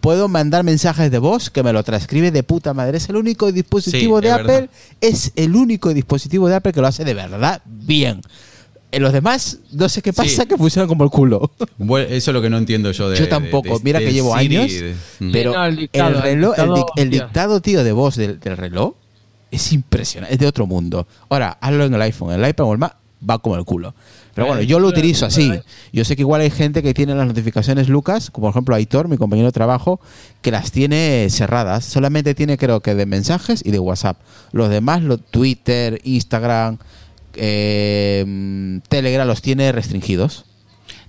Puedo 0.00 0.28
mandar 0.28 0.62
mensajes 0.62 1.10
de 1.10 1.18
voz 1.18 1.50
que 1.50 1.62
me 1.64 1.72
lo 1.72 1.82
transcribe 1.82 2.30
de 2.30 2.42
puta 2.44 2.72
madre. 2.72 2.98
Es 2.98 3.08
el 3.08 3.16
único 3.16 3.50
dispositivo 3.50 4.18
Sí, 4.20 4.24
de 4.26 4.30
Apple. 4.32 4.46
verdad. 4.46 4.70
Es 5.00 5.32
el 5.34 5.56
único 5.56 5.92
dispositivo 5.92 6.48
de 6.48 6.54
Apple 6.54 6.72
que 6.72 6.80
lo 6.80 6.86
hace 6.86 7.04
de 7.04 7.14
verdad 7.14 7.60
bien. 7.66 8.20
En 8.92 9.02
los 9.02 9.12
demás, 9.12 9.58
no 9.72 9.88
sé 9.88 10.00
qué 10.00 10.12
Sí. 10.12 10.16
pasa, 10.16 10.46
que 10.46 10.56
funcionan 10.56 10.88
como 10.88 11.04
el 11.04 11.10
culo. 11.10 11.50
Bueno, 11.78 12.06
Eso 12.08 12.30
es 12.30 12.34
lo 12.34 12.40
que 12.40 12.48
no 12.50 12.56
entiendo 12.58 12.90
yo 12.92 13.10
de. 13.10 13.18
Yo 13.18 13.28
tampoco. 13.28 13.68
de- 13.68 13.74
de- 13.74 13.84
Mira 13.84 13.98
que 13.98 14.12
llevo 14.12 14.38
Siri 14.38 14.56
años, 14.56 14.72
mm. 15.20 15.32
pero 15.32 15.52
No, 15.52 15.64
el 15.66 15.76
dictado, 15.76 16.08
el 16.16 16.22
reloj, 16.22 16.54
el, 16.96 17.10
dictado, 17.10 17.56
el 17.56 17.62
tío, 17.62 17.84
de 17.84 17.92
voz 17.92 18.16
del, 18.16 18.38
del 18.40 18.56
reloj 18.56 18.94
es 19.50 19.72
impresionante, 19.72 20.34
es 20.34 20.40
de 20.40 20.46
otro 20.46 20.66
mundo. 20.66 21.06
Ahora, 21.28 21.58
hazlo 21.60 21.84
en 21.84 21.94
el 21.94 22.02
iPhone, 22.02 22.32
el 22.32 22.48
iPad 22.48 22.66
o 22.66 22.72
el 22.72 22.78
Mac 22.78 22.96
va 23.28 23.38
como 23.38 23.56
el 23.56 23.64
culo. 23.64 23.94
Pero 24.34 24.48
bueno, 24.48 24.60
yo 24.60 24.78
lo 24.78 24.88
utilizo 24.88 25.24
así. 25.24 25.50
Yo 25.94 26.04
sé 26.04 26.14
que 26.14 26.20
igual 26.20 26.42
hay 26.42 26.50
gente 26.50 26.82
que 26.82 26.92
tiene 26.92 27.14
las 27.14 27.26
notificaciones 27.26 27.88
Lucas, 27.88 28.30
como 28.30 28.46
por 28.48 28.50
ejemplo 28.52 28.74
Aitor, 28.74 29.08
mi 29.08 29.16
compañero 29.16 29.46
de 29.48 29.52
trabajo, 29.52 29.98
que 30.42 30.50
las 30.50 30.72
tiene 30.72 31.26
cerradas. 31.30 31.86
Solamente 31.86 32.34
tiene 32.34 32.58
creo 32.58 32.80
que 32.80 32.94
de 32.94 33.06
mensajes 33.06 33.62
y 33.64 33.70
de 33.70 33.78
WhatsApp. 33.78 34.18
Los 34.52 34.68
demás, 34.68 35.02
lo, 35.02 35.16
Twitter, 35.16 36.00
Instagram, 36.04 36.76
eh, 37.38 38.80
Telegram 38.88 39.26
los 39.26 39.42
tiene 39.42 39.72
restringidos. 39.72 40.44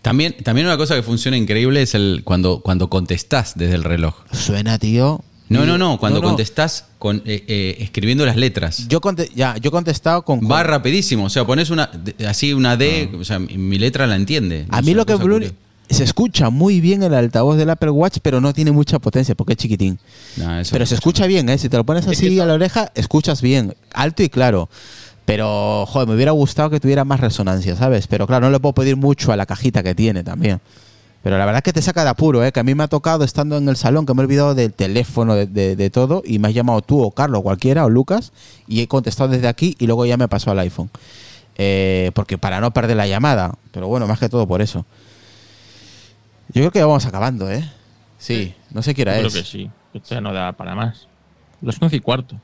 También, 0.01 0.35
también 0.43 0.67
una 0.67 0.77
cosa 0.77 0.95
que 0.95 1.03
funciona 1.03 1.37
increíble 1.37 1.81
es 1.81 1.95
el 1.95 2.21
cuando, 2.23 2.61
cuando 2.61 2.89
contestás 2.89 3.53
desde 3.55 3.75
el 3.75 3.83
reloj. 3.83 4.15
Suena, 4.31 4.77
tío. 4.79 5.21
No, 5.49 5.65
no, 5.65 5.77
no, 5.77 5.97
cuando 5.97 6.19
No, 6.19 6.23
no. 6.23 6.29
contestás 6.29 6.85
con, 6.99 7.17
eh, 7.25 7.43
eh, 7.47 7.77
escribiendo 7.79 8.25
las 8.25 8.35
letras. 8.35 8.87
Yo, 8.89 8.99
conte- 8.99 9.29
ya, 9.33 9.55
yo 9.57 9.69
he 9.69 9.71
contestado 9.71 10.23
con. 10.23 10.41
Va 10.49 10.61
rapidísimo, 10.63 11.25
o 11.25 11.29
sea, 11.29 11.45
pones 11.45 11.69
una 11.69 11.89
así 12.27 12.53
una 12.53 12.75
D, 12.75 13.09
o 13.17 13.23
sea, 13.23 13.39
mi- 13.39 13.79
letra 13.79 14.07
la 14.07 14.17
entiende. 14.17 14.65
A 14.69 14.81
mí 14.81 14.93
lo 14.93 15.05
que 15.05 15.15
Blue- 15.15 15.51
se 15.89 16.03
escucha 16.03 16.49
muy 16.49 16.81
bien 16.81 17.01
el 17.01 17.13
altavoz 17.13 17.55
del 17.57 17.69
Apple 17.69 17.91
Watch, 17.91 18.17
pero 18.21 18.41
no 18.41 18.53
tiene 18.53 18.71
mucha 18.73 18.99
potencia 18.99 19.35
porque 19.35 19.53
es 19.53 19.57
chiquitín. 19.59 19.97
No, 20.35 20.61
Pero 20.69 20.85
se 20.85 20.95
escucha 20.95 21.25
bien, 21.27 21.47
¿eh? 21.47 21.57
Si 21.57 21.69
te 21.69 21.77
lo 21.77 21.85
pones 21.85 22.05
así 22.07 22.37
a 22.41 22.45
la 22.45 22.53
oreja, 22.53 22.91
escuchas 22.93 23.41
bien, 23.41 23.73
alto 23.93 24.23
y 24.23 24.29
claro. 24.29 24.69
Pero, 25.27 25.85
joder, 25.85 26.07
me 26.07 26.15
hubiera 26.15 26.31
gustado 26.31 26.69
que 26.69 26.79
tuviera 26.79 27.03
más 27.03 27.19
resonancia, 27.19 27.75
¿sabes? 27.75 28.07
Pero 28.07 28.25
claro, 28.27 28.45
no 28.45 28.51
le 28.51 28.61
puedo 28.61 28.71
pedir 28.71 28.95
mucho 28.95 29.33
a 29.33 29.35
la 29.35 29.45
cajita 29.45 29.83
que 29.83 29.93
tiene 29.93 30.23
también. 30.23 30.61
Pero 31.21 31.37
la 31.37 31.45
verdad 31.45 31.57
es 31.57 31.63
que 31.63 31.73
te 31.73 31.81
saca 31.81 32.05
de 32.05 32.09
apuro, 32.11 32.45
¿eh? 32.45 32.53
Que 32.53 32.61
a 32.61 32.63
mí 32.63 32.73
me 32.75 32.83
ha 32.83 32.87
tocado 32.87 33.25
estando 33.25 33.57
en 33.57 33.67
el 33.67 33.75
salón, 33.75 34.05
que 34.05 34.13
me 34.13 34.21
he 34.21 34.25
olvidado 34.25 34.55
del 34.55 34.71
teléfono, 34.71 35.35
de, 35.35 35.45
de- 35.45 35.75
de 35.75 35.89
todo, 35.89 36.23
y 36.25 36.39
me 36.39 36.47
has 36.47 36.53
llamado 36.53 36.81
tú 36.81 37.03
o 37.03 37.11
Carlos, 37.11 37.41
cualquiera, 37.41 37.83
o 37.83 37.89
Lucas, 37.89 38.31
y 38.69 38.79
he 38.81 38.87
contestado 38.87 39.29
desde 39.29 39.49
aquí 39.49 39.75
y 39.79 39.85
luego 39.87 40.05
ya 40.05 40.15
me 40.15 40.29
pasó 40.29 40.51
al 40.51 40.59
iPhone. 40.59 40.89
Eh, 41.57 42.11
porque 42.15 42.37
para 42.37 42.61
no 42.61 42.71
perder 42.71 42.95
la 42.95 43.07
llamada. 43.07 43.53
Pero 43.73 43.89
bueno, 43.89 44.07
más 44.07 44.19
que 44.19 44.29
todo 44.29 44.47
por 44.47 44.61
eso. 44.61 44.85
Yo 46.53 46.61
creo 46.61 46.71
que 46.71 46.81
vamos 46.81 47.05
acabando, 47.05 47.51
¿eh? 47.51 47.69
Sí, 48.17 48.53
no 48.71 48.81
sé 48.81 48.95
qué 48.95 49.01
hora 49.01 49.19
Yo 49.19 49.27
es. 49.27 49.33
creo 49.33 49.43
que 49.43 49.49
sí. 49.49 49.69
Esto 49.93 50.15
ya 50.15 50.21
no 50.21 50.31
da 50.33 50.53
para 50.53 50.73
más. 50.75 51.07
Los 51.61 51.81
11 51.81 51.97
y 51.97 51.99
cuarto. 51.99 52.39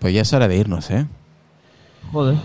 Pues 0.00 0.12
ya 0.12 0.20
es 0.22 0.32
hora 0.34 0.48
de 0.48 0.56
irnos, 0.56 0.90
¿eh? 0.90 1.06
Joder. 2.12 2.36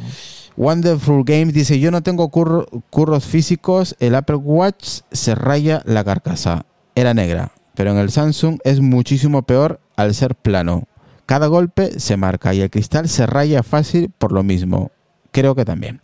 Wonderful 0.58 1.24
Games 1.24 1.54
dice, 1.54 1.80
yo 1.80 1.90
no 1.92 2.02
tengo 2.04 2.30
curro- 2.30 2.68
curros 2.90 3.26
físicos, 3.26 3.96
el 4.00 4.16
Apple 4.16 4.36
Watch 4.38 5.02
se 5.12 5.36
raya 5.36 5.82
la 5.86 6.04
carcasa. 6.04 6.66
Era 6.96 7.14
negra, 7.14 7.52
pero 7.76 7.92
en 7.92 7.98
el 7.98 8.12
Samsung 8.12 8.60
es 8.64 8.82
muchísimo 8.82 9.44
peor 9.44 9.80
al 9.96 10.14
ser 10.14 10.36
plano. 10.36 10.84
Cada 11.26 11.48
golpe 11.48 12.00
se 12.00 12.18
marca 12.18 12.54
y 12.54 12.62
el 12.62 12.70
cristal 12.70 13.08
se 13.08 13.26
raya 13.26 13.64
fácil 13.64 14.12
por 14.18 14.32
lo 14.32 14.44
mismo. 14.44 14.92
Creo 15.32 15.56
que 15.56 15.64
también. 15.64 16.02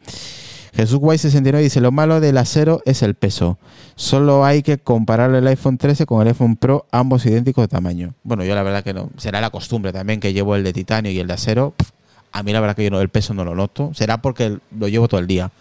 Jesús 0.74 1.00
Guay 1.00 1.18
69 1.18 1.64
dice, 1.64 1.82
lo 1.82 1.92
malo 1.92 2.20
del 2.20 2.38
acero 2.38 2.82
es 2.86 3.02
el 3.02 3.16
peso. 3.16 3.58
Solo 3.96 4.46
hay 4.46 4.62
que 4.62 4.78
comparar 4.78 5.34
el 5.34 5.48
iPhone 5.48 5.78
13 5.78 6.06
con 6.06 6.22
el 6.22 6.28
iPhone 6.28 6.58
Pro, 6.58 6.86
ambos 6.92 7.26
idénticos 7.26 7.64
de 7.64 7.68
tamaño. 7.70 8.14
Bueno, 8.24 8.44
yo 8.44 8.54
la 8.56 8.62
verdad 8.64 8.84
que 8.84 8.94
no. 8.94 9.10
Será 9.18 9.40
la 9.42 9.50
costumbre 9.50 9.94
también 9.94 10.20
que 10.20 10.34
llevo 10.34 10.56
el 10.56 10.64
de 10.66 10.74
titanio 10.74 11.12
y 11.12 11.20
el 11.20 11.28
de 11.28 11.34
acero. 11.34 11.74
Pff, 11.78 11.92
a 12.38 12.44
mí 12.44 12.52
la 12.52 12.60
verdad 12.60 12.76
que 12.76 12.84
yo 12.84 12.90
no, 12.92 13.00
el 13.02 13.10
peso 13.10 13.34
no 13.34 13.44
lo 13.46 13.56
noto. 13.56 13.92
Será 13.94 14.22
porque 14.22 14.58
lo 14.78 14.88
llevo 14.88 15.08
todo 15.08 15.20
el 15.22 15.28
día. 15.28 15.52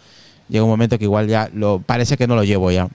Llega 0.49 0.63
un 0.63 0.69
momento 0.69 0.97
que 0.97 1.05
igual 1.05 1.27
ya 1.27 1.49
lo 1.53 1.79
parece 1.79 2.17
que 2.17 2.27
no 2.27 2.35
lo 2.35 2.43
llevo 2.43 2.69
ya. 2.71 2.87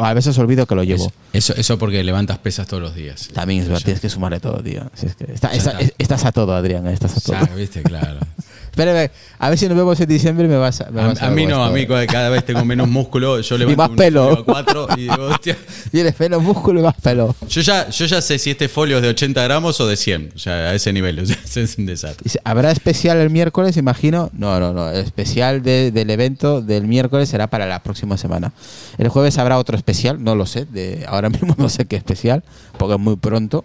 A 0.00 0.14
veces 0.14 0.36
olvido 0.38 0.66
que 0.66 0.74
lo 0.74 0.82
llevo. 0.82 1.12
Eso, 1.32 1.54
eso, 1.54 1.78
porque 1.78 2.02
levantas 2.02 2.38
pesas 2.38 2.66
todos 2.66 2.82
los 2.82 2.94
días. 2.94 3.28
También 3.32 3.60
es 3.62 3.68
verdad, 3.68 3.84
tienes 3.84 4.00
que 4.00 4.08
sumarle 4.08 4.40
todo, 4.40 4.60
tío. 4.62 4.90
Si 4.94 5.06
es 5.06 5.14
que 5.14 5.32
está- 5.32 5.52
está. 5.52 5.78
estás 5.98 6.24
a 6.24 6.32
todo, 6.32 6.54
Adrián, 6.56 6.86
estás 6.88 7.16
a 7.16 7.20
todo. 7.20 7.46
Ya, 7.46 7.54
viste, 7.54 7.82
claro. 7.82 8.18
Espérame, 8.74 9.08
a 9.38 9.50
ver 9.50 9.56
si 9.58 9.68
nos 9.68 9.76
vemos 9.76 10.00
en 10.00 10.08
diciembre 10.08 10.46
y 10.46 10.48
me 10.48 10.56
vas 10.56 10.80
a. 10.80 10.90
me 10.90 11.00
vas 11.00 11.22
A, 11.22 11.28
a 11.28 11.30
mí 11.30 11.46
no, 11.46 11.62
a 11.62 11.70
mí 11.70 11.86
cada 11.86 12.28
vez 12.28 12.44
tengo 12.44 12.64
menos 12.64 12.88
músculo. 12.88 13.38
Yo 13.40 13.56
levanto 13.58 13.80
más 13.82 13.90
un 13.90 13.96
pelo. 13.96 14.44
cuatro 14.44 14.88
y 14.96 15.02
digo, 15.02 15.26
hostia. 15.26 15.56
Tienes 15.92 16.12
pelo, 16.16 16.40
músculo 16.40 16.80
y 16.80 16.82
más 16.82 16.96
pelo. 17.00 17.36
Yo 17.48 17.60
ya, 17.60 17.88
yo 17.88 18.06
ya 18.06 18.20
sé 18.20 18.36
si 18.40 18.50
este 18.50 18.68
folio 18.68 18.96
es 18.96 19.02
de 19.04 19.10
80 19.10 19.44
gramos 19.44 19.80
o 19.80 19.86
de 19.86 19.96
100. 19.96 20.32
O 20.34 20.38
sea, 20.40 20.54
a 20.70 20.74
ese 20.74 20.92
nivel. 20.92 21.20
O 21.24 21.26
sea, 21.26 21.62
es 21.62 21.78
un 21.78 21.86
desastre. 21.86 22.28
¿Habrá 22.42 22.72
especial 22.72 23.18
el 23.18 23.30
miércoles, 23.30 23.76
imagino? 23.76 24.30
No, 24.32 24.58
no, 24.58 24.72
no. 24.72 24.90
El 24.90 24.98
especial 25.04 25.62
de- 25.62 25.92
del 25.92 26.10
evento 26.10 26.60
del 26.60 26.88
miércoles 26.88 27.28
será 27.28 27.46
para 27.46 27.66
la 27.66 27.80
próxima 27.84 28.16
semana. 28.18 28.52
El 28.98 29.08
jueves 29.08 29.38
habrá 29.38 29.56
otro 29.58 29.76
especial, 29.76 30.22
no 30.24 30.34
lo 30.34 30.46
sé. 30.46 30.64
De, 30.64 31.04
ahora 31.08 31.30
mismo 31.30 31.54
no 31.58 31.68
sé 31.68 31.84
qué 31.84 31.94
especial, 31.94 32.42
porque 32.76 32.94
es 32.94 33.00
muy 33.00 33.14
pronto. 33.14 33.64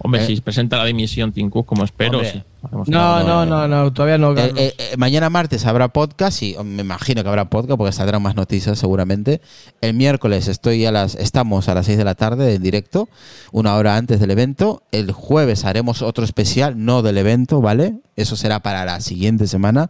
Hombre, 0.00 0.22
Eh. 0.22 0.26
si 0.26 0.40
presenta 0.40 0.76
la 0.76 0.84
dimisión 0.84 1.32
Tim 1.32 1.50
Cook 1.50 1.66
como 1.66 1.84
espero, 1.84 2.18
Hombre. 2.18 2.32
sí. 2.32 2.42
No, 2.86 3.22
no, 3.22 3.46
no, 3.46 3.68
no, 3.68 3.92
todavía 3.92 4.18
no. 4.18 4.36
Eh, 4.36 4.52
eh, 4.56 4.74
eh, 4.76 4.96
mañana 4.96 5.30
martes 5.30 5.64
habrá 5.64 5.88
podcast 5.88 6.42
y 6.42 6.56
oh, 6.58 6.64
me 6.64 6.82
imagino 6.82 7.22
que 7.22 7.28
habrá 7.28 7.48
podcast 7.48 7.78
porque 7.78 7.92
saldrán 7.92 8.20
más 8.20 8.34
noticias 8.34 8.78
seguramente. 8.78 9.40
El 9.80 9.94
miércoles 9.94 10.48
estoy 10.48 10.84
a 10.84 10.90
las, 10.92 11.14
estamos 11.14 11.68
a 11.68 11.74
las 11.74 11.86
6 11.86 11.96
de 11.98 12.04
la 12.04 12.14
tarde 12.16 12.54
en 12.54 12.62
directo, 12.62 13.08
una 13.52 13.76
hora 13.76 13.96
antes 13.96 14.18
del 14.18 14.32
evento. 14.32 14.82
El 14.90 15.12
jueves 15.12 15.64
haremos 15.64 16.02
otro 16.02 16.24
especial, 16.24 16.84
no 16.84 17.02
del 17.02 17.18
evento, 17.18 17.60
¿vale? 17.60 17.94
Eso 18.16 18.34
será 18.36 18.60
para 18.60 18.84
la 18.84 19.00
siguiente 19.00 19.46
semana 19.46 19.88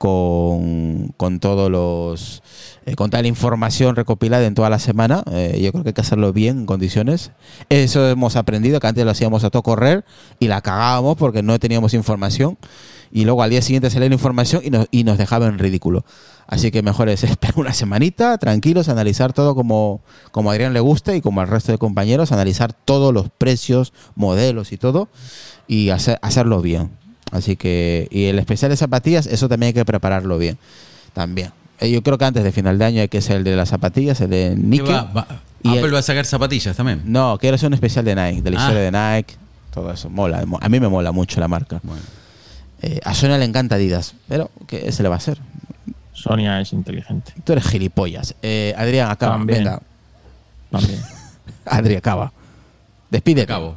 con, 0.00 1.12
con 1.18 1.40
todos 1.40 1.70
los 1.70 2.42
eh, 2.86 2.94
con 2.94 3.10
toda 3.10 3.20
la 3.20 3.28
información 3.28 3.96
recopilada 3.96 4.46
en 4.46 4.54
toda 4.54 4.70
la 4.70 4.78
semana. 4.78 5.22
Eh, 5.30 5.60
yo 5.62 5.72
creo 5.72 5.84
que 5.84 5.90
hay 5.90 5.92
que 5.92 6.00
hacerlo 6.00 6.32
bien 6.32 6.60
en 6.60 6.66
condiciones. 6.66 7.32
Eso 7.68 8.08
hemos 8.08 8.36
aprendido, 8.36 8.80
que 8.80 8.86
antes 8.86 9.04
lo 9.04 9.10
hacíamos 9.10 9.44
a 9.44 9.50
todo 9.50 9.62
correr 9.62 10.06
y 10.38 10.48
la 10.48 10.62
cagábamos 10.62 11.18
porque 11.18 11.42
no 11.42 11.58
teníamos 11.58 11.92
información. 11.92 12.56
Y 13.12 13.26
luego 13.26 13.42
al 13.42 13.50
día 13.50 13.60
siguiente 13.60 13.90
salía 13.90 14.08
la 14.08 14.14
información 14.14 14.62
y 14.64 14.70
nos, 14.70 14.86
y 14.90 15.04
nos 15.04 15.18
dejaba 15.18 15.48
en 15.48 15.58
ridículo. 15.58 16.06
Así 16.46 16.70
que 16.70 16.82
mejor 16.82 17.10
es 17.10 17.22
esperar 17.24 17.58
una 17.58 17.74
semanita, 17.74 18.38
tranquilos, 18.38 18.88
analizar 18.88 19.34
todo 19.34 19.54
como, 19.54 20.00
como 20.32 20.50
Adrián 20.50 20.72
le 20.72 20.80
gusta 20.80 21.14
y 21.14 21.20
como 21.20 21.42
al 21.42 21.48
resto 21.48 21.72
de 21.72 21.78
compañeros, 21.78 22.32
analizar 22.32 22.72
todos 22.72 23.12
los 23.12 23.28
precios, 23.28 23.92
modelos 24.14 24.72
y 24.72 24.78
todo 24.78 25.10
y 25.68 25.90
hacer, 25.90 26.18
hacerlo 26.22 26.62
bien. 26.62 26.99
Así 27.30 27.56
que, 27.56 28.08
y 28.10 28.24
el 28.24 28.38
especial 28.38 28.70
de 28.70 28.76
zapatillas, 28.76 29.26
eso 29.26 29.48
también 29.48 29.68
hay 29.68 29.72
que 29.74 29.84
prepararlo 29.84 30.36
bien. 30.38 30.58
También. 31.12 31.52
Eh, 31.80 31.90
Yo 31.90 32.02
creo 32.02 32.18
que 32.18 32.24
antes 32.24 32.42
de 32.44 32.52
final 32.52 32.78
de 32.78 32.84
año 32.84 33.00
hay 33.02 33.08
que 33.08 33.20
ser 33.20 33.36
el 33.36 33.44
de 33.44 33.56
las 33.56 33.68
zapatillas, 33.68 34.20
el 34.20 34.30
de 34.30 34.52
¿Qué 34.56 34.60
Nike. 34.62 34.82
va? 34.92 35.02
Va- 35.04 35.26
Y 35.62 35.68
Apple 35.70 35.86
el- 35.86 35.94
va 35.94 35.98
a 35.98 36.02
sacar 36.02 36.24
zapatillas 36.26 36.76
también. 36.76 37.02
No, 37.04 37.38
quiero 37.40 37.54
hacer 37.54 37.68
un 37.68 37.74
especial 37.74 38.04
de 38.04 38.14
Nike, 38.14 38.42
de 38.42 38.50
la 38.50 38.58
Ah. 38.58 38.62
historia 38.62 38.90
de 38.90 39.16
Nike, 39.16 39.34
todo 39.72 39.92
eso. 39.92 40.10
Mola, 40.10 40.44
mo- 40.46 40.58
a 40.60 40.68
mí 40.68 40.80
me 40.80 40.88
mola 40.88 41.12
mucho 41.12 41.38
la 41.40 41.48
marca. 41.48 41.80
Bueno. 41.82 42.02
Eh, 42.82 42.98
a 43.04 43.14
Sonia 43.14 43.36
le 43.38 43.44
encanta 43.44 43.74
Adidas, 43.76 44.14
pero 44.26 44.50
¿qué 44.66 44.90
se 44.90 45.02
le 45.02 45.08
va 45.08 45.16
a 45.16 45.18
hacer? 45.18 45.38
Sonia 46.14 46.60
es 46.60 46.72
inteligente. 46.72 47.32
Tú 47.44 47.52
eres 47.52 47.64
gilipollas. 47.66 48.34
Eh, 48.42 48.74
Adrián, 48.76 49.10
acaba. 49.10 49.32
También. 49.36 49.60
Venga, 49.64 49.80
También. 50.70 51.00
Adrián, 51.66 51.98
acaba. 51.98 52.32
Despídete. 53.10 53.52
Acabo. 53.52 53.76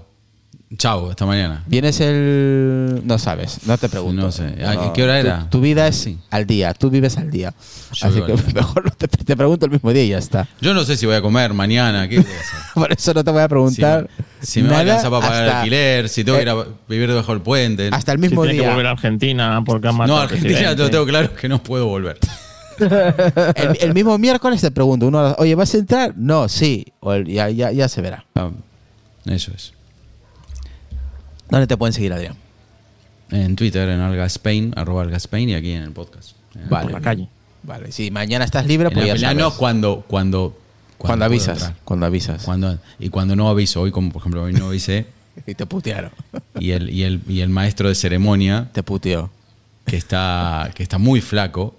Chao, 0.77 1.09
hasta 1.09 1.25
mañana. 1.25 1.63
Vienes 1.67 1.99
el. 1.99 3.01
No 3.05 3.17
sabes, 3.19 3.59
no 3.67 3.77
te 3.77 3.89
pregunto. 3.89 4.21
No 4.21 4.31
sé. 4.31 4.55
¿A 4.65 4.91
qué 4.93 5.03
hora 5.03 5.19
Tu- 5.21 5.27
era? 5.27 5.49
Tu, 5.49 5.61
vida 5.61 5.87
es 5.87 5.95
Sí. 5.97 6.17
al 6.31 6.45
día, 6.47 6.73
tú 6.73 6.89
vives 6.89 7.17
al 7.17 7.29
día. 7.29 7.53
Yo 7.93 8.07
Así 8.07 8.21
que 8.21 8.33
mejor 8.53 8.85
no 8.85 8.91
te, 8.91 9.07
te 9.07 9.35
pregunto 9.37 9.65
el 9.65 9.71
mismo 9.71 9.91
día 9.93 10.03
y 10.03 10.09
ya 10.09 10.17
está. 10.17 10.47
Yo 10.61 10.73
no 10.73 10.83
sé 10.83 10.97
si 10.97 11.05
voy 11.05 11.15
a 11.15 11.21
comer 11.21 11.53
mañana. 11.53 12.07
¿Qué 12.09 12.17
voy 12.19 12.25
a 12.25 12.39
hacer? 12.39 12.59
Por 12.73 12.91
eso 12.93 13.13
no 13.13 13.23
te 13.23 13.31
voy 13.31 13.39
a 13.41 13.43
Si, 13.43 13.49
preguntar. 13.49 14.09
si 14.41 14.61
me 14.63 14.69
va 14.69 14.77
a 14.77 14.79
alcanzar 14.81 15.11
para 15.11 15.21
pagar 15.27 15.43
hasta- 15.45 15.57
alquiler, 15.59 16.09
si 16.09 16.23
tengo 16.23 16.37
que 16.37 16.43
ir 16.43 16.47
eh, 16.49 16.51
a 16.51 16.65
vivir 16.89 17.09
debajo 17.09 17.31
del 17.33 17.41
puente. 17.41 17.89
Hasta 17.91 18.11
el 18.13 18.17
Si 18.17 18.21
mismo 18.21 18.43
que 18.43 18.53
día. 18.53 18.69
volver 18.69 18.87
a 18.87 18.91
Argentina 18.91 19.61
porque 19.65 19.87
han 19.89 19.95
matado 19.95 20.17
no, 20.17 20.23
Argentina 20.23 20.75
te 20.75 20.81
lo 20.83 20.89
tengo 20.89 21.05
claro 21.05 21.35
que 21.35 21.47
no 21.49 21.61
puedo 21.61 21.87
volver. 21.87 22.17
El, 22.79 23.77
el 23.81 23.93
mismo 23.93 24.17
miércoles 24.17 24.59
te 24.59 24.71
pregunto, 24.71 25.05
uno, 25.07 25.35
oye, 25.37 25.53
¿vas 25.53 25.71
a 25.75 25.77
entrar? 25.77 26.13
No, 26.17 26.49
sí. 26.49 26.87
O 27.01 27.13
el- 27.13 27.27
ya, 27.27 27.47
ya, 27.49 27.71
ya 27.71 27.87
se 27.87 28.01
verá. 28.01 28.25
Ah, 28.33 28.49
Eso 29.27 29.51
es. 29.55 29.72
¿Dónde 31.49 31.67
te 31.67 31.77
pueden 31.77 31.93
seguir, 31.93 32.13
Adrián? 32.13 32.35
En 33.31 33.55
Twitter, 33.55 33.89
en 33.89 33.99
Algaspain, 33.99 34.73
arroba 34.75 35.03
Algaspain 35.03 35.49
y 35.49 35.55
aquí 35.55 35.71
en 35.71 35.83
el 35.83 35.91
podcast. 35.91 36.31
Eh, 36.55 36.59
Vale. 36.69 36.83
Por 36.85 36.91
la 36.93 37.01
calle. 37.01 37.27
Vale, 37.63 37.91
si 37.91 38.11
mañana 38.11 38.43
estás 38.45 38.65
libre, 38.67 38.89
En 38.89 38.93
pues 38.93 39.05
ya 39.07 39.17
sabes. 39.17 39.37
no 39.37 39.51
cuando, 39.55 40.03
cuando, 40.07 40.57
cuando 40.97 41.25
avisas. 41.25 41.71
Cuando 41.85 42.05
avisas. 42.05 42.43
Cuando, 42.43 42.77
y 42.99 43.09
cuando 43.09 43.35
no 43.35 43.47
aviso, 43.49 43.81
hoy 43.81 43.91
como 43.91 44.11
por 44.11 44.21
ejemplo 44.21 44.43
hoy 44.43 44.53
no 44.53 44.67
avisé, 44.67 45.05
Y 45.47 45.55
te 45.55 45.65
putearon. 45.65 46.11
y 46.59 46.71
el, 46.71 46.89
y 46.91 47.03
el, 47.03 47.21
y 47.27 47.39
el 47.41 47.49
maestro 47.49 47.87
de 47.89 47.95
ceremonia, 47.95 48.69
Te 48.73 48.83
puteó. 48.83 49.31
que 49.85 49.97
está, 49.97 50.69
que 50.75 50.83
está 50.83 50.97
muy 50.99 51.21
flaco, 51.21 51.75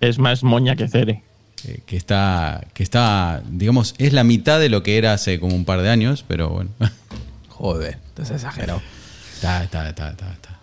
Es 0.00 0.18
más 0.18 0.42
moña 0.42 0.76
que 0.76 0.88
Cere. 0.88 1.22
eh, 1.64 1.80
que 1.86 1.96
está, 1.96 2.66
que 2.74 2.82
está, 2.82 3.42
digamos, 3.50 3.94
es 3.98 4.12
la 4.12 4.24
mitad 4.24 4.60
de 4.60 4.68
lo 4.68 4.82
que 4.82 4.98
era 4.98 5.14
hace 5.14 5.40
como 5.40 5.54
un 5.54 5.64
par 5.64 5.80
de 5.82 5.88
años, 5.88 6.24
pero 6.28 6.50
bueno. 6.50 6.70
Joder, 7.48 7.98
te 8.14 8.22
has 8.22 8.30
exagerado. 8.30 8.82
Está, 9.38 9.62
está, 9.64 9.88
está, 9.88 10.10
está, 10.10 10.32
está. 10.32 10.58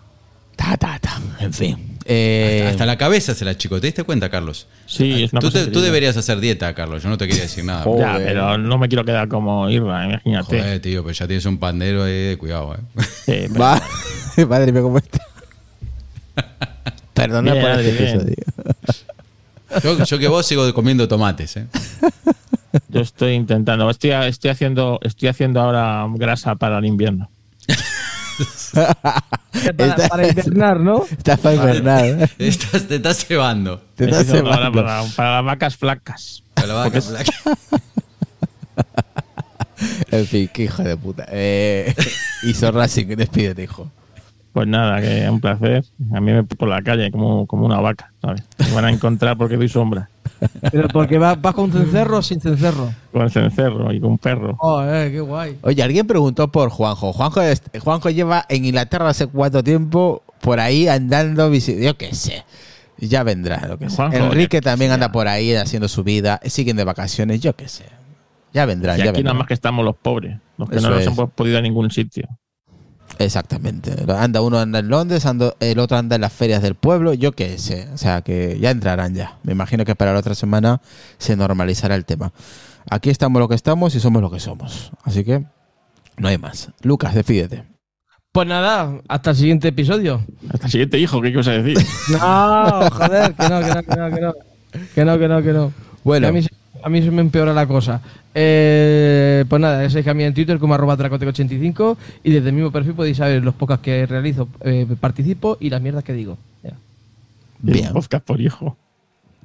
Ta, 0.54 0.76
ta, 0.76 0.98
ta. 0.98 1.20
En 1.40 1.52
fin. 1.52 1.96
Eh, 2.04 2.58
Hasta, 2.60 2.70
hasta 2.70 2.86
la 2.86 2.96
cabeza 2.98 3.34
se 3.34 3.44
la 3.44 3.56
chico. 3.56 3.80
¿Te 3.80 3.86
diste 3.88 4.04
cuenta, 4.04 4.28
Carlos? 4.30 4.66
Sí, 4.86 5.24
es 5.24 5.32
una 5.32 5.40
Tú, 5.40 5.50
te- 5.50 5.66
tú 5.66 5.80
deberías 5.80 6.16
hacer 6.16 6.40
dieta, 6.40 6.74
Carlos. 6.74 7.02
Yo 7.02 7.08
no 7.08 7.18
te 7.18 7.26
quería 7.26 7.42
decir 7.42 7.64
nada. 7.64 7.82
Joder. 7.82 8.00
Ya, 8.06 8.16
pero 8.18 8.58
no 8.58 8.78
me 8.78 8.88
quiero 8.88 9.04
quedar 9.04 9.28
como 9.28 9.68
Irra, 9.70 10.04
imagínate. 10.06 10.60
Joder, 10.60 10.80
tío, 10.80 11.02
pero 11.02 11.12
ya 11.14 11.26
tienes 11.26 11.44
un 11.46 11.58
pandero 11.58 12.04
ahí, 12.04 12.36
cuidado, 12.36 12.74
eh. 12.74 12.78
Eh, 13.26 13.48
pero- 13.52 13.60
Va. 13.60 13.82
Madre 14.48 14.72
mía, 14.72 14.82
cómo 14.82 14.98
está. 14.98 15.18
Perdona 17.14 17.52
Bien, 17.52 17.64
por 17.64 17.80
episodio. 17.80 18.36
Yo, 19.82 20.04
yo 20.04 20.18
que 20.18 20.28
vos 20.28 20.46
sigo 20.46 20.72
comiendo 20.74 21.08
tomates, 21.08 21.56
eh. 21.56 21.66
Yo 22.88 23.00
estoy 23.00 23.32
intentando, 23.32 23.88
estoy, 23.90 24.10
estoy 24.10 24.50
haciendo, 24.50 25.00
estoy 25.02 25.28
haciendo 25.28 25.60
ahora 25.60 26.06
grasa 26.14 26.54
para 26.56 26.78
el 26.78 26.84
invierno. 26.84 27.30
Para, 29.76 30.08
para 30.08 30.28
invernar, 30.28 30.80
¿no? 30.80 31.04
Estás 31.10 31.40
para 31.40 31.54
invernar. 31.54 32.30
Estás, 32.38 32.86
te 32.86 32.96
estás 32.96 33.24
cebando. 33.24 33.80
Te 33.94 34.04
estás 34.04 34.22
Eso 34.28 34.42
para, 34.44 34.56
cebando. 34.56 34.84
para- 34.84 35.02
para 35.16 35.34
las 35.36 35.44
vacas 35.44 35.76
flacas. 35.76 36.42
Con 36.54 36.68
la 36.68 36.74
vaca 36.74 37.00
flaca. 37.00 37.32
En 40.10 40.26
fin, 40.26 40.48
qué 40.52 40.64
hijo 40.64 40.82
de 40.82 40.96
puta. 40.96 41.26
Eh, 41.30 41.94
y 42.42 42.52
Racing, 42.52 43.06
despídete, 43.08 43.62
hijo. 43.64 43.90
Pues 44.52 44.66
nada, 44.66 45.00
que 45.00 45.24
es 45.24 45.30
un 45.30 45.40
placer. 45.40 45.84
A 46.14 46.20
mí 46.20 46.32
me 46.32 46.42
por 46.42 46.68
la 46.68 46.80
calle 46.82 47.10
como, 47.10 47.46
como 47.46 47.66
una 47.66 47.78
vaca, 47.80 48.12
¿sabes? 48.22 48.42
Me 48.58 48.72
van 48.72 48.86
a 48.86 48.90
encontrar 48.90 49.36
porque 49.36 49.56
doy 49.56 49.68
sombra. 49.68 50.08
Pero 50.70 50.88
porque 50.88 51.18
vas, 51.18 51.40
vas 51.40 51.54
con 51.54 51.70
cencerro 51.72 52.18
o 52.18 52.22
sin 52.22 52.40
cencerro. 52.40 52.92
Con 53.12 53.22
el 53.22 53.30
cencerro 53.30 53.92
y 53.92 54.00
con 54.00 54.12
un 54.12 54.18
perro. 54.18 54.56
Oh, 54.60 54.82
eh, 54.82 55.10
qué 55.10 55.20
guay. 55.20 55.58
Oye, 55.62 55.82
alguien 55.82 56.06
preguntó 56.06 56.50
por 56.50 56.70
Juanjo. 56.70 57.12
Juanjo, 57.12 57.40
es- 57.42 57.62
Juanjo 57.82 58.10
lleva 58.10 58.44
en 58.48 58.64
Inglaterra 58.64 59.08
hace 59.08 59.26
cuánto 59.26 59.62
tiempo 59.64 60.22
por 60.40 60.60
ahí 60.60 60.88
andando, 60.88 61.52
yo 61.52 61.96
qué 61.96 62.14
sé. 62.14 62.44
Ya 62.98 63.22
vendrá, 63.22 63.66
lo 63.68 63.78
que 63.78 63.90
sé. 63.90 63.96
Juanjo, 63.96 64.16
Enrique 64.16 64.60
también 64.60 64.88
sea. 64.90 64.94
anda 64.94 65.12
por 65.12 65.28
ahí 65.28 65.54
haciendo 65.54 65.88
su 65.88 66.02
vida, 66.04 66.40
siguen 66.44 66.76
de 66.76 66.84
vacaciones, 66.84 67.40
yo 67.40 67.54
qué 67.54 67.68
sé. 67.68 67.84
Ya 68.52 68.64
vendrán, 68.64 68.98
Y 68.98 69.04
ya 69.04 69.10
aquí 69.10 69.22
nada 69.22 69.34
más 69.34 69.46
que 69.46 69.54
estamos 69.54 69.84
los 69.84 69.96
pobres, 69.96 70.38
los 70.56 70.68
que 70.70 70.76
Eso 70.76 70.88
no 70.88 70.96
nos 70.96 71.06
hemos 71.06 71.30
podido 71.32 71.54
ir 71.54 71.58
a 71.58 71.62
ningún 71.62 71.90
sitio. 71.90 72.26
Exactamente. 73.18 73.94
Anda 74.16 74.40
uno 74.42 74.58
anda 74.58 74.78
en 74.80 74.88
Londres, 74.88 75.24
ando- 75.26 75.56
el 75.60 75.78
otro 75.78 75.96
anda 75.96 76.16
en 76.16 76.20
las 76.22 76.32
ferias 76.32 76.62
del 76.62 76.74
pueblo, 76.74 77.14
yo 77.14 77.32
qué 77.32 77.58
sé. 77.58 77.88
O 77.94 77.98
sea 77.98 78.22
que 78.22 78.58
ya 78.60 78.70
entrarán 78.70 79.14
ya. 79.14 79.38
Me 79.42 79.52
imagino 79.52 79.84
que 79.84 79.94
para 79.94 80.12
la 80.12 80.18
otra 80.18 80.34
semana 80.34 80.80
se 81.18 81.36
normalizará 81.36 81.94
el 81.94 82.04
tema. 82.04 82.32
Aquí 82.90 83.10
estamos 83.10 83.40
lo 83.40 83.48
que 83.48 83.54
estamos 83.54 83.94
y 83.94 84.00
somos 84.00 84.22
lo 84.22 84.30
que 84.30 84.38
somos. 84.40 84.92
Así 85.02 85.24
que 85.24 85.44
no 86.18 86.28
hay 86.28 86.38
más. 86.38 86.70
Lucas, 86.82 87.14
despídete. 87.14 87.64
Pues 88.32 88.46
nada, 88.46 89.00
hasta 89.08 89.30
el 89.30 89.36
siguiente 89.36 89.68
episodio. 89.68 90.22
Hasta 90.50 90.66
el 90.66 90.72
siguiente 90.72 90.98
hijo, 90.98 91.22
¿qué 91.22 91.28
ibas 91.30 91.48
a 91.48 91.52
decir? 91.52 91.78
No, 92.10 92.90
joder, 92.90 93.32
que 93.34 93.48
no, 93.48 93.60
que 93.60 93.74
no, 93.74 93.82
que 93.82 93.96
no, 93.96 94.14
que 94.14 94.20
no. 94.20 94.34
Que 94.94 95.04
no, 95.04 95.18
que 95.18 95.28
no, 95.28 95.42
que 95.42 95.52
no. 95.52 95.72
Bueno. 96.04 96.26
Que 96.32 96.46
a, 96.86 96.88
mí, 96.88 97.02
se- 97.02 97.10
me 97.10 97.20
empeora 97.20 97.52
la 97.52 97.66
cosa. 97.66 98.00
Eh, 98.34 99.44
pues 99.48 99.60
nada, 99.60 99.82
ya 99.82 99.88
sabéis 99.90 100.04
que 100.04 100.10
a 100.10 100.14
mí 100.14 100.22
en 100.24 100.34
Twitter 100.34 100.58
como 100.58 100.74
arroba 100.74 100.96
dracoteco85 100.96 101.96
y 102.22 102.30
desde 102.32 102.48
el 102.50 102.54
mismo 102.54 102.70
perfil 102.70 102.94
podéis 102.94 103.16
saber 103.16 103.42
los 103.44 103.54
podcasts 103.54 103.82
que 103.84 104.06
realizo, 104.06 104.48
eh, 104.60 104.86
participo 105.00 105.56
y 105.60 105.70
las 105.70 105.80
mierdas 105.82 106.04
que 106.04 106.12
digo. 106.12 106.36
Ya. 106.62 106.72
Bien. 107.60 107.92
Podcast 107.92 108.24
por 108.24 108.40
hijo. 108.40 108.76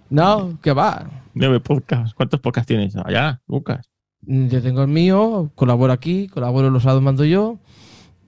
No, 0.09 0.57
que 0.61 0.73
va. 0.73 1.09
Nueve 1.33 1.59
podcasts. 1.61 2.13
¿Cuántos 2.13 2.39
podcasts 2.41 2.67
tienes? 2.67 2.95
Allá, 2.97 3.39
Lucas. 3.47 3.89
Mm, 4.25 4.47
Yo 4.49 4.61
tengo 4.61 4.81
el 4.81 4.89
mío, 4.89 5.49
colaboro 5.55 5.93
aquí, 5.93 6.27
colaboro 6.27 6.67
en 6.67 6.73
los 6.73 6.83
sábados 6.83 7.01
mando 7.01 7.23
yo, 7.25 7.57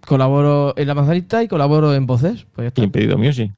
colaboro 0.08 0.74
en 0.78 0.88
la 0.88 0.94
manzanita 0.96 1.44
y 1.44 1.48
colaboro 1.48 1.94
en 1.94 2.06
voces. 2.06 2.46
Pues 2.56 2.66
ya 2.66 2.68
está. 2.70 2.82
Y 2.82 2.86
en 2.86 2.92
pedido 2.92 3.18
music. 3.18 3.52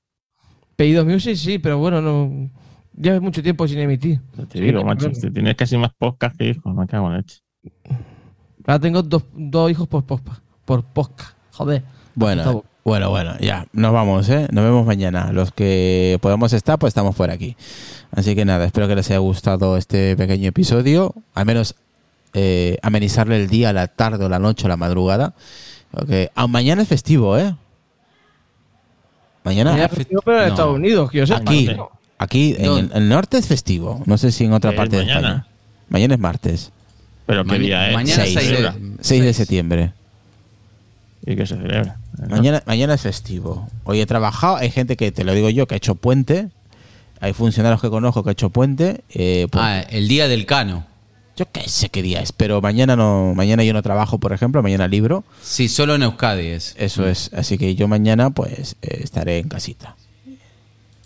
Pedido 0.75 1.05
music, 1.05 1.35
sí, 1.35 1.59
pero 1.59 1.77
bueno, 1.77 2.01
no. 2.01 2.49
Llevo 2.97 3.21
mucho 3.21 3.43
tiempo 3.43 3.67
sin 3.67 3.79
emitir. 3.79 4.21
Te 4.49 4.61
digo, 4.61 4.83
macho, 4.83 5.09
tienes 5.11 5.55
casi 5.55 5.77
más 5.77 5.91
podcasts 5.97 6.37
que 6.37 6.49
hijos, 6.49 6.73
me 6.73 6.87
cago 6.87 7.07
en 7.07 7.11
la 7.11 7.17
leche. 7.17 7.39
Ahora 8.65 8.79
tengo 8.79 9.03
dos, 9.03 9.23
dos 9.33 9.69
hijos 9.69 9.87
por 9.87 10.05
posca. 10.05 10.41
Por 10.63 10.83
posca. 10.83 11.35
Joder. 11.51 11.83
Bueno, 12.15 12.63
bueno, 12.85 13.09
bueno, 13.09 13.35
ya, 13.39 13.65
nos 13.73 13.91
vamos, 13.91 14.29
¿eh? 14.29 14.47
Nos 14.51 14.63
vemos 14.63 14.85
mañana. 14.85 15.31
Los 15.33 15.51
que 15.51 16.17
podemos 16.21 16.53
estar, 16.53 16.79
pues 16.79 16.91
estamos 16.91 17.15
por 17.15 17.31
aquí. 17.31 17.57
Así 18.11 18.35
que 18.35 18.45
nada, 18.45 18.65
espero 18.65 18.87
que 18.87 18.95
les 18.95 19.09
haya 19.09 19.19
gustado 19.19 19.75
este 19.75 20.15
pequeño 20.15 20.49
episodio. 20.49 21.13
Al 21.33 21.45
menos 21.45 21.75
eh, 22.33 22.77
amenizarle 22.81 23.37
el 23.37 23.49
día, 23.49 23.73
la 23.73 23.87
tarde 23.87 24.23
o 24.23 24.29
la 24.29 24.39
noche 24.39 24.65
o 24.65 24.69
la 24.69 24.77
madrugada. 24.77 25.33
Porque 25.91 26.29
ah, 26.35 26.47
mañana 26.47 26.83
es 26.83 26.87
festivo, 26.87 27.37
¿eh? 27.37 27.55
Mañana, 29.43 29.71
Mañana 29.71 29.85
es 29.87 29.97
festivo, 29.97 30.21
pero 30.23 30.37
en 30.37 30.43
no. 30.43 30.49
Estados 30.49 30.75
Unidos, 30.75 31.11
que 31.11 31.17
yo 31.17 31.27
sepa. 31.27 31.39
aquí, 31.41 31.65
¿no? 31.75 31.94
Aquí 32.17 32.55
en 32.57 32.65
el, 32.77 32.91
el 32.93 33.09
norte 33.09 33.37
es 33.37 33.47
festivo. 33.47 34.01
No 34.05 34.17
sé 34.17 34.31
si 34.31 34.45
en 34.45 34.53
otra 34.53 34.75
parte 34.75 34.97
de 34.97 35.03
mañana. 35.03 35.27
España. 35.29 35.47
Mañana 35.89 36.13
es 36.15 36.19
martes, 36.19 36.71
Pero 37.25 37.45
qué 37.45 37.59
día 37.59 37.89
es. 37.89 37.93
mañana 37.93 38.23
Seis. 38.23 38.33
6 38.35 38.45
celebra. 38.47 38.71
de, 38.71 38.91
6 39.01 39.23
de 39.23 39.33
septiembre. 39.33 39.93
Y 41.25 41.35
que 41.35 41.45
se 41.47 41.55
celebra. 41.55 41.97
Mañana, 42.29 42.61
mañana 42.65 42.93
es 42.93 43.01
festivo. 43.01 43.67
Hoy 43.83 43.99
he 44.01 44.05
trabajado, 44.05 44.57
hay 44.57 44.69
gente 44.71 44.95
que, 44.95 45.11
te 45.11 45.23
lo 45.23 45.33
digo 45.33 45.49
yo, 45.49 45.67
que 45.67 45.75
ha 45.75 45.77
hecho 45.77 45.95
puente. 45.95 46.49
Hay 47.19 47.33
funcionarios 47.33 47.81
que 47.81 47.89
conozco 47.89 48.23
que 48.23 48.29
ha 48.29 48.33
hecho 48.33 48.49
puente. 48.49 49.01
eh, 49.09 49.47
por- 49.51 49.61
Ah, 49.61 49.81
el 49.81 50.07
día 50.07 50.27
del 50.27 50.45
cano. 50.45 50.85
Yo 51.37 51.45
qué 51.51 51.67
sé 51.67 51.89
qué 51.89 52.01
día 52.01 52.21
es, 52.21 52.31
pero 52.31 52.61
mañana 52.61 52.95
no, 52.95 53.33
mañana 53.35 53.63
yo 53.65 53.73
no 53.73 53.81
trabajo, 53.81 54.19
por 54.19 54.31
ejemplo, 54.31 54.63
mañana 54.63 54.87
libro. 54.87 55.25
Sí, 55.41 55.67
solo 55.67 55.95
en 55.95 56.03
Euskadi 56.03 56.47
es. 56.47 56.75
Eso 56.77 57.05
es, 57.07 57.29
así 57.33 57.57
que 57.57 57.75
yo 57.75 57.87
mañana 57.89 58.29
pues 58.29 58.77
eh, 58.81 59.01
estaré 59.03 59.39
en 59.39 59.49
casita. 59.49 59.95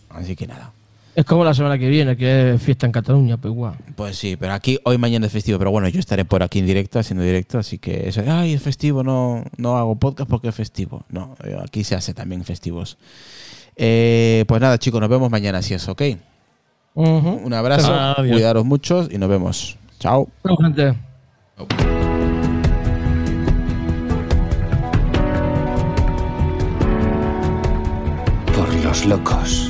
Así 0.09 0.35
que 0.35 0.45
nada. 0.45 0.71
Es 1.19 1.25
como 1.25 1.43
la 1.43 1.53
semana 1.53 1.77
que 1.77 1.89
viene, 1.89 2.15
que 2.15 2.53
es 2.53 2.61
fiesta 2.61 2.85
en 2.85 2.93
Cataluña, 2.93 3.35
pues 3.35 3.51
igual. 3.51 3.73
Pues 3.97 4.15
sí, 4.15 4.37
pero 4.37 4.53
aquí 4.53 4.79
hoy 4.85 4.97
mañana 4.97 5.25
es 5.25 5.33
festivo, 5.33 5.59
pero 5.59 5.69
bueno, 5.69 5.89
yo 5.89 5.99
estaré 5.99 6.23
por 6.23 6.41
aquí 6.43 6.59
en 6.59 6.65
directo, 6.65 6.97
haciendo 6.97 7.25
directo, 7.25 7.57
así 7.57 7.77
que 7.77 8.07
eso, 8.07 8.21
ay, 8.25 8.53
es 8.53 8.61
festivo, 8.61 9.03
no, 9.03 9.43
no 9.57 9.77
hago 9.77 9.97
podcast 9.97 10.29
porque 10.29 10.47
es 10.47 10.55
festivo. 10.55 11.03
No, 11.09 11.35
eh, 11.43 11.57
aquí 11.61 11.83
se 11.83 11.95
hace 11.95 12.13
también 12.13 12.45
festivos. 12.45 12.97
Eh, 13.75 14.45
pues 14.47 14.61
nada, 14.61 14.77
chicos, 14.77 15.01
nos 15.01 15.09
vemos 15.09 15.29
mañana 15.29 15.61
si 15.61 15.73
es 15.73 15.89
ok. 15.89 16.03
Un 16.93 17.53
abrazo, 17.53 17.93
Adiós. 17.93 18.37
cuidaros 18.37 18.63
mucho 18.63 19.05
y 19.11 19.17
nos 19.17 19.27
vemos. 19.27 19.77
Chao. 19.99 20.25
Bueno, 20.41 20.57
gente. 20.57 20.93
Por 28.55 28.73
los 28.85 29.05
locos. 29.05 29.69